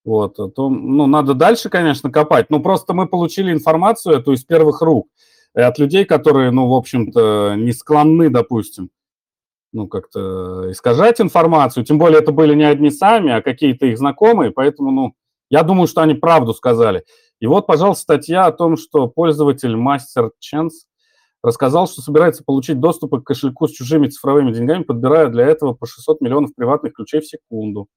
вот, 0.03 0.37
э, 0.37 0.49
то, 0.49 0.69
ну, 0.69 1.07
надо 1.07 1.33
дальше, 1.33 1.69
конечно, 1.69 2.11
копать, 2.11 2.49
но 2.49 2.59
просто 2.59 2.93
мы 2.93 3.07
получили 3.07 3.53
информацию 3.53 4.17
эту 4.17 4.33
из 4.33 4.43
первых 4.43 4.81
рук, 4.81 5.07
от 5.53 5.79
людей, 5.79 6.03
которые, 6.03 6.51
ну, 6.51 6.67
в 6.67 6.73
общем-то, 6.73 7.55
не 7.55 7.71
склонны, 7.71 8.29
допустим, 8.29 8.89
ну, 9.71 9.87
как-то 9.87 10.71
искажать 10.71 11.21
информацию, 11.21 11.85
тем 11.85 11.97
более 11.97 12.19
это 12.19 12.33
были 12.33 12.53
не 12.53 12.65
одни 12.65 12.91
сами, 12.91 13.31
а 13.31 13.41
какие-то 13.41 13.85
их 13.85 13.97
знакомые, 13.97 14.51
поэтому, 14.51 14.91
ну, 14.91 15.15
я 15.49 15.63
думаю, 15.63 15.87
что 15.87 16.01
они 16.01 16.13
правду 16.13 16.53
сказали. 16.53 17.03
И 17.39 17.47
вот, 17.47 17.67
пожалуйста, 17.67 18.03
статья 18.03 18.45
о 18.45 18.51
том, 18.51 18.77
что 18.77 19.07
пользователь 19.07 19.75
Master 19.75 20.31
Chance 20.41 20.85
рассказал, 21.43 21.87
что 21.87 22.01
собирается 22.01 22.43
получить 22.43 22.79
доступ 22.79 23.21
к 23.21 23.23
кошельку 23.23 23.67
с 23.67 23.71
чужими 23.71 24.07
цифровыми 24.07 24.51
деньгами, 24.51 24.83
подбирая 24.83 25.27
для 25.27 25.45
этого 25.45 25.73
по 25.73 25.85
600 25.85 26.21
миллионов 26.21 26.55
приватных 26.55 26.93
ключей 26.93 27.21
в 27.21 27.27
секунду. 27.27 27.87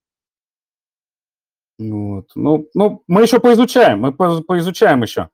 Вот. 1.79 2.27
Ну, 2.35 2.69
ну, 2.75 3.03
мы 3.07 3.23
еще 3.23 3.39
поизучаем, 3.39 4.01
мы 4.01 4.13
по- 4.13 4.43
поизучаем 4.43 5.03
еще. 5.03 5.31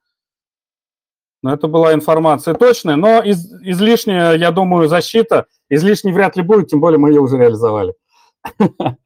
Но 1.42 1.52
это 1.52 1.68
была 1.68 1.92
информация 1.92 2.54
точная, 2.54 2.96
но 2.96 3.20
из, 3.20 3.52
излишняя, 3.62 4.34
я 4.34 4.50
думаю, 4.50 4.88
защита 4.88 5.46
излишней 5.68 6.12
вряд 6.12 6.36
ли 6.36 6.42
будет, 6.42 6.68
тем 6.68 6.80
более 6.80 6.98
мы 6.98 7.10
ее 7.10 7.20
уже 7.20 7.36
реализовали. 7.36 7.94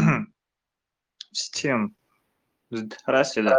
Всем 1.32 1.94
здравствуйте. 2.70 3.56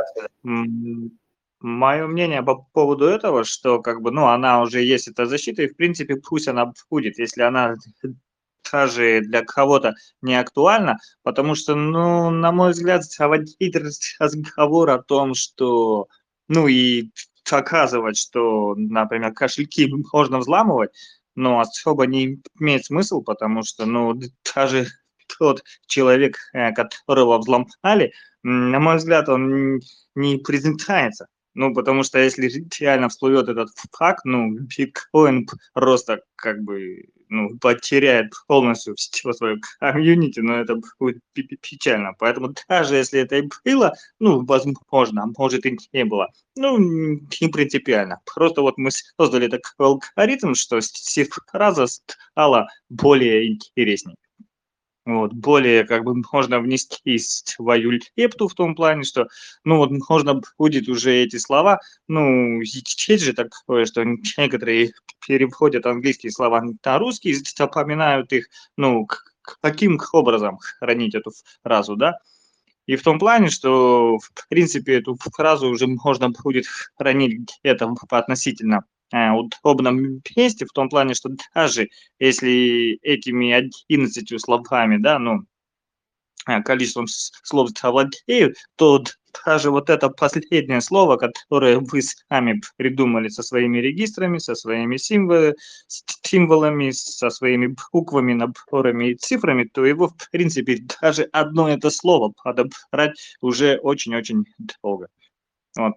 Мое 1.59 2.07
мнение 2.07 2.41
по 2.41 2.55
поводу 2.73 3.05
этого, 3.05 3.43
что 3.43 3.81
как 3.81 4.01
бы, 4.01 4.09
ну, 4.09 4.27
она 4.27 4.61
уже 4.61 4.81
есть 4.81 5.07
эта 5.07 5.27
защита, 5.27 5.61
и 5.61 5.67
в 5.67 5.75
принципе 5.75 6.15
пусть 6.15 6.47
она 6.47 6.73
будет, 6.89 7.19
если 7.19 7.43
она 7.43 7.75
даже 8.71 9.21
для 9.21 9.43
кого-то 9.43 9.93
не 10.21 10.35
актуальна, 10.35 10.97
потому 11.21 11.53
что, 11.53 11.75
ну, 11.75 12.31
на 12.31 12.51
мой 12.51 12.71
взгляд, 12.71 13.03
заводить 13.03 13.75
разговор 14.19 14.89
о 14.89 15.03
том, 15.03 15.35
что, 15.35 16.07
ну, 16.47 16.67
и 16.67 17.11
доказывать, 17.49 18.17
что, 18.17 18.73
например, 18.75 19.33
кошельки 19.33 19.87
можно 20.13 20.39
взламывать, 20.39 20.91
но 21.35 21.59
особо 21.59 22.07
не 22.07 22.41
имеет 22.59 22.85
смысл, 22.85 23.21
потому 23.21 23.63
что, 23.63 23.85
ну, 23.85 24.19
даже 24.55 24.87
тот 25.37 25.63
человек, 25.87 26.37
э, 26.53 26.71
которого 26.73 27.37
взломали, 27.37 28.13
на 28.43 28.79
мой 28.79 28.97
взгляд, 28.97 29.29
он 29.29 29.79
не 30.15 30.37
презентается. 30.37 31.27
Ну, 31.53 31.73
потому 31.73 32.03
что 32.03 32.17
если 32.19 32.49
реально 32.79 33.09
всплывет 33.09 33.49
этот 33.49 33.69
факт, 33.91 34.23
ну, 34.23 34.51
биткоин 34.53 35.47
просто 35.73 36.21
как 36.35 36.61
бы, 36.63 37.09
ну, 37.27 37.57
потеряет 37.59 38.31
полностью 38.47 38.95
все 38.95 39.33
свое 39.33 39.57
комьюнити, 39.79 40.39
но 40.39 40.61
это 40.61 40.77
будет 40.97 41.21
печально. 41.33 42.13
Поэтому 42.19 42.53
даже 42.69 42.95
если 42.95 43.19
это 43.19 43.37
и 43.37 43.49
было, 43.65 43.93
ну, 44.19 44.45
возможно, 44.45 45.23
а 45.23 45.27
может 45.37 45.65
и 45.65 45.77
не 45.91 46.05
было, 46.05 46.29
ну, 46.55 46.77
не 46.77 47.49
принципиально. 47.51 48.21
Просто 48.33 48.61
вот 48.61 48.77
мы 48.77 48.91
создали 48.91 49.47
такой 49.47 49.87
алгоритм, 49.87 50.53
что 50.53 50.79
фраза 51.51 51.87
стала 51.87 52.67
более 52.89 53.51
интересней. 53.51 54.15
Вот, 55.05 55.33
более 55.33 55.83
как 55.83 56.03
бы 56.03 56.13
можно 56.31 56.59
внести 56.59 57.17
свою 57.17 57.91
лепту 58.15 58.47
в 58.47 58.53
том 58.53 58.75
плане, 58.75 59.03
что, 59.03 59.27
ну 59.63 59.77
вот 59.77 59.89
можно 60.09 60.41
будет 60.59 60.87
уже 60.89 61.11
эти 61.23 61.37
слова, 61.37 61.79
ну, 62.07 62.61
есть 62.61 63.23
же 63.23 63.33
такое, 63.33 63.85
что 63.85 64.03
некоторые 64.37 64.91
переводят 65.25 65.87
английские 65.87 66.31
слова 66.31 66.61
на 66.85 66.99
русский, 66.99 67.33
запоминают 67.33 68.31
их, 68.31 68.47
ну, 68.77 69.07
каким 69.61 69.99
образом 70.13 70.59
хранить 70.79 71.15
эту 71.15 71.31
фразу, 71.63 71.95
да, 71.95 72.19
и 72.87 72.95
в 72.97 73.03
том 73.03 73.19
плане, 73.19 73.49
что, 73.49 74.17
в 74.19 74.49
принципе, 74.49 74.95
эту 74.99 75.17
фразу 75.35 75.69
уже 75.69 75.87
можно 75.87 76.29
будет 76.31 76.65
хранить 76.97 77.39
где-то 77.63 77.93
относительно 78.09 78.85
удобном 79.13 80.21
месте, 80.35 80.65
в 80.65 80.71
том 80.73 80.89
плане, 80.89 81.13
что 81.13 81.29
даже 81.55 81.89
если 82.19 82.97
этими 83.01 83.51
11 83.51 84.37
словами, 84.39 84.97
да, 84.97 85.19
ну, 85.19 85.41
э, 86.47 86.61
количеством 86.63 87.05
слов 87.07 87.69
владеют, 87.83 88.57
то 88.75 89.03
даже 89.45 89.71
вот 89.71 89.89
это 89.89 90.09
последнее 90.09 90.81
слово, 90.81 91.17
которое 91.17 91.79
вы 91.79 92.01
сами 92.01 92.61
придумали 92.77 93.29
со 93.29 93.43
своими 93.43 93.77
регистрами, 93.79 94.37
со 94.39 94.55
своими 94.55 94.97
символами, 94.97 96.91
со 96.91 97.29
своими 97.29 97.75
буквами, 97.93 98.33
наборами 98.33 99.11
и 99.11 99.15
цифрами, 99.15 99.63
то 99.73 99.85
его, 99.85 100.09
в 100.09 100.29
принципе, 100.31 100.79
даже 101.01 101.23
одно 101.31 101.69
это 101.69 101.89
слово 101.89 102.33
подобрать 102.43 103.37
уже 103.41 103.77
очень-очень 103.77 104.45
долго. 104.83 105.07
Вот. 105.77 105.93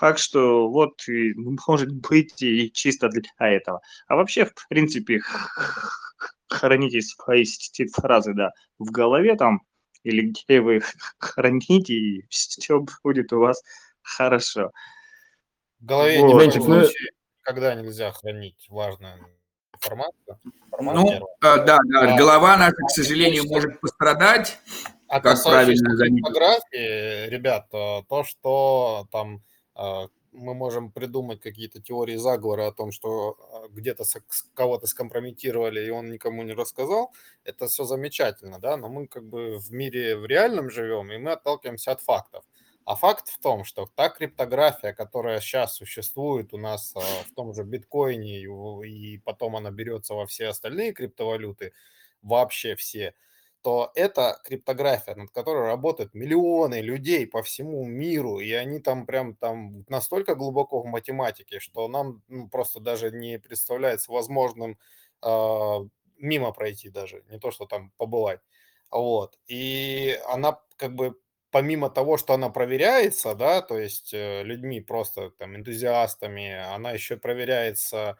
Так 0.00 0.18
что 0.18 0.68
вот, 0.70 1.08
и 1.08 1.34
может 1.34 1.92
быть, 1.92 2.40
и 2.42 2.70
чисто 2.72 3.08
для 3.08 3.22
этого. 3.38 3.80
А 4.06 4.16
вообще, 4.16 4.44
в 4.44 4.68
принципе, 4.68 5.20
храните 6.48 7.02
свои 7.02 7.44
фразы, 7.92 8.34
да, 8.34 8.52
в 8.78 8.90
голове 8.90 9.34
там, 9.36 9.62
или 10.04 10.28
где 10.30 10.60
вы 10.60 10.76
их 10.76 10.92
храните, 11.18 11.94
и 11.94 12.26
все 12.28 12.84
будет 13.02 13.32
у 13.32 13.40
вас 13.40 13.62
хорошо. 14.02 14.70
В 15.80 15.86
голове 15.86 16.20
Вот. 16.20 16.54
не 16.54 16.60
в 16.60 16.68
ну- 16.68 16.88
когда 17.42 17.74
нельзя 17.74 18.12
хранить 18.12 18.66
важную 18.68 19.14
информацию. 19.74 20.38
Формат 20.70 20.94
Ну, 20.94 21.12
э, 21.12 21.20
да, 21.40 21.78
да, 21.84 22.14
А, 22.14 22.16
голова 22.16 22.56
наша, 22.58 22.76
к 22.76 22.90
сожалению, 22.90 23.44
может 23.46 23.80
пострадать. 23.80 24.58
А 25.08 25.20
как 25.20 25.42
правильно 25.42 25.96
криптографии, 25.96 27.28
ребят, 27.30 27.70
то, 27.70 28.24
что 28.24 29.06
там 29.10 29.42
мы 30.32 30.54
можем 30.54 30.90
придумать 30.92 31.40
какие-то 31.40 31.80
теории 31.80 32.16
заговора 32.16 32.68
о 32.68 32.72
том, 32.72 32.92
что 32.92 33.36
э, 33.64 33.68
где-то 33.70 34.04
кого-то 34.54 34.86
скомпрометировали, 34.86 35.84
и 35.84 35.90
он 35.90 36.10
никому 36.10 36.42
не 36.42 36.52
рассказал, 36.52 37.12
это 37.44 37.66
все 37.68 37.84
замечательно, 37.84 38.58
да, 38.58 38.76
но 38.76 38.88
мы 38.88 39.06
как 39.06 39.24
бы 39.24 39.58
в 39.58 39.72
мире 39.72 40.16
в 40.16 40.26
реальном 40.26 40.70
живем, 40.70 41.12
и 41.12 41.18
мы 41.18 41.32
отталкиваемся 41.32 41.92
от 41.92 42.00
фактов. 42.00 42.44
А 42.84 42.96
факт 42.96 43.28
в 43.28 43.38
том, 43.38 43.64
что 43.64 43.86
та 43.94 44.08
криптография, 44.08 44.94
которая 44.94 45.40
сейчас 45.40 45.74
существует 45.76 46.54
у 46.54 46.58
нас 46.58 46.94
э, 46.96 47.00
в 47.30 47.34
том 47.34 47.54
же 47.54 47.64
биткоине, 47.64 48.40
и 48.86 49.18
потом 49.18 49.56
она 49.56 49.70
берется 49.70 50.14
во 50.14 50.26
все 50.26 50.48
остальные 50.48 50.92
криптовалюты, 50.92 51.72
вообще 52.22 52.76
все, 52.76 53.14
то 53.62 53.90
это 53.94 54.40
криптография, 54.44 55.14
над 55.16 55.30
которой 55.30 55.66
работают 55.66 56.14
миллионы 56.14 56.80
людей 56.80 57.26
по 57.26 57.42
всему 57.42 57.84
миру, 57.84 58.38
и 58.40 58.52
они 58.52 58.80
там 58.80 59.06
прям 59.06 59.34
там 59.36 59.84
настолько 59.88 60.34
глубоко 60.36 60.80
в 60.82 60.86
математике, 60.86 61.60
что 61.60 61.88
нам 61.88 62.22
ну, 62.28 62.48
просто 62.48 62.80
даже 62.80 63.10
не 63.10 63.38
представляется 63.38 64.12
возможным 64.12 64.78
а, 65.22 65.80
мимо 66.18 66.52
пройти 66.52 66.88
даже, 66.90 67.24
не 67.30 67.38
то 67.38 67.50
что 67.50 67.66
там 67.66 67.92
побывать. 67.96 68.40
Вот. 68.90 69.38
И 69.46 70.18
она 70.28 70.60
как 70.76 70.94
бы 70.94 71.16
помимо 71.50 71.90
того, 71.90 72.16
что 72.18 72.34
она 72.34 72.50
проверяется, 72.50 73.34
да, 73.34 73.62
то 73.62 73.78
есть 73.78 74.12
э, 74.14 74.42
людьми 74.44 74.80
просто 74.80 75.30
там 75.30 75.56
энтузиастами, 75.56 76.54
она 76.74 76.92
еще 76.92 77.16
проверяется 77.16 78.18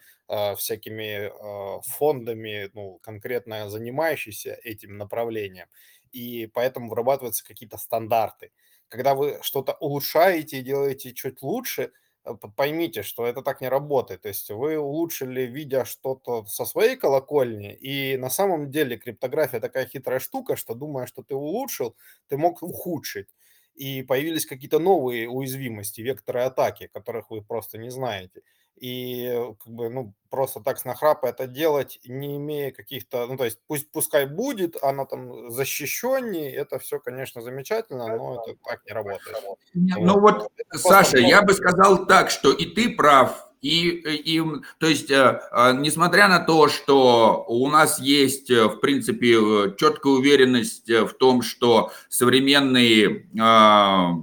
всякими 0.56 1.30
а, 1.32 1.80
фондами, 1.82 2.70
ну, 2.74 2.98
конкретно 3.02 3.68
занимающимися 3.70 4.54
этим 4.64 4.96
направлением. 4.98 5.66
И 6.12 6.46
поэтому 6.54 6.88
вырабатываются 6.90 7.44
какие-то 7.44 7.76
стандарты. 7.78 8.50
Когда 8.88 9.14
вы 9.14 9.38
что-то 9.42 9.74
улучшаете 9.80 10.58
и 10.58 10.62
делаете 10.62 11.12
чуть 11.12 11.42
лучше, 11.42 11.92
э, 12.24 12.34
поймите, 12.56 13.02
что 13.02 13.26
это 13.26 13.42
так 13.42 13.60
не 13.60 13.68
работает. 13.68 14.22
То 14.22 14.28
есть 14.28 14.50
вы 14.50 14.78
улучшили, 14.78 15.42
видя 15.42 15.84
что-то 15.84 16.46
со 16.46 16.64
своей 16.64 16.96
колокольни, 16.96 17.74
и 17.74 18.16
на 18.16 18.30
самом 18.30 18.70
деле 18.70 18.96
криптография 18.96 19.60
такая 19.60 19.86
хитрая 19.86 20.18
штука, 20.20 20.56
что 20.56 20.74
думая, 20.74 21.06
что 21.06 21.22
ты 21.22 21.34
улучшил, 21.34 21.96
ты 22.28 22.36
мог 22.38 22.62
ухудшить. 22.62 23.28
И 23.74 24.02
появились 24.02 24.46
какие-то 24.46 24.78
новые 24.80 25.28
уязвимости, 25.28 26.00
векторы 26.00 26.40
атаки, 26.42 26.88
которых 26.88 27.30
вы 27.30 27.42
просто 27.42 27.78
не 27.78 27.90
знаете. 27.90 28.42
И 28.80 29.24
э, 29.24 29.54
как 29.62 29.72
бы, 29.72 29.88
ну, 29.88 30.12
просто 30.30 30.60
так 30.60 30.78
с 30.78 30.84
нахрапа 30.84 31.26
это 31.26 31.46
делать, 31.46 31.98
не 32.04 32.36
имея 32.36 32.70
каких-то, 32.70 33.26
ну, 33.26 33.36
то 33.36 33.44
есть 33.44 33.58
пусть 33.66 33.90
пускай 33.90 34.26
будет, 34.26 34.76
она 34.82 35.04
там 35.06 35.50
защищеннее, 35.50 36.54
это 36.54 36.78
все, 36.78 36.98
конечно, 36.98 37.42
замечательно, 37.42 38.06
но 38.16 38.42
это 38.46 38.58
так 38.64 38.84
не 38.86 38.92
работает. 38.92 39.36
Ну 39.74 40.20
вот, 40.20 40.50
Саша, 40.72 41.18
я 41.18 41.42
бы 41.42 41.52
сказал 41.54 42.06
так, 42.06 42.30
что 42.30 42.52
и 42.52 42.66
ты 42.66 42.90
прав, 42.90 43.48
и, 43.60 43.88
и 43.88 44.40
то 44.78 44.86
есть, 44.86 45.10
э, 45.10 45.40
э, 45.50 45.72
несмотря 45.78 46.28
на 46.28 46.38
то, 46.38 46.68
что 46.68 47.44
у 47.48 47.68
нас 47.68 47.98
есть, 47.98 48.50
э, 48.50 48.66
в 48.66 48.76
принципе, 48.76 49.34
э, 49.34 49.74
четкая 49.76 50.12
уверенность 50.12 50.88
э, 50.88 51.04
в 51.04 51.14
том, 51.14 51.42
что 51.42 51.90
современные 52.08 53.06
э, 53.08 53.40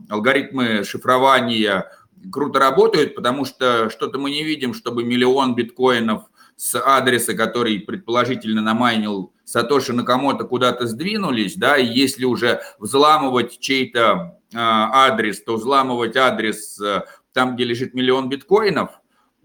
алгоритмы 0.09 0.85
шифрования 0.85 1.91
круто 2.31 2.59
работают, 2.59 3.15
потому 3.15 3.45
что 3.45 3.89
что-то 3.89 4.19
мы 4.19 4.31
не 4.31 4.43
видим, 4.43 4.73
чтобы 4.73 5.03
миллион 5.03 5.55
биткоинов 5.55 6.23
с 6.55 6.79
адреса, 6.79 7.33
который 7.33 7.79
предположительно 7.79 8.61
намайнил 8.61 9.33
Сатоши 9.43 9.93
Накамото, 9.93 10.45
куда-то 10.45 10.87
сдвинулись, 10.87 11.55
да, 11.55 11.77
и 11.77 11.85
если 11.85 12.25
уже 12.25 12.61
взламывать 12.79 13.59
чей-то 13.59 14.39
э, 14.51 14.57
адрес, 14.57 15.41
то 15.43 15.55
взламывать 15.55 16.17
адрес 16.17 16.79
э, 16.81 17.03
там, 17.33 17.55
где 17.55 17.65
лежит 17.65 17.93
миллион 17.93 18.29
биткоинов, 18.29 18.89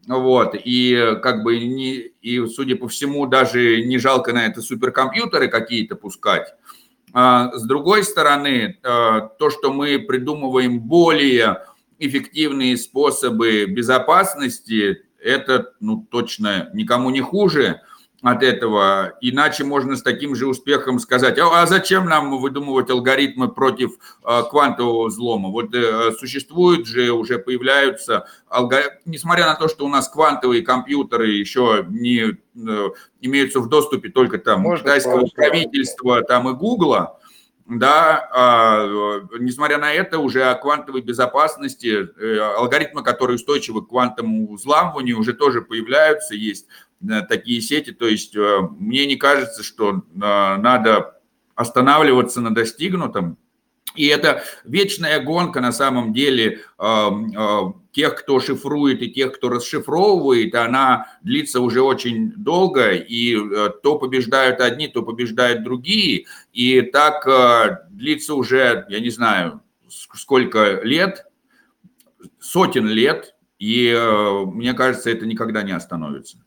вот, 0.07 0.55
и 0.55 1.19
как 1.23 1.43
бы, 1.43 1.59
не, 1.59 1.97
и, 2.23 2.47
судя 2.47 2.77
по 2.77 2.89
всему, 2.89 3.27
даже 3.27 3.83
не 3.83 3.99
жалко 3.99 4.33
на 4.33 4.47
это 4.47 4.63
суперкомпьютеры 4.63 5.49
какие-то 5.49 5.97
пускать. 5.97 6.55
А, 7.13 7.53
с 7.53 7.63
другой 7.65 8.05
стороны, 8.05 8.79
э, 8.83 9.21
то, 9.39 9.51
что 9.51 9.73
мы 9.73 9.99
придумываем 9.99 10.81
более 10.81 11.65
эффективные 12.01 12.77
способы 12.77 13.67
безопасности, 13.67 15.03
это, 15.23 15.75
ну, 15.81 16.07
точно 16.11 16.71
никому 16.75 17.11
не 17.11 17.21
хуже 17.21 17.81
от 18.23 18.43
этого. 18.43 19.15
Иначе 19.21 19.65
можно 19.65 19.97
с 19.97 20.03
таким 20.03 20.35
же 20.35 20.47
успехом 20.47 20.99
сказать, 20.99 21.39
а, 21.39 21.63
а 21.63 21.67
зачем 21.67 22.07
нам 22.07 22.39
выдумывать 22.39 22.91
алгоритмы 22.91 23.49
против 23.49 23.93
э, 24.25 24.43
квантового 24.51 25.09
взлома? 25.09 25.49
Вот 25.49 25.75
э, 25.75 26.13
существуют 26.19 26.87
же, 26.87 27.13
уже 27.13 27.39
появляются, 27.39 28.27
алгоритмы, 28.49 28.99
несмотря 29.07 29.47
на 29.47 29.55
то, 29.55 29.69
что 29.69 29.87
у 29.87 29.89
нас 29.89 30.09
квантовые 30.09 30.63
компьютеры 30.63 31.31
еще 31.31 31.87
не 31.89 32.33
э, 32.33 32.89
имеются 33.21 33.61
в 33.61 33.69
доступе 33.69 34.11
только 34.11 34.39
там 34.39 34.63
Можно 34.63 34.85
китайского 34.85 35.27
правительства 35.35 36.23
там 36.23 36.49
и 36.49 36.55
Гугла, 36.55 37.20
да, 37.79 38.29
а, 38.33 38.85
э, 38.85 39.39
несмотря 39.39 39.79
на 39.79 39.93
это, 39.93 40.19
уже 40.19 40.43
о 40.43 40.57
квантовой 40.57 41.03
безопасности, 41.03 42.09
э, 42.17 42.39
алгоритмы, 42.39 43.05
которые 43.05 43.37
устойчивы 43.37 43.85
к 43.85 43.91
квантовому 43.91 44.55
взламыванию, 44.55 45.17
уже 45.17 45.35
тоже 45.35 45.63
появляются, 45.63 46.35
есть 46.35 46.67
э, 47.09 47.23
такие 47.29 47.61
сети, 47.61 47.93
то 47.93 48.09
есть 48.09 48.35
мне 48.35 49.07
не 49.07 49.15
кажется, 49.15 49.63
что 49.63 50.03
надо 50.13 51.21
останавливаться 51.55 52.41
на 52.41 52.53
достигнутом, 52.53 53.39
и 53.95 54.07
это 54.07 54.43
вечная 54.65 55.21
гонка 55.21 55.61
на 55.61 55.73
самом 55.73 56.13
деле 56.13 56.61
э, 56.79 56.85
э, 56.85 57.61
тех, 57.93 58.15
кто 58.15 58.41
шифрует 58.41 59.03
и 59.03 59.11
тех, 59.11 59.33
кто 59.33 59.49
расшифровывает, 59.49 60.55
она 60.55 61.07
длится 61.23 61.61
уже 61.61 61.83
очень 61.83 62.33
долго, 62.33 62.93
и 62.93 63.37
э, 63.37 63.71
то 63.83 63.99
побеждают 63.99 64.61
одни, 64.61 64.89
то 64.89 65.03
побеждают 65.03 65.65
другие, 65.65 66.27
и 66.53 66.83
так 66.83 67.27
э, 67.27 67.79
длится 67.91 68.35
уже, 68.35 68.87
я 68.89 69.01
не 69.01 69.11
знаю, 69.11 69.63
ск- 69.89 70.17
сколько 70.17 70.81
лет, 70.83 71.27
сотен 72.39 72.87
лет, 72.87 73.35
и 73.59 73.95
мне 74.47 74.73
кажется, 74.73 75.11
это 75.11 75.27
никогда 75.27 75.63
не 75.63 75.73
остановится. 75.73 76.39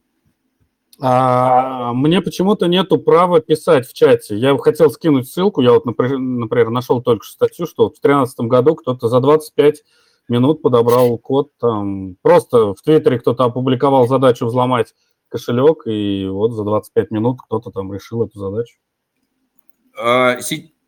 А, 1.05 1.91
мне 1.91 2.21
почему-то 2.21 2.67
нету 2.67 2.97
права 2.97 3.41
писать 3.41 3.85
в 3.85 3.93
чате. 3.93 4.37
Я 4.37 4.57
хотел 4.57 4.89
скинуть 4.89 5.29
ссылку. 5.29 5.59
Я 5.59 5.73
вот, 5.73 5.85
например, 5.85 6.69
нашел 6.69 7.01
только 7.01 7.25
что 7.25 7.33
статью, 7.33 7.67
что 7.67 7.89
в 7.89 7.99
2013 7.99 8.39
году 8.47 8.75
кто-то 8.75 9.09
за 9.09 9.19
25 9.19 9.83
минут 10.29 10.61
подобрал 10.61 11.17
код. 11.17 11.51
Там, 11.59 12.15
просто 12.21 12.73
в 12.73 12.81
Твиттере 12.81 13.19
кто-то 13.19 13.43
опубликовал 13.43 14.07
задачу 14.07 14.45
взломать 14.45 14.93
кошелек, 15.27 15.85
и 15.87 16.25
вот 16.29 16.53
за 16.53 16.63
25 16.63 17.11
минут 17.11 17.39
кто-то 17.41 17.71
там 17.71 17.91
решил 17.91 18.23
эту 18.23 18.39
задачу. 18.39 18.77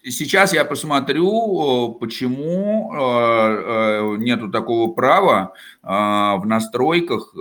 Се- 0.06 0.12
Сейчас 0.12 0.54
я 0.54 0.66
посмотрю, 0.66 1.96
э, 1.96 2.00
почему 2.00 2.92
э, 2.94 2.98
э, 3.00 4.18
нету 4.18 4.50
такого 4.52 4.92
права 4.94 5.54
в 5.82 6.42
настройках. 6.46 7.34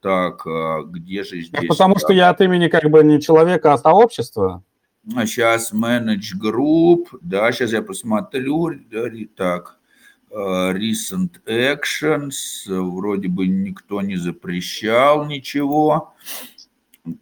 Так, 0.00 0.46
где 0.90 1.24
же 1.24 1.36
Ну, 1.36 1.42
здесь? 1.42 1.68
потому 1.68 1.98
что 1.98 2.12
я 2.12 2.30
от 2.30 2.40
имени 2.40 2.68
как 2.68 2.84
бы 2.90 3.02
не 3.04 3.20
человека, 3.20 3.72
а 3.72 3.78
сообщества. 3.78 4.62
Сейчас 5.06 5.72
manage 5.74 6.34
group, 6.40 7.06
да, 7.20 7.52
сейчас 7.52 7.72
я 7.72 7.82
посмотрю, 7.82 8.70
так, 9.36 9.78
recent 10.32 11.30
actions, 11.46 12.66
вроде 12.68 13.28
бы 13.28 13.46
никто 13.46 14.00
не 14.00 14.16
запрещал 14.16 15.26
ничего, 15.26 16.14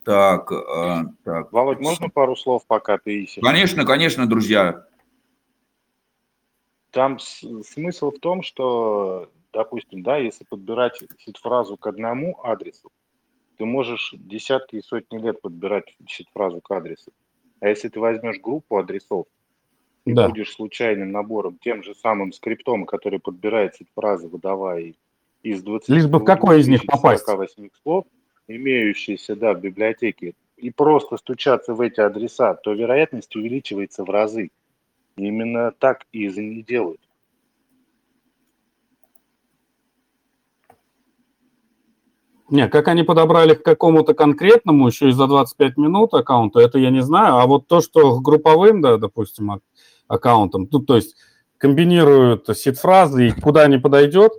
так, 0.05 0.51
э, 0.53 1.03
так, 1.25 1.53
Володь, 1.53 1.81
можно 1.81 2.09
пару 2.09 2.37
слов, 2.37 2.65
пока 2.67 2.99
ты 2.99 3.23
ищешь? 3.23 3.43
конечно, 3.43 3.85
конечно, 3.85 4.27
друзья, 4.27 4.87
Там 6.91 7.19
с- 7.19 7.63
смысл 7.65 8.11
в 8.11 8.19
том, 8.19 8.43
что, 8.43 9.31
допустим, 9.53 10.03
да, 10.03 10.19
если 10.19 10.45
подбирать 10.45 11.03
сид-фразу 11.21 11.79
к 11.79 11.87
одному 11.87 12.39
адресу, 12.45 12.91
ты 13.57 13.65
можешь 13.65 14.15
десятки 14.19 14.77
и 14.77 14.83
сотни 14.83 15.17
лет 15.19 15.41
подбирать 15.41 15.97
сид-фразу 16.07 16.61
к 16.61 16.71
адресу. 16.71 17.11
А 17.61 17.69
если 17.69 17.89
ты 17.89 17.99
возьмешь 17.99 18.41
группу 18.41 18.77
адресов 18.77 19.25
и 20.05 20.13
Да. 20.13 20.29
будешь 20.29 20.53
случайным 20.53 21.13
набором, 21.13 21.57
тем 21.63 21.83
же 21.83 21.95
самым 21.95 22.33
скриптом, 22.33 22.85
который 22.85 23.21
подбирает 23.21 23.75
сид-фразы, 23.77 24.29
выдавая 24.29 24.93
из 25.43 25.63
20 25.63 25.89
Лишь 25.89 26.07
бы 26.07 26.19
в 26.19 26.25
какой 26.25 26.61
из 26.61 26.69
них 26.69 26.85
попасть. 26.85 27.25
48 27.25 27.71
слов, 27.83 28.05
имеющиеся 28.57 29.37
да, 29.37 29.55
в 29.55 29.61
библиотеке, 29.61 30.35
и 30.57 30.71
просто 30.71 31.17
стучаться 31.17 31.75
в 31.75 31.81
эти 31.81 32.01
адреса, 32.01 32.55
то 32.55 32.73
вероятность 32.73 33.35
увеличивается 33.35 34.05
в 34.05 34.11
разы. 34.11 34.51
Именно 35.17 35.73
так 35.73 36.07
и 36.13 36.29
не 36.29 36.63
делают. 36.63 37.01
Не, 42.53 42.69
как 42.69 42.89
они 42.89 43.03
подобрали 43.03 43.55
к 43.55 43.63
какому-то 43.63 44.13
конкретному 44.13 44.87
еще 44.87 45.09
и 45.09 45.13
за 45.13 45.27
25 45.27 45.79
минут 45.79 46.13
аккаунту, 46.13 46.59
это 46.59 46.79
я 46.79 46.91
не 46.91 47.03
знаю. 47.03 47.37
А 47.37 47.47
вот 47.47 47.67
то, 47.67 47.81
что 47.81 48.21
групповым, 48.21 48.83
да, 48.83 48.99
допустим, 48.99 49.53
ак- 49.53 49.63
аккаунтам, 50.07 50.69
ну, 50.71 50.81
то 50.81 50.97
есть 50.97 51.17
комбинируют 51.57 52.47
сид-фразы 52.55 53.29
и 53.29 53.31
куда 53.31 53.67
не 53.69 53.79
подойдет, 53.79 54.33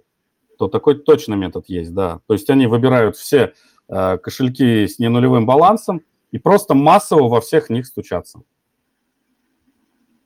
то 0.60 0.68
такой 0.68 1.00
точно 1.00 1.34
метод 1.34 1.66
есть, 1.68 1.94
да. 1.96 2.20
То 2.28 2.34
есть 2.34 2.50
они 2.52 2.68
выбирают 2.68 3.18
все 3.18 3.54
кошельки 3.88 4.88
с 4.88 5.00
ненулевым 5.00 5.46
балансом 5.46 6.02
и 6.32 6.40
просто 6.40 6.74
массово 6.74 7.28
во 7.28 7.42
всех 7.42 7.70
них 7.70 7.86
стучаться. 7.86 8.42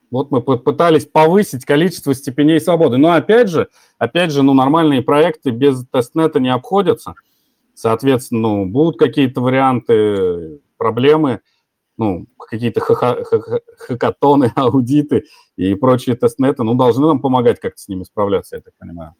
Вот 0.09 0.31
мы 0.31 0.41
пытались 0.41 1.05
повысить 1.05 1.65
количество 1.65 2.15
степеней 2.15 2.61
свободы. 2.61 2.97
Но 2.97 3.11
опять 3.11 3.49
же, 3.49 3.67
опять 3.97 4.31
же, 4.31 4.41
ну, 4.41 4.53
нормальные 4.53 5.01
проекты 5.01 5.49
без 5.49 5.85
тестнета 5.87 6.39
не 6.39 6.49
обходятся. 6.49 7.15
Соответственно, 7.73 8.41
ну, 8.41 8.65
будут 8.65 8.97
какие-то 8.97 9.41
варианты, 9.41 10.61
проблемы, 10.77 11.41
ну, 11.97 12.27
какие-то 12.37 12.79
ха- 12.79 12.95
ха- 12.95 13.23
ха- 13.23 13.59
хакатоны, 13.77 14.51
аудиты 14.55 15.25
и 15.57 15.75
прочие 15.75 16.15
тестнеты, 16.15 16.63
ну, 16.63 16.75
должны 16.75 17.07
нам 17.07 17.19
помогать 17.19 17.59
как-то 17.59 17.81
с 17.81 17.87
ними 17.87 18.03
справляться, 18.03 18.55
я 18.55 18.61
так 18.61 18.73
понимаю. 18.77 19.13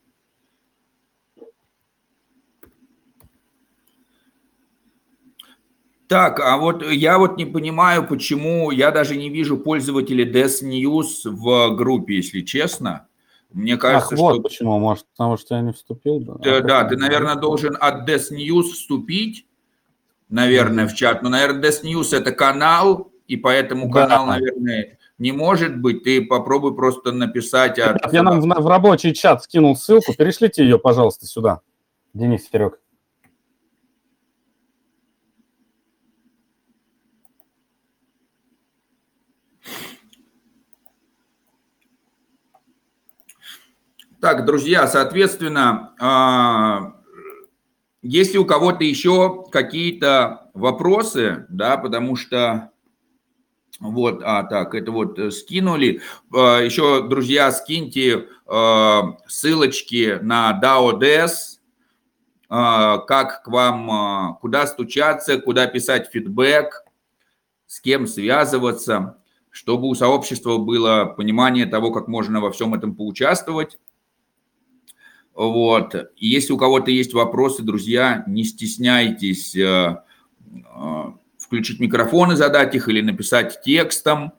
Так, 6.07 6.39
а 6.39 6.57
вот 6.57 6.85
я 6.89 7.17
вот 7.19 7.37
не 7.37 7.45
понимаю, 7.45 8.07
почему 8.07 8.71
я 8.71 8.91
даже 8.91 9.17
не 9.17 9.29
вижу 9.29 9.57
пользователей 9.57 10.25
Des 10.25 10.63
News 10.63 11.25
в 11.25 11.75
группе, 11.75 12.15
если 12.15 12.41
честно. 12.41 13.07
Мне 13.51 13.73
Ах, 13.73 13.79
кажется, 13.79 14.15
вот 14.15 14.33
что 14.35 14.43
почему, 14.43 14.79
может, 14.79 15.05
потому 15.15 15.37
что 15.37 15.55
я 15.55 15.61
не 15.61 15.73
вступил. 15.73 16.19
Да, 16.19 16.35
ты, 16.35 16.49
А 16.49 16.61
да, 16.61 16.79
как 16.81 16.89
ты, 16.89 16.97
наверное, 16.97 17.35
должен 17.35 17.77
от 17.79 18.09
Des 18.09 18.31
News 18.31 18.63
вступить, 18.63 19.45
наверное, 20.29 20.87
в 20.87 20.93
чат. 20.93 21.23
Но, 21.23 21.29
наверное, 21.29 21.61
Des 21.61 21.83
News 21.83 22.15
это 22.15 22.31
канал, 22.31 23.11
и 23.27 23.35
поэтому 23.35 23.91
Да. 23.91 24.03
канал, 24.03 24.27
наверное, 24.27 24.97
не 25.17 25.33
может 25.33 25.77
быть. 25.77 26.03
Ты 26.03 26.21
попробуй 26.23 26.75
просто 26.75 27.11
написать 27.11 27.79
от... 27.79 28.13
Я 28.13 28.23
нам 28.23 28.39
в, 28.39 28.45
в 28.45 28.67
рабочий 28.67 29.13
чат 29.13 29.43
скинул 29.43 29.75
ссылку, 29.75 30.13
перешлите 30.13 30.63
ее, 30.63 30.79
пожалуйста, 30.79 31.25
сюда. 31.25 31.61
Денис, 32.13 32.47
Серег. 32.49 32.79
Так, 44.19 44.45
друзья, 44.45 44.87
соответственно, 44.87 45.93
а, 45.99 46.95
если 48.01 48.39
у 48.39 48.45
кого-то 48.45 48.83
еще 48.83 49.45
какие-то 49.51 50.49
вопросы, 50.55 51.45
да, 51.49 51.77
потому 51.77 52.15
что 52.15 52.71
вот, 53.79 54.21
а, 54.23 54.41
так, 54.43 54.73
это 54.73 54.91
вот 54.91 55.19
э, 55.19 55.29
скинули. 55.29 56.01
А, 56.33 56.61
Еще, 56.61 57.07
друзья, 57.07 57.51
скиньте 57.51 58.27
а, 58.47 59.17
ссылочки 59.27 60.17
на 60.23 60.59
DAO.DS, 60.59 61.59
а, 62.49 62.97
как 62.97 63.43
к 63.43 63.47
вам, 63.49 64.37
куда 64.41 64.65
стучаться, 64.65 65.39
куда 65.39 65.67
писать 65.67 66.09
фидбэк, 66.11 66.85
с 67.67 67.79
кем 67.81 68.07
связываться, 68.07 69.17
чтобы 69.51 69.87
у 69.87 69.93
сообщества 69.93 70.57
было 70.57 71.05
понимание 71.05 71.67
того, 71.67 71.91
как 71.91 72.07
можно 72.07 72.41
во 72.41 72.51
всем 72.51 72.73
этом 72.73 72.95
поучаствовать. 72.95 73.77
Вот. 75.37 75.95
Если 76.17 76.51
у 76.51 76.57
кого-то 76.57 76.89
есть 76.89 77.13
вопросы, 77.13 77.61
друзья, 77.61 78.23
не 78.25 78.43
стесняйтесь 78.43 79.55
э, 79.55 80.01
э, 80.51 81.03
включить 81.37 81.79
микрофон 81.79 82.31
и 82.31 82.35
задать 82.35 82.73
их 82.73 82.89
или 82.89 83.01
написать 83.01 83.61
текстом. 83.61 84.33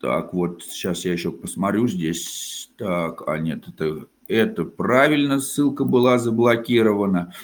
Так, 0.00 0.32
вот 0.32 0.62
сейчас 0.62 1.04
я 1.04 1.12
еще 1.12 1.30
посмотрю 1.30 1.86
здесь. 1.88 2.70
Так, 2.78 3.28
а 3.28 3.36
нет, 3.36 3.68
это, 3.68 4.06
это 4.26 4.64
правильно, 4.64 5.40
ссылка 5.40 5.84
была 5.84 6.18
заблокирована. 6.18 7.34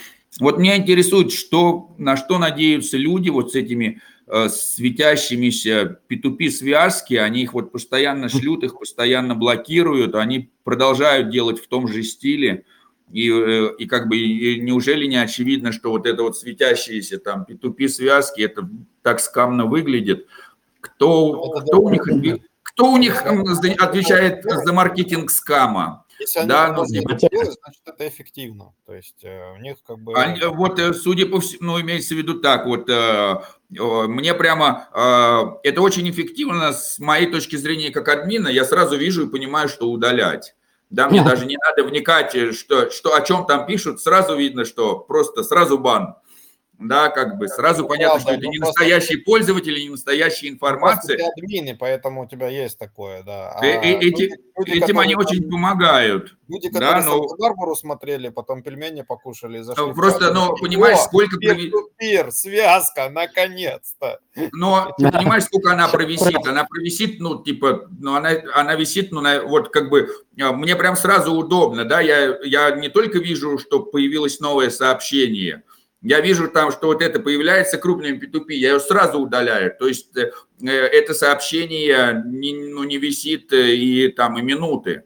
Вот 0.41 0.59
меня 0.59 0.79
интересует, 0.79 1.33
что, 1.33 1.95
на 1.99 2.17
что 2.17 2.39
надеются 2.39 2.97
люди 2.97 3.29
вот 3.29 3.53
с 3.53 3.55
этими 3.55 4.01
светящимися 4.49 5.99
P2P 6.11 6.51
связки, 6.51 7.15
они 7.15 7.43
их 7.43 7.55
вот 7.55 7.71
постоянно 7.71 8.29
шлют, 8.29 8.65
их 8.65 8.79
постоянно 8.79 9.35
блокируют, 9.35 10.15
они 10.15 10.51
продолжают 10.65 11.31
делать 11.31 11.61
в 11.61 11.69
том 11.69 11.87
же 11.87 12.03
стиле. 12.03 12.65
И, 13.13 13.31
э, 13.31 13.71
и 13.79 13.87
как 13.87 14.09
бы 14.09 14.17
и 14.17 14.61
неужели 14.61 15.07
не 15.07 15.17
очевидно, 15.17 15.71
что 15.71 15.91
вот 15.91 16.07
это 16.07 16.23
вот 16.23 16.37
светящиеся 16.37 17.19
там 17.19 17.47
P2P 17.49 17.89
связки, 17.89 18.41
это 18.41 18.69
так 19.03 19.21
скамно 19.21 19.67
выглядит? 19.67 20.27
Кто, 20.81 21.51
кто 21.61 21.81
у 21.81 21.91
них, 21.91 22.03
кто 22.63 22.93
у 22.93 22.97
них 22.97 23.25
отвечает 23.25 24.43
за 24.43 24.73
маркетинг 24.73 25.31
скама? 25.31 26.05
Если 26.19 26.39
они 26.39 26.49
Да, 26.49 26.73
ну, 26.73 26.87
делать, 26.87 27.59
значит, 27.63 27.83
это 27.85 28.09
эффективно. 28.09 28.75
То 28.87 28.95
есть 28.95 29.23
э, 29.23 29.53
у 29.53 29.61
них 29.61 29.77
как 29.87 29.99
бы... 29.99 30.15
Они- 30.15 30.41
вот, 30.43 30.79
э, 30.79 30.95
судя 30.95 31.27
по 31.27 31.41
всему, 31.41 31.73
ну, 31.73 31.81
имеется 31.81 32.15
в 32.15 32.19
виду 32.19 32.41
так, 32.41 32.67
вот, 32.67 32.89
э, 32.89 32.93
э, 32.93 34.07
мне 34.07 34.35
прямо, 34.35 34.89
э, 34.93 35.69
это 35.69 35.81
очень 35.83 36.09
эффективно 36.09 36.73
с 36.73 36.99
моей 36.99 37.31
точки 37.31 37.57
зрения 37.57 37.91
как 37.91 38.09
админа, 38.09 38.49
я 38.49 38.65
сразу 38.65 38.97
вижу 38.97 39.27
и 39.27 39.31
понимаю, 39.31 39.69
что 39.69 39.91
удалять. 39.91 40.55
Да, 40.89 41.09
мне 41.09 41.23
даже 41.25 41.47
не 41.47 41.57
надо 41.57 41.85
вникать, 41.89 42.35
э, 42.35 42.53
что, 42.53 42.91
что, 42.91 43.15
о 43.15 43.21
чем 43.21 43.47
там 43.47 43.67
пишут, 43.67 44.01
сразу 44.01 44.37
видно, 44.37 44.65
что 44.65 44.99
просто 44.99 45.43
сразу 45.43 45.79
бан. 45.79 46.15
Да, 46.79 47.09
как 47.09 47.39
бы 47.39 47.49
сразу 47.49 47.83
ну, 47.83 47.89
понятно, 47.89 48.19
что 48.21 48.27
правда, 48.29 48.39
это 48.39 48.47
ну, 48.47 48.53
не 48.53 48.59
просто- 48.59 48.81
настоящий 48.83 49.17
пользователь, 49.17 49.79
не 49.83 49.89
настоящая 49.89 50.55
Просто 50.55 50.75
информация. 50.75 51.17
ты 51.17 51.23
админы, 51.25 51.75
поэтому 51.75 52.25
у 52.25 52.27
тебя 52.29 52.49
есть 52.49 52.79
такое, 52.79 53.23
да. 53.23 53.59
Э, 53.63 53.67
э, 53.67 53.79
А 53.79 53.83
эти- 53.83 54.05
люди- 54.05 54.35
люди, 54.59 54.71
Этим 54.85 54.99
они 54.99 55.15
которые 55.15 55.17
очень 55.17 55.41
там- 55.43 55.51
помогают. 55.53 56.37
Люди, 56.49 56.69
Да, 56.69 56.79
которые 56.81 57.05
но- 57.05 57.29
Санта-Барбару 57.29 57.75
смотрели, 57.77 58.29
потом 58.29 58.63
пельмени 58.63 59.03
покушали 59.03 59.61
и 59.61 59.63
зашли. 59.63 59.85
в 59.85 59.95
Просто, 59.95 60.33
ну, 60.35 60.55
понимаешь, 60.57 60.99
«О, 60.99 61.03
сколько... 61.03 61.39
прови- 61.39 61.73
пир, 61.97 62.31
связка, 62.31 63.09
наконец-то. 63.11 64.21
Но 64.53 64.93
ты 64.99 65.11
понимаешь, 65.11 65.45
сколько 65.45 65.73
она 65.73 65.89
провисит? 65.89 66.47
Она 66.47 66.65
провисит, 66.65 67.21
ну, 67.21 67.43
типа, 67.43 67.89
ну, 67.99 68.15
она, 68.17 68.31
она 68.55 68.75
висит, 68.75 69.13
ну, 69.13 69.21
на- 69.23 69.43
вот 69.43 69.71
как 69.71 69.89
бы, 69.89 70.11
а, 70.41 70.53
мне 70.53 70.77
прям 70.77 70.97
сразу 70.97 71.33
удобно, 71.33 71.85
да, 71.87 72.01
я, 72.01 72.37
я 72.45 72.71
не 72.73 72.89
только 72.91 73.19
вижу, 73.19 73.59
что 73.59 73.81
появилось 73.83 74.41
новое 74.41 74.69
сообщение, 74.71 75.63
я 76.09 76.21
вижу 76.21 76.49
там, 76.49 76.71
что 76.71 76.87
вот 76.87 77.03
это 77.03 77.19
появляется 77.19 77.79
крупным 77.79 78.21
P2P, 78.21 78.53
я 78.53 78.75
ее 78.75 78.81
сразу 78.81 79.19
удаляю. 79.19 79.75
То 79.77 79.89
есть 79.89 80.17
э, 80.17 80.31
э, 80.63 80.71
это 80.71 81.15
сообщение 81.15 82.23
не, 82.25 82.55
ну, 82.55 82.85
не 82.85 82.99
висит 82.99 83.53
э, 83.53 83.75
и 83.75 84.09
там 84.09 84.39
и 84.39 84.43
минуты. 84.43 85.03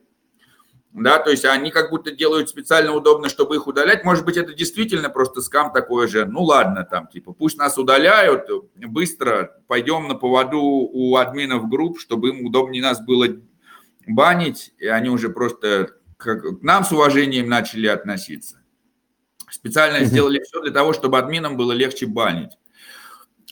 Да, 0.93 1.19
то 1.19 1.31
есть 1.31 1.47
они 1.47 1.71
как 1.71 1.89
будто 1.89 2.11
делают 2.11 2.51
специально 2.51 2.93
удобно, 2.93 3.31
чтобы 3.31 3.55
их 3.55 3.67
удалять. 3.67 4.05
Может 4.05 4.27
быть, 4.27 4.37
это 4.37 4.53
действительно 4.53 5.09
просто 5.09 5.41
скам 5.41 5.73
такой 5.73 6.07
же. 6.07 6.27
Ну 6.27 6.43
ладно, 6.43 6.85
там 6.85 7.07
типа 7.07 7.33
пусть 7.33 7.57
нас 7.57 7.79
удаляют, 7.79 8.51
быстро 8.75 9.57
пойдем 9.69 10.07
на 10.07 10.17
поводу 10.17 10.61
у 10.61 11.17
админов 11.17 11.67
групп, 11.71 11.99
чтобы 11.99 12.29
им 12.29 12.45
удобнее 12.45 12.83
нас 12.83 13.01
было 13.01 13.27
банить, 14.07 14.75
и 14.77 14.87
они 14.87 15.09
уже 15.09 15.31
просто 15.31 15.93
как, 16.19 16.43
к 16.43 16.63
нам 16.63 16.85
с 16.85 16.93
уважением 16.93 17.49
начали 17.49 17.87
относиться. 17.87 18.60
Специально 19.51 19.99
Мгм. 19.99 20.07
сделали 20.07 20.41
все 20.43 20.61
для 20.63 20.71
того, 20.73 20.93
чтобы 20.93 21.19
админам 21.19 21.57
было 21.57 21.73
легче 21.73 22.07
банить. 22.07 22.53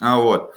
А 0.01 0.19
вот. 0.19 0.53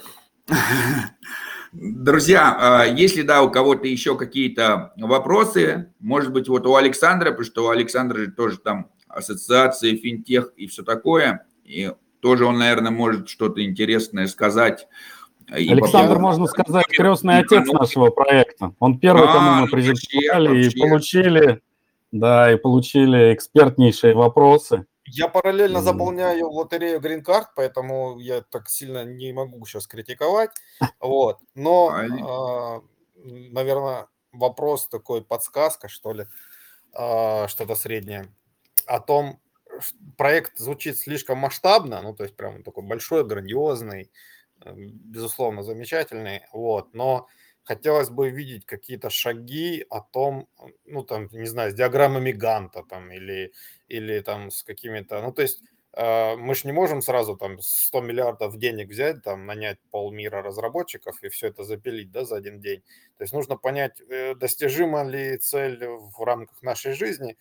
Друзья, 1.72 2.54
а, 2.60 2.84
если 2.84 3.22
да, 3.22 3.42
у 3.42 3.50
кого-то 3.50 3.86
еще 3.88 4.16
какие-то 4.16 4.92
вопросы, 4.96 5.90
может 6.00 6.30
быть, 6.32 6.46
вот 6.48 6.66
у 6.66 6.74
Александра, 6.76 7.30
потому 7.30 7.44
что 7.46 7.64
у 7.66 7.68
Александра 7.70 8.18
же 8.18 8.30
тоже 8.30 8.58
там 8.58 8.88
ассоциация 9.08 9.96
финтех 9.96 10.52
и 10.56 10.66
все 10.66 10.82
такое, 10.82 11.46
и 11.64 11.90
тоже 12.20 12.44
он, 12.44 12.58
наверное, 12.58 12.90
может 12.92 13.28
что-то 13.28 13.64
интересное 13.64 14.26
сказать 14.26 14.86
И 15.56 15.66
по 15.68 15.72
Александр, 15.72 16.08
поводу- 16.16 16.20
можно 16.20 16.46
сказать, 16.46 16.86
крестный 16.88 17.38
отец 17.38 17.66
нашего 17.68 18.10
проекта. 18.10 18.74
Он 18.78 18.98
первый, 18.98 19.24
А, 19.28 19.32
кому 19.32 19.50
мы 19.52 19.60
вообще, 19.62 19.76
презентовали 19.76 20.60
и 20.60 20.64
вообще. 20.64 20.78
получили, 20.78 21.60
да, 22.12 22.52
и 22.52 22.56
получили 22.56 23.32
экспертнейшие 23.34 24.14
вопросы. 24.14 24.84
Я 25.14 25.28
параллельно 25.28 25.80
М. 25.80 25.82
заполняю 25.82 26.48
лотерею 26.50 26.98
Green 27.00 27.22
Card, 27.22 27.46
поэтому 27.54 28.18
я 28.18 28.40
так 28.40 28.68
сильно 28.70 29.04
не 29.04 29.32
могу 29.34 29.64
сейчас 29.66 29.86
критиковать. 29.86 30.50
Вот. 31.00 31.40
Но, 31.54 31.90
А, 32.22 32.82
наверное, 33.16 34.08
вопрос 34.32 34.88
такой, 34.88 35.22
подсказка, 35.24 35.88
что 35.88 36.12
ли, 36.14 36.26
а, 36.94 37.48
что-то 37.48 37.74
среднее, 37.76 38.34
о 38.86 39.00
том, 39.00 39.40
проект 40.18 40.58
звучит 40.58 40.98
слишком 40.98 41.38
масштабно, 41.38 42.02
ну, 42.02 42.14
то 42.14 42.24
есть 42.24 42.36
прям 42.36 42.62
такой 42.64 42.84
большой, 42.84 43.24
грандиозный, 43.26 44.10
э, 44.64 44.72
безусловно, 44.76 45.62
замечательный, 45.64 46.42
вот, 46.52 46.94
но 46.94 47.28
хотелось 47.64 48.10
бы 48.10 48.30
видеть 48.30 48.66
какие-то 48.66 49.10
шаги 49.10 49.84
о 49.90 50.00
том, 50.00 50.48
ну, 50.84 51.04
там, 51.04 51.28
не 51.32 51.46
знаю, 51.46 51.70
с 51.72 51.74
диаграммами 51.74 52.32
Ганта 52.32 52.82
там 52.88 53.10
или 53.12 53.52
или 53.88 54.20
там 54.20 54.50
с 54.50 54.62
какими-то, 54.62 55.20
ну, 55.22 55.32
то 55.32 55.42
есть 55.42 55.62
э, 55.94 56.36
мы 56.36 56.54
же 56.54 56.66
не 56.66 56.72
можем 56.72 57.02
сразу 57.02 57.36
там 57.36 57.58
100 57.60 58.00
миллиардов 58.00 58.56
денег 58.58 58.88
взять, 58.90 59.22
там, 59.22 59.46
нанять 59.46 59.78
полмира 59.90 60.42
разработчиков 60.42 61.22
и 61.22 61.28
все 61.28 61.48
это 61.48 61.64
запилить, 61.64 62.10
да, 62.10 62.24
за 62.24 62.36
один 62.36 62.60
день. 62.60 62.82
То 63.18 63.24
есть 63.24 63.32
нужно 63.34 63.56
понять, 63.56 64.00
э, 64.08 64.34
достижима 64.34 65.04
ли 65.04 65.38
цель 65.38 65.84
в 65.86 66.22
рамках 66.24 66.62
нашей 66.62 66.92
жизни, 66.94 67.36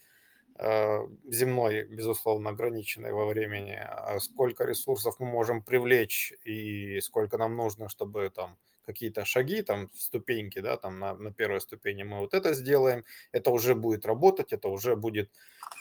э, 0.60 1.00
земной, 1.26 1.84
безусловно, 1.86 2.52
ограниченной 2.52 3.12
во 3.14 3.26
времени, 3.26 3.74
а 3.82 4.20
сколько 4.20 4.66
ресурсов 4.66 5.16
мы 5.20 5.26
можем 5.28 5.64
привлечь 5.64 6.34
и 6.46 7.00
сколько 7.02 7.38
нам 7.38 7.56
нужно, 7.56 7.90
чтобы 7.90 8.30
там 8.30 8.58
какие-то 8.86 9.26
шаги, 9.26 9.62
там 9.62 9.90
ступеньки, 9.94 10.60
да, 10.60 10.78
там 10.78 11.00
на, 11.00 11.14
на 11.14 11.32
первой 11.32 11.62
ступени 11.62 12.04
мы 12.04 12.20
вот 12.20 12.34
это 12.34 12.54
сделаем, 12.54 13.04
это 13.32 13.52
уже 13.52 13.76
будет 13.76 14.06
работать, 14.06 14.54
это 14.54 14.70
уже 14.70 14.96
будет 14.96 15.32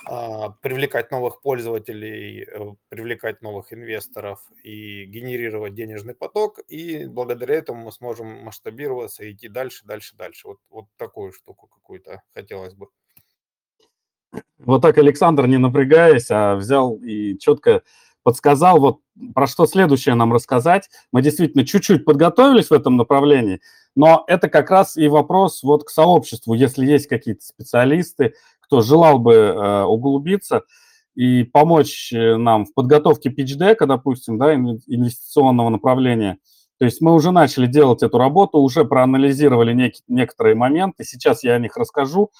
а, 0.06 0.50
привлекать 0.62 1.10
новых 1.10 1.42
пользователей, 1.42 2.42
э, 2.42 2.74
привлекать 2.88 3.42
новых 3.42 3.72
инвесторов 3.72 4.40
и 4.62 5.04
генерировать 5.04 5.74
денежный 5.74 6.14
поток, 6.14 6.58
и 6.68 7.06
благодаря 7.06 7.56
этому 7.56 7.84
мы 7.84 7.92
сможем 7.92 8.28
масштабироваться 8.44 9.24
и 9.24 9.32
идти 9.32 9.48
дальше, 9.48 9.84
дальше, 9.84 10.16
дальше. 10.16 10.48
Вот, 10.48 10.58
вот 10.70 10.86
такую 10.96 11.32
штуку 11.32 11.66
какую-то 11.66 12.22
хотелось 12.34 12.74
бы. 12.74 12.88
Вот 14.58 14.82
так 14.82 14.96
Александр, 14.98 15.46
не 15.46 15.58
напрягаясь, 15.58 16.30
а 16.30 16.54
взял 16.54 16.96
и 16.96 17.38
четко 17.38 17.82
подсказал, 18.22 18.80
вот 18.80 18.98
про 19.34 19.46
что 19.46 19.66
следующее 19.66 20.14
нам 20.14 20.32
рассказать. 20.32 20.88
Мы 21.12 21.22
действительно 21.22 21.64
чуть-чуть 21.66 22.04
подготовились 22.04 22.70
в 22.70 22.72
этом 22.72 22.96
направлении, 22.96 23.60
но 23.96 24.24
это 24.26 24.48
как 24.48 24.70
раз 24.70 24.96
и 24.96 25.08
вопрос 25.08 25.62
вот 25.62 25.84
к 25.84 25.90
сообществу, 25.90 26.54
если 26.54 26.86
есть 26.86 27.06
какие-то 27.06 27.44
специалисты, 27.44 28.34
кто 28.60 28.82
желал 28.82 29.18
бы 29.18 29.34
э, 29.34 29.82
углубиться 29.82 30.62
и 31.14 31.42
помочь 31.42 32.12
э, 32.12 32.36
нам 32.36 32.66
в 32.66 32.72
подготовке 32.72 33.30
питч-дека, 33.30 33.86
допустим, 33.86 34.38
да, 34.38 34.54
ин- 34.54 34.80
инвестиционного 34.86 35.68
направления. 35.68 36.38
То 36.78 36.86
есть 36.86 37.00
мы 37.00 37.12
уже 37.12 37.30
начали 37.30 37.66
делать 37.66 38.02
эту 38.02 38.16
работу, 38.16 38.58
уже 38.58 38.84
проанализировали 38.84 39.74
нек- 39.74 40.02
некоторые 40.08 40.54
моменты, 40.54 41.04
сейчас 41.04 41.44
я 41.44 41.54
о 41.54 41.58
них 41.58 41.76
расскажу. 41.76 42.30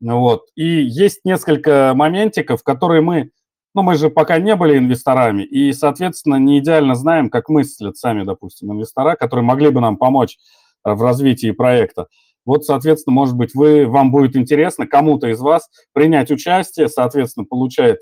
Вот. 0.00 0.42
И 0.54 0.64
есть 0.64 1.24
несколько 1.24 1.92
моментиков, 1.94 2.62
которые 2.62 3.00
мы, 3.00 3.30
ну, 3.76 3.82
мы 3.82 3.96
же 3.96 4.08
пока 4.08 4.38
не 4.38 4.56
были 4.56 4.78
инвесторами, 4.78 5.42
и, 5.42 5.70
соответственно, 5.74 6.36
не 6.36 6.60
идеально 6.60 6.94
знаем, 6.94 7.28
как 7.28 7.50
мыслят 7.50 7.98
сами, 7.98 8.24
допустим, 8.24 8.72
инвестора, 8.72 9.16
которые 9.16 9.44
могли 9.44 9.68
бы 9.68 9.82
нам 9.82 9.98
помочь 9.98 10.38
э, 10.82 10.94
в 10.94 11.02
развитии 11.02 11.50
проекта. 11.50 12.06
Вот, 12.46 12.64
соответственно, 12.64 13.12
может 13.12 13.36
быть, 13.36 13.54
вы, 13.54 13.86
вам 13.86 14.10
будет 14.10 14.34
интересно 14.34 14.86
кому-то 14.86 15.28
из 15.28 15.40
вас 15.40 15.68
принять 15.92 16.30
участие, 16.30 16.88
соответственно, 16.88 17.44
получает 17.44 17.98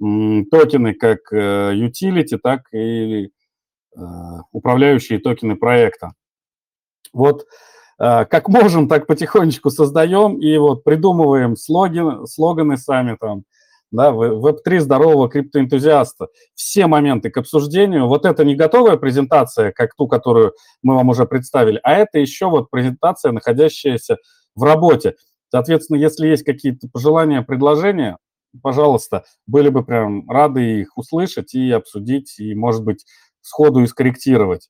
м, 0.00 0.46
токены 0.46 0.94
как 0.94 1.32
э, 1.32 1.72
utility, 1.74 2.38
так 2.40 2.72
и 2.72 3.24
э, 3.24 4.00
управляющие 4.52 5.18
токены 5.18 5.56
проекта. 5.56 6.12
Вот 7.12 7.46
э, 7.98 8.26
как 8.26 8.48
можем, 8.48 8.88
так 8.88 9.08
потихонечку 9.08 9.70
создаем 9.70 10.38
и 10.38 10.56
вот 10.56 10.84
придумываем 10.84 11.56
слоганы, 11.56 12.28
слоганы 12.28 12.76
сами 12.76 13.16
там, 13.20 13.42
да, 13.90 14.10
веб-3 14.10 14.80
здорового 14.80 15.28
криптоэнтузиаста. 15.28 16.28
Все 16.54 16.86
моменты 16.86 17.30
к 17.30 17.36
обсуждению. 17.36 18.08
Вот 18.08 18.26
это 18.26 18.44
не 18.44 18.54
готовая 18.54 18.96
презентация, 18.96 19.72
как 19.72 19.94
ту, 19.94 20.08
которую 20.08 20.54
мы 20.82 20.94
вам 20.94 21.08
уже 21.08 21.26
представили, 21.26 21.80
а 21.82 21.94
это 21.94 22.18
еще 22.18 22.46
вот 22.46 22.70
презентация, 22.70 23.32
находящаяся 23.32 24.18
в 24.54 24.62
работе. 24.62 25.14
Соответственно, 25.50 25.98
если 25.98 26.26
есть 26.26 26.44
какие-то 26.44 26.88
пожелания, 26.88 27.42
предложения, 27.42 28.18
пожалуйста, 28.62 29.24
были 29.46 29.68
бы 29.68 29.84
прям 29.84 30.28
рады 30.28 30.80
их 30.80 30.96
услышать 30.96 31.54
и 31.54 31.70
обсудить, 31.70 32.38
и, 32.38 32.54
может 32.54 32.84
быть, 32.84 33.04
сходу 33.40 33.80
и 33.80 33.86
скорректировать. 33.86 34.68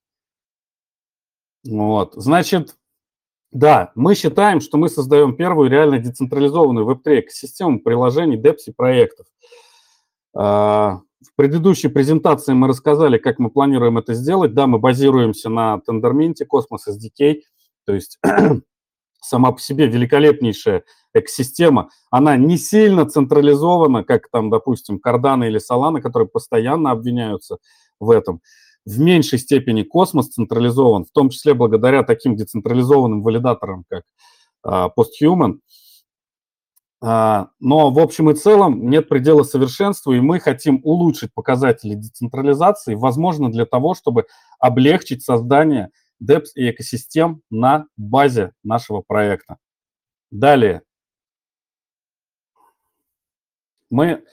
Вот, 1.64 2.12
значит, 2.14 2.76
да, 3.57 3.91
мы 3.95 4.15
считаем, 4.15 4.61
что 4.61 4.77
мы 4.77 4.91
создаем 4.91 5.35
первую 5.35 5.70
реально 5.70 5.99
децентрализованную 5.99 6.85
веб-3 6.85 7.20
экосистему 7.20 7.81
приложений, 7.81 8.37
депс 8.37 8.69
и 8.69 8.73
проектов. 8.73 9.27
А, 10.37 11.01
В 11.24 11.35
предыдущей 11.37 11.89
презентации 11.89 12.53
мы 12.53 12.69
рассказали, 12.69 13.16
как 13.16 13.39
мы 13.39 13.49
планируем 13.49 13.97
это 13.97 14.12
сделать. 14.12 14.53
Да, 14.53 14.66
мы 14.66 14.78
базируемся 14.78 15.49
на 15.49 15.81
Tendermint, 15.89 16.35
Cosmos 16.53 16.87
SDK, 16.87 17.41
то 17.87 17.95
есть 17.95 18.19
сама 19.23 19.53
по 19.53 19.59
себе 19.59 19.87
великолепнейшая 19.87 20.85
экосистема. 21.15 21.89
Она 22.11 22.37
не 22.37 22.59
сильно 22.59 23.09
централизована, 23.09 24.05
как 24.05 24.28
там, 24.31 24.51
допустим, 24.51 25.01
Cardano 25.03 25.47
или 25.47 25.59
Solana, 25.59 26.03
которые 26.03 26.28
постоянно 26.28 26.91
обвиняются 26.91 27.57
в 28.01 28.11
этом 28.11 28.43
в 28.86 29.00
меньшей 29.00 29.38
степени 29.38 29.82
космос 29.82 30.28
централизован, 30.28 31.04
в 31.04 31.10
том 31.10 31.28
числе 31.28 31.54
благодаря 31.54 32.04
таким 32.04 32.36
децентрализованным 32.36 33.22
валидаторам, 33.22 33.84
как 33.88 34.04
а, 34.62 34.88
Posthuman. 34.88 35.58
А, 37.02 37.48
но 37.58 37.90
в 37.90 37.98
общем 37.98 38.30
и 38.30 38.34
целом 38.34 38.88
нет 38.88 39.08
предела 39.08 39.42
совершенству, 39.42 40.12
и 40.12 40.20
мы 40.20 40.38
хотим 40.38 40.80
улучшить 40.84 41.34
показатели 41.34 41.94
децентрализации, 41.94 42.94
возможно, 42.94 43.50
для 43.50 43.66
того, 43.66 43.94
чтобы 43.94 44.26
облегчить 44.60 45.22
создание 45.22 45.90
DEPS 46.22 46.52
и 46.54 46.70
экосистем 46.70 47.42
на 47.50 47.86
базе 47.96 48.52
нашего 48.62 49.02
проекта. 49.06 49.56
Далее. 50.30 50.82
Мы 53.90 54.24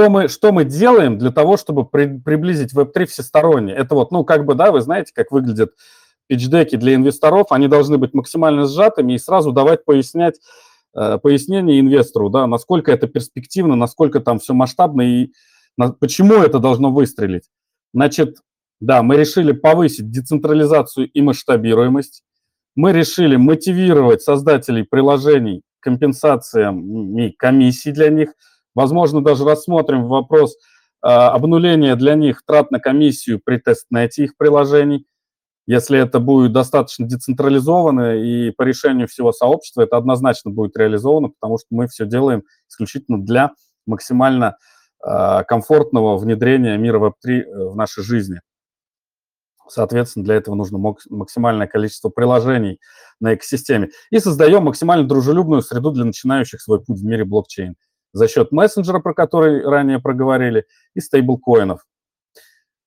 что 0.00 0.08
мы, 0.08 0.28
что 0.28 0.50
мы 0.50 0.64
делаем 0.64 1.18
для 1.18 1.30
того, 1.30 1.58
чтобы 1.58 1.84
при, 1.84 2.18
приблизить 2.18 2.72
Web3 2.74 3.04
всесторонне? 3.04 3.74
Это 3.74 3.94
вот, 3.94 4.12
ну, 4.12 4.24
как 4.24 4.46
бы, 4.46 4.54
да, 4.54 4.72
вы 4.72 4.80
знаете, 4.80 5.12
как 5.14 5.30
выглядят 5.30 5.72
питчдеки 6.26 6.76
для 6.76 6.94
инвесторов, 6.94 7.48
они 7.50 7.68
должны 7.68 7.98
быть 7.98 8.14
максимально 8.14 8.66
сжатыми 8.66 9.12
и 9.12 9.18
сразу 9.18 9.52
давать 9.52 9.84
пояснять, 9.84 10.40
э, 10.96 11.18
пояснение 11.18 11.80
инвестору, 11.80 12.30
да, 12.30 12.46
насколько 12.46 12.90
это 12.90 13.08
перспективно, 13.08 13.76
насколько 13.76 14.20
там 14.20 14.38
все 14.38 14.54
масштабно 14.54 15.02
и 15.02 15.32
на, 15.76 15.92
почему 15.92 16.34
это 16.36 16.60
должно 16.60 16.90
выстрелить. 16.90 17.50
Значит, 17.92 18.38
да, 18.80 19.02
мы 19.02 19.16
решили 19.16 19.52
повысить 19.52 20.10
децентрализацию 20.10 21.10
и 21.10 21.20
масштабируемость. 21.20 22.22
Мы 22.74 22.92
решили 22.92 23.36
мотивировать 23.36 24.22
создателей 24.22 24.84
приложений 24.84 25.60
компенсациями 25.80 27.34
комиссий 27.36 27.92
для 27.92 28.08
них– 28.08 28.32
Возможно, 28.74 29.22
даже 29.22 29.44
рассмотрим 29.44 30.06
вопрос 30.06 30.56
э, 31.02 31.08
обнуления 31.08 31.96
для 31.96 32.14
них 32.14 32.42
трат 32.46 32.70
на 32.70 32.78
комиссию 32.78 33.40
при 33.44 33.58
тестнете 33.58 34.24
их 34.24 34.36
приложений. 34.36 35.06
Если 35.66 35.98
это 35.98 36.18
будет 36.18 36.52
достаточно 36.52 37.06
децентрализовано 37.06 38.16
и 38.16 38.50
по 38.50 38.62
решению 38.62 39.08
всего 39.08 39.32
сообщества, 39.32 39.82
это 39.82 39.96
однозначно 39.96 40.50
будет 40.50 40.76
реализовано, 40.76 41.28
потому 41.28 41.58
что 41.58 41.68
мы 41.70 41.86
все 41.88 42.06
делаем 42.06 42.42
исключительно 42.68 43.22
для 43.22 43.52
максимально 43.86 44.56
э, 45.04 45.44
комфортного 45.46 46.16
внедрения 46.16 46.76
мира 46.76 46.98
Web3 46.98 47.70
в 47.70 47.76
нашей 47.76 48.02
жизни. 48.02 48.40
Соответственно, 49.68 50.24
для 50.24 50.34
этого 50.34 50.56
нужно 50.56 50.78
максимальное 51.10 51.68
количество 51.68 52.08
приложений 52.08 52.80
на 53.20 53.34
экосистеме. 53.34 53.90
И 54.10 54.18
создаем 54.18 54.64
максимально 54.64 55.06
дружелюбную 55.06 55.62
среду 55.62 55.92
для 55.92 56.04
начинающих 56.04 56.60
свой 56.60 56.82
путь 56.82 56.98
в 56.98 57.04
мире 57.04 57.24
блокчейн 57.24 57.76
за 58.12 58.28
счет 58.28 58.52
мессенджера, 58.52 59.00
про 59.00 59.14
который 59.14 59.62
ранее 59.64 60.00
проговорили, 60.00 60.66
и 60.94 61.00
стейблкоинов. 61.00 61.86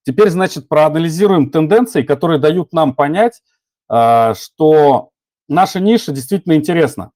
Теперь, 0.03 0.29
значит, 0.29 0.67
проанализируем 0.67 1.49
тенденции, 1.49 2.01
которые 2.01 2.39
дают 2.39 2.73
нам 2.73 2.93
понять, 2.93 3.41
что 3.87 5.09
наша 5.47 5.79
ниша 5.79 6.11
действительно 6.11 6.53
интересна. 6.53 7.11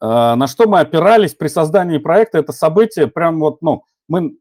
На 0.00 0.46
что 0.48 0.68
мы 0.68 0.80
опирались 0.80 1.34
при 1.34 1.48
создании 1.48 1.98
проекта, 1.98 2.38
это 2.38 2.52
событие, 2.52 3.06
прям 3.06 3.38
вот, 3.40 3.62
ну, 3.62 3.84
мы 4.08 4.36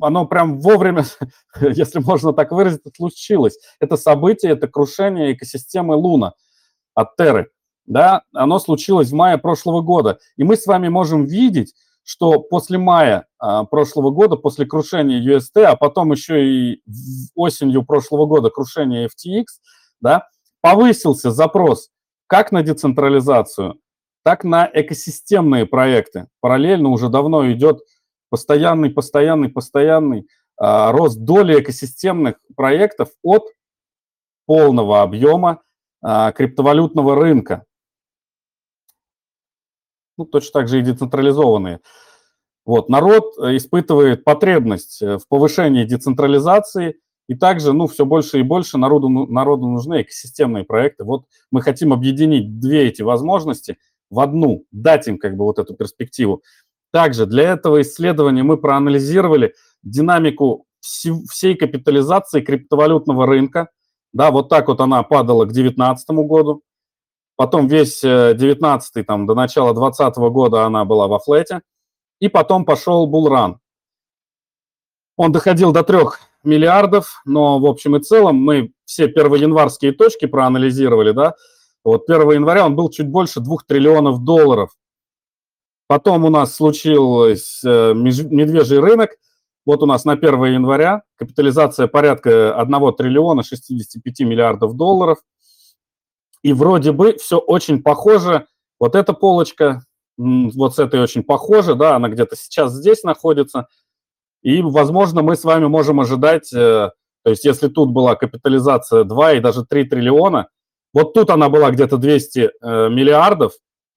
оно 0.00 0.26
прям 0.26 0.60
вовремя, 0.60 1.04
если 1.60 2.00
можно 2.00 2.32
так 2.32 2.52
выразиться, 2.52 2.90
случилось. 2.94 3.58
Это 3.80 3.96
событие, 3.96 4.52
это 4.52 4.68
крушение 4.68 5.32
экосистемы 5.32 5.94
Луна 5.94 6.34
от 6.94 7.16
Терры. 7.16 7.50
Да, 7.86 8.22
оно 8.32 8.58
случилось 8.58 9.10
в 9.10 9.14
мае 9.14 9.38
прошлого 9.38 9.80
года. 9.80 10.18
И 10.36 10.44
мы 10.44 10.56
с 10.56 10.66
вами 10.66 10.88
можем 10.88 11.24
видеть, 11.24 11.74
что 12.02 12.40
после 12.40 12.78
мая 12.78 13.26
а, 13.38 13.64
прошлого 13.64 14.10
года, 14.10 14.36
после 14.36 14.64
крушения 14.64 15.20
UST, 15.20 15.62
а 15.64 15.76
потом 15.76 16.12
еще 16.12 16.46
и 16.46 16.82
осенью 17.34 17.84
прошлого 17.84 18.26
года 18.26 18.50
крушения 18.50 19.08
FTX, 19.08 19.44
да, 20.00 20.28
повысился 20.60 21.30
запрос 21.30 21.90
как 22.28 22.52
на 22.52 22.62
децентрализацию, 22.62 23.80
так 24.24 24.44
на 24.44 24.68
экосистемные 24.72 25.66
проекты. 25.66 26.26
Параллельно 26.40 26.90
уже 26.90 27.08
давно 27.08 27.50
идет 27.52 27.80
постоянный, 28.30 28.90
постоянный, 28.90 29.48
постоянный 29.48 30.28
а, 30.56 30.90
рост 30.92 31.18
доли 31.18 31.60
экосистемных 31.60 32.36
проектов 32.56 33.10
от 33.22 33.44
полного 34.46 35.02
объема 35.02 35.62
а, 36.02 36.32
криптовалютного 36.32 37.14
рынка. 37.14 37.65
Ну, 40.16 40.24
точно 40.24 40.60
так 40.60 40.68
же 40.68 40.78
и 40.78 40.82
децентрализованные. 40.82 41.80
Вот, 42.64 42.88
народ 42.88 43.34
э, 43.38 43.56
испытывает 43.56 44.24
потребность 44.24 45.00
э, 45.00 45.18
в 45.18 45.28
повышении 45.28 45.84
децентрализации, 45.84 46.96
и 47.28 47.34
также, 47.34 47.72
ну, 47.72 47.86
все 47.86 48.04
больше 48.04 48.40
и 48.40 48.42
больше 48.42 48.78
народу, 48.78 49.08
ну, 49.08 49.26
народу 49.26 49.66
нужны 49.66 50.02
экосистемные 50.02 50.64
проекты. 50.64 51.04
Вот 51.04 51.26
мы 51.50 51.62
хотим 51.62 51.92
объединить 51.92 52.60
две 52.60 52.88
эти 52.88 53.02
возможности 53.02 53.78
в 54.10 54.20
одну, 54.20 54.64
дать 54.70 55.08
им 55.08 55.18
как 55.18 55.36
бы 55.36 55.44
вот 55.44 55.58
эту 55.58 55.74
перспективу. 55.74 56.42
Также 56.92 57.26
для 57.26 57.52
этого 57.52 57.82
исследования 57.82 58.42
мы 58.42 58.56
проанализировали 58.56 59.54
динамику 59.82 60.66
всей 60.80 61.54
капитализации 61.56 62.40
криптовалютного 62.40 63.26
рынка. 63.26 63.70
Да, 64.12 64.30
вот 64.30 64.48
так 64.48 64.68
вот 64.68 64.80
она 64.80 65.02
падала 65.02 65.44
к 65.44 65.52
2019 65.52 66.08
году. 66.26 66.62
Потом 67.36 67.66
весь 67.66 68.00
19 68.00 68.96
э, 68.96 69.04
там, 69.04 69.26
до 69.26 69.34
начала 69.34 69.74
2020 69.74 70.16
года 70.32 70.64
она 70.64 70.84
была 70.84 71.06
во 71.06 71.18
флете. 71.18 71.62
И 72.18 72.28
потом 72.28 72.64
пошел 72.64 73.06
булран. 73.06 73.60
Он 75.16 75.32
доходил 75.32 75.72
до 75.72 75.82
3 75.82 75.98
миллиардов, 76.44 77.20
но 77.24 77.58
в 77.58 77.66
общем 77.66 77.96
и 77.96 78.00
целом 78.00 78.36
мы 78.36 78.72
все 78.84 79.08
первоянварские 79.08 79.92
точки 79.92 80.26
проанализировали, 80.26 81.10
да, 81.12 81.34
вот 81.86 82.10
1 82.10 82.32
января 82.32 82.66
он 82.66 82.74
был 82.74 82.90
чуть 82.90 83.08
больше 83.08 83.40
2 83.40 83.58
триллионов 83.66 84.24
долларов. 84.24 84.70
Потом 85.86 86.24
у 86.24 86.30
нас 86.30 86.56
случился 86.56 87.92
э, 87.92 87.94
медвежий 87.94 88.80
рынок. 88.80 89.10
Вот 89.64 89.84
у 89.84 89.86
нас 89.86 90.04
на 90.04 90.14
1 90.14 90.44
января 90.46 91.02
капитализация 91.16 91.86
порядка 91.86 92.54
1 92.56 92.94
триллиона 92.94 93.44
65 93.44 94.20
миллиардов 94.20 94.74
долларов. 94.74 95.18
И 96.46 96.52
вроде 96.52 96.92
бы 96.92 97.16
все 97.16 97.38
очень 97.38 97.82
похоже. 97.82 98.46
Вот 98.78 98.94
эта 98.94 99.12
полочка, 99.12 99.82
вот 100.16 100.76
с 100.76 100.78
этой 100.78 101.00
очень 101.00 101.24
похоже, 101.24 101.74
да, 101.74 101.96
она 101.96 102.08
где-то 102.08 102.36
сейчас 102.36 102.72
здесь 102.72 103.02
находится. 103.02 103.66
И, 104.42 104.62
возможно, 104.62 105.22
мы 105.22 105.34
с 105.34 105.42
вами 105.42 105.66
можем 105.66 105.98
ожидать, 105.98 106.52
э, 106.52 106.90
то 107.24 107.30
есть 107.30 107.44
если 107.44 107.66
тут 107.66 107.90
была 107.90 108.14
капитализация 108.14 109.02
2 109.02 109.32
и 109.32 109.40
даже 109.40 109.66
3 109.66 109.86
триллиона, 109.86 110.46
вот 110.94 111.14
тут 111.14 111.30
она 111.30 111.48
была 111.48 111.72
где-то 111.72 111.96
200 111.96 112.38
э, 112.38 112.88
миллиардов, 112.90 113.54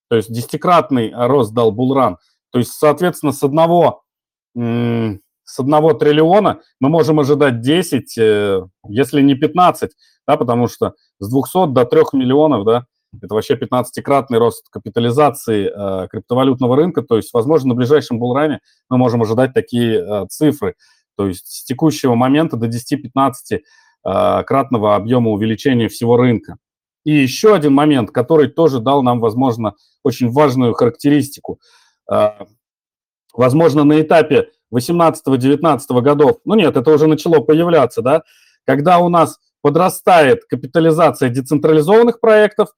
то 0.10 0.16
есть 0.16 0.34
десятикратный 0.34 1.14
рост 1.14 1.54
дал 1.54 1.72
Булран. 1.72 2.18
То 2.50 2.58
есть, 2.58 2.72
соответственно, 2.72 3.32
с 3.32 3.44
одного, 3.44 4.02
с 5.50 5.60
одного 5.60 5.94
триллиона 5.94 6.62
мы 6.80 6.90
можем 6.90 7.20
ожидать 7.20 7.62
10, 7.62 8.18
э, 8.18 8.62
если 8.88 9.22
не 9.22 9.36
15, 9.36 9.92
да, 10.28 10.38
потому 10.38 10.68
что 10.68 10.94
с 11.20 11.30
200 11.30 11.74
до 11.74 11.86
3 11.86 12.02
миллионов, 12.14 12.66
да, 12.66 12.86
это 13.22 13.34
вообще 13.34 13.56
15-кратный 13.56 14.38
рост 14.38 14.70
капитализации 14.70 15.72
э, 15.74 16.08
криптовалютного 16.10 16.76
рынка. 16.76 17.02
То 17.02 17.18
есть, 17.18 17.34
возможно, 17.34 17.70
на 17.70 17.76
ближайшем 17.76 18.20
булране 18.20 18.60
мы 18.90 18.98
можем 18.98 19.24
ожидать 19.24 19.54
такие 19.54 20.00
э, 20.00 20.26
цифры. 20.30 20.76
То 21.18 21.28
есть 21.28 21.48
с 21.48 21.64
текущего 21.64 22.14
момента 22.14 22.56
до 22.56 22.68
10-15 22.68 23.32
э, 23.52 24.44
кратного 24.44 24.96
объема 24.96 25.32
увеличения 25.32 25.90
всего 25.90 26.18
рынка. 26.18 26.58
И 27.04 27.12
еще 27.12 27.56
один 27.56 27.74
момент, 27.74 28.12
который 28.12 28.50
тоже 28.50 28.80
дал 28.80 29.02
нам, 29.02 29.20
возможно, 29.20 29.74
очень 30.04 30.30
важную 30.30 30.74
характеристику. 30.74 31.60
А, 32.08 32.46
возможно, 33.34 33.84
на 33.84 34.02
этапе 34.02 34.50
18-19 34.74 36.02
годов, 36.02 36.38
ну 36.46 36.56
нет, 36.56 36.76
это 36.78 36.92
уже 36.92 37.08
начало 37.08 37.40
появляться, 37.40 38.02
да, 38.02 38.24
когда 38.66 39.00
у 39.00 39.10
нас 39.10 39.40
подрастает 39.62 40.46
капитализация 40.46 41.30
децентрализованных 41.30 42.20
проектов, 42.20 42.70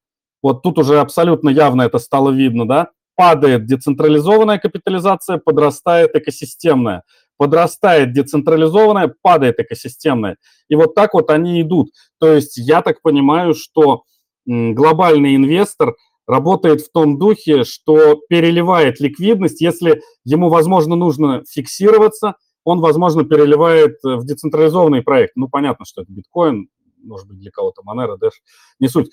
вот 0.42 0.64
тут 0.64 0.80
уже 0.80 1.00
абсолютно 1.00 1.50
явно 1.50 1.84
это 1.84 2.00
стало 2.00 2.32
видно, 2.32 2.68
да, 2.68 2.90
падает 3.16 3.66
децентрализованная 3.66 4.58
капитализация, 4.58 5.38
подрастает 5.38 6.16
экосистемная, 6.16 7.04
подрастает 7.38 8.14
децентрализованная, 8.14 9.14
падает 9.22 9.60
экосистемная. 9.60 10.38
И 10.70 10.76
вот 10.76 10.96
так 10.96 11.14
вот 11.14 11.30
они 11.30 11.62
идут. 11.62 11.92
То 12.20 12.34
есть 12.34 12.58
я 12.58 12.82
так 12.82 13.02
понимаю, 13.02 13.54
что 13.54 14.04
глобальный 14.46 15.36
инвестор 15.36 15.96
работает 16.32 16.80
в 16.82 16.92
том 16.92 17.20
духе, 17.20 17.66
что 17.66 18.22
переливает 18.30 19.02
ликвидность, 19.02 19.60
если 19.60 20.02
ему, 20.24 20.50
возможно, 20.50 20.96
нужно 20.96 21.44
фиксироваться, 21.50 22.36
он, 22.64 22.80
возможно, 22.80 23.26
переливает 23.26 23.98
в 24.02 24.24
децентрализованный 24.24 25.02
проект. 25.02 25.34
Ну, 25.36 25.50
понятно, 25.50 25.86
что 25.86 26.04
это 26.04 26.12
биткоин, 26.12 26.70
может 27.04 27.28
быть, 27.28 27.40
для 27.40 27.52
кого-то 27.52 27.82
Monero, 27.82 28.18
Dash, 28.18 28.40
не 28.80 28.88
суть. 28.88 29.12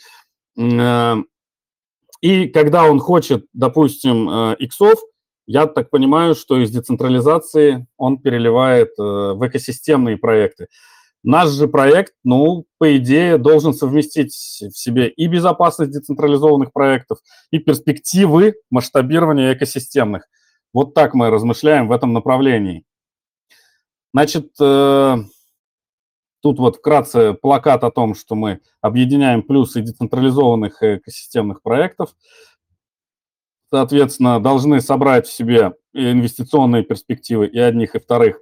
Э, 0.56 1.16
и 2.20 2.46
когда 2.46 2.84
он 2.84 3.00
хочет, 3.00 3.46
допустим, 3.52 4.28
э, 4.30 4.56
иксов, 4.60 5.00
я 5.46 5.66
так 5.66 5.90
понимаю, 5.90 6.36
что 6.36 6.58
из 6.58 6.70
децентрализации 6.70 7.86
он 7.96 8.18
переливает 8.18 8.90
э, 8.98 9.02
в 9.02 9.44
экосистемные 9.44 10.18
проекты. 10.18 10.68
Наш 11.24 11.50
же 11.50 11.66
проект, 11.66 12.14
ну, 12.22 12.66
по 12.78 12.96
идее, 12.96 13.38
должен 13.38 13.74
совместить 13.74 14.32
в 14.32 14.78
себе 14.78 15.08
и 15.08 15.26
безопасность 15.26 15.90
децентрализованных 15.90 16.72
проектов, 16.72 17.18
и 17.50 17.58
перспективы 17.58 18.54
масштабирования 18.70 19.52
экосистемных. 19.52 20.28
Вот 20.72 20.94
так 20.94 21.14
мы 21.14 21.30
размышляем 21.30 21.88
в 21.88 21.92
этом 21.92 22.12
направлении. 22.12 22.84
Значит, 24.14 24.52
э, 24.60 25.16
тут 26.40 26.58
вот 26.58 26.76
вкратце 26.76 27.34
плакат 27.34 27.84
о 27.84 27.90
том, 27.90 28.14
что 28.14 28.34
мы 28.34 28.60
объединяем 28.80 29.42
плюсы 29.42 29.80
децентрализованных 29.80 30.82
экосистемных 30.82 31.62
проектов. 31.62 32.14
Соответственно, 33.70 34.40
должны 34.40 34.80
собрать 34.80 35.26
в 35.26 35.32
себе 35.32 35.74
инвестиционные 35.92 36.84
перспективы 36.84 37.48
и 37.48 37.58
одних, 37.58 37.94
и 37.94 37.98
вторых. 37.98 38.40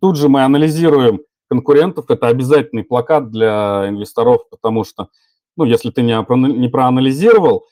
Тут 0.00 0.16
же 0.16 0.28
мы 0.28 0.44
анализируем 0.44 1.20
конкурентов 1.48 2.10
это 2.10 2.28
обязательный 2.28 2.84
плакат 2.84 3.30
для 3.30 3.88
инвесторов, 3.88 4.48
потому 4.50 4.84
что, 4.84 5.08
ну, 5.56 5.64
если 5.64 5.90
ты 5.90 6.02
не, 6.02 6.20
проанализировал, 6.68 7.66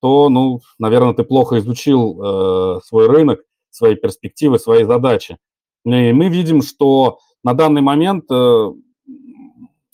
то, 0.00 0.28
ну, 0.28 0.60
наверное, 0.78 1.14
ты 1.14 1.24
плохо 1.24 1.58
изучил 1.58 2.20
э, 2.22 2.80
свой 2.84 3.08
рынок, 3.08 3.40
свои 3.70 3.94
перспективы, 3.94 4.58
свои 4.58 4.84
задачи. 4.84 5.38
И 5.84 6.12
мы 6.12 6.28
видим, 6.28 6.62
что 6.62 7.18
на 7.42 7.54
данный 7.54 7.80
момент 7.80 8.24
э, 8.30 8.72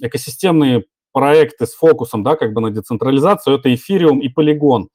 экосистемные 0.00 0.84
проекты 1.12 1.66
с 1.66 1.74
фокусом, 1.74 2.22
да, 2.22 2.36
как 2.36 2.52
бы 2.52 2.60
на 2.60 2.70
децентрализацию, 2.70 3.56
это 3.56 3.74
эфириум 3.74 4.20
и 4.20 4.28
полигон. 4.28 4.88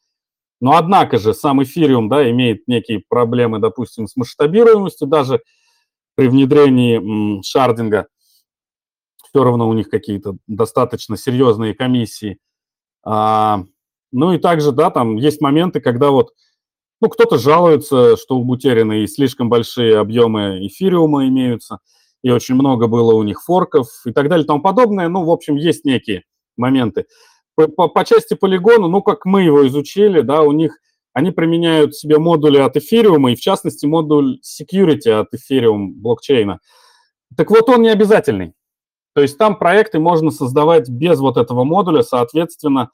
Но 0.59 0.75
однако 0.75 1.19
же 1.19 1.33
сам 1.33 1.61
эфириум, 1.61 2.09
да, 2.09 2.29
имеет 2.31 2.67
некие 2.67 3.03
проблемы, 3.07 3.59
допустим, 3.59 4.07
с 4.07 4.15
масштабируемостью 4.15 5.07
даже 5.07 5.41
при 6.15 6.27
внедрении 6.27 7.41
шардинга 7.43 8.07
все 9.37 9.43
равно 9.43 9.69
у 9.69 9.73
них 9.73 9.91
какие-то 9.91 10.37
достаточно 10.47 11.15
серьезные 11.15 11.75
комиссии. 11.75 12.39
А, 13.05 13.65
ну 14.11 14.33
и 14.33 14.39
также, 14.39 14.71
да, 14.71 14.89
там 14.89 15.15
есть 15.15 15.41
моменты, 15.41 15.79
когда 15.79 16.09
вот, 16.09 16.31
ну, 17.01 17.07
кто-то 17.07 17.37
жалуется, 17.37 18.17
что 18.17 18.35
у 18.37 18.43
Бутерина 18.43 19.03
и 19.03 19.05
слишком 19.05 19.47
большие 19.47 19.99
объемы 19.99 20.65
эфириума 20.65 21.27
имеются, 21.27 21.77
и 22.23 22.31
очень 22.31 22.55
много 22.55 22.87
было 22.87 23.13
у 23.13 23.21
них 23.21 23.43
форков 23.43 23.89
и 24.05 24.11
так 24.11 24.27
далее 24.27 24.43
и 24.43 24.47
тому 24.47 24.59
подобное. 24.59 25.07
Ну, 25.07 25.23
в 25.23 25.29
общем, 25.29 25.55
есть 25.55 25.85
некие 25.85 26.23
моменты. 26.57 27.05
По, 27.53 27.67
по, 27.67 27.89
по 27.89 28.03
части 28.05 28.33
полигона, 28.33 28.87
ну, 28.87 29.03
как 29.03 29.25
мы 29.25 29.43
его 29.43 29.67
изучили, 29.67 30.21
да, 30.21 30.41
у 30.41 30.51
них 30.51 30.79
они 31.13 31.29
применяют 31.29 31.95
себе 31.95 32.17
модули 32.17 32.57
от 32.57 32.75
эфириума, 32.75 33.33
и 33.33 33.35
в 33.35 33.39
частности 33.39 33.85
модуль 33.85 34.39
security 34.41 35.11
от 35.11 35.31
эфириум 35.31 35.93
блокчейна. 35.93 36.59
Так 37.35 37.51
вот, 37.51 37.69
он 37.69 37.83
не 37.83 37.89
обязательный. 37.89 38.55
То 39.17 39.23
есть 39.23 39.39
там 39.39 39.57
проекты 39.57 39.97
можно 39.97 40.29
создавать 40.29 40.89
без 40.89 41.19
вот 41.19 41.37
этого 41.37 41.63
модуля, 41.63 42.03
соответственно, 42.03 42.91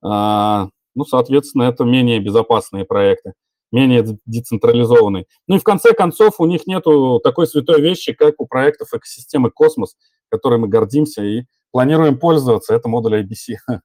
а, 0.00 0.68
ну, 0.94 1.04
соответственно, 1.04 1.64
это 1.64 1.82
менее 1.82 2.20
безопасные 2.20 2.84
проекты. 2.84 3.32
менее 3.72 4.02
д- 4.02 4.18
децентрализованный. 4.26 5.26
Ну 5.48 5.56
и 5.56 5.58
в 5.58 5.64
конце 5.64 5.92
концов 5.92 6.34
у 6.38 6.46
них 6.46 6.68
нету 6.68 7.18
такой 7.18 7.48
святой 7.48 7.80
вещи, 7.80 8.12
как 8.12 8.36
у 8.38 8.46
проектов 8.46 8.94
экосистемы 8.94 9.50
Космос, 9.50 9.96
которой 10.28 10.60
мы 10.60 10.68
гордимся 10.68 11.24
и 11.24 11.46
планируем 11.72 12.16
пользоваться. 12.16 12.72
Это 12.72 12.88
модуль 12.88 13.22
IBC. 13.24 13.56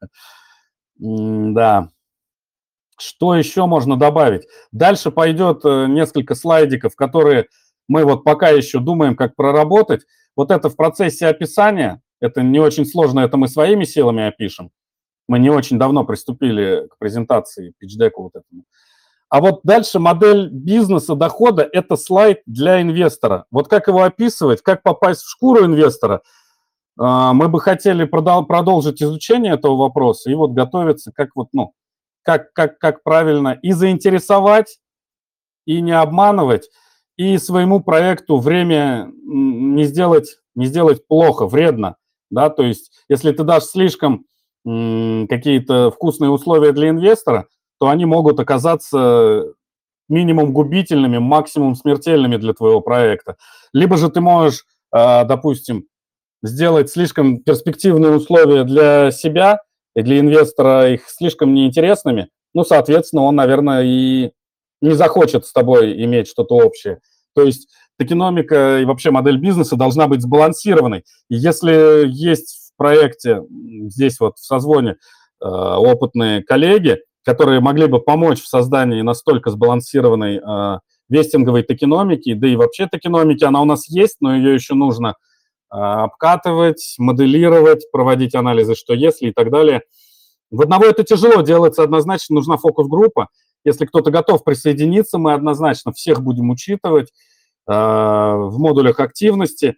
Да. 0.99 1.89
Что 2.99 3.33
еще 3.33 3.65
можно 3.65 3.97
добавить? 3.97 4.43
Дальше 4.71 5.09
пойдет 5.09 5.65
э, 5.65 5.87
несколько 5.87 6.35
слайдиков, 6.35 6.95
которые 6.95 7.47
мы 7.87 8.05
вот 8.05 8.23
пока 8.23 8.49
еще 8.49 8.77
думаем, 8.77 9.15
как 9.15 9.35
проработать. 9.35 10.03
Вот 10.35 10.51
это 10.51 10.69
в 10.69 10.75
процессе 10.75 11.27
описания, 11.27 12.01
это 12.19 12.41
не 12.41 12.59
очень 12.59 12.85
сложно, 12.85 13.21
это 13.21 13.37
мы 13.37 13.47
своими 13.47 13.83
силами 13.83 14.27
опишем. 14.27 14.71
Мы 15.27 15.39
не 15.39 15.49
очень 15.49 15.79
давно 15.79 16.03
приступили 16.03 16.87
к 16.89 16.97
презентации 16.97 17.73
пичдеку 17.77 18.23
вот 18.23 18.35
этому. 18.35 18.63
А 19.29 19.39
вот 19.39 19.61
дальше 19.63 19.99
модель 19.99 20.49
бизнеса 20.49 21.15
дохода– 21.15 21.67
это 21.71 21.95
слайд 21.95 22.41
для 22.45 22.81
инвестора. 22.81 23.45
Вот 23.49 23.69
как 23.69 23.87
его 23.87 24.03
описывать, 24.03 24.61
как 24.61 24.83
попасть 24.83 25.21
в 25.21 25.29
шкуру 25.29 25.65
инвестора, 25.65 26.21
а, 26.99 27.31
мы 27.31 27.47
бы 27.47 27.61
хотели 27.61 28.05
продол- 28.05 28.45
продолжить 28.45 29.01
изучение 29.01 29.53
этого 29.53 29.77
вопроса 29.77 30.29
и 30.29 30.33
вот 30.33 30.51
готовиться, 30.51 31.13
как 31.13 31.29
вот, 31.35 31.47
ну, 31.53 31.73
как, 32.23 32.51
как, 32.53 32.77
как 32.77 33.03
правильно 33.03 33.57
и 33.61 33.71
заинтересовать, 33.71 34.79
и 35.65 35.79
не 35.81 35.93
обманывать, 35.93 36.69
и 37.21 37.37
своему 37.37 37.81
проекту 37.81 38.37
время 38.39 39.11
не 39.23 39.83
сделать, 39.83 40.37
не 40.55 40.65
сделать 40.65 41.05
плохо, 41.05 41.45
вредно, 41.45 41.97
да, 42.31 42.49
то 42.49 42.63
есть 42.63 42.91
если 43.09 43.31
ты 43.31 43.43
дашь 43.43 43.65
слишком 43.65 44.25
какие-то 44.63 45.91
вкусные 45.91 46.31
условия 46.31 46.71
для 46.71 46.89
инвестора, 46.89 47.45
то 47.79 47.89
они 47.89 48.05
могут 48.05 48.39
оказаться 48.39 49.53
минимум 50.09 50.51
губительными, 50.51 51.19
максимум 51.19 51.75
смертельными 51.75 52.37
для 52.37 52.53
твоего 52.53 52.81
проекта. 52.81 53.37
Либо 53.71 53.97
же 53.97 54.09
ты 54.09 54.19
можешь, 54.19 54.65
а, 54.91 55.23
допустим, 55.23 55.85
сделать 56.41 56.89
слишком 56.89 57.39
перспективные 57.39 58.15
условия 58.15 58.63
для 58.63 59.11
себя 59.11 59.59
и 59.95 60.01
для 60.01 60.19
инвестора 60.19 60.89
их 60.89 61.07
слишком 61.07 61.53
неинтересными, 61.53 62.29
ну, 62.55 62.63
соответственно, 62.63 63.23
он, 63.23 63.35
наверное, 63.35 63.83
и 63.83 64.31
не 64.81 64.93
захочет 64.93 65.45
с 65.45 65.53
тобой 65.53 66.03
иметь 66.03 66.27
что-то 66.27 66.55
общее. 66.55 66.99
То 67.33 67.43
есть 67.43 67.69
токеномика 67.97 68.79
и 68.79 68.85
вообще 68.85 69.11
модель 69.11 69.37
бизнеса 69.37 69.75
должна 69.75 70.07
быть 70.07 70.21
сбалансированной. 70.21 71.03
И 71.29 71.35
если 71.35 72.07
есть 72.07 72.71
в 72.73 72.77
проекте, 72.77 73.43
здесь 73.87 74.19
вот 74.19 74.37
в 74.37 74.45
созвоне, 74.45 74.91
э, 74.91 75.45
опытные 75.45 76.43
коллеги, 76.43 76.99
которые 77.23 77.59
могли 77.59 77.87
бы 77.87 77.99
помочь 77.99 78.41
в 78.41 78.47
создании 78.47 79.01
настолько 79.01 79.51
сбалансированной 79.51 80.37
э, 80.37 80.79
вестинговой 81.09 81.63
токеномики, 81.63 82.33
да 82.33 82.47
и 82.47 82.55
вообще 82.55 82.87
токеномики, 82.87 83.43
она 83.43 83.61
у 83.61 83.65
нас 83.65 83.87
есть, 83.89 84.17
но 84.21 84.35
ее 84.35 84.55
еще 84.55 84.73
нужно 84.73 85.15
а, 85.71 86.03
обкатывать, 86.03 86.95
моделировать, 86.97 87.89
проводить 87.91 88.35
анализы, 88.35 88.75
что 88.75 88.93
если 88.93 89.27
и 89.27 89.31
так 89.31 89.51
далее. 89.51 89.83
В 90.51 90.61
одного 90.61 90.85
это 90.85 91.03
тяжело 91.03 91.41
делается, 91.41 91.83
однозначно 91.83 92.35
нужна 92.35 92.57
фокус-группа. 92.57 93.29
Если 93.63 93.85
кто-то 93.85 94.11
готов 94.11 94.43
присоединиться, 94.43 95.17
мы 95.17 95.33
однозначно 95.33 95.91
всех 95.91 96.21
будем 96.21 96.49
учитывать 96.49 97.11
а, 97.67 98.35
в 98.35 98.57
модулях 98.57 98.99
активности, 98.99 99.77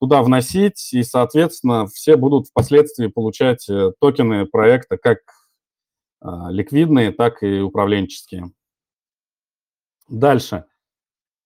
туда 0.00 0.22
вносить, 0.22 0.92
и, 0.92 1.02
соответственно, 1.02 1.86
все 1.86 2.16
будут 2.16 2.48
впоследствии 2.48 3.06
получать 3.06 3.68
э, 3.68 3.92
токены 4.00 4.46
проекта 4.46 4.96
как 4.98 5.18
а, 6.20 6.50
ликвидные, 6.50 7.12
так 7.12 7.42
и 7.42 7.60
управленческие. 7.60 8.52
Дальше. 10.08 10.64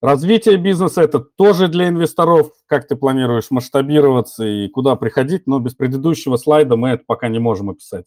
Развитие 0.02 0.56
бизнеса– 0.56 1.02
это 1.02 1.20
тоже 1.20 1.68
для 1.68 1.88
инвесторов, 1.88 2.52
как 2.66 2.86
ты 2.86 2.96
планируешь 2.96 3.50
масштабироваться 3.50 4.44
и 4.44 4.68
куда 4.68 4.96
приходить, 4.96 5.46
но 5.46 5.58
без 5.58 5.74
предыдущего 5.74 6.36
слайда 6.36 6.76
мы 6.76 6.90
это 6.90 7.04
пока 7.06 7.28
не 7.28 7.38
можем 7.38 7.70
описать. 7.70 8.06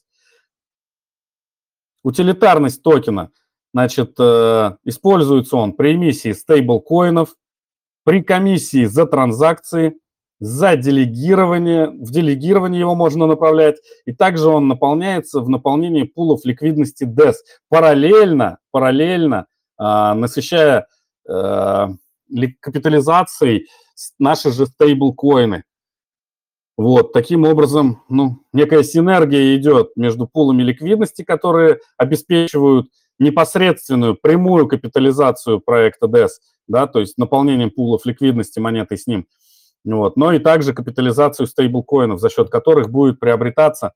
Утилитарность 2.03 2.83
токена. 2.83 3.31
Значит, 3.73 4.15
э, 4.19 4.71
используется 4.83 5.57
он 5.57 5.73
при 5.73 5.93
эмиссии 5.93 6.31
стейблкоинов, 6.31 7.35
при 8.03 8.23
комиссии 8.23 8.85
за 8.85 9.05
транзакции, 9.05 9.99
за 10.39 10.75
делегирование, 10.77 11.89
в 11.89 12.11
делегирование 12.11 12.79
его 12.79 12.95
можно 12.95 13.27
направлять, 13.27 13.77
и 14.05 14.13
также 14.13 14.47
он 14.47 14.67
наполняется 14.67 15.41
в 15.41 15.49
наполнении 15.49 16.03
пулов 16.03 16.45
ликвидности 16.45 17.03
DES, 17.03 17.35
параллельно, 17.67 18.57
параллельно 18.71 19.47
а, 19.77 20.13
насыщая 20.13 20.87
э, 21.27 21.87
ли- 22.29 22.57
капитализацией 22.59 23.67
наши 24.17 24.51
же 24.51 24.65
стейблкоины. 24.65 25.63
Вот, 26.77 27.11
таким 27.11 27.43
образом, 27.43 28.03
ну, 28.07 28.39
некая 28.53 28.83
синергия 28.83 29.57
идет 29.57 29.91
между 29.97 30.27
пулами 30.27 30.63
ликвидности, 30.63 31.23
которые 31.23 31.79
обеспечивают 31.97 32.87
непосредственную 33.19 34.15
прямую 34.15 34.67
капитализацию 34.67 35.59
проекта 35.59 36.07
DES, 36.07 36.29
да, 36.67 36.87
то 36.87 36.99
есть 36.99 37.17
наполнением 37.17 37.69
пулов 37.69 38.05
ликвидности 38.05 38.59
монеты 38.59 38.97
с 38.97 39.07
ним, 39.07 39.27
вот, 39.85 40.17
но 40.17 40.33
и 40.33 40.39
также 40.39 40.73
капитализацию 40.73 41.47
стейблкоинов, 41.47 42.19
за 42.19 42.29
счет 42.29 42.49
которых 42.49 42.89
будет 42.89 43.19
приобретаться, 43.19 43.93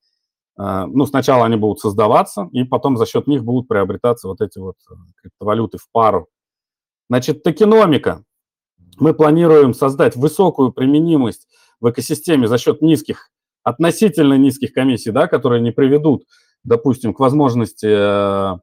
э, 0.58 0.86
ну, 0.88 1.06
сначала 1.06 1.46
они 1.46 1.56
будут 1.56 1.80
создаваться, 1.80 2.50
и 2.52 2.64
потом 2.64 2.98
за 2.98 3.06
счет 3.06 3.28
них 3.28 3.44
будут 3.44 3.68
приобретаться 3.68 4.28
вот 4.28 4.42
эти 4.42 4.60
вот 4.60 4.76
э, 4.90 4.94
криптовалюты 5.22 5.78
в 5.78 5.90
пару. 5.92 6.28
Значит, 7.10 7.44
токеномика. 7.44 8.24
Мы 8.98 9.14
планируем 9.14 9.74
создать 9.74 10.16
высокую 10.16 10.72
применимость 10.72 11.48
в 11.82 11.90
экосистеме 11.90 12.48
за 12.48 12.58
счет 12.58 12.82
низких, 12.82 13.30
относительно 13.64 14.38
низких 14.38 14.72
комиссий, 14.74 15.12
да, 15.12 15.28
которые 15.28 15.62
не 15.62 15.72
приведут, 15.72 16.24
допустим, 16.64 17.14
к 17.14 17.20
возможности 17.20 17.88
э, 17.88 18.58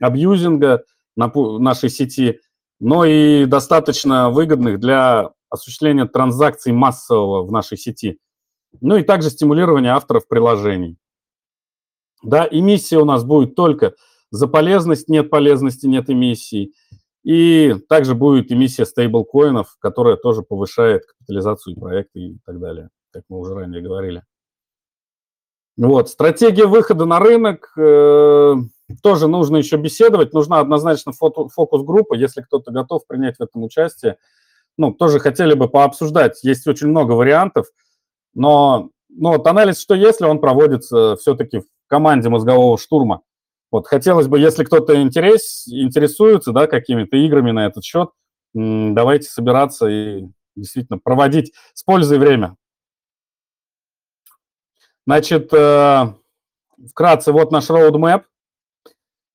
абьюзинга 0.00 0.84
на 1.16 1.30
нашей 1.58 1.88
сети, 1.88 2.40
но 2.80 3.04
и 3.04 3.46
достаточно 3.46 4.30
выгодных 4.30 4.78
для 4.80 5.30
осуществления 5.48 6.06
транзакций 6.06 6.72
массового 6.72 7.44
в 7.46 7.52
нашей 7.52 7.78
сети. 7.78 8.18
Ну 8.80 8.96
и 8.96 9.02
также 9.02 9.30
стимулирование 9.30 9.92
авторов 9.92 10.28
приложений. 10.28 10.98
Да, 12.22 12.46
эмиссия 12.50 12.98
у 12.98 13.04
нас 13.04 13.24
будет 13.24 13.54
только 13.54 13.94
за 14.30 14.48
полезность, 14.48 15.08
нет 15.08 15.30
полезности, 15.30 15.86
нет 15.86 16.10
эмиссии. 16.10 16.72
И 17.22 17.74
также 17.88 18.14
будет 18.14 18.52
эмиссия 18.52 18.84
стейблкоинов, 18.84 19.76
которая 19.80 20.16
тоже 20.16 20.42
повышает 20.42 21.06
капитализацию 21.06 21.76
проекта 21.76 22.18
и 22.20 22.36
так 22.44 22.60
далее, 22.60 22.90
как 23.12 23.24
мы 23.28 23.38
уже 23.38 23.54
ранее 23.54 23.82
говорили. 23.82 24.22
Вот, 25.76 26.08
стратегия 26.08 26.66
выхода 26.66 27.04
на 27.04 27.18
рынок, 27.18 27.72
э, 27.76 28.54
тоже 29.02 29.28
нужно 29.28 29.56
еще 29.56 29.76
беседовать, 29.76 30.32
нужна 30.32 30.60
однозначно 30.60 31.12
фокус-группа, 31.12 32.14
если 32.14 32.42
кто-то 32.42 32.70
готов 32.70 33.06
принять 33.06 33.36
в 33.38 33.42
этом 33.42 33.64
участие. 33.64 34.18
Ну, 34.76 34.92
тоже 34.92 35.18
хотели 35.20 35.54
бы 35.54 35.68
пообсуждать, 35.68 36.44
есть 36.44 36.66
очень 36.66 36.88
много 36.88 37.12
вариантов, 37.12 37.66
но 38.34 38.90
ну, 39.08 39.30
вот 39.30 39.46
анализ 39.46 39.80
«что 39.80 39.94
если» 39.94 40.26
он 40.26 40.40
проводится 40.40 41.16
все-таки 41.16 41.60
в 41.60 41.64
команде 41.86 42.28
мозгового 42.28 42.76
штурма. 42.76 43.22
Вот 43.70 43.86
хотелось 43.86 44.28
бы, 44.28 44.38
если 44.38 44.64
кто-то 44.64 45.00
интерес, 45.00 45.66
интересуется 45.66 46.52
да, 46.52 46.66
какими-то 46.66 47.16
играми 47.16 47.50
на 47.50 47.66
этот 47.66 47.84
счет, 47.84 48.10
давайте 48.54 49.28
собираться 49.28 49.86
и 49.86 50.28
действительно 50.54 50.98
проводить 50.98 51.52
с 51.74 51.82
пользой 51.82 52.18
время. 52.18 52.56
Значит, 55.06 55.52
э, 55.54 56.14
вкратце, 56.90 57.32
вот 57.32 57.52
наш 57.52 57.70
roadmap. 57.70 58.24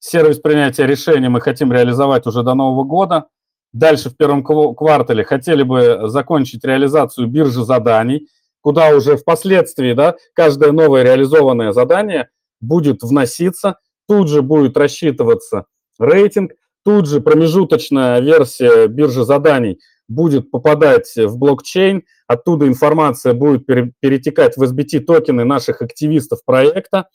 Сервис 0.03 0.39
принятия 0.39 0.87
решений 0.87 1.29
мы 1.29 1.41
хотим 1.41 1.71
реализовать 1.71 2.25
уже 2.25 2.41
до 2.41 2.55
Нового 2.55 2.83
года. 2.83 3.27
Дальше 3.71 4.09
в 4.09 4.17
первом 4.17 4.43
квартале 4.43 5.23
хотели 5.23 5.61
бы 5.61 6.09
закончить 6.09 6.65
реализацию 6.65 7.27
биржи 7.27 7.63
заданий, 7.63 8.27
куда 8.61 8.95
уже 8.95 9.15
впоследствии 9.15 9.93
да, 9.93 10.15
каждое 10.33 10.71
новое 10.71 11.03
реализованное 11.03 11.71
задание 11.71 12.29
будет 12.59 13.03
вноситься, 13.03 13.77
тут 14.07 14.27
же 14.27 14.41
будет 14.41 14.75
рассчитываться 14.75 15.65
рейтинг, 15.99 16.53
тут 16.83 17.07
же 17.07 17.21
промежуточная 17.21 18.21
версия 18.21 18.87
биржи 18.87 19.23
заданий 19.23 19.79
будет 20.07 20.49
попадать 20.49 21.13
в 21.15 21.37
блокчейн, 21.37 22.05
оттуда 22.25 22.67
информация 22.67 23.35
будет 23.35 23.67
пере- 23.67 23.93
перетекать 23.99 24.57
в 24.57 24.63
SBT 24.63 25.01
токены 25.01 25.45
наших 25.45 25.83
активистов 25.83 26.43
проекта. 26.43 27.07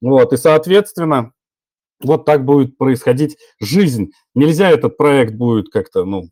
Вот, 0.00 0.32
и, 0.32 0.38
соответственно, 0.38 1.32
вот 2.00 2.24
так 2.24 2.44
будет 2.44 2.76
происходить 2.78 3.36
жизнь. 3.60 4.12
Нельзя 4.34 4.70
этот 4.70 4.96
проект 4.96 5.34
будет 5.34 5.68
как-то, 5.70 6.04
ну, 6.04 6.28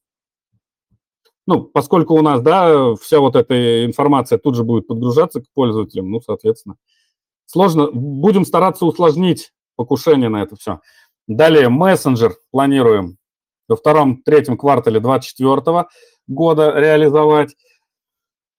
ну, 1.47 1.63
поскольку 1.63 2.15
у 2.15 2.23
нас, 2.23 2.43
да, 2.43 2.95
вся 2.97 3.21
вот 3.21 3.37
эта 3.37 3.85
информация 3.85 4.37
тут 4.37 4.57
же 4.57 4.65
будет 4.65 4.89
подгружаться 4.89 5.41
к 5.41 5.45
пользователям, 5.55 6.11
ну, 6.11 6.21
соответственно, 6.21 6.77
сложно. 7.47 7.89
Будем 7.93 8.45
стараться 8.45 8.85
усложнить 8.85 9.53
покушение 9.77 10.29
на 10.29 10.43
это 10.43 10.57
все. 10.57 10.81
Далее 11.29 11.69
мессенджер 11.69 12.35
планируем 12.51 13.17
во 13.69 13.77
втором-третьем 13.77 14.59
квартале 14.59 14.99
2024 14.99 15.87
года 16.27 16.73
реализовать. 16.77 17.57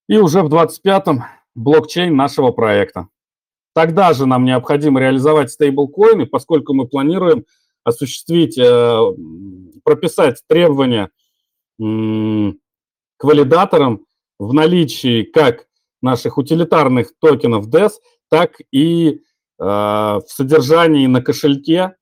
И 0.08 0.18
уже 0.18 0.42
в 0.42 0.50
2025 0.50 1.26
блокчейн 1.56 2.16
нашего 2.16 2.52
проекта. 2.52 3.10
Тогда 3.78 4.14
же 4.14 4.26
нам 4.26 4.44
необходимо 4.44 5.00
реализовать 5.00 5.52
стейблкоины, 5.52 6.26
поскольку 6.26 6.74
мы 6.74 6.88
планируем 6.88 7.46
осуществить, 7.84 8.58
э, 8.58 9.00
прописать 9.84 10.42
требования 10.48 11.12
к 11.78 13.24
валидаторам 13.24 14.08
в 14.40 14.52
наличии 14.52 15.22
как 15.22 15.68
наших 16.02 16.40
утилитарных 16.40 17.12
токенов 17.20 17.68
DES, 17.70 17.92
так 18.30 18.56
и 18.72 19.10
э, 19.12 19.20
в 19.60 20.26
содержании 20.26 21.06
на 21.06 21.22
кошельке, 21.22 21.98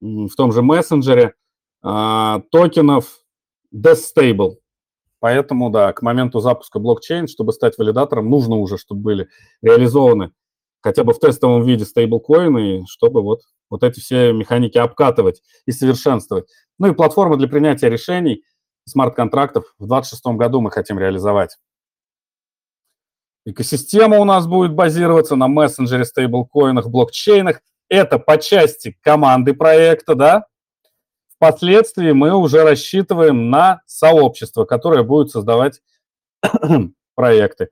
в 0.00 0.30
том 0.36 0.52
же 0.52 0.62
мессенджере, 0.62 1.34
э, 1.82 2.40
токенов 2.52 3.24
DES 3.74 3.98
Stable. 4.16 4.52
Поэтому, 5.18 5.70
да, 5.70 5.92
к 5.92 6.00
моменту 6.02 6.38
запуска 6.38 6.78
блокчейн, 6.78 7.26
чтобы 7.26 7.52
стать 7.52 7.76
валидатором, 7.76 8.30
нужно 8.30 8.54
уже, 8.54 8.78
чтобы 8.78 9.00
были 9.00 9.28
реализованы 9.62 10.30
хотя 10.80 11.04
бы 11.04 11.12
в 11.12 11.18
тестовом 11.18 11.64
виде 11.64 11.84
стейблкоины, 11.84 12.84
чтобы 12.88 13.22
вот, 13.22 13.40
вот 13.70 13.82
эти 13.82 14.00
все 14.00 14.32
механики 14.32 14.78
обкатывать 14.78 15.42
и 15.66 15.72
совершенствовать. 15.72 16.46
Ну 16.78 16.88
и 16.88 16.94
платформа 16.94 17.36
для 17.36 17.48
принятия 17.48 17.88
решений 17.88 18.44
смарт-контрактов 18.86 19.64
в 19.78 19.86
2026 19.86 20.38
году 20.38 20.60
мы 20.60 20.70
хотим 20.70 20.98
реализовать. 20.98 21.58
Экосистема 23.44 24.18
у 24.18 24.24
нас 24.24 24.46
будет 24.46 24.74
базироваться 24.74 25.36
на 25.36 25.48
мессенджере, 25.48 26.04
стейблкоинах, 26.04 26.88
блокчейнах. 26.88 27.60
Это 27.88 28.18
по 28.18 28.36
части 28.36 28.98
команды 29.02 29.54
проекта, 29.54 30.14
да. 30.14 30.46
Впоследствии 31.34 32.12
мы 32.12 32.34
уже 32.34 32.62
рассчитываем 32.62 33.48
на 33.48 33.80
сообщество, 33.86 34.64
которое 34.64 35.02
будет 35.02 35.30
создавать 35.30 35.80
проекты. 37.14 37.68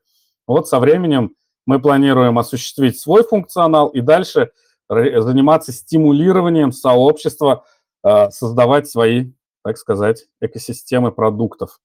Вот 0.46 0.68
со 0.68 0.78
временем 0.78 1.34
мы 1.66 1.80
планируем 1.80 2.38
осуществить 2.38 2.98
свой 2.98 3.24
функционал 3.24 3.88
и 3.88 4.00
дальше 4.00 4.52
заниматься 4.88 5.72
стимулированием 5.72 6.70
сообщества, 6.70 7.64
а, 8.02 8.30
создавать 8.30 8.88
свои, 8.88 9.32
так 9.64 9.78
сказать, 9.78 10.26
экосистемы 10.40 11.10
продуктов. 11.10 11.80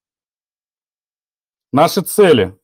Наши 1.72 2.02
цели. 2.02 2.56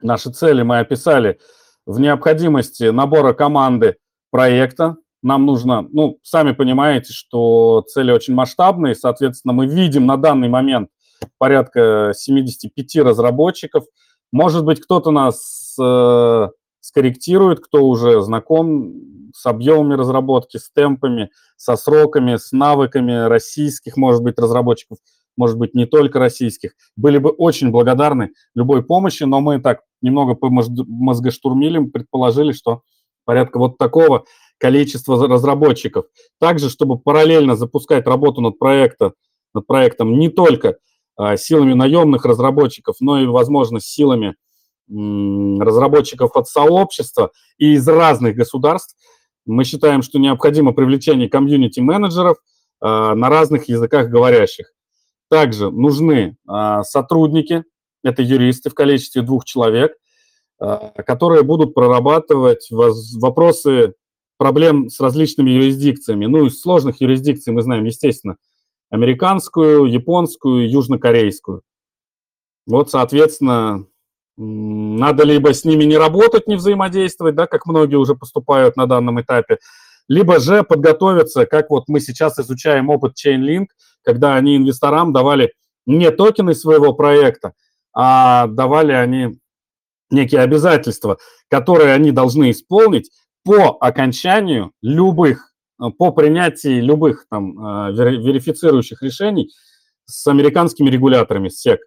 Наши 0.00 0.30
цели 0.30 0.62
мы 0.62 0.78
описали 0.78 1.40
в 1.86 1.98
необходимости 1.98 2.84
набора 2.84 3.32
команды 3.32 3.96
проекта. 4.30 4.96
Нам 5.22 5.46
нужно, 5.46 5.82
ну, 5.90 6.18
сами 6.22 6.52
понимаете, 6.52 7.12
что 7.12 7.84
цели 7.88 8.12
очень 8.12 8.34
масштабные, 8.34 8.94
соответственно, 8.94 9.54
мы 9.54 9.66
видим 9.66 10.06
на 10.06 10.16
данный 10.16 10.48
момент 10.48 10.90
порядка 11.38 12.12
75 12.14 12.96
разработчиков. 12.96 13.84
Может 14.32 14.64
быть, 14.64 14.80
кто-то 14.80 15.10
нас 15.10 15.76
э, 15.78 16.48
скорректирует, 16.80 17.60
кто 17.60 17.84
уже 17.84 18.20
знаком 18.22 19.30
с 19.34 19.46
объемами 19.46 19.94
разработки, 19.94 20.56
с 20.56 20.70
темпами, 20.70 21.30
со 21.56 21.76
сроками, 21.76 22.36
с 22.36 22.52
навыками 22.52 23.26
российских, 23.26 23.96
может 23.96 24.22
быть, 24.22 24.38
разработчиков, 24.38 24.98
может 25.36 25.58
быть, 25.58 25.74
не 25.74 25.86
только 25.86 26.18
российских. 26.18 26.72
Были 26.96 27.18
бы 27.18 27.30
очень 27.30 27.70
благодарны 27.70 28.32
любой 28.54 28.82
помощи, 28.82 29.24
но 29.24 29.40
мы 29.40 29.60
так 29.60 29.80
немного 30.00 30.36
мозгоштурмили, 30.40 31.84
предположили, 31.86 32.52
что 32.52 32.82
порядка 33.24 33.58
вот 33.58 33.78
такого 33.78 34.24
количества 34.58 35.26
разработчиков. 35.28 36.06
Также, 36.38 36.70
чтобы 36.70 36.98
параллельно 36.98 37.56
запускать 37.56 38.06
работу 38.06 38.40
над, 38.40 38.58
проекта, 38.58 39.12
над 39.54 39.66
проектом 39.66 40.18
не 40.18 40.28
только 40.28 40.78
силами 41.36 41.74
наемных 41.74 42.24
разработчиков, 42.24 42.96
но 43.00 43.20
и, 43.20 43.26
возможно, 43.26 43.80
силами 43.80 44.34
разработчиков 44.88 46.36
от 46.36 46.48
сообщества 46.48 47.30
и 47.56 47.74
из 47.74 47.86
разных 47.88 48.36
государств. 48.36 48.96
Мы 49.46 49.64
считаем, 49.64 50.02
что 50.02 50.18
необходимо 50.18 50.72
привлечение 50.72 51.28
комьюнити-менеджеров 51.28 52.36
а, 52.80 53.14
на 53.14 53.28
разных 53.28 53.68
языках 53.68 54.08
говорящих. 54.08 54.72
Также 55.30 55.70
нужны 55.70 56.36
а, 56.46 56.82
сотрудники, 56.82 57.64
это 58.04 58.22
юристы 58.22 58.70
в 58.70 58.74
количестве 58.74 59.22
двух 59.22 59.44
человек, 59.44 59.92
а, 60.58 61.02
которые 61.02 61.42
будут 61.42 61.74
прорабатывать 61.74 62.68
вопросы 62.70 63.94
проблем 64.36 64.90
с 64.90 65.00
различными 65.00 65.50
юрисдикциями. 65.50 66.26
Ну, 66.26 66.46
из 66.46 66.60
сложных 66.60 67.00
юрисдикций 67.00 67.52
мы 67.52 67.62
знаем, 67.62 67.84
естественно, 67.84 68.36
американскую, 68.92 69.86
японскую, 69.86 70.70
южнокорейскую. 70.70 71.62
Вот, 72.66 72.90
соответственно, 72.90 73.86
надо 74.36 75.24
либо 75.24 75.54
с 75.54 75.64
ними 75.64 75.84
не 75.84 75.96
работать, 75.96 76.46
не 76.46 76.56
взаимодействовать, 76.56 77.34
да, 77.34 77.46
как 77.46 77.66
многие 77.66 77.96
уже 77.96 78.14
поступают 78.14 78.76
на 78.76 78.86
данном 78.86 79.20
этапе, 79.20 79.58
либо 80.08 80.38
же 80.38 80.62
подготовиться, 80.62 81.46
как 81.46 81.70
вот 81.70 81.84
мы 81.88 82.00
сейчас 82.00 82.38
изучаем 82.38 82.90
опыт 82.90 83.14
Chainlink, 83.14 83.68
когда 84.04 84.36
они 84.36 84.58
инвесторам 84.58 85.14
давали 85.14 85.54
не 85.86 86.10
токены 86.10 86.54
своего 86.54 86.92
проекта, 86.92 87.54
а 87.94 88.46
давали 88.46 88.92
они 88.92 89.40
некие 90.10 90.42
обязательства, 90.42 91.16
которые 91.48 91.94
они 91.94 92.12
должны 92.12 92.50
исполнить 92.50 93.10
по 93.42 93.78
окончанию 93.80 94.72
любых, 94.82 95.51
по 95.90 96.12
принятии 96.12 96.80
любых 96.80 97.26
там 97.28 97.58
э, 97.58 97.92
верифицирующих 97.92 99.02
решений 99.02 99.50
с 100.04 100.26
американскими 100.26 100.90
регуляторами, 100.90 101.48
с 101.48 101.66
SEC. 101.66 101.78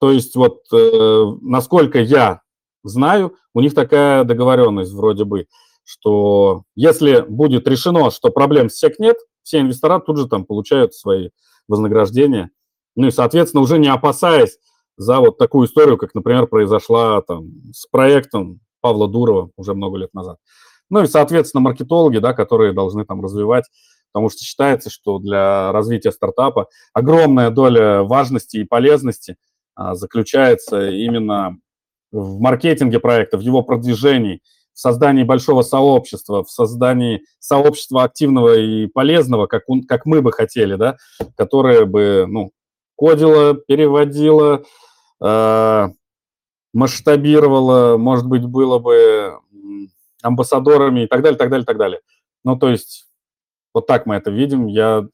То 0.00 0.10
есть 0.10 0.36
вот, 0.36 0.60
э, 0.72 1.24
насколько 1.40 2.00
я 2.00 2.42
знаю, 2.84 3.34
у 3.54 3.60
них 3.60 3.74
такая 3.74 4.24
договоренность 4.24 4.92
вроде 4.92 5.24
бы, 5.24 5.46
что 5.84 6.64
если 6.74 7.20
будет 7.20 7.66
решено, 7.68 8.10
что 8.10 8.30
проблем 8.30 8.68
с 8.68 8.76
СЕК 8.76 8.98
нет, 8.98 9.16
все 9.42 9.60
инвестора 9.60 10.00
тут 10.00 10.18
же 10.18 10.28
там 10.28 10.44
получают 10.44 10.94
свои 10.94 11.30
вознаграждения. 11.68 12.50
Ну 12.96 13.08
и, 13.08 13.10
соответственно, 13.10 13.62
уже 13.62 13.78
не 13.78 13.88
опасаясь 13.88 14.58
за 14.96 15.20
вот 15.20 15.38
такую 15.38 15.66
историю, 15.66 15.98
как, 15.98 16.14
например, 16.14 16.46
произошла 16.46 17.20
там 17.22 17.50
с 17.72 17.86
проектом 17.86 18.60
Павла 18.80 19.08
Дурова 19.08 19.50
уже 19.56 19.74
много 19.74 19.98
лет 19.98 20.14
назад. 20.14 20.38
Ну 20.90 21.02
и, 21.02 21.06
соответственно, 21.06 21.62
маркетологи, 21.62 22.18
да, 22.18 22.32
которые 22.32 22.72
должны 22.72 23.04
там 23.04 23.22
развивать, 23.22 23.64
потому 24.12 24.30
что 24.30 24.44
считается, 24.44 24.90
что 24.90 25.18
для 25.18 25.72
развития 25.72 26.12
стартапа 26.12 26.68
огромная 26.92 27.50
доля 27.50 28.02
важности 28.02 28.58
и 28.58 28.64
полезности– 28.64 29.36
а, 29.76 29.94
заключается 29.94 30.88
именно 30.88 31.58
в 32.10 32.40
маркетинге 32.40 32.98
проекта, 32.98 33.36
в 33.36 33.42
его 33.42 33.62
продвижении, 33.62 34.40
в 34.72 34.78
создании 34.80 35.22
большого 35.22 35.62
сообщества, 35.62 36.42
в 36.42 36.50
создании 36.50 37.22
сообщества 37.38 38.04
активного 38.04 38.56
и 38.56 38.86
полезного, 38.86 39.46
как, 39.46 39.64
он, 39.68 39.82
как 39.82 40.06
мы 40.06 40.22
бы 40.22 40.32
хотели, 40.32 40.76
да, 40.76 40.96
которое 41.36 41.84
бы 41.84 42.24
ну, 42.26 42.52
кодило, 42.96 43.54
переводило, 43.54 44.64
э, 45.22 45.88
масштабировало, 46.72 47.98
может 47.98 48.26
быть, 48.26 48.44
было 48.46 48.78
бы 48.78 49.38
амбассадорами 50.26 51.04
и 51.04 51.06
так 51.06 51.22
далее, 51.22 51.38
так 51.38 51.50
далее, 51.50 51.64
так 51.64 51.78
далее. 51.78 52.00
Ну, 52.44 52.56
то 52.56 52.68
есть 52.68 53.08
вот 53.74 53.86
так 53.86 54.06
мы 54.06 54.14
это 54.14 54.30
видим. 54.30 54.66
Я 54.66 55.06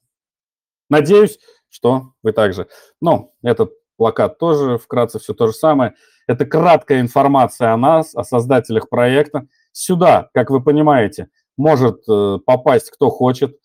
надеюсь, 0.89 1.39
что 1.69 2.13
вы 2.23 2.33
также. 2.33 2.69
Но 3.01 3.33
этот 3.43 3.73
плакат 3.97 4.39
тоже 4.39 4.79
вкратце 4.79 5.19
все 5.19 5.35
то 5.35 5.47
же 5.47 5.53
самое. 5.53 5.95
Это 6.27 6.47
краткая 6.47 7.01
информация 7.01 7.73
о 7.73 7.77
нас, 7.77 8.15
о 8.15 8.25
создателях 8.25 8.89
проекта. 8.89 9.49
Сюда, 9.73 10.31
как 10.35 10.51
вы 10.51 10.63
понимаете, 10.63 11.29
может 11.57 12.03
э, 12.09 12.39
попасть 12.45 12.91
кто 12.91 13.11
хочет 13.11 13.59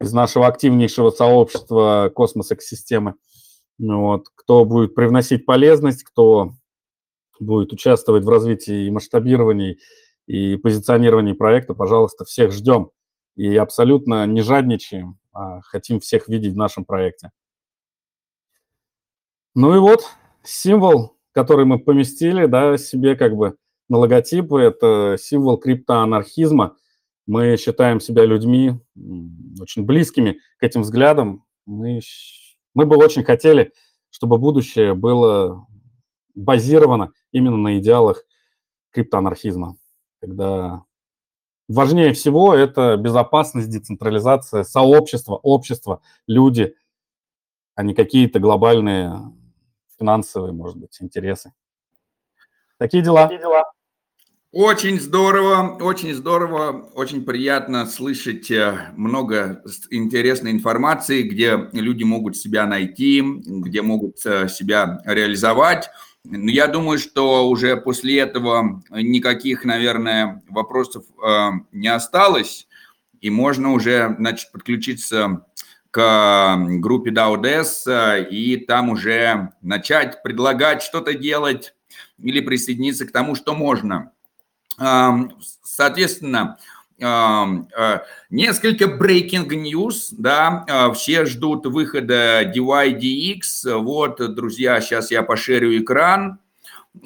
из 0.00 0.12
нашего 0.12 0.46
активнейшего 0.46 1.10
сообщества 1.10 2.10
космос-экосистемы. 2.14 3.14
Вот. 3.78 4.26
Кто 4.34 4.64
будет 4.64 4.94
привносить 4.94 5.46
полезность, 5.46 6.04
кто 6.04 6.52
будет 7.40 7.72
участвовать 7.72 8.24
в 8.24 8.28
развитии 8.28 8.86
и 8.86 8.90
масштабировании 8.90 9.78
и 10.26 10.56
позиционировании 10.56 11.32
проекта, 11.32 11.74
пожалуйста, 11.74 12.24
всех 12.24 12.52
ждем. 12.52 12.90
И 13.36 13.56
абсолютно 13.56 14.26
не 14.26 14.42
жадничаем, 14.42 15.18
а 15.32 15.60
хотим 15.62 16.00
всех 16.00 16.28
видеть 16.28 16.54
в 16.54 16.56
нашем 16.56 16.84
проекте. 16.84 17.30
Ну 19.54 19.74
и 19.74 19.78
вот 19.78 20.04
символ, 20.42 21.16
который 21.32 21.64
мы 21.64 21.78
поместили, 21.78 22.46
да, 22.46 22.76
себе 22.78 23.16
как 23.16 23.36
бы 23.36 23.56
на 23.88 23.98
логотипы, 23.98 24.60
это 24.60 25.16
символ 25.18 25.58
криптоанархизма. 25.58 26.76
Мы 27.26 27.56
считаем 27.56 28.00
себя 28.00 28.24
людьми 28.24 28.80
очень 29.60 29.84
близкими 29.84 30.40
к 30.58 30.62
этим 30.62 30.82
взглядам. 30.82 31.44
Мы, 31.66 32.00
мы 32.74 32.86
бы 32.86 32.96
очень 32.96 33.24
хотели, 33.24 33.72
чтобы 34.10 34.38
будущее 34.38 34.94
было 34.94 35.66
базировано 36.34 37.12
именно 37.32 37.56
на 37.56 37.78
идеалах 37.78 38.24
криптоанархизма, 38.90 39.76
когда 40.24 40.84
важнее 41.68 42.14
всего 42.14 42.54
это 42.54 42.96
безопасность, 42.96 43.68
децентрализация, 43.68 44.64
сообщество, 44.64 45.34
общество, 45.34 46.00
люди, 46.26 46.74
а 47.74 47.82
не 47.82 47.94
какие-то 47.94 48.38
глобальные 48.38 49.20
финансовые, 49.98 50.52
может 50.52 50.78
быть, 50.78 50.96
интересы. 51.00 51.52
Такие 52.78 53.02
дела. 53.02 53.28
Очень 54.50 55.00
здорово, 55.00 55.76
очень 55.80 56.14
здорово, 56.14 56.88
очень 56.94 57.24
приятно 57.24 57.86
слышать 57.86 58.50
э, 58.52 58.92
много 58.96 59.62
интересной 59.90 60.52
информации, 60.52 61.22
где 61.22 61.68
люди 61.72 62.04
могут 62.04 62.36
себя 62.36 62.64
найти, 62.64 63.20
где 63.20 63.82
могут 63.82 64.24
э, 64.24 64.48
себя 64.48 65.02
реализовать. 65.04 65.90
Но 66.24 66.50
Я 66.50 66.68
думаю, 66.68 66.98
что 66.98 67.48
уже 67.48 67.76
после 67.76 68.20
этого 68.20 68.82
никаких, 68.90 69.64
наверное, 69.64 70.42
вопросов 70.48 71.04
э, 71.22 71.50
не 71.72 71.88
осталось, 71.88 72.66
и 73.20 73.30
можно 73.30 73.72
уже 73.72 74.14
значит, 74.18 74.50
подключиться 74.50 75.46
к 75.90 76.56
группе 76.80 77.10
э, 77.86 78.26
и 78.30 78.56
там 78.56 78.88
уже 78.88 79.52
начать 79.60 80.22
предлагать 80.22 80.82
что-то 80.82 81.14
делать 81.14 81.74
или 82.18 82.40
присоединиться 82.40 83.06
к 83.06 83.12
тому, 83.12 83.34
что 83.34 83.54
можно. 83.54 84.12
Ам, 84.78 85.36
Соответственно, 85.62 86.58
несколько 86.98 88.84
breaking 88.84 89.48
news, 89.48 90.08
да, 90.12 90.64
а, 90.68 90.92
все 90.92 91.26
ждут 91.26 91.66
выхода 91.66 92.42
DYDX. 92.54 93.78
Вот, 93.78 94.34
друзья, 94.34 94.80
сейчас 94.80 95.10
я 95.10 95.22
пошерю 95.22 95.76
экран. 95.78 96.38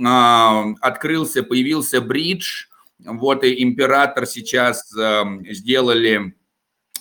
А, 0.04 0.64
Открылся, 0.80 1.42
появился 1.42 2.00
бридж. 2.00 2.66
Вот 2.98 3.44
и 3.44 3.62
император 3.62 4.26
сейчас 4.26 4.92
ам, 4.96 5.44
сделали 5.46 6.34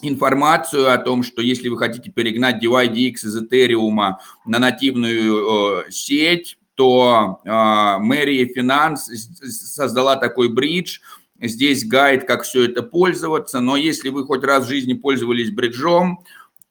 информацию 0.02 0.92
о 0.92 0.98
том, 0.98 1.24
что 1.24 1.42
если 1.42 1.70
вы 1.70 1.78
хотите 1.78 2.12
перегнать 2.12 2.64
DYDX 2.64 3.14
из 3.14 3.38
Этериума 3.38 4.20
на 4.46 4.60
нативную 4.60 5.86
э, 5.88 5.92
сеть, 5.92 6.58
то 6.76 7.42
э, 7.44 7.98
мэрия 8.00 8.46
финанс 8.46 9.10
создала 9.42 10.16
такой 10.16 10.50
бридж. 10.50 11.00
Здесь 11.40 11.86
гайд, 11.86 12.26
как 12.26 12.44
все 12.44 12.66
это 12.66 12.84
пользоваться. 12.84 13.60
Но 13.60 13.78
если 13.78 14.10
вы 14.10 14.26
хоть 14.26 14.44
раз 14.44 14.66
в 14.66 14.70
жизни 14.70 14.94
пользовались 14.94 15.52
бриджом, 15.52 16.24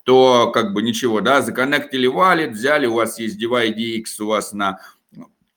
то 0.04 0.50
как 0.52 0.72
бы 0.72 0.82
ничего, 0.82 1.20
да, 1.20 1.42
законнектили 1.42 2.06
валет, 2.06 2.52
взяли, 2.52 2.86
у 2.86 2.94
вас 2.94 3.18
есть 3.18 3.42
DYDX 3.42 4.04
у 4.20 4.26
вас 4.26 4.52
на 4.52 4.78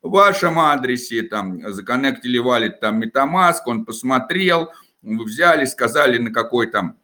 вашем 0.02 0.60
адресе, 0.60 1.22
там, 1.22 1.72
законнектили 1.72 2.40
валет, 2.40 2.80
там, 2.80 3.02
MetaMask, 3.02 3.60
он 3.68 3.86
посмотрел, 3.86 4.70
вы 5.04 5.24
взяли, 5.24 5.66
сказали, 5.66 6.18
на 6.18 6.32
какой 6.32 6.68
там 6.68 6.98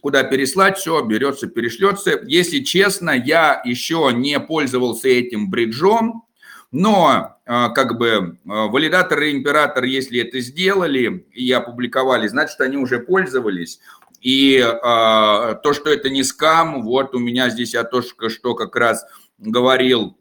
куда 0.00 0.24
переслать, 0.24 0.76
все, 0.76 1.00
берется, 1.02 1.46
перешлется. 1.46 2.20
Если 2.26 2.58
честно, 2.58 3.10
я 3.10 3.62
еще 3.64 4.10
не 4.12 4.38
пользовался 4.40 5.08
этим 5.08 5.48
бриджом, 5.48 6.24
но 6.72 7.36
а, 7.44 7.68
как 7.68 7.98
бы 7.98 8.38
а, 8.48 8.66
валидатор 8.66 9.20
и 9.22 9.32
император, 9.32 9.84
если 9.84 10.20
это 10.20 10.40
сделали 10.40 11.26
и 11.32 11.52
опубликовали, 11.52 12.26
значит, 12.26 12.60
они 12.60 12.78
уже 12.78 12.98
пользовались. 12.98 13.78
И 14.22 14.58
а, 14.60 15.54
то, 15.56 15.74
что 15.74 15.90
это 15.90 16.08
не 16.08 16.22
скам, 16.22 16.82
вот 16.82 17.14
у 17.14 17.18
меня 17.18 17.50
здесь 17.50 17.74
я 17.74 17.84
только 17.84 18.30
что 18.30 18.54
как 18.54 18.74
раз 18.74 19.04
говорил 19.38 20.16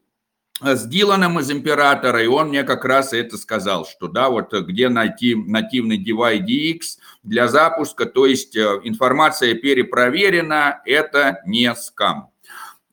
с 0.62 0.86
Диланом 0.86 1.40
из 1.40 1.50
Императора, 1.50 2.22
и 2.22 2.28
он 2.28 2.50
мне 2.50 2.64
как 2.64 2.86
раз 2.86 3.14
это 3.14 3.38
сказал, 3.38 3.86
что 3.86 4.08
да, 4.08 4.30
вот 4.30 4.54
где 4.54 4.90
найти 4.90 5.34
нативный 5.34 6.04
DYDX 6.04 6.80
для 7.24 7.48
запуска, 7.48 8.06
то 8.06 8.26
есть 8.26 8.56
э, 8.56 8.82
информация 8.84 9.56
перепроверена, 9.56 10.82
это 10.86 11.42
не 11.46 11.74
скам. 11.76 12.31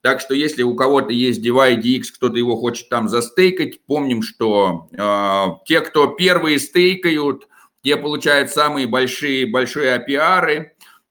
Так 0.01 0.21
что 0.21 0.35
если 0.35 0.63
у 0.63 0.75
кого-то 0.75 1.13
есть 1.13 1.45
DYDX, 1.45 2.05
кто-то 2.15 2.37
его 2.37 2.57
хочет 2.57 2.89
там 2.89 3.09
застейкать, 3.09 3.85
помним, 3.85 4.23
что 4.23 4.89
э, 4.93 5.45
те, 5.67 5.81
кто 5.81 6.07
первые 6.09 6.59
стейкают, 6.59 7.49
те 7.83 7.97
получают 7.97 8.51
самые 8.51 8.87
большие, 8.87 9.47
большие 9.47 9.99
APR, 9.99 10.71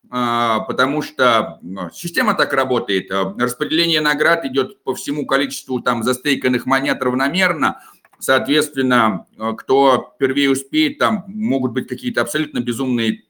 а, 0.09 0.61
потому 0.61 1.01
что 1.01 1.59
ну, 1.61 1.89
система 1.91 2.33
так 2.33 2.53
работает. 2.53 3.11
А, 3.11 3.35
Распределение 3.37 4.01
наград 4.01 4.45
идет 4.45 4.83
по 4.83 4.95
всему 4.95 5.25
количеству 5.25 5.81
там 5.81 6.03
застейканных 6.03 6.65
монет 6.65 7.01
равномерно. 7.01 7.81
Соответственно, 8.19 9.25
а, 9.37 9.53
кто 9.53 10.15
первее 10.19 10.51
успеет, 10.51 10.97
там 10.97 11.25
могут 11.27 11.73
быть 11.73 11.87
какие-то 11.87 12.21
абсолютно 12.21 12.59
безумные 12.59 13.23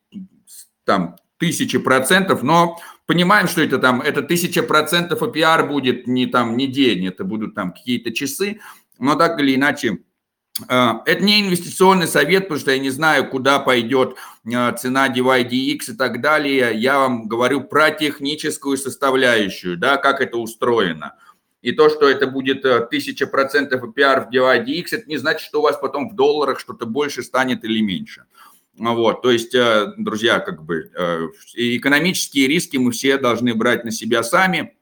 там 0.84 1.18
тысячи 1.38 1.78
процентов, 1.78 2.44
но 2.44 2.80
понимаем, 3.08 3.48
что 3.48 3.62
это 3.62 3.80
там, 3.80 4.02
это 4.02 4.22
тысяча 4.22 4.62
процентов 4.62 5.24
APR 5.24 5.68
будет 5.68 6.06
не 6.06 6.28
там 6.28 6.56
не 6.56 6.68
день, 6.68 7.08
это 7.08 7.24
будут 7.24 7.56
там 7.56 7.74
какие-то 7.74 8.12
часы, 8.12 8.60
но 9.00 9.16
так 9.16 9.40
или 9.40 9.56
иначе 9.56 10.00
а, 10.68 11.02
это 11.06 11.24
не 11.24 11.42
инвестиционный 11.42 12.08
совет, 12.08 12.44
потому 12.44 12.60
что 12.60 12.72
я 12.72 12.80
не 12.80 12.90
знаю, 12.90 13.30
куда 13.30 13.60
пойдет 13.60 14.18
а, 14.54 14.72
цена 14.74 15.08
DYDX 15.08 15.94
и 15.94 15.96
так 15.98 16.22
далее. 16.22 16.72
Я 16.76 17.00
вам 17.00 17.28
говорю 17.28 17.62
про 17.62 17.92
техническую 17.92 18.78
составляющую, 18.78 19.78
да, 19.78 19.98
как 19.98 20.22
это 20.22 20.38
устроено. 20.38 21.16
И 21.62 21.72
то, 21.72 21.90
что 21.90 22.08
это 22.08 22.28
будет 22.28 22.64
э, 22.66 22.88
1000% 22.92 23.72
APR 23.72 24.28
в 24.28 24.34
DYDX, 24.34 24.86
это 24.92 25.06
не 25.08 25.18
значит, 25.18 25.42
что 25.42 25.60
у 25.60 25.64
вас 25.64 25.76
потом 25.78 26.10
в 26.10 26.16
долларах 26.16 26.60
что-то 26.60 26.86
больше 26.86 27.24
станет 27.24 27.64
или 27.64 27.82
меньше. 27.82 28.26
Вот, 28.78 29.24
то 29.24 29.32
есть, 29.32 29.56
э, 29.56 29.94
друзья, 29.98 30.40
как 30.40 30.64
бы 30.64 30.92
э, 30.94 31.28
экономические 31.56 32.48
риски 32.48 32.78
мы 32.78 32.92
все 32.92 33.18
должны 33.18 33.56
брать 33.56 33.84
на 33.84 33.92
себя 33.92 34.22
сами 34.22 34.77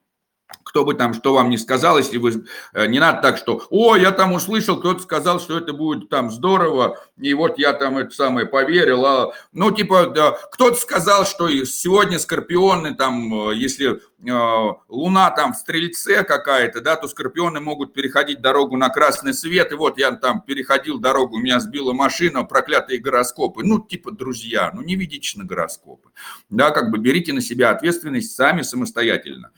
кто 0.62 0.84
бы 0.84 0.94
там 0.94 1.14
что 1.14 1.34
вам 1.34 1.50
не 1.50 1.58
сказал, 1.58 1.98
если 1.98 2.18
вы 2.18 2.44
э, 2.72 2.86
не 2.86 3.00
надо 3.00 3.22
так, 3.22 3.36
что, 3.38 3.62
о, 3.70 3.96
я 3.96 4.12
там 4.12 4.32
услышал, 4.32 4.78
кто-то 4.78 5.02
сказал, 5.02 5.40
что 5.40 5.58
это 5.58 5.72
будет 5.72 6.08
там 6.08 6.30
здорово, 6.30 6.98
и 7.18 7.34
вот 7.34 7.58
я 7.58 7.72
там 7.72 7.98
это 7.98 8.10
самое 8.10 8.46
поверил, 8.46 9.04
а, 9.06 9.32
ну 9.52 9.70
типа, 9.70 10.06
да, 10.06 10.32
кто-то 10.52 10.76
сказал, 10.76 11.24
что 11.24 11.48
сегодня 11.64 12.18
скорпионы 12.18 12.94
там, 12.94 13.50
э, 13.50 13.54
если 13.56 13.96
э, 13.96 14.72
луна 14.88 15.30
там 15.30 15.52
в 15.52 15.56
стрельце 15.56 16.22
какая-то, 16.22 16.80
да, 16.80 16.96
то 16.96 17.08
скорпионы 17.08 17.60
могут 17.60 17.92
переходить 17.92 18.40
дорогу 18.40 18.76
на 18.76 18.88
красный 18.88 19.34
свет, 19.34 19.72
и 19.72 19.76
вот 19.76 19.98
я 19.98 20.12
там 20.12 20.42
переходил 20.42 20.98
дорогу, 20.98 21.38
меня 21.38 21.58
сбила 21.58 21.92
машина, 21.92 22.44
проклятые 22.44 23.00
гороскопы, 23.00 23.64
ну 23.64 23.80
типа, 23.80 24.12
друзья, 24.12 24.70
ну 24.74 24.82
не 24.82 24.94
ведите 24.94 25.38
на 25.38 25.44
гороскопы, 25.44 26.10
да, 26.50 26.70
как 26.70 26.90
бы 26.90 26.98
берите 26.98 27.32
на 27.32 27.40
себя 27.40 27.70
ответственность 27.70 28.36
сами 28.36 28.62
самостоятельно. 28.62 29.50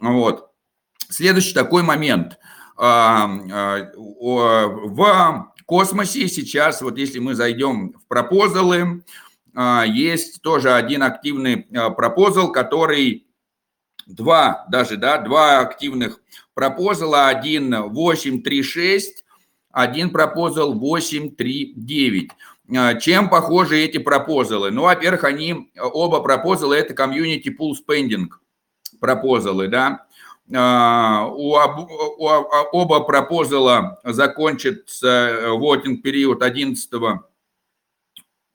Вот. 0.00 0.50
Следующий 1.08 1.54
такой 1.54 1.82
момент. 1.82 2.38
А, 2.76 3.28
а, 3.50 3.86
В 4.18 5.52
космосе 5.64 6.28
сейчас, 6.28 6.82
вот 6.82 6.98
если 6.98 7.18
мы 7.18 7.34
зайдем 7.34 7.92
в 7.92 8.06
пропозалы, 8.06 9.02
а, 9.54 9.84
есть 9.86 10.42
тоже 10.42 10.72
один 10.74 11.02
активный 11.02 11.66
пропозал, 11.96 12.52
который 12.52 13.26
два 14.06 14.66
даже, 14.68 14.96
да, 14.96 15.18
два 15.18 15.60
активных 15.60 16.20
пропозала, 16.54 17.28
один 17.28 17.74
836, 17.74 19.24
один 19.70 20.10
пропозал 20.10 20.74
839. 20.74 22.30
Чем 23.00 23.30
похожи 23.30 23.78
эти 23.78 23.98
пропозалы? 23.98 24.70
Ну, 24.70 24.82
во-первых, 24.82 25.24
они, 25.24 25.70
оба 25.78 26.20
пропозала 26.20 26.74
это 26.74 26.94
community 26.94 27.48
pool 27.56 27.74
spending 27.74 28.26
пропозалы, 29.00 29.68
да. 29.68 30.06
А, 30.54 31.26
У, 31.28 31.56
об- 31.56 31.90
у 31.90 32.28
об- 32.28 32.68
оба 32.72 33.00
пропозала 33.00 33.98
закончится 34.04 35.48
вотинг 35.54 36.02
период 36.02 36.42
11 36.42 36.90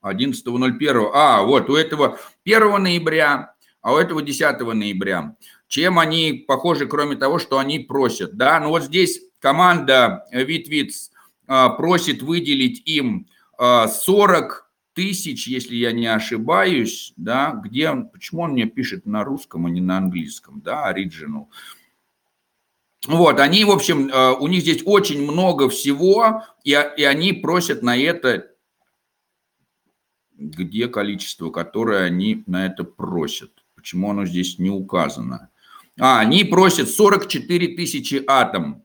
11.01. 0.03 1.11
А, 1.13 1.43
вот 1.43 1.69
у 1.69 1.76
этого 1.76 2.18
1 2.45 2.81
ноября, 2.81 3.53
а 3.81 3.93
у 3.93 3.97
этого 3.97 4.22
10 4.22 4.59
ноября. 4.73 5.35
Чем 5.68 5.99
они 5.99 6.43
похожи, 6.47 6.85
кроме 6.88 7.15
того, 7.15 7.39
что 7.39 7.57
они 7.59 7.80
просят, 7.80 8.35
да? 8.35 8.59
Ну 8.59 8.69
вот 8.69 8.84
здесь 8.84 9.22
команда 9.39 10.26
Витвиц 10.31 11.11
просит 11.45 12.22
выделить 12.22 12.81
им 12.85 13.27
а, 13.57 13.88
40 13.88 14.70
тысяч, 14.93 15.47
если 15.47 15.76
я 15.76 15.91
не 15.91 16.07
ошибаюсь, 16.07 17.13
да, 17.18 17.51
где 17.63 17.89
он, 17.89 18.09
почему 18.09 18.43
он 18.43 18.51
мне 18.51 18.65
пишет 18.65 19.05
на 19.05 19.23
русском, 19.23 19.65
а 19.65 19.69
не 19.69 19.81
на 19.81 19.97
английском, 19.97 20.61
да, 20.61 20.93
original. 20.93 21.47
Вот, 23.07 23.39
они, 23.39 23.65
в 23.65 23.72
общем, 23.72 24.09
э, 24.09 24.31
у 24.34 24.47
них 24.47 24.61
здесь 24.61 24.84
очень 24.85 25.23
много 25.23 25.69
всего, 25.69 26.43
и, 26.63 26.72
и 26.72 27.03
они 27.03 27.34
просят 27.34 27.81
на 27.81 27.97
это, 27.97 28.51
где 30.38 30.88
количество, 30.88 31.49
которое 31.49 32.03
они 32.03 32.43
на 32.45 32.65
это 32.65 32.84
просят, 32.84 33.51
почему 33.76 34.11
оно 34.11 34.26
здесь 34.26 34.59
не 34.59 34.69
указано. 34.69 35.49
А, 35.99 36.19
они 36.19 36.43
просят 36.43 36.89
44 36.89 37.76
тысячи 37.76 38.23
атом. 38.27 38.84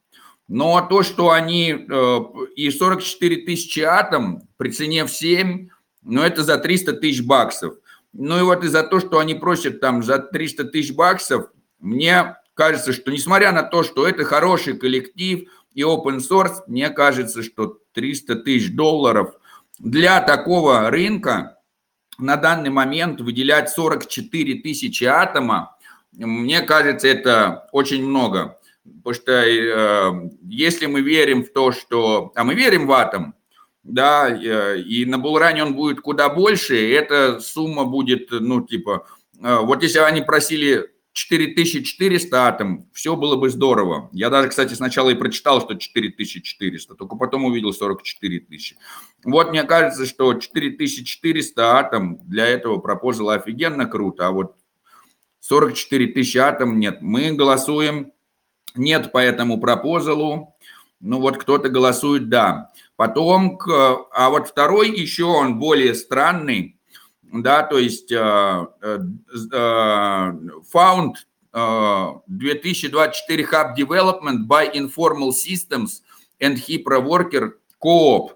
Но 0.48 0.80
то, 0.88 1.02
что 1.02 1.30
они 1.30 1.72
э, 1.72 2.18
и 2.54 2.70
44 2.70 3.36
тысячи 3.44 3.80
атом 3.80 4.48
при 4.56 4.70
цене 4.70 5.04
в 5.04 5.10
7, 5.10 5.68
но 6.06 6.24
это 6.24 6.42
за 6.42 6.56
300 6.56 6.94
тысяч 6.94 7.22
баксов. 7.22 7.74
Ну 8.12 8.38
и 8.38 8.42
вот 8.42 8.64
из-за 8.64 8.82
того, 8.84 9.00
что 9.00 9.18
они 9.18 9.34
просят 9.34 9.80
там 9.80 10.02
за 10.02 10.18
300 10.18 10.64
тысяч 10.66 10.94
баксов, 10.94 11.50
мне 11.80 12.36
кажется, 12.54 12.92
что 12.92 13.10
несмотря 13.10 13.52
на 13.52 13.62
то, 13.62 13.82
что 13.82 14.06
это 14.06 14.24
хороший 14.24 14.78
коллектив 14.78 15.50
и 15.74 15.82
open 15.82 16.18
source, 16.18 16.62
мне 16.68 16.88
кажется, 16.90 17.42
что 17.42 17.78
300 17.92 18.36
тысяч 18.36 18.74
долларов 18.74 19.34
для 19.78 20.20
такого 20.20 20.90
рынка 20.90 21.58
на 22.18 22.36
данный 22.36 22.70
момент 22.70 23.20
выделять 23.20 23.68
44 23.68 24.62
тысячи 24.62 25.04
атома, 25.04 25.76
мне 26.12 26.62
кажется, 26.62 27.08
это 27.08 27.68
очень 27.72 28.06
много. 28.06 28.58
Потому 29.02 29.14
что 29.14 29.32
э, 29.32 30.30
если 30.42 30.86
мы 30.86 31.02
верим 31.02 31.44
в 31.44 31.52
то, 31.52 31.72
что... 31.72 32.32
А 32.36 32.44
мы 32.44 32.54
верим 32.54 32.86
в 32.86 32.92
атом, 32.92 33.34
да, 33.86 34.28
э, 34.28 34.80
и 34.80 35.04
на 35.04 35.18
Булране 35.18 35.62
он 35.62 35.74
будет 35.74 36.00
куда 36.00 36.28
больше, 36.28 36.76
эта 36.92 37.40
сумма 37.40 37.84
будет, 37.84 38.28
ну, 38.30 38.60
типа... 38.60 39.06
Э, 39.40 39.58
вот 39.62 39.82
если 39.82 39.98
они 40.00 40.22
просили 40.22 40.90
4400 41.12 42.46
атом, 42.46 42.90
все 42.92 43.16
было 43.16 43.36
бы 43.36 43.48
здорово. 43.48 44.10
Я 44.12 44.28
даже, 44.28 44.48
кстати, 44.48 44.74
сначала 44.74 45.10
и 45.10 45.14
прочитал, 45.14 45.62
что 45.62 45.74
4400, 45.74 46.94
только 46.94 47.16
потом 47.16 47.44
увидел 47.44 47.72
44 47.72 48.40
тысячи. 48.40 48.76
Вот 49.24 49.50
мне 49.50 49.62
кажется, 49.62 50.04
что 50.04 50.34
4400 50.34 51.78
атом 51.78 52.18
для 52.26 52.46
этого 52.46 52.78
пропозала 52.78 53.34
офигенно 53.34 53.86
круто, 53.86 54.26
а 54.26 54.30
вот 54.32 54.56
44 55.40 56.08
тысячи 56.08 56.38
атом 56.38 56.78
нет. 56.78 57.00
Мы 57.00 57.32
голосуем 57.32 58.12
нет 58.74 59.12
по 59.12 59.18
этому 59.18 59.58
пропозалу, 59.58 60.56
ну 61.00 61.20
вот 61.20 61.38
кто-то 61.38 61.68
голосует 61.68 62.28
да. 62.28 62.72
Потом, 62.96 63.58
а 63.66 64.30
вот 64.30 64.48
второй 64.48 64.90
еще 64.90 65.24
он 65.24 65.58
более 65.58 65.94
странный, 65.94 66.76
да, 67.32 67.62
то 67.62 67.78
есть 67.78 68.12
uh, 68.12 68.66
uh, 68.82 70.62
found 70.72 71.14
uh, 71.52 72.20
2024 72.28 73.44
Hub 73.44 73.74
Development 73.76 74.46
by 74.46 74.70
Informal 74.72 75.32
Systems 75.32 76.02
and 76.40 76.56
HIPRA 76.56 77.00
Worker 77.00 77.58
Co-op. 77.78 78.32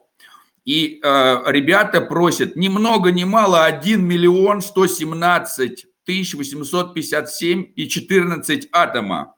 И 0.66 1.00
ребята 1.02 2.02
просят 2.02 2.54
ни 2.54 2.68
много 2.68 3.10
ни 3.10 3.24
мало 3.24 3.64
1 3.64 4.06
миллион 4.06 4.60
117 4.60 5.86
тысяч 6.04 6.34
857 6.34 7.72
и 7.74 7.88
14 7.88 8.68
атома. 8.70 9.34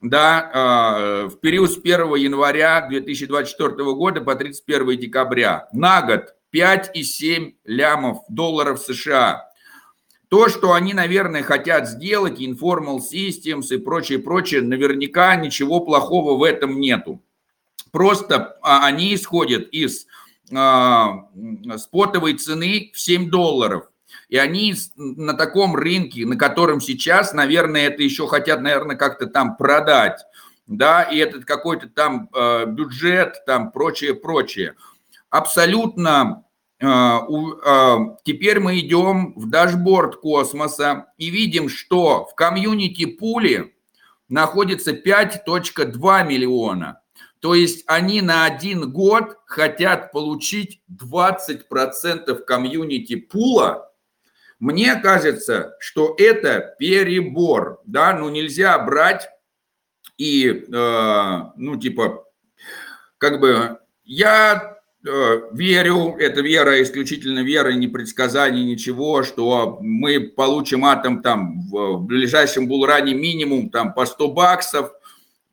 Да, 0.00 1.26
в 1.28 1.40
период 1.40 1.72
с 1.72 1.78
1 1.78 2.14
января 2.14 2.86
2024 2.88 3.70
года 3.94 4.20
по 4.20 4.36
31 4.36 4.98
декабря 4.98 5.68
на 5.72 6.02
год 6.02 6.34
5,7 6.54 7.54
лямов 7.64 8.18
долларов 8.28 8.80
США. 8.80 9.48
То, 10.28 10.48
что 10.48 10.74
они, 10.74 10.92
наверное, 10.92 11.42
хотят 11.42 11.88
сделать, 11.88 12.38
Informal 12.38 12.98
Systems 12.98 13.68
и 13.70 13.78
прочее, 13.78 14.18
прочее, 14.18 14.60
наверняка 14.60 15.34
ничего 15.36 15.80
плохого 15.80 16.36
в 16.36 16.42
этом 16.42 16.80
нету. 16.80 17.22
Просто 17.92 18.58
а, 18.62 18.86
они 18.86 19.14
исходят 19.14 19.68
из 19.70 20.06
а, 20.54 21.28
спотовой 21.78 22.34
цены 22.34 22.90
в 22.92 23.00
7 23.00 23.30
долларов. 23.30 23.90
И 24.28 24.36
они 24.36 24.74
на 24.96 25.34
таком 25.34 25.74
рынке, 25.74 26.26
на 26.26 26.36
котором 26.36 26.80
сейчас, 26.80 27.32
наверное, 27.32 27.88
это 27.88 28.02
еще 28.02 28.26
хотят, 28.26 28.60
наверное, 28.60 28.96
как-то 28.96 29.26
там 29.26 29.56
продать. 29.56 30.20
Да, 30.66 31.02
и 31.02 31.16
этот 31.16 31.46
какой-то 31.46 31.88
там 31.88 32.28
э, 32.34 32.66
бюджет, 32.66 33.42
там 33.46 33.72
прочее, 33.72 34.14
прочее 34.14 34.74
абсолютно 35.30 36.44
а, 36.80 37.26
а, 37.64 38.16
Теперь 38.22 38.60
мы 38.60 38.78
идем 38.78 39.34
в 39.34 39.48
дашборд 39.48 40.16
космоса 40.16 41.06
и 41.16 41.28
видим, 41.30 41.68
что 41.68 42.26
в 42.26 42.34
community 42.36 43.04
pool 43.04 43.58
е 43.58 43.72
находится 44.28 44.92
5.2 44.92 46.26
миллиона. 46.26 47.00
То 47.40 47.54
есть 47.54 47.84
они 47.86 48.20
на 48.20 48.44
один 48.44 48.92
год 48.92 49.38
хотят 49.46 50.12
получить 50.12 50.80
20% 50.92 52.34
community 52.44 53.16
pool 53.16 53.63
а. 53.63 53.87
Мне 54.58 54.96
кажется, 54.96 55.76
что 55.78 56.14
это 56.18 56.74
перебор. 56.78 57.80
Да? 57.84 58.12
Ну 58.12 58.28
нельзя 58.28 58.78
брать 58.78 59.28
и, 60.16 60.48
э, 60.48 61.40
ну 61.56 61.76
типа, 61.76 62.24
как 63.18 63.40
бы, 63.40 63.78
я 64.04 64.78
Э, 65.06 65.42
верю, 65.52 66.16
это 66.18 66.40
вера, 66.40 66.82
исключительно 66.82 67.40
вера, 67.40 67.70
не 67.70 67.86
предсказание, 67.86 68.64
ничего, 68.64 69.22
что 69.22 69.78
мы 69.80 70.20
получим 70.20 70.84
атом 70.84 71.22
там 71.22 71.62
в 71.70 71.98
ближайшем 72.00 72.66
булране 72.66 73.14
минимум 73.14 73.70
там 73.70 73.94
по 73.94 74.06
100 74.06 74.28
баксов. 74.32 74.90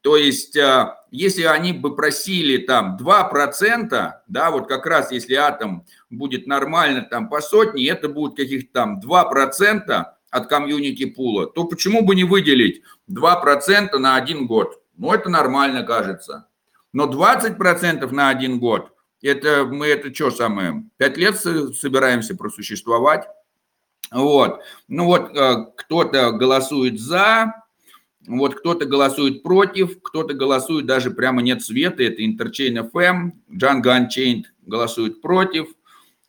То 0.01 0.17
есть, 0.17 0.55
э, 0.55 0.95
если 1.15 1.43
они 1.43 1.73
бы 1.73 1.95
просили 1.95 2.57
там 2.57 2.97
2%, 2.99 4.11
да, 4.27 4.51
вот 4.51 4.67
как 4.67 4.85
раз 4.85 5.11
если 5.11 5.35
атом 5.35 5.85
будет 6.09 6.45
нормально 6.45 7.01
там 7.01 7.29
по 7.29 7.41
сотне, 7.41 7.87
это 7.87 8.09
будет 8.09 8.35
каких-то 8.35 8.73
там 8.73 8.99
2% 8.99 10.05
от 10.29 10.47
комьюнити 10.47 11.05
пула, 11.05 11.47
то 11.47 11.63
почему 11.63 12.05
бы 12.05 12.15
не 12.15 12.25
выделить 12.25 12.81
2% 13.09 13.97
на 13.97 14.15
один 14.15 14.47
год? 14.47 14.81
Ну, 14.97 15.13
это 15.13 15.29
нормально 15.29 15.83
кажется. 15.83 16.47
Но 16.91 17.07
20% 17.07 18.11
на 18.11 18.29
один 18.29 18.59
год– 18.59 18.91
это 19.21 19.65
мы 19.65 19.87
это 19.87 20.13
что 20.13 20.31
самое, 20.31 20.83
пять 20.97 21.17
лет 21.17 21.37
собираемся 21.37 22.35
просуществовать. 22.35 23.25
Вот. 24.11 24.61
Ну 24.87 25.05
вот 25.05 25.35
э, 25.35 25.65
кто-то 25.77 26.31
голосует 26.31 26.99
за, 26.99 27.64
вот 28.27 28.55
кто-то 28.55 28.85
голосует 28.85 29.43
против, 29.43 30.01
кто-то 30.01 30.33
голосует 30.33 30.85
даже 30.85 31.11
прямо 31.11 31.41
нет 31.41 31.63
света, 31.63 32.03
это 32.03 32.21
Interchain 32.23 32.89
FM, 32.91 33.31
Django 33.49 33.83
Unchained 33.85 34.43
голосует 34.65 35.21
против, 35.21 35.67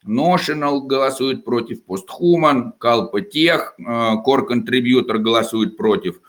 Notional 0.05 0.81
голосует 0.83 1.45
против, 1.45 1.81
Posthuman, 1.87 2.73
Kalpa 2.79 3.21
Tech, 3.21 3.73
э, 3.79 3.83
Core 4.25 4.47
Contributor 4.49 5.19
голосует 5.19 5.77
против. 5.77 6.21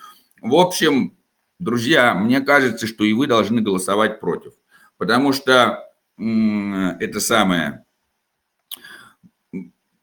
В 0.41 0.55
общем, 0.55 1.15
друзья, 1.59 2.13
мне 2.13 2.41
кажется, 2.41 2.87
что 2.87 3.03
и 3.03 3.13
вы 3.13 3.27
должны 3.27 3.61
голосовать 3.61 4.19
против, 4.19 4.53
потому 4.97 5.33
что 5.33 5.83
это 6.17 7.19
самое. 7.19 7.85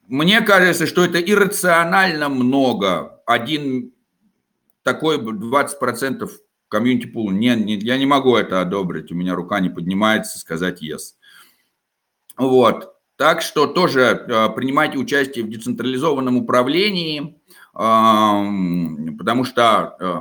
Мне 0.07 0.43
кажется, 0.43 0.86
что 0.86 1.05
это 1.05 1.19
иррационально 1.19 2.28
много. 2.28 3.20
Один 3.27 3.94
такой 4.85 5.19
20% 5.19 6.31
комьюнити 6.69 7.06
пул. 7.06 7.31
Не, 7.31 7.56
не, 7.56 7.74
я 7.77 7.98
не 7.98 8.06
могу 8.06 8.36
это 8.36 8.61
одобрить. 8.61 9.11
У 9.11 9.15
меня 9.15 9.35
рука 9.35 9.61
не 9.61 9.70
поднимается 9.70 10.39
сказать 10.39 10.82
yes. 10.82 11.15
Вот. 12.36 12.94
Так 13.16 13.43
что 13.43 13.66
тоже 13.66 14.02
э, 14.02 14.48
принимайте 14.51 14.98
участие 14.98 15.44
в 15.44 15.48
децентрализованном 15.48 16.36
управлении, 16.36 17.40
э, 17.74 19.16
потому 19.16 19.44
что 19.44 19.97
э, 20.01 20.15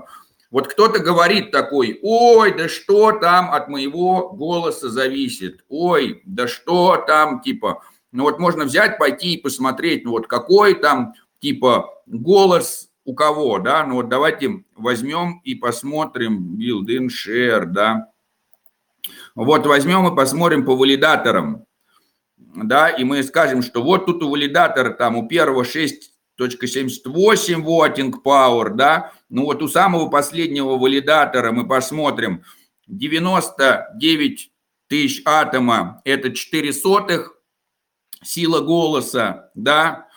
вот 0.51 0.67
кто-то 0.67 0.99
говорит 0.99 1.49
такой, 1.49 1.99
ой, 2.03 2.55
да 2.55 2.69
что 2.69 3.13
там 3.13 3.49
от 3.51 3.67
моего 3.67 4.29
голоса 4.29 4.89
зависит, 4.89 5.65
ой, 5.69 6.21
да 6.25 6.47
что 6.47 7.03
там, 7.07 7.41
типа, 7.41 7.81
ну 8.11 8.25
вот 8.25 8.37
можно 8.37 8.65
взять, 8.65 8.99
пойти 8.99 9.33
и 9.33 9.41
посмотреть, 9.41 10.05
ну 10.05 10.11
вот 10.11 10.27
какой 10.27 10.75
там, 10.75 11.15
типа, 11.39 11.89
голос 12.05 12.89
у 13.05 13.13
кого, 13.13 13.59
да, 13.59 13.85
ну 13.85 13.95
вот 13.95 14.09
давайте 14.09 14.63
возьмем 14.75 15.41
и 15.43 15.55
посмотрим 15.55 16.57
build 16.57 16.87
in 16.87 17.07
share, 17.07 17.65
да, 17.65 18.09
вот 19.35 19.65
возьмем 19.65 20.07
и 20.11 20.15
посмотрим 20.15 20.65
по 20.65 20.75
валидаторам, 20.75 21.65
да, 22.37 22.89
и 22.89 23.03
мы 23.03 23.23
скажем, 23.23 23.61
что 23.61 23.83
вот 23.83 24.05
тут 24.05 24.23
у 24.23 24.29
валидатора 24.29 24.91
там 24.91 25.17
у 25.17 25.27
первого 25.27 25.63
6.78 25.63 27.61
вотинг 27.61 28.25
power, 28.25 28.69
да, 28.69 29.11
ну 29.29 29.45
вот 29.45 29.61
у 29.61 29.67
самого 29.67 30.09
последнего 30.09 30.77
валидатора 30.77 31.51
мы 31.51 31.67
посмотрим. 31.67 32.43
99 32.87 34.51
тысяч 34.87 35.21
атома, 35.25 36.01
это 36.05 36.31
4 36.31 36.73
сотых 36.73 37.37
сила 38.21 38.59
голоса, 38.61 39.51
да, 39.55 40.07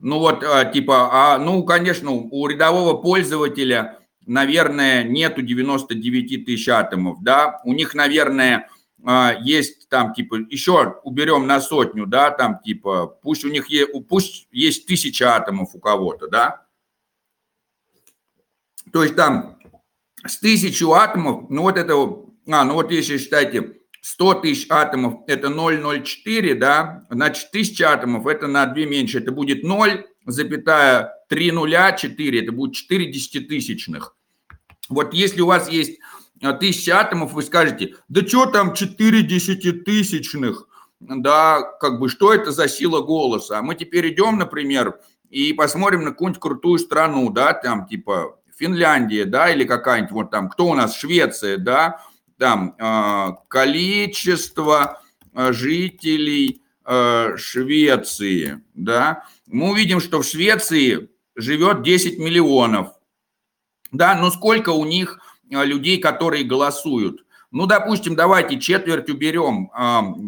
ну 0.00 0.18
вот 0.18 0.42
а, 0.42 0.64
типа, 0.64 1.10
а, 1.12 1.38
ну 1.38 1.62
конечно, 1.62 2.10
у 2.10 2.46
рядового 2.46 2.96
пользователя, 2.96 3.98
наверное, 4.26 5.04
нету 5.04 5.42
99 5.42 6.46
тысяч 6.46 6.68
атомов, 6.68 7.18
да, 7.22 7.60
у 7.64 7.74
них, 7.74 7.94
наверное, 7.94 8.68
а, 9.04 9.34
есть 9.42 9.88
там 9.88 10.14
типа, 10.14 10.36
еще 10.48 11.00
уберем 11.04 11.46
на 11.46 11.60
сотню, 11.60 12.06
да, 12.06 12.30
там 12.30 12.60
типа, 12.64 13.06
пусть 13.22 13.44
у 13.44 13.48
них 13.48 13.68
есть, 13.68 13.90
пусть 14.08 14.48
есть 14.50 14.86
тысяча 14.86 15.36
атомов 15.36 15.74
у 15.74 15.78
кого-то, 15.78 16.28
да, 16.28 16.66
то 18.92 19.02
есть 19.02 19.16
там 19.16 19.58
с 20.24 20.38
тысячу 20.38 20.92
атомов, 20.92 21.50
ну 21.50 21.62
вот 21.62 21.76
это, 21.76 21.92
а, 21.94 22.64
ну 22.64 22.74
вот 22.74 22.90
если 22.90 23.18
считайте, 23.18 23.79
100 24.00 24.34
тысяч 24.34 24.66
атомов 24.70 25.20
это 25.26 25.48
0,04, 25.48 26.54
да, 26.54 27.06
значит 27.10 27.48
1000 27.50 27.84
атомов 27.84 28.26
это 28.26 28.46
на 28.46 28.66
2 28.66 28.84
меньше, 28.86 29.18
это 29.18 29.32
будет 29.32 29.62
0, 29.62 30.06
запятая 30.26 31.12
3 31.28 31.52
нуля 31.52 31.92
4, 31.92 32.42
это 32.42 32.52
будет 32.52 32.74
4 32.74 33.06
десятитысячных. 33.12 34.16
Вот 34.88 35.14
если 35.14 35.40
у 35.40 35.46
вас 35.46 35.68
есть 35.68 36.00
а, 36.42 36.52
тысяча 36.52 36.98
атомов, 36.98 37.32
вы 37.32 37.42
скажете, 37.42 37.94
да 38.08 38.26
что 38.26 38.46
там 38.46 38.74
4 38.74 39.22
десятитысячных, 39.22 40.66
да, 41.00 41.62
как 41.80 41.98
бы, 42.00 42.08
что 42.08 42.32
это 42.32 42.50
за 42.50 42.68
сила 42.68 43.00
голоса? 43.00 43.58
А 43.58 43.62
мы 43.62 43.74
теперь 43.74 44.12
идем, 44.12 44.38
например, 44.38 45.00
и 45.30 45.52
посмотрим 45.52 46.04
на 46.04 46.10
какую-нибудь 46.10 46.40
крутую 46.40 46.78
страну, 46.78 47.30
да, 47.30 47.52
там, 47.52 47.86
типа, 47.86 48.38
Финляндия, 48.58 49.24
да, 49.24 49.50
или 49.50 49.64
какая-нибудь, 49.64 50.12
вот 50.12 50.30
там, 50.30 50.48
кто 50.48 50.66
у 50.66 50.74
нас, 50.74 50.96
Швеция, 50.96 51.56
да, 51.56 52.02
там, 52.40 52.74
э, 52.78 53.32
количество 53.48 55.02
а, 55.34 55.52
жителей 55.52 56.62
э, 56.86 57.36
Швеции, 57.36 58.62
да, 58.74 59.26
мы 59.46 59.70
увидим, 59.70 60.00
что 60.00 60.22
в 60.22 60.26
Швеции 60.26 61.10
живет 61.36 61.82
10 61.82 62.18
миллионов, 62.18 62.94
да, 63.92 64.14
но 64.14 64.30
сколько 64.30 64.70
у 64.70 64.86
них 64.86 65.20
людей, 65.50 65.98
которые 65.98 66.44
голосуют? 66.44 67.26
Ну, 67.50 67.66
допустим, 67.66 68.16
давайте 68.16 68.58
четверть 68.58 69.10
уберем. 69.10 69.70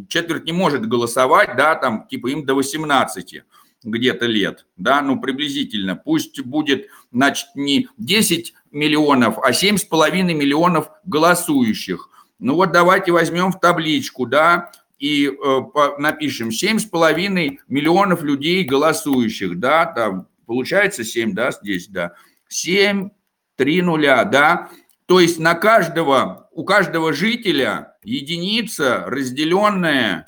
Четверть 0.09 0.45
не 0.45 0.53
может 0.53 0.89
голосовать, 0.89 1.57
да, 1.57 1.77
там, 1.77 2.09
типа 2.09 2.27
им 2.27 2.45
до 2.45 2.55
18 2.55 3.43
где-то 3.85 4.27
лет, 4.27 4.67
да, 4.77 5.01
ну, 5.03 5.21
приблизительно. 5.21 5.95
Пусть 5.95 6.41
будет, 6.41 6.89
значит, 7.13 7.47
не 7.55 7.89
10 7.99 8.55
миллионов, 8.73 9.39
а 9.39 9.53
7,5 9.53 10.35
миллионов 10.35 10.90
голосующих. 11.05 12.09
Ну, 12.39 12.57
вот 12.57 12.73
давайте 12.73 13.12
возьмем 13.12 13.53
в 13.53 13.61
табличку, 13.61 14.27
да, 14.27 14.73
и 14.99 15.27
э, 15.27 15.61
напишем 15.99 16.49
7,5 16.49 17.59
миллионов 17.69 18.23
людей 18.23 18.65
голосующих, 18.65 19.59
да, 19.61 19.86
там, 19.86 20.27
получается 20.47 21.05
7, 21.05 21.35
да, 21.35 21.53
здесь, 21.53 21.89
да, 21.89 22.15
7, 22.49 23.11
3 23.57 23.82
нуля, 23.82 24.24
да, 24.24 24.70
то 25.07 25.20
есть 25.20 25.39
на 25.39 25.55
каждого, 25.55 26.49
у 26.53 26.65
каждого 26.65 27.12
жителя 27.12 27.97
единица, 28.03 29.05
разделенная 29.07 30.27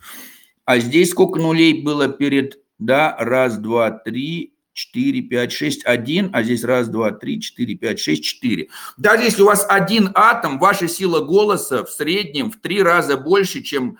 А 0.65 0.79
здесь 0.79 1.11
сколько 1.11 1.39
нулей 1.41 1.83
было 1.83 2.09
перед, 2.09 2.59
да, 2.79 3.15
раз, 3.19 3.59
два, 3.59 3.91
три, 3.91 4.55
четыре, 4.73 5.21
пять, 5.23 5.53
шесть, 5.53 5.85
один, 5.85 6.31
а 6.33 6.43
здесь 6.43 6.65
раз, 6.65 6.89
два, 6.89 7.13
три, 7.13 7.41
четыре, 7.41 7.75
пять, 7.75 8.01
шесть, 8.01 8.25
четыре. 8.25 8.69
Даже 8.97 9.25
если 9.25 9.43
у 9.43 9.47
вас 9.47 9.67
один 9.69 10.11
атом, 10.15 10.59
ваша 10.59 10.89
сила 10.89 11.21
голоса 11.21 11.85
в 11.85 11.91
среднем 11.91 12.51
в 12.51 12.57
три 12.57 12.83
раза 12.83 13.17
больше, 13.17 13.63
чем 13.63 13.99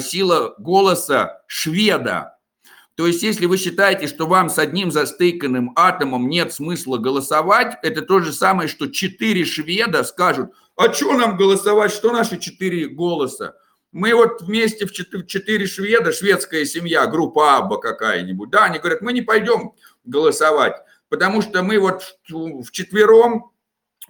сила 0.00 0.54
голоса 0.58 1.42
шведа. 1.46 2.36
То 2.96 3.06
есть, 3.06 3.22
если 3.22 3.46
вы 3.46 3.56
считаете, 3.56 4.06
что 4.06 4.26
вам 4.26 4.50
с 4.50 4.58
одним 4.58 4.90
застыканным 4.90 5.72
атомом 5.74 6.28
нет 6.28 6.52
смысла 6.52 6.98
голосовать, 6.98 7.78
это 7.82 8.02
то 8.02 8.20
же 8.20 8.30
самое, 8.30 8.68
что 8.68 8.88
четыре 8.88 9.46
шведа 9.46 10.04
скажут, 10.04 10.52
а 10.76 10.92
что 10.92 11.14
нам 11.14 11.36
голосовать, 11.38 11.92
что 11.92 12.12
наши 12.12 12.38
четыре 12.38 12.88
голоса? 12.88 13.56
Мы 13.92 14.14
вот 14.14 14.42
вместе 14.42 14.86
в 14.86 14.92
четыре 14.92 15.66
шведа, 15.66 16.12
шведская 16.12 16.64
семья, 16.66 17.06
группа 17.06 17.56
Абба 17.56 17.78
какая-нибудь, 17.78 18.50
да, 18.50 18.64
они 18.64 18.78
говорят, 18.78 19.00
мы 19.00 19.12
не 19.12 19.22
пойдем 19.22 19.72
голосовать, 20.04 20.76
потому 21.08 21.42
что 21.42 21.62
мы 21.62 21.78
вот 21.78 22.18
в 22.28 22.70
четвером, 22.70 23.50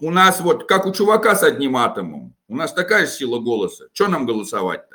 у 0.00 0.10
нас 0.10 0.40
вот, 0.40 0.66
как 0.66 0.86
у 0.86 0.92
чувака 0.92 1.36
с 1.36 1.44
одним 1.44 1.76
атомом, 1.76 2.34
у 2.48 2.56
нас 2.56 2.72
такая 2.72 3.06
сила 3.06 3.38
голоса, 3.38 3.86
что 3.92 4.08
нам 4.08 4.26
голосовать-то? 4.26 4.89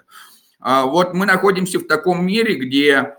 А 0.67 0.87
вот 0.87 1.13
мы 1.13 1.27
находимся 1.27 1.77
в 1.77 1.83
таком 1.83 2.25
мире, 2.25 2.55
где 2.55 3.17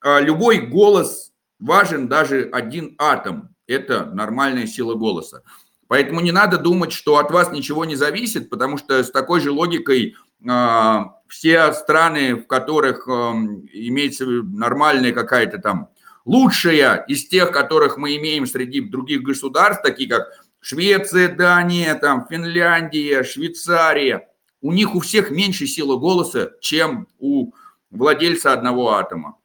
а, 0.00 0.20
любой 0.20 0.58
голос 0.58 1.32
важен, 1.58 2.06
даже 2.06 2.48
один 2.52 2.94
атом, 2.98 3.56
это 3.66 4.04
нормальная 4.04 4.68
сила 4.68 4.94
голоса. 4.94 5.42
Поэтому 5.88 6.20
не 6.20 6.30
надо 6.30 6.58
думать, 6.58 6.92
что 6.92 7.16
от 7.16 7.32
вас 7.32 7.50
ничего 7.50 7.84
не 7.84 7.96
зависит, 7.96 8.48
потому 8.48 8.78
что 8.78 9.02
с 9.02 9.10
такой 9.10 9.40
же 9.40 9.50
логикой 9.50 10.14
а, 10.48 11.16
все 11.26 11.72
страны, 11.72 12.36
в 12.36 12.46
которых 12.46 13.08
эм, 13.08 13.66
имеется 13.72 14.24
нормальная 14.24 15.10
какая-то 15.10 15.58
там 15.58 15.88
лучшая 16.24 17.04
из 17.08 17.26
тех, 17.26 17.50
которых 17.50 17.96
мы 17.96 18.14
имеем 18.18 18.46
среди 18.46 18.82
других 18.82 19.22
государств, 19.22 19.82
такие 19.82 20.08
как 20.08 20.28
Швеция, 20.60 21.28
Дания, 21.34 21.96
там, 21.96 22.24
Финляндия, 22.30 23.24
Швейцария, 23.24 24.28
у 24.62 24.72
них 24.72 24.94
у 24.94 25.00
всех 25.00 25.30
меньше 25.30 25.66
сила 25.66 25.96
голоса, 25.96 26.52
чем 26.60 27.08
у 27.18 27.52
владельца 27.90 28.52
одного 28.52 28.92
атома. 28.92 29.36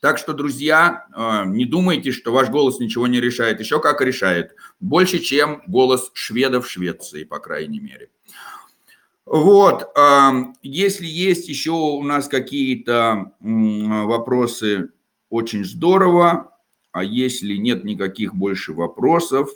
Так 0.00 0.18
что, 0.18 0.32
друзья, 0.32 1.06
э, 1.14 1.44
не 1.46 1.64
думайте, 1.64 2.12
что 2.12 2.32
ваш 2.32 2.48
голос 2.50 2.80
ничего 2.80 3.06
не 3.06 3.20
решает. 3.20 3.60
Еще 3.60 3.80
как 3.80 4.00
решает. 4.00 4.54
Больше, 4.80 5.18
чем 5.18 5.62
голос 5.66 6.10
шведов 6.14 6.66
в 6.66 6.70
Швеции, 6.70 7.24
по 7.24 7.38
крайней 7.38 7.80
мере. 7.80 8.10
Вот, 9.30 9.94
если 10.62 11.04
есть 11.04 11.50
еще 11.50 11.72
у 11.72 12.02
нас 12.02 12.28
какие-то 12.28 13.32
вопросы, 13.40 14.88
очень 15.28 15.66
здорово. 15.66 16.56
А 16.92 17.04
если 17.04 17.56
нет 17.56 17.84
никаких 17.84 18.34
больше 18.34 18.72
вопросов, 18.72 19.50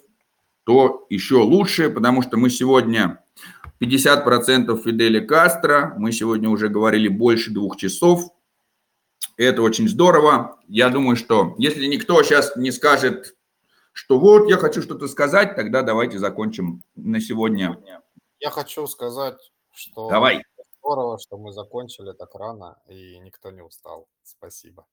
то 0.65 1.07
еще 1.09 1.37
лучше, 1.37 1.89
потому 1.89 2.21
что 2.21 2.37
мы 2.37 2.51
сегодня 2.51 3.22
50% 3.83 4.83
Фидели 4.83 5.21
Кастро, 5.21 5.95
мы 5.99 6.13
сегодня 6.13 6.49
уже 6.49 6.69
говорили 6.69 7.09
больше 7.09 7.51
двух 7.51 7.77
часов. 7.77 8.31
Это 9.37 9.63
очень 9.63 9.89
здорово. 9.89 10.59
Я 10.69 10.89
думаю, 10.89 11.17
что 11.17 11.55
если 11.59 11.87
никто 11.87 12.23
сейчас 12.23 12.55
не 12.57 12.71
скажет, 12.71 13.37
что 13.93 14.19
вот 14.19 14.49
я 14.49 14.57
хочу 14.57 14.83
что-то 14.83 15.09
сказать, 15.09 15.57
тогда 15.57 15.83
давайте 15.83 16.19
закончим 16.19 16.83
на 16.95 17.21
сегодня. 17.21 17.79
Я 18.39 18.51
хочу 18.51 18.87
сказать 18.87 19.39
что 19.73 20.09
Давай. 20.09 20.45
здорово, 20.79 21.19
что 21.19 21.37
мы 21.39 21.53
закончили 21.53 22.13
так 22.13 22.35
рано 22.35 22.79
и 22.89 23.19
никто 23.19 23.51
не 23.51 23.63
устал. 23.63 24.07
Спасибо. 24.23 24.87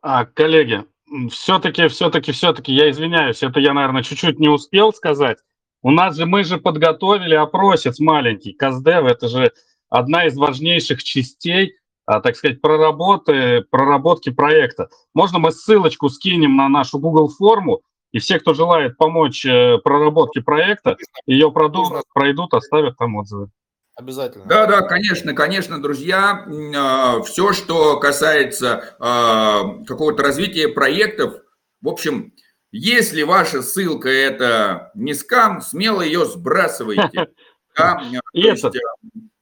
А, 0.00 0.24
коллеги, 0.24 0.84
все-таки, 1.30 1.86
все-таки, 1.88 2.32
все-таки, 2.32 2.72
я 2.72 2.90
извиняюсь, 2.90 3.42
это 3.42 3.60
я, 3.60 3.72
наверное, 3.72 4.02
чуть-чуть 4.02 4.40
не 4.40 4.48
успел 4.48 4.92
сказать. 4.92 5.38
У 5.82 5.90
нас 5.90 6.16
же, 6.16 6.26
мы 6.26 6.44
же 6.44 6.58
подготовили 6.58 7.34
опросец 7.34 7.98
маленький. 7.98 8.52
Каздев– 8.52 9.04
это 9.06 9.28
же 9.28 9.52
одна 9.90 10.26
из 10.26 10.36
важнейших 10.36 11.02
частей, 11.02 11.74
а, 12.06 12.20
так 12.20 12.36
сказать, 12.36 12.60
проработы, 12.60 13.62
проработки 13.70 14.30
проекта. 14.30 14.88
Можно 15.12 15.38
мы 15.40 15.52
ссылочку 15.52 16.08
скинем 16.08 16.56
на 16.56 16.68
нашу 16.68 16.98
Google 16.98 17.28
форму, 17.28 17.82
и 18.12 18.18
все, 18.18 18.38
кто 18.38 18.54
желает 18.54 18.96
помочь 18.96 19.44
э, 19.44 19.78
проработке 19.78 20.42
проекта, 20.42 20.96
ее 21.26 21.50
пройдут, 21.50 22.04
пройдут, 22.14 22.54
оставят 22.54 22.96
там 22.98 23.16
отзывы. 23.16 23.48
Обязательно. 23.94 24.46
Да, 24.46 24.66
да, 24.66 24.82
конечно, 24.82 25.34
конечно, 25.34 25.80
друзья. 25.80 26.46
А, 26.76 27.22
Все, 27.22 27.52
что 27.52 27.98
касается 27.98 28.96
а, 28.98 29.82
какого-то 29.86 30.22
развития 30.22 30.68
проектов, 30.68 31.34
в 31.80 31.88
общем, 31.88 32.32
если 32.72 33.22
ваша 33.22 33.62
ссылка 33.62 34.08
это 34.08 34.90
не 34.94 35.12
скам, 35.14 35.60
смело 35.60 36.02
ее 36.02 36.24
сбрасывайте. 36.24 37.28
Да? 37.74 38.02
Есть, 38.34 38.66
э, 38.66 38.70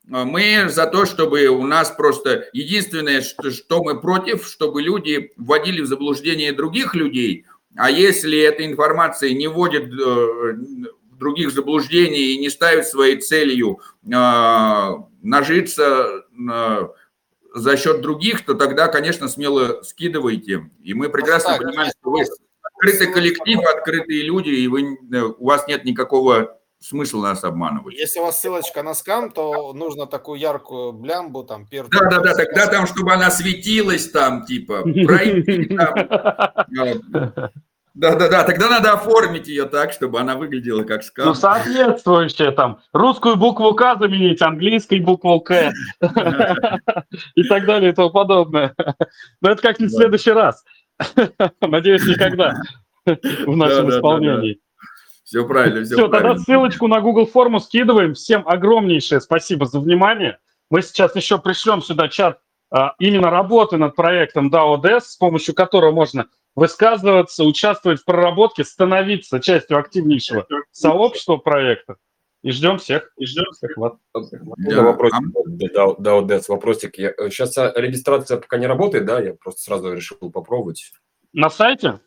мы 0.06 0.68
за 0.68 0.86
то, 0.86 1.04
чтобы 1.04 1.48
у 1.48 1.66
нас 1.66 1.90
просто 1.90 2.48
единственное, 2.52 3.22
что, 3.22 3.50
что 3.50 3.82
мы 3.82 4.00
против, 4.00 4.46
чтобы 4.46 4.82
люди 4.82 5.32
вводили 5.36 5.80
в 5.80 5.86
заблуждение 5.86 6.52
других 6.52 6.94
людей, 6.94 7.44
а 7.74 7.90
если 7.90 8.38
эта 8.38 8.64
информация 8.64 9.34
не 9.34 9.48
вводит 9.48 9.92
э, 9.92 10.54
других 11.18 11.50
заблуждений 11.50 12.34
и 12.34 12.38
не 12.38 12.50
ставит 12.50 12.86
своей 12.86 13.16
целью 13.20 13.80
э, 14.04 14.94
нажиться, 15.22 16.22
за 17.52 17.76
счет 17.76 18.00
других, 18.00 18.44
то 18.44 18.54
тогда, 18.54 18.86
конечно, 18.86 19.26
смело 19.26 19.82
скидывайте. 19.82 20.70
И 20.84 20.94
мы 20.94 21.08
прекрасно 21.08 21.54
так, 21.54 21.62
понимаем, 21.62 21.90
что 21.90 22.10
вы 22.10 22.24
открытый 22.80 23.12
коллектив, 23.12 23.60
открытые 23.60 24.22
люди, 24.22 24.50
и 24.50 24.66
вы, 24.68 24.98
э, 25.12 25.20
у 25.20 25.46
вас 25.46 25.66
нет 25.68 25.84
никакого 25.84 26.56
смысла 26.78 27.22
нас 27.22 27.44
обманывать. 27.44 27.94
Если 27.94 28.20
у 28.20 28.24
вас 28.24 28.40
ссылочка 28.40 28.82
на 28.82 28.94
скам, 28.94 29.30
то 29.30 29.72
нужно 29.74 30.06
такую 30.06 30.40
яркую 30.40 30.92
блямбу, 30.92 31.44
там, 31.44 31.66
пер... 31.66 31.86
Да, 31.88 32.08
да, 32.08 32.20
да, 32.20 32.34
тогда 32.34 32.66
там, 32.66 32.86
чтобы 32.86 33.12
она 33.12 33.30
светилась 33.30 34.10
там, 34.10 34.44
типа, 34.46 34.82
пройти 35.06 35.76
там. 35.76 37.50
Да, 37.92 38.14
да, 38.14 38.28
да, 38.28 38.44
тогда 38.44 38.70
надо 38.70 38.92
оформить 38.92 39.48
ее 39.48 39.64
так, 39.64 39.92
чтобы 39.92 40.20
она 40.20 40.36
выглядела 40.36 40.84
как 40.84 41.02
скам. 41.02 41.26
Ну, 41.26 41.34
соответствующее 41.34 42.52
там. 42.52 42.78
Русскую 42.92 43.36
букву 43.36 43.74
К 43.74 43.98
заменить 43.98 44.40
английской 44.40 45.00
букву 45.00 45.40
К. 45.40 45.72
И 47.34 47.42
так 47.48 47.66
далее 47.66 47.90
и 47.90 47.94
тому 47.94 48.10
подобное. 48.10 48.74
Но 49.40 49.50
это 49.50 49.60
как-нибудь 49.60 49.92
в 49.92 49.96
следующий 49.96 50.30
раз. 50.30 50.64
Надеюсь, 51.60 52.06
никогда 52.06 52.54
в 53.04 53.56
нашем 53.56 53.76
Да, 53.76 53.82
да, 53.82 53.90
да, 53.90 53.96
исполнении. 53.96 54.60
Все 55.24 55.46
правильно, 55.46 55.84
все, 55.84 55.94
Все, 55.94 56.02
тогда 56.02 56.18
правильно. 56.18 56.42
ссылочку 56.42 56.88
на 56.88 57.00
Google 57.00 57.26
форму 57.26 57.60
скидываем. 57.60 58.14
Всем 58.14 58.42
огромнейшее 58.46 59.20
спасибо 59.20 59.66
за 59.66 59.80
внимание. 59.80 60.38
Мы 60.70 60.82
сейчас 60.82 61.14
еще 61.16 61.38
пришлем 61.38 61.82
сюда 61.82 62.08
чат 62.08 62.40
а, 62.70 62.94
именно 62.98 63.30
работы 63.30 63.76
над 63.76 63.94
проектом 63.96 64.52
DAO-DS, 64.52 65.00
с 65.00 65.16
помощью 65.16 65.54
которого 65.54 65.92
можно 65.92 66.26
высказываться, 66.54 67.44
участвовать 67.44 68.00
в 68.00 68.04
проработке, 68.04 68.64
становиться 68.64 69.40
частью 69.40 69.78
активнейшего 69.78 70.46
сообщества 70.72 71.36
проекта. 71.36 71.96
И 72.42 72.52
ждем 72.52 72.78
всех, 72.78 73.12
и 73.18 73.26
ждем 73.26 73.44
всех 73.52 73.76
вас. 73.76 73.92
Да. 74.14 74.20
Да, 74.56 74.82
вопрос, 74.82 75.12
А 75.12 75.18
да, 75.22 75.94
да, 75.98 76.20
да, 76.22 76.40
вопросик. 76.48 76.96
Я, 76.96 77.12
сейчас 77.30 77.54
регистрация 77.76 78.38
пока 78.38 78.56
не 78.56 78.66
работает, 78.66 79.04
да? 79.04 79.20
Я 79.20 79.34
просто 79.34 79.60
сразу 79.60 79.92
решил 79.92 80.16
попробовать. 80.30 80.90
На 81.34 81.50
сайте? 81.50 82.00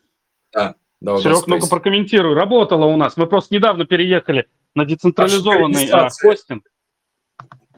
Да, 0.52 0.74
да, 1.00 1.18
Серег, 1.18 1.46
ну-ка 1.46 1.68
прокомментируй. 1.68 2.34
Работала 2.34 2.86
у 2.86 2.96
нас. 2.96 3.16
Мы 3.16 3.26
просто 3.26 3.54
недавно 3.54 3.86
переехали 3.86 4.48
на 4.74 4.84
децентрализованный 4.84 5.88
а, 5.90 6.08
хостинг. 6.10 6.66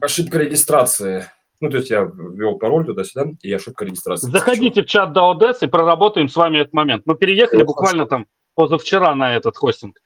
Ошибка 0.01 0.39
регистрации. 0.39 1.25
Ну, 1.59 1.69
то 1.69 1.77
есть 1.77 1.89
я 1.89 2.01
ввел 2.01 2.57
пароль 2.57 2.85
туда-сюда, 2.85 3.31
и 3.41 3.51
ошибка 3.51 3.85
регистрации. 3.85 4.29
Заходите 4.29 4.83
в 4.83 4.85
чат 4.85 5.15
DAO-DS 5.15 5.57
и 5.61 5.67
проработаем 5.67 6.29
с 6.29 6.35
вами 6.35 6.59
этот 6.59 6.73
момент. 6.73 7.03
Мы 7.05 7.15
переехали 7.15 7.59
Хорошо. 7.59 7.65
буквально 7.65 8.05
там 8.05 8.27
позавчера 8.55 9.13
на 9.15 9.35
этот 9.35 9.57
хостинг. 9.57 9.99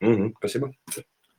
Мгм, 0.00 0.34
спасибо. 0.38 0.72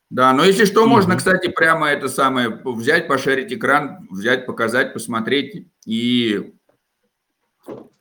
Да, 0.09 0.33
но 0.33 0.43
если 0.43 0.65
что, 0.65 0.87
можно, 0.87 1.15
кстати, 1.15 1.49
прямо 1.49 1.89
это 1.89 2.09
самое 2.09 2.49
взять, 2.65 3.07
пошарить 3.07 3.53
экран, 3.53 4.07
взять, 4.09 4.47
показать, 4.47 4.91
посмотреть. 4.91 5.67
И 5.85 6.51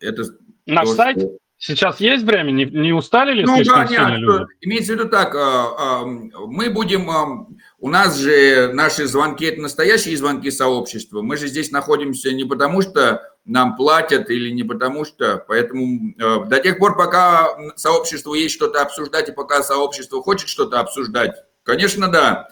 это... 0.00 0.24
Наш 0.64 0.88
то, 0.88 0.94
сайт 0.94 1.18
что- 1.18 1.36
сейчас 1.58 2.00
есть 2.00 2.24
время? 2.24 2.50
Не, 2.50 2.64
не 2.64 2.94
устали 2.94 3.34
ли 3.34 3.44
Ну 3.44 3.56
слишком 3.56 3.80
да, 3.82 3.86
сильно 3.88 4.08
нет, 4.10 4.20
люди? 4.20 4.44
имеется 4.62 4.92
в 4.92 4.96
виду 4.96 5.08
так, 5.10 5.34
а, 5.34 6.00
а, 6.00 6.04
мы 6.06 6.70
будем, 6.70 7.10
а, 7.10 7.46
у 7.78 7.88
нас 7.90 8.16
же 8.16 8.72
наши 8.72 9.06
звонки, 9.06 9.44
это 9.44 9.60
настоящие 9.60 10.16
звонки 10.16 10.50
сообщества, 10.50 11.20
мы 11.20 11.36
же 11.36 11.46
здесь 11.46 11.70
находимся 11.70 12.32
не 12.32 12.44
потому, 12.44 12.80
что 12.80 13.22
нам 13.44 13.76
платят 13.76 14.30
или 14.30 14.50
не 14.50 14.62
потому 14.62 15.04
что, 15.04 15.44
поэтому 15.48 16.14
до 16.46 16.58
тех 16.60 16.78
пор, 16.78 16.96
пока 16.96 17.48
сообществу 17.76 18.34
есть 18.34 18.54
что-то 18.54 18.82
обсуждать 18.82 19.28
и 19.30 19.32
пока 19.32 19.62
сообщество 19.62 20.22
хочет 20.22 20.48
что-то 20.48 20.80
обсуждать, 20.80 21.34
конечно, 21.68 22.08
да. 22.08 22.48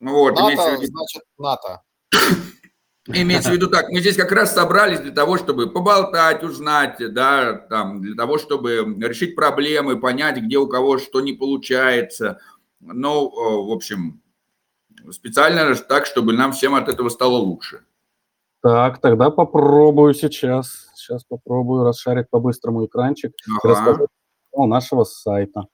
Вот, 0.00 0.38
имеется 0.38 0.66
в 0.66 0.70
НАТО, 0.70 0.82
виду- 0.82 0.92
значит, 0.92 1.22
НАТО. 1.38 1.82
Имеется 3.06 3.50
в 3.50 3.52
виду 3.54 3.68
так, 3.68 3.88
мы 3.88 4.00
здесь 4.00 4.16
как 4.16 4.30
раз 4.30 4.52
собрались 4.54 5.00
для 5.00 5.10
того, 5.12 5.38
чтобы 5.38 5.70
поболтать, 5.70 6.42
узнать, 6.44 6.96
да, 7.12 7.54
там, 7.54 8.02
для 8.02 8.14
того, 8.14 8.38
чтобы 8.38 8.96
решить 9.00 9.34
проблемы, 9.34 9.98
понять, 9.98 10.36
где 10.36 10.58
у 10.58 10.68
кого 10.68 10.98
что 10.98 11.20
не 11.20 11.32
получается. 11.32 12.40
Ну, 12.78 13.30
в 13.30 13.72
общем, 13.72 14.22
специально 15.10 15.74
так, 15.74 16.06
чтобы 16.06 16.34
нам 16.34 16.52
всем 16.52 16.74
от 16.74 16.88
этого 16.88 17.08
стало 17.08 17.36
лучше. 17.38 17.82
Так, 18.62 19.00
тогда 19.00 19.30
попробую 19.30 20.12
сейчас. 20.14 20.90
Сейчас 20.94 21.24
попробую 21.24 21.84
расшарить 21.84 22.28
по-быстрому 22.28 22.84
экранчик 22.84 23.32
и 23.32 23.50
Ага. 23.50 23.68
рассказать 23.68 24.08
о 24.52 24.66
нашего 24.66 25.04
сайта. 25.04 25.64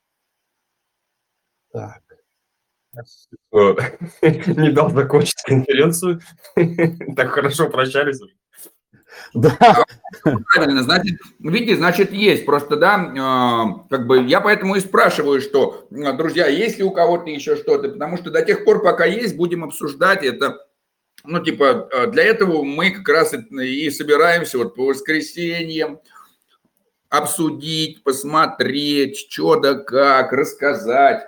Так. 1.73 2.06
Э, 3.53 3.75
Не 4.23 4.71
дал 4.71 4.91
закончить 4.91 5.43
конференцию. 5.45 6.21
Так 7.17 7.31
хорошо 7.31 7.69
прощались. 7.69 8.21
уже. 8.21 8.35
Да, 9.33 9.85
Правильно, 10.23 10.83
значит, 10.83 11.19
видите, 11.39 11.77
значит, 11.77 12.13
есть. 12.13 12.45
Просто, 12.45 12.77
да, 12.77 12.97
э, 12.99 13.89
как 13.91 14.07
бы 14.07 14.23
я 14.25 14.41
поэтому 14.41 14.77
и 14.77 14.81
спрашиваю, 14.81 15.41
что, 15.41 15.87
э, 15.91 16.13
друзья, 16.13 16.47
есть 16.47 16.79
ли 16.79 16.85
у 16.85 16.91
кого-то 16.91 17.31
еще 17.31 17.57
что-то, 17.57 17.91
потому 17.91 18.17
что 18.17 18.31
до 18.31 18.43
тех 18.43 18.65
пор, 18.65 18.83
пока 18.83 19.05
есть, 19.05 19.37
будем 19.37 19.65
обсуждать 19.65 20.23
это. 20.25 20.67
Ну, 21.25 21.43
типа, 21.43 22.09
для 22.13 22.25
этого 22.25 22.63
мы 22.63 22.91
как 22.91 23.09
раз 23.09 23.35
и 23.35 23.87
и 23.87 23.91
собираемся 23.91 24.59
вот 24.59 24.77
по 24.77 24.87
воскресеньям 24.87 25.99
обсудить, 27.09 28.03
посмотреть, 28.05 29.17
что 29.19 29.59
да 29.59 29.75
как, 29.75 30.33
рассказать. 30.33 31.27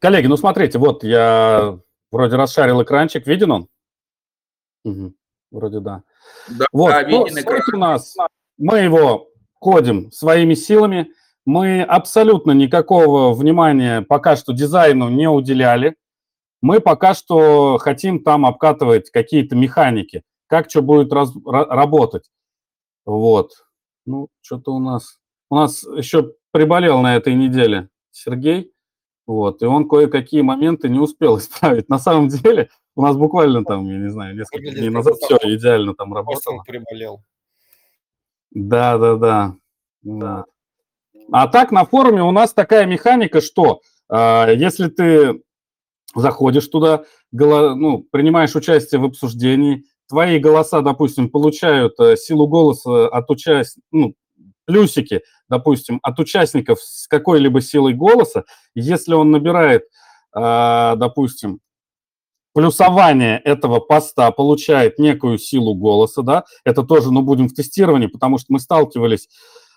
Коллеги, 0.00 0.26
ну 0.26 0.36
смотрите, 0.36 0.78
вот 0.78 1.04
я 1.04 1.78
вроде 2.10 2.36
расшарил 2.36 2.82
экранчик. 2.82 3.26
Виден 3.26 3.50
он? 3.52 3.68
Мгм, 4.84 5.14
Вроде 5.50 5.80
да. 5.80 6.02
Да, 6.48 6.66
Вот, 6.72 6.90
да, 6.90 7.02
ну, 7.02 7.24
виден 7.26 7.38
экран. 7.40 7.60
у 7.72 7.76
нас, 7.78 8.14
мы 8.58 8.78
его 8.80 9.28
кодим 9.58 10.10
своими 10.12 10.54
силами. 10.54 11.10
Мы 11.46 11.82
абсолютно 11.82 12.52
никакого 12.52 13.34
внимания 13.34 14.00
пока 14.02 14.36
что 14.36 14.52
дизайну 14.52 15.08
не 15.10 15.28
уделяли. 15.28 15.96
Мы 16.62 16.80
пока 16.80 17.12
что 17.14 17.76
хотим 17.78 18.22
там 18.24 18.46
обкатывать 18.46 19.10
какие-то 19.10 19.54
механики, 19.54 20.22
как 20.46 20.70
что 20.70 20.80
будет 20.80 21.12
раз- 21.12 21.36
ра- 21.36 21.66
работать. 21.66 22.30
Вот. 23.04 23.50
Ну, 24.06 24.28
что-то 24.40 24.72
у 24.74 24.78
нас... 24.80 25.18
У 25.50 25.56
нас 25.56 25.82
еще 25.82 26.32
приболел 26.52 27.00
на 27.00 27.16
этой 27.16 27.34
неделе 27.34 27.90
Сергей, 28.10 28.72
вот, 29.26 29.62
и 29.62 29.66
он 29.66 29.88
кое-какие 29.88 30.42
моменты 30.42 30.88
не 30.88 30.98
успел 30.98 31.38
исправить. 31.38 31.88
На 31.88 31.98
самом 31.98 32.28
деле, 32.28 32.70
у 32.96 33.02
нас 33.02 33.16
буквально 33.16 33.64
там, 33.64 33.88
я 33.88 33.98
не 33.98 34.10
знаю, 34.10 34.36
несколько 34.36 34.56
Выглядит 34.58 34.78
дней 34.78 34.90
назад 34.90 35.14
все 35.16 35.38
идеально 35.42 35.94
там 35.94 36.14
работало. 36.14 36.62
Приболел. 36.66 37.22
Да, 38.50 38.98
да, 38.98 39.16
да. 39.16 39.56
Вот. 40.02 40.46
А 41.32 41.48
так 41.48 41.72
на 41.72 41.84
форуме 41.84 42.22
у 42.22 42.30
нас 42.30 42.52
такая 42.52 42.86
механика, 42.86 43.40
что 43.40 43.80
э, 44.10 44.54
если 44.56 44.88
ты 44.88 45.42
заходишь 46.14 46.68
туда, 46.68 47.04
голо- 47.32 47.74
ну, 47.74 48.06
принимаешь 48.10 48.54
участие 48.54 49.00
в 49.00 49.04
обсуждении, 49.04 49.84
твои 50.08 50.38
голоса, 50.38 50.82
допустим, 50.82 51.30
получают 51.30 51.98
э, 51.98 52.16
силу 52.16 52.46
голоса 52.46 53.08
от 53.08 53.30
участников, 53.30 53.88
ну, 53.90 54.14
плюсики, 54.66 55.22
допустим, 55.48 56.00
от 56.02 56.18
участников 56.18 56.80
с 56.80 57.06
какой-либо 57.08 57.60
силой 57.60 57.94
голоса, 57.94 58.44
если 58.74 59.14
он 59.14 59.30
набирает, 59.30 59.84
э, 60.34 60.94
допустим, 60.96 61.60
плюсование 62.54 63.38
этого 63.40 63.80
поста 63.80 64.30
получает 64.30 64.98
некую 64.98 65.38
силу 65.38 65.74
голоса, 65.74 66.22
да, 66.22 66.44
это 66.64 66.84
тоже, 66.84 67.12
ну, 67.12 67.22
будем 67.22 67.48
в 67.48 67.54
тестировании, 67.54 68.06
потому 68.06 68.38
что 68.38 68.46
мы 68.52 68.60
сталкивались 68.60 69.28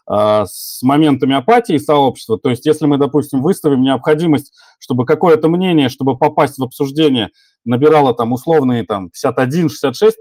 а, 0.05 0.45
с 0.45 0.81
моментами 0.83 1.35
апатии 1.35 1.77
сообщества, 1.77 2.39
то 2.39 2.49
есть 2.49 2.65
если 2.65 2.85
мы, 2.85 2.97
допустим, 2.97 3.41
выставим 3.41 3.81
необходимость, 3.81 4.53
чтобы 4.79 5.05
какое-то 5.05 5.49
мнение, 5.49 5.89
чтобы 5.89 6.17
попасть 6.17 6.59
в 6.59 6.63
обсуждение, 6.63 7.31
набирало 7.65 8.13
там 8.13 8.31
условные 8.31 8.83
там 8.83 9.09
51-66%, 9.25 10.11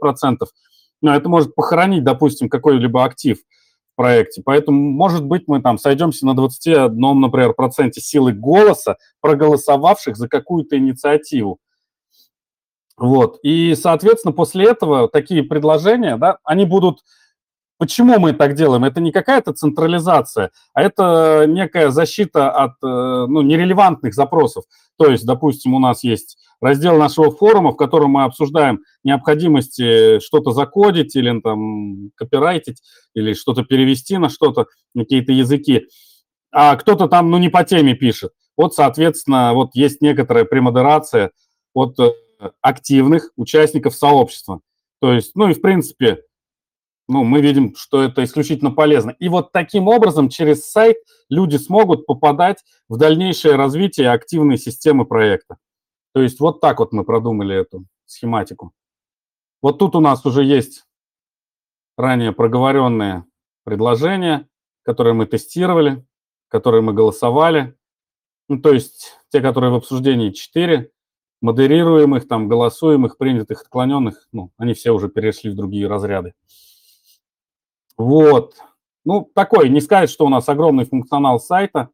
ну, 1.03 1.13
это 1.13 1.29
может 1.29 1.55
похоронить, 1.55 2.03
допустим, 2.05 2.49
какой-либо 2.49 3.05
актив 3.05 3.39
проекте. 3.97 4.43
Поэтому, 4.45 4.79
может 4.93 5.25
быть, 5.25 5.45
мы 5.47 5.61
там 5.61 5.79
сойдемся 5.79 6.27
на 6.27 6.35
21, 6.35 6.97
например, 7.21 7.55
проценте 7.55 8.01
силы 8.01 8.33
голоса, 8.33 8.99
проголосовавших 9.21 10.17
за 10.17 10.29
какую-то 10.29 10.79
инициативу. 10.79 11.59
Вот. 12.97 13.39
И, 13.43 13.75
соответственно, 13.75 14.33
после 14.33 14.67
этого 14.67 15.09
такие 15.09 15.43
предложения, 15.43 16.17
да, 16.17 16.39
они 16.45 16.65
будут... 16.65 17.01
Почему 17.79 18.19
мы 18.19 18.33
так 18.33 18.55
делаем? 18.55 18.85
Это 18.85 19.01
не 19.01 19.13
какая-то 19.13 19.53
централизация, 19.53 20.51
а 20.73 20.83
это 20.83 21.45
некая 21.47 21.91
защита 21.91 22.51
от 22.51 22.73
э, 22.83 22.87
ну, 23.29 23.43
нерелевантных 23.43 24.15
запросов. 24.15 24.65
То 24.97 25.11
есть, 25.11 25.27
допустим, 25.27 25.75
у 25.75 25.79
нас 25.79 26.03
есть 26.03 26.39
раздел 26.61 26.97
нашего 26.97 27.31
форума, 27.31 27.73
в 27.73 27.77
котором 27.77 28.13
мы 28.13 28.25
обсуждаем 28.25 28.81
необходимость 29.05 29.79
э, 29.79 30.21
что-то 30.21 30.53
закодить 30.53 31.15
или 31.17 31.39
там 31.41 32.11
копирайтить, 32.15 32.83
или 33.15 33.35
что-то 33.35 33.63
перевести 33.63 34.17
на 34.17 34.31
что-то, 34.31 34.67
на 34.95 35.03
какие-то 35.03 35.33
языки. 35.33 35.87
А 36.51 36.77
кто-то 36.77 37.09
там, 37.09 37.31
ну, 37.31 37.37
не 37.37 37.51
по 37.51 37.63
теме 37.63 37.95
пишет. 37.95 38.33
Вот, 38.57 38.75
соответственно, 38.75 39.53
вот 39.53 39.75
есть 39.75 40.01
некоторая 40.01 40.47
премодерация 40.47 41.33
от 41.75 41.99
э, 42.01 42.11
активных 42.63 43.33
участников 43.37 43.95
сообщества. 43.95 44.61
То 45.01 45.13
есть, 45.13 45.33
ну 45.35 45.51
и 45.51 45.55
в 45.55 45.61
принципе, 45.61 46.23
ну, 47.09 47.23
мы 47.23 47.41
видим, 47.41 47.75
что 47.77 48.03
это 48.03 48.25
исключительно 48.25 48.73
полезно. 48.73 49.11
И 49.19 49.29
вот 49.29 49.53
таким 49.53 49.87
образом 49.89 50.29
через 50.29 50.69
сайт 50.69 50.97
люди 51.29 51.57
смогут 51.57 52.07
попадать 52.07 52.65
в 52.89 52.97
дальнейшее 52.97 53.55
развитие 53.55 54.11
активной 54.11 54.59
системы 54.59 55.05
проекта. 55.07 55.57
То 56.13 56.23
есть 56.23 56.41
вот 56.41 56.61
так 56.61 56.81
вот 56.81 56.93
мы 56.93 57.05
продумали 57.05 57.55
эту 57.55 57.87
схематику. 58.07 58.73
Вот 59.63 59.79
тут 59.79 59.95
у 59.95 60.01
нас 60.01 60.25
уже 60.27 60.45
есть 60.45 60.85
ранее 61.97 62.33
проговоренные 62.33 63.25
предложения, 63.65 64.49
которые 64.83 65.15
мы 65.15 65.27
тестировали, 65.27 66.05
которые 66.49 66.83
мы 66.83 66.93
голосовали. 66.93 67.77
Ну, 68.49 68.61
то 68.61 68.73
есть 68.73 69.15
те, 69.31 69.41
которые 69.41 69.71
в 69.73 69.77
обсуждении 69.77 70.31
4, 70.31 70.91
модерируемых, 71.41 72.29
там, 72.29 72.49
голосуемых, 72.49 73.19
принятых, 73.19 73.63
отклоненных, 73.63 74.29
ну, 74.33 74.53
они 74.57 74.75
все 74.75 74.93
уже 74.93 75.09
перешли 75.09 75.51
в 75.51 75.57
другие 75.57 75.89
разряды. 75.89 76.35
Вот. 77.97 78.55
Ну, 79.05 79.31
такой, 79.35 79.69
не 79.69 79.81
сказать, 79.81 80.11
что 80.11 80.27
у 80.27 80.29
нас 80.29 80.49
огромный 80.49 80.85
функционал 80.85 81.39
сайта, 81.39 81.91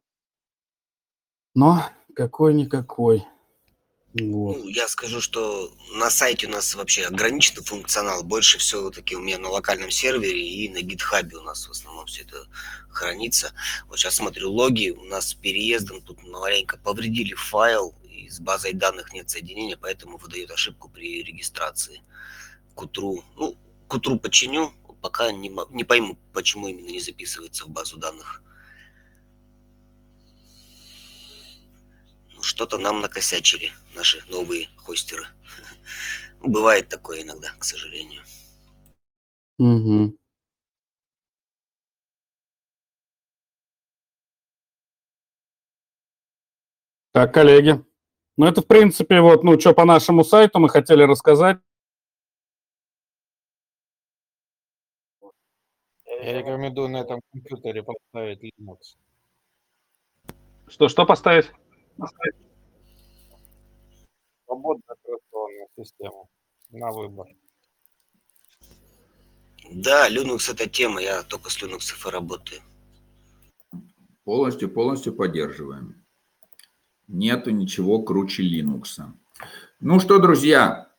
но 1.53 1.85
какой-никакой. 2.15 3.25
Вот. 4.19 4.57
Ну, 4.57 4.67
я 4.67 4.87
скажу, 4.87 5.21
что 5.21 5.71
на 5.95 6.11
сайте 6.11 6.45
у 6.45 6.49
нас 6.51 6.75
вообще 6.75 7.05
ограниченный 7.05 7.63
функционал. 7.63 8.23
Больше 8.23 8.59
всего 8.59 8.91
таки 8.91 9.15
у 9.15 9.19
меня 9.19 9.39
на 9.39 9.49
локальном 9.49 9.89
сервере 9.89 10.39
и 10.39 10.69
на 10.69 10.81
гитхабе 10.81 11.37
у 11.37 11.41
нас 11.41 11.67
в 11.67 11.71
основном 11.71 12.05
все 12.05 12.21
это 12.21 12.45
хранится. 12.89 13.53
Вот 13.87 13.97
сейчас 13.97 14.15
смотрю 14.15 14.51
логи, 14.51 14.91
у 14.91 15.03
нас 15.05 15.29
с 15.29 15.33
переездом 15.33 16.01
тут 16.01 16.21
маленько 16.23 16.77
повредили 16.77 17.33
файл, 17.33 17.95
и 18.03 18.29
с 18.29 18.39
базой 18.39 18.73
данных 18.73 19.13
нет 19.13 19.31
соединения, 19.31 19.77
поэтому 19.77 20.17
выдает 20.17 20.51
ошибку 20.51 20.89
при 20.89 21.23
регистрации. 21.23 22.03
К 22.75 22.83
утру, 22.83 23.23
ну, 23.35 23.57
к 23.87 23.95
утру 23.95 24.19
починю, 24.19 24.73
пока 25.03 25.33
не, 25.33 25.51
не 25.71 25.83
пойму, 25.83 26.17
почему 26.31 26.69
именно 26.69 26.87
не 26.87 27.01
записывается 27.01 27.65
в 27.65 27.69
базу 27.69 27.97
данных. 27.97 28.41
Ну, 32.33 32.41
Что-то 32.41 32.77
нам 32.77 33.01
накосячили 33.01 33.73
наши 33.95 34.23
новые 34.29 34.69
хостеры. 34.77 35.27
Бывает 36.41 36.87
такое 36.87 37.21
иногда, 37.21 37.49
к 37.59 37.65
сожалению. 37.65 38.23
Мгм. 39.59 40.17
Так, 47.11 47.33
коллеги. 47.33 47.83
Ну, 48.37 48.45
это, 48.45 48.61
в 48.61 48.67
принципе, 48.67 49.19
вот, 49.19 49.43
ну, 49.43 49.59
что 49.59 49.73
по 49.73 49.83
нашему 49.83 50.23
сайту 50.23 50.59
мы 50.59 50.69
хотели 50.69 51.03
рассказать. 51.03 51.59
Я 56.23 56.39
рекомендую 56.39 56.87
на 56.87 57.01
этом 57.01 57.19
компьютере 57.33 57.83
поставить 57.83 58.41
Linux. 58.41 58.95
Что, 60.69 60.87
что 60.87 61.05
поставить? 61.05 61.51
Свободную 64.45 64.85
операционную 64.87 65.67
систему 65.77 66.29
на 66.71 66.91
выбор. 66.93 67.27
Да, 69.69 70.09
Linux 70.09 70.49
это 70.49 70.69
тема, 70.69 71.01
я 71.01 71.23
только 71.23 71.49
с 71.49 71.61
Linux 71.61 71.91
и 71.93 72.09
работаю. 72.09 72.61
Полностью, 74.23 74.69
полностью 74.69 75.13
поддерживаем. 75.13 76.05
Нету 77.09 77.49
ничего 77.51 78.01
круче 78.01 78.43
Linux. 78.43 79.01
Ну 79.81 79.99
что, 79.99 80.19
друзья, 80.19 80.89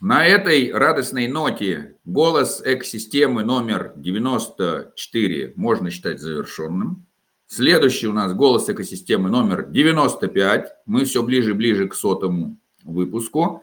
на 0.00 0.26
этой 0.26 0.72
радостной 0.72 1.28
ноте 1.28 1.96
голос 2.06 2.62
экосистемы 2.64 3.44
номер 3.44 3.92
94 3.96 5.52
можно 5.56 5.90
считать 5.90 6.20
завершенным. 6.20 7.06
Следующий 7.46 8.06
у 8.06 8.14
нас 8.14 8.32
голос 8.32 8.70
экосистемы 8.70 9.28
номер 9.28 9.66
95. 9.68 10.72
Мы 10.86 11.04
все 11.04 11.22
ближе 11.22 11.50
и 11.50 11.52
ближе 11.54 11.86
к 11.86 11.94
сотому 11.94 12.56
выпуску. 12.82 13.62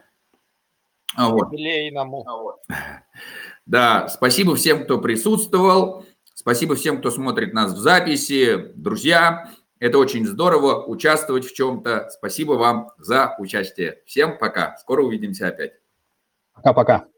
А 1.15 1.29
вот. 1.29 1.51
Юбилейному. 1.51 2.23
Да, 3.65 4.07
спасибо 4.07 4.55
всем, 4.55 4.83
кто 4.83 4.99
присутствовал. 4.99 6.05
Спасибо 6.35 6.75
всем, 6.75 6.99
кто 6.99 7.09
смотрит 7.09 7.53
нас 7.53 7.73
в 7.73 7.77
записи. 7.77 8.71
Друзья, 8.75 9.51
это 9.79 9.97
очень 9.97 10.27
здорово 10.27 10.85
участвовать 10.85 11.45
в 11.45 11.55
чем-то. 11.55 12.09
Спасибо 12.11 12.53
вам 12.53 12.91
за 12.99 13.35
участие. 13.39 14.03
Всем 14.05 14.37
пока. 14.37 14.77
Скоро 14.77 15.01
увидимся 15.01 15.47
опять. 15.47 15.73
Pra 16.61 16.63
cá, 16.63 16.73
pra 16.73 16.85
cá. 16.85 17.16